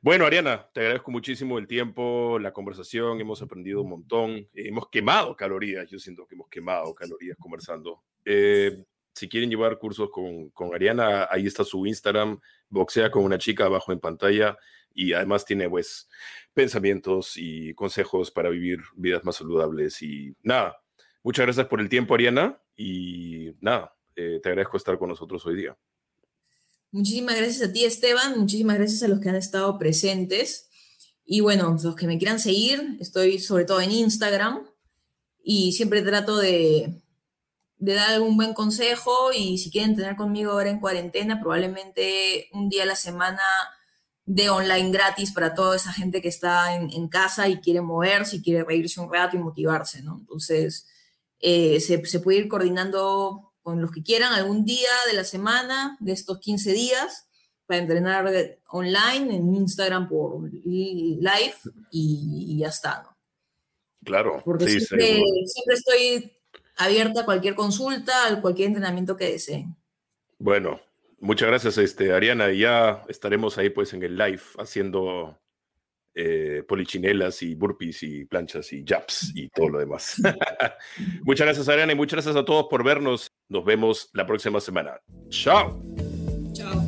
Bueno, 0.01 0.25
Ariana, 0.25 0.69
te 0.71 0.79
agradezco 0.79 1.11
muchísimo 1.11 1.57
el 1.57 1.67
tiempo, 1.67 2.39
la 2.39 2.53
conversación, 2.53 3.19
hemos 3.19 3.41
aprendido 3.41 3.81
un 3.81 3.89
montón, 3.89 4.47
hemos 4.53 4.87
quemado 4.89 5.35
calorías, 5.35 5.89
yo 5.89 5.99
siento 5.99 6.25
que 6.25 6.35
hemos 6.35 6.47
quemado 6.47 6.93
calorías 6.95 7.37
conversando. 7.37 8.03
Eh, 8.23 8.85
si 9.13 9.27
quieren 9.27 9.49
llevar 9.49 9.77
cursos 9.77 10.09
con, 10.09 10.49
con, 10.51 10.73
Ariana, 10.73 11.27
ahí 11.29 11.47
está 11.47 11.65
su 11.65 11.85
Instagram, 11.85 12.39
boxea 12.69 13.11
con 13.11 13.25
una 13.25 13.37
chica 13.37 13.65
abajo 13.65 13.91
en 13.91 13.99
pantalla 13.99 14.57
y 14.93 15.13
además 15.13 15.45
tiene 15.45 15.69
pues 15.69 16.09
pensamientos 16.53 17.33
y 17.35 17.73
consejos 17.73 18.31
para 18.31 18.49
vivir 18.49 18.79
vidas 18.95 19.23
más 19.23 19.37
saludables 19.37 20.01
y 20.01 20.35
nada, 20.43 20.77
Muchas 21.23 21.45
gracias 21.45 21.67
por 21.67 21.81
el 21.81 21.89
tiempo, 21.89 22.13
Ariana. 22.13 22.61
Y 22.75 23.51
nada, 23.59 23.95
eh, 24.15 24.39
te 24.41 24.49
agradezco 24.49 24.77
estar 24.77 24.97
con 24.97 25.09
nosotros 25.09 25.45
hoy 25.45 25.55
día. 25.55 25.77
Muchísimas 26.91 27.35
gracias 27.35 27.69
a 27.69 27.73
ti, 27.73 27.83
Esteban. 27.83 28.39
Muchísimas 28.39 28.77
gracias 28.77 29.03
a 29.03 29.07
los 29.07 29.19
que 29.19 29.29
han 29.29 29.35
estado 29.35 29.77
presentes. 29.77 30.69
Y 31.25 31.41
bueno, 31.41 31.77
los 31.83 31.95
que 31.95 32.07
me 32.07 32.17
quieran 32.17 32.39
seguir, 32.39 32.97
estoy 32.99 33.39
sobre 33.39 33.65
todo 33.65 33.81
en 33.81 33.91
Instagram 33.91 34.65
y 35.43 35.73
siempre 35.73 36.01
trato 36.01 36.37
de, 36.37 37.01
de 37.77 37.93
dar 37.93 38.11
algún 38.11 38.35
buen 38.35 38.53
consejo 38.53 39.31
y 39.35 39.59
si 39.59 39.69
quieren 39.69 39.95
tener 39.95 40.15
conmigo 40.15 40.53
ahora 40.53 40.71
en 40.71 40.79
cuarentena, 40.79 41.39
probablemente 41.39 42.49
un 42.53 42.69
día 42.69 42.83
a 42.83 42.87
la 42.87 42.95
semana 42.95 43.43
de 44.31 44.47
online 44.47 44.91
gratis 44.91 45.31
para 45.31 45.55
toda 45.55 45.75
esa 45.75 45.91
gente 45.91 46.21
que 46.21 46.27
está 46.27 46.75
en, 46.75 46.91
en 46.91 47.07
casa 47.07 47.49
y 47.49 47.59
quiere 47.59 47.81
moverse 47.81 48.35
y 48.35 48.43
quiere 48.43 48.63
reírse 48.63 49.01
un 49.01 49.11
rato 49.11 49.35
y 49.35 49.39
motivarse, 49.39 50.03
¿no? 50.03 50.17
Entonces, 50.19 50.85
eh, 51.39 51.79
se, 51.79 52.19
puede 52.19 52.37
ir 52.37 52.47
coordinando 52.47 53.53
con 53.63 53.81
los 53.81 53.91
que 53.91 54.03
quieran 54.03 54.33
algún 54.33 54.65
día 54.65 54.91
de 55.07 55.13
la 55.13 55.23
semana, 55.23 55.97
de 55.99 56.11
estos 56.11 56.39
15 56.41 56.73
días, 56.73 57.27
para 57.65 57.79
entrenar 57.79 58.31
online 58.67 59.35
en 59.35 59.55
Instagram 59.55 60.07
por 60.07 60.43
live 60.53 61.55
y, 61.89 62.59
ya 62.59 62.67
está, 62.67 63.01
¿no? 63.01 63.17
Claro. 64.03 64.43
Porque 64.45 64.67
siempre, 64.67 65.23
siempre, 65.45 65.73
estoy 65.73 66.37
abierta 66.77 67.21
a 67.21 67.25
cualquier 67.25 67.55
consulta, 67.55 68.27
a 68.27 68.41
cualquier 68.41 68.67
entrenamiento 68.67 69.17
que 69.17 69.31
deseen. 69.31 69.75
Bueno, 70.37 70.79
muchas 71.21 71.47
gracias, 71.47 71.77
este, 71.77 72.13
Ariana. 72.13 72.51
Ya 72.51 73.03
estaremos 73.07 73.57
ahí 73.57 73.69
pues 73.69 73.93
en 73.93 74.03
el 74.03 74.17
live 74.17 74.41
haciendo 74.57 75.39
eh, 76.15 76.63
polichinelas 76.67 77.41
y 77.43 77.55
burpees 77.55 78.03
y 78.03 78.25
planchas 78.25 78.73
y 78.73 78.83
japs 78.83 79.31
y 79.35 79.49
todo 79.49 79.69
lo 79.69 79.79
demás. 79.79 80.15
muchas 81.23 81.45
gracias, 81.45 81.69
Ariana, 81.69 81.93
y 81.93 81.95
muchas 81.95 82.17
gracias 82.17 82.35
a 82.35 82.45
todos 82.45 82.67
por 82.69 82.83
vernos. 82.83 83.31
Nos 83.47 83.63
vemos 83.63 84.09
la 84.13 84.25
próxima 84.25 84.59
semana. 84.59 84.99
Chao. 85.29 85.81
Chao. 86.53 86.85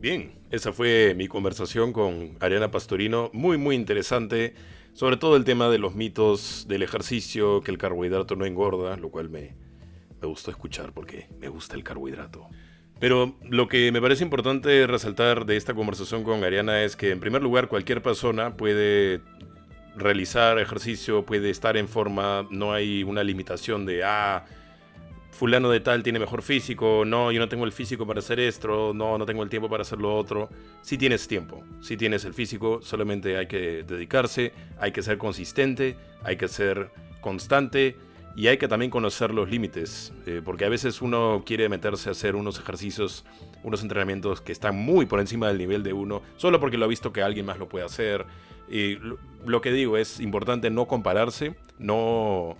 Bien, 0.00 0.32
esa 0.50 0.72
fue 0.72 1.14
mi 1.16 1.28
conversación 1.28 1.92
con 1.92 2.36
Ariana 2.40 2.72
Pastorino, 2.72 3.30
muy, 3.32 3.56
muy 3.56 3.76
interesante, 3.76 4.54
sobre 4.94 5.16
todo 5.16 5.36
el 5.36 5.44
tema 5.44 5.70
de 5.70 5.78
los 5.78 5.94
mitos 5.94 6.66
del 6.66 6.82
ejercicio, 6.82 7.60
que 7.60 7.70
el 7.70 7.78
carbohidrato 7.78 8.34
no 8.34 8.44
engorda, 8.44 8.96
lo 8.96 9.10
cual 9.10 9.30
me, 9.30 9.54
me 10.22 10.28
gustó 10.28 10.50
escuchar 10.52 10.92
porque 10.92 11.28
me 11.40 11.48
gusta 11.48 11.74
el 11.74 11.82
carbohidrato. 11.82 12.48
Pero 13.00 13.36
lo 13.50 13.66
que 13.66 13.90
me 13.90 14.00
parece 14.00 14.22
importante 14.22 14.86
resaltar 14.86 15.44
de 15.44 15.56
esta 15.56 15.74
conversación 15.74 16.22
con 16.22 16.44
Ariana 16.44 16.84
es 16.84 16.94
que, 16.94 17.10
en 17.10 17.18
primer 17.18 17.42
lugar, 17.42 17.66
cualquier 17.66 18.00
persona 18.00 18.56
puede 18.56 19.20
realizar 19.96 20.60
ejercicio, 20.60 21.26
puede 21.26 21.50
estar 21.50 21.76
en 21.76 21.88
forma, 21.88 22.46
no 22.50 22.72
hay 22.72 23.02
una 23.02 23.24
limitación 23.24 23.84
de, 23.84 24.04
ah, 24.04 24.44
fulano 25.32 25.68
de 25.70 25.80
tal 25.80 26.04
tiene 26.04 26.20
mejor 26.20 26.42
físico, 26.42 27.02
no, 27.04 27.32
yo 27.32 27.40
no 27.40 27.48
tengo 27.48 27.64
el 27.64 27.72
físico 27.72 28.06
para 28.06 28.20
hacer 28.20 28.38
esto, 28.38 28.92
no, 28.94 29.18
no 29.18 29.26
tengo 29.26 29.42
el 29.42 29.48
tiempo 29.48 29.68
para 29.68 29.82
hacer 29.82 29.98
lo 29.98 30.16
otro. 30.16 30.48
Si 30.82 30.96
tienes 30.96 31.26
tiempo, 31.26 31.64
si 31.80 31.96
tienes 31.96 32.24
el 32.24 32.32
físico, 32.32 32.80
solamente 32.82 33.36
hay 33.36 33.48
que 33.48 33.82
dedicarse, 33.82 34.52
hay 34.78 34.92
que 34.92 35.02
ser 35.02 35.18
consistente, 35.18 35.96
hay 36.22 36.36
que 36.36 36.46
ser 36.46 36.90
constante 37.20 37.96
Y 38.34 38.46
hay 38.46 38.56
que 38.56 38.66
también 38.66 38.90
conocer 38.90 39.32
los 39.32 39.50
límites, 39.50 40.12
eh, 40.26 40.40
porque 40.42 40.64
a 40.64 40.68
veces 40.70 41.02
uno 41.02 41.42
quiere 41.44 41.68
meterse 41.68 42.08
a 42.08 42.12
hacer 42.12 42.34
unos 42.34 42.58
ejercicios, 42.58 43.24
unos 43.62 43.82
entrenamientos 43.82 44.40
que 44.40 44.52
están 44.52 44.74
muy 44.74 45.04
por 45.04 45.20
encima 45.20 45.48
del 45.48 45.58
nivel 45.58 45.82
de 45.82 45.92
uno, 45.92 46.22
solo 46.36 46.58
porque 46.58 46.78
lo 46.78 46.86
ha 46.86 46.88
visto 46.88 47.12
que 47.12 47.22
alguien 47.22 47.44
más 47.44 47.58
lo 47.58 47.68
puede 47.68 47.84
hacer. 47.84 48.24
Y 48.70 48.96
lo, 49.44 49.60
que 49.60 49.70
digo 49.70 49.98
es 49.98 50.18
importante 50.18 50.70
no 50.70 50.86
compararse, 50.86 51.56
no, 51.78 52.56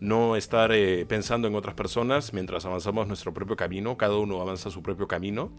no 0.00 0.34
estar 0.34 0.72
eh, 0.72 1.06
pensando 1.06 1.46
en 1.46 1.54
otras 1.54 1.76
personas 1.76 2.32
mientras 2.32 2.64
avanzamos 2.66 3.06
nuestro 3.06 3.32
propio 3.32 3.54
camino, 3.54 3.96
cada 3.96 4.16
uno 4.16 4.40
avanza 4.40 4.70
su 4.70 4.82
propio 4.82 5.06
camino 5.06 5.52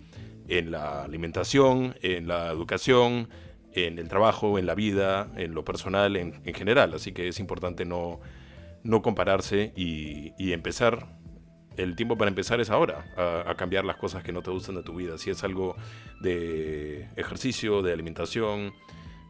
en 0.50 0.72
la 0.72 1.04
alimentación, 1.04 1.96
en 2.02 2.28
la 2.28 2.52
educación, 2.52 3.30
en 3.72 3.98
el 3.98 4.10
trabajo, 4.10 4.60
en 4.60 4.66
la 4.66 4.76
vida, 4.76 5.32
en 5.38 5.54
lo 5.54 5.64
personal, 5.64 6.18
en, 6.18 6.42
en 6.44 6.54
general. 6.54 6.94
Así 6.94 7.14
que 7.14 7.30
es 7.30 7.40
importante 7.40 7.86
no 7.86 8.20
no 8.88 9.02
compararse 9.02 9.74
y, 9.76 10.52
empezar. 10.52 11.08
El 11.76 11.96
tiempo 11.96 12.18
para 12.18 12.30
empezar 12.30 12.60
es 12.60 12.72
ahora, 12.72 13.06
a, 13.46 13.54
cambiar 13.56 13.86
las 13.86 13.98
cosas 13.98 14.24
que 14.24 14.32
no 14.32 14.42
te 14.42 14.50
gustan 14.50 14.76
de 14.76 14.82
tu 14.82 14.96
vida. 14.96 15.18
Si 15.18 15.30
es 15.30 15.44
algo 15.44 15.76
de 16.22 17.10
ejercicio, 17.16 17.84
de 17.84 17.94
alimentación, 17.94 18.74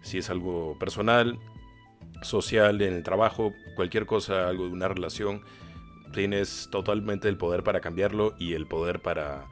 si 0.01 0.19
es 0.19 0.29
algo 0.29 0.77
personal, 0.79 1.39
social, 2.21 2.81
en 2.81 2.93
el 2.93 3.03
trabajo, 3.03 3.51
cualquier 3.75 4.05
cosa, 4.05 4.47
algo 4.47 4.65
de 4.65 4.71
una 4.71 4.87
relación, 4.87 5.41
tienes 6.13 6.69
totalmente 6.71 7.27
el 7.27 7.37
poder 7.37 7.63
para 7.63 7.81
cambiarlo 7.81 8.35
y 8.39 8.53
el 8.53 8.65
poder 8.67 9.01
para, 9.01 9.45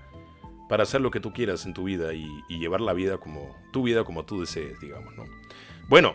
para 0.70 0.84
hacer 0.84 1.02
lo 1.02 1.12
que 1.12 1.20
tú 1.20 1.34
quieras 1.34 1.66
en 1.66 1.74
tu 1.74 1.84
vida 1.84 2.14
y, 2.14 2.26
y 2.48 2.60
llevar 2.60 2.80
la 2.80 2.94
vida 2.94 3.18
como 3.18 3.56
tu 3.74 3.84
vida 3.84 4.06
como 4.06 4.24
tú 4.24 4.40
desees, 4.40 4.80
digamos, 4.80 5.14
¿no? 5.18 5.26
Bueno, 5.90 6.14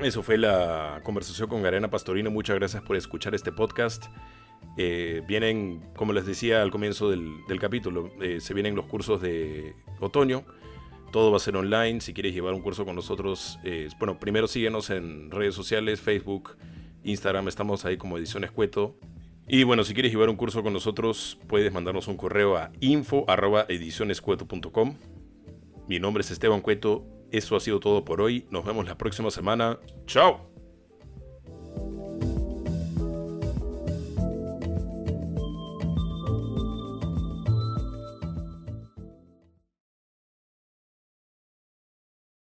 eso 0.00 0.22
fue 0.22 0.38
la 0.38 1.00
conversación 1.02 1.48
con 1.48 1.60
Garena 1.62 1.90
Pastorino. 1.90 2.30
Muchas 2.30 2.54
gracias 2.56 2.82
por 2.82 2.96
escuchar 2.96 3.34
este 3.34 3.50
podcast. 3.52 4.06
Eh, 4.76 5.22
vienen, 5.26 5.82
como 5.96 6.12
les 6.12 6.24
decía 6.24 6.62
al 6.62 6.70
comienzo 6.70 7.10
del, 7.10 7.42
capítulo, 7.60 8.12
eh, 8.20 8.40
se 8.40 8.54
vienen 8.54 8.76
los 8.76 8.86
cursos 8.86 9.20
de 9.20 9.74
otoño. 10.00 10.44
Todo 11.10 11.32
va 11.32 11.38
a 11.38 11.40
ser 11.40 11.56
online. 11.56 12.00
Si 12.00 12.14
quieres 12.14 12.32
llevar 12.32 12.54
un 12.54 12.60
curso 12.60 12.84
con 12.84 12.94
nosotros, 12.94 13.58
eh, 13.64 13.88
bueno, 13.98 14.20
primero 14.20 14.46
síguenos 14.46 14.90
en 14.90 15.32
redes 15.32 15.54
sociales, 15.54 16.00
Facebook, 16.00 16.56
Instagram. 17.02 17.48
Estamos 17.48 17.84
ahí 17.84 17.96
como 17.96 18.18
Ediciones 18.18 18.52
Cueto. 18.52 18.96
Y 19.48 19.64
bueno, 19.64 19.82
si 19.82 19.94
quieres 19.94 20.12
llevar 20.12 20.28
un 20.28 20.36
curso 20.36 20.62
con 20.62 20.74
nosotros, 20.74 21.40
puedes 21.48 21.72
mandarnos 21.72 22.06
un 22.06 22.16
correo 22.16 22.56
a 22.56 22.70
info.edicionescueto.com. 22.80 24.96
Mi 25.88 25.98
nombre 25.98 26.20
es 26.20 26.30
Esteban 26.30 26.60
Cueto 26.60 27.17
eso 27.30 27.56
ha 27.56 27.60
sido 27.60 27.80
todo 27.80 28.04
por 28.04 28.20
hoy. 28.20 28.46
Nos 28.50 28.64
vemos 28.64 28.86
la 28.86 28.96
próxima 28.96 29.30
semana. 29.30 29.78
¡Chao! 30.06 30.57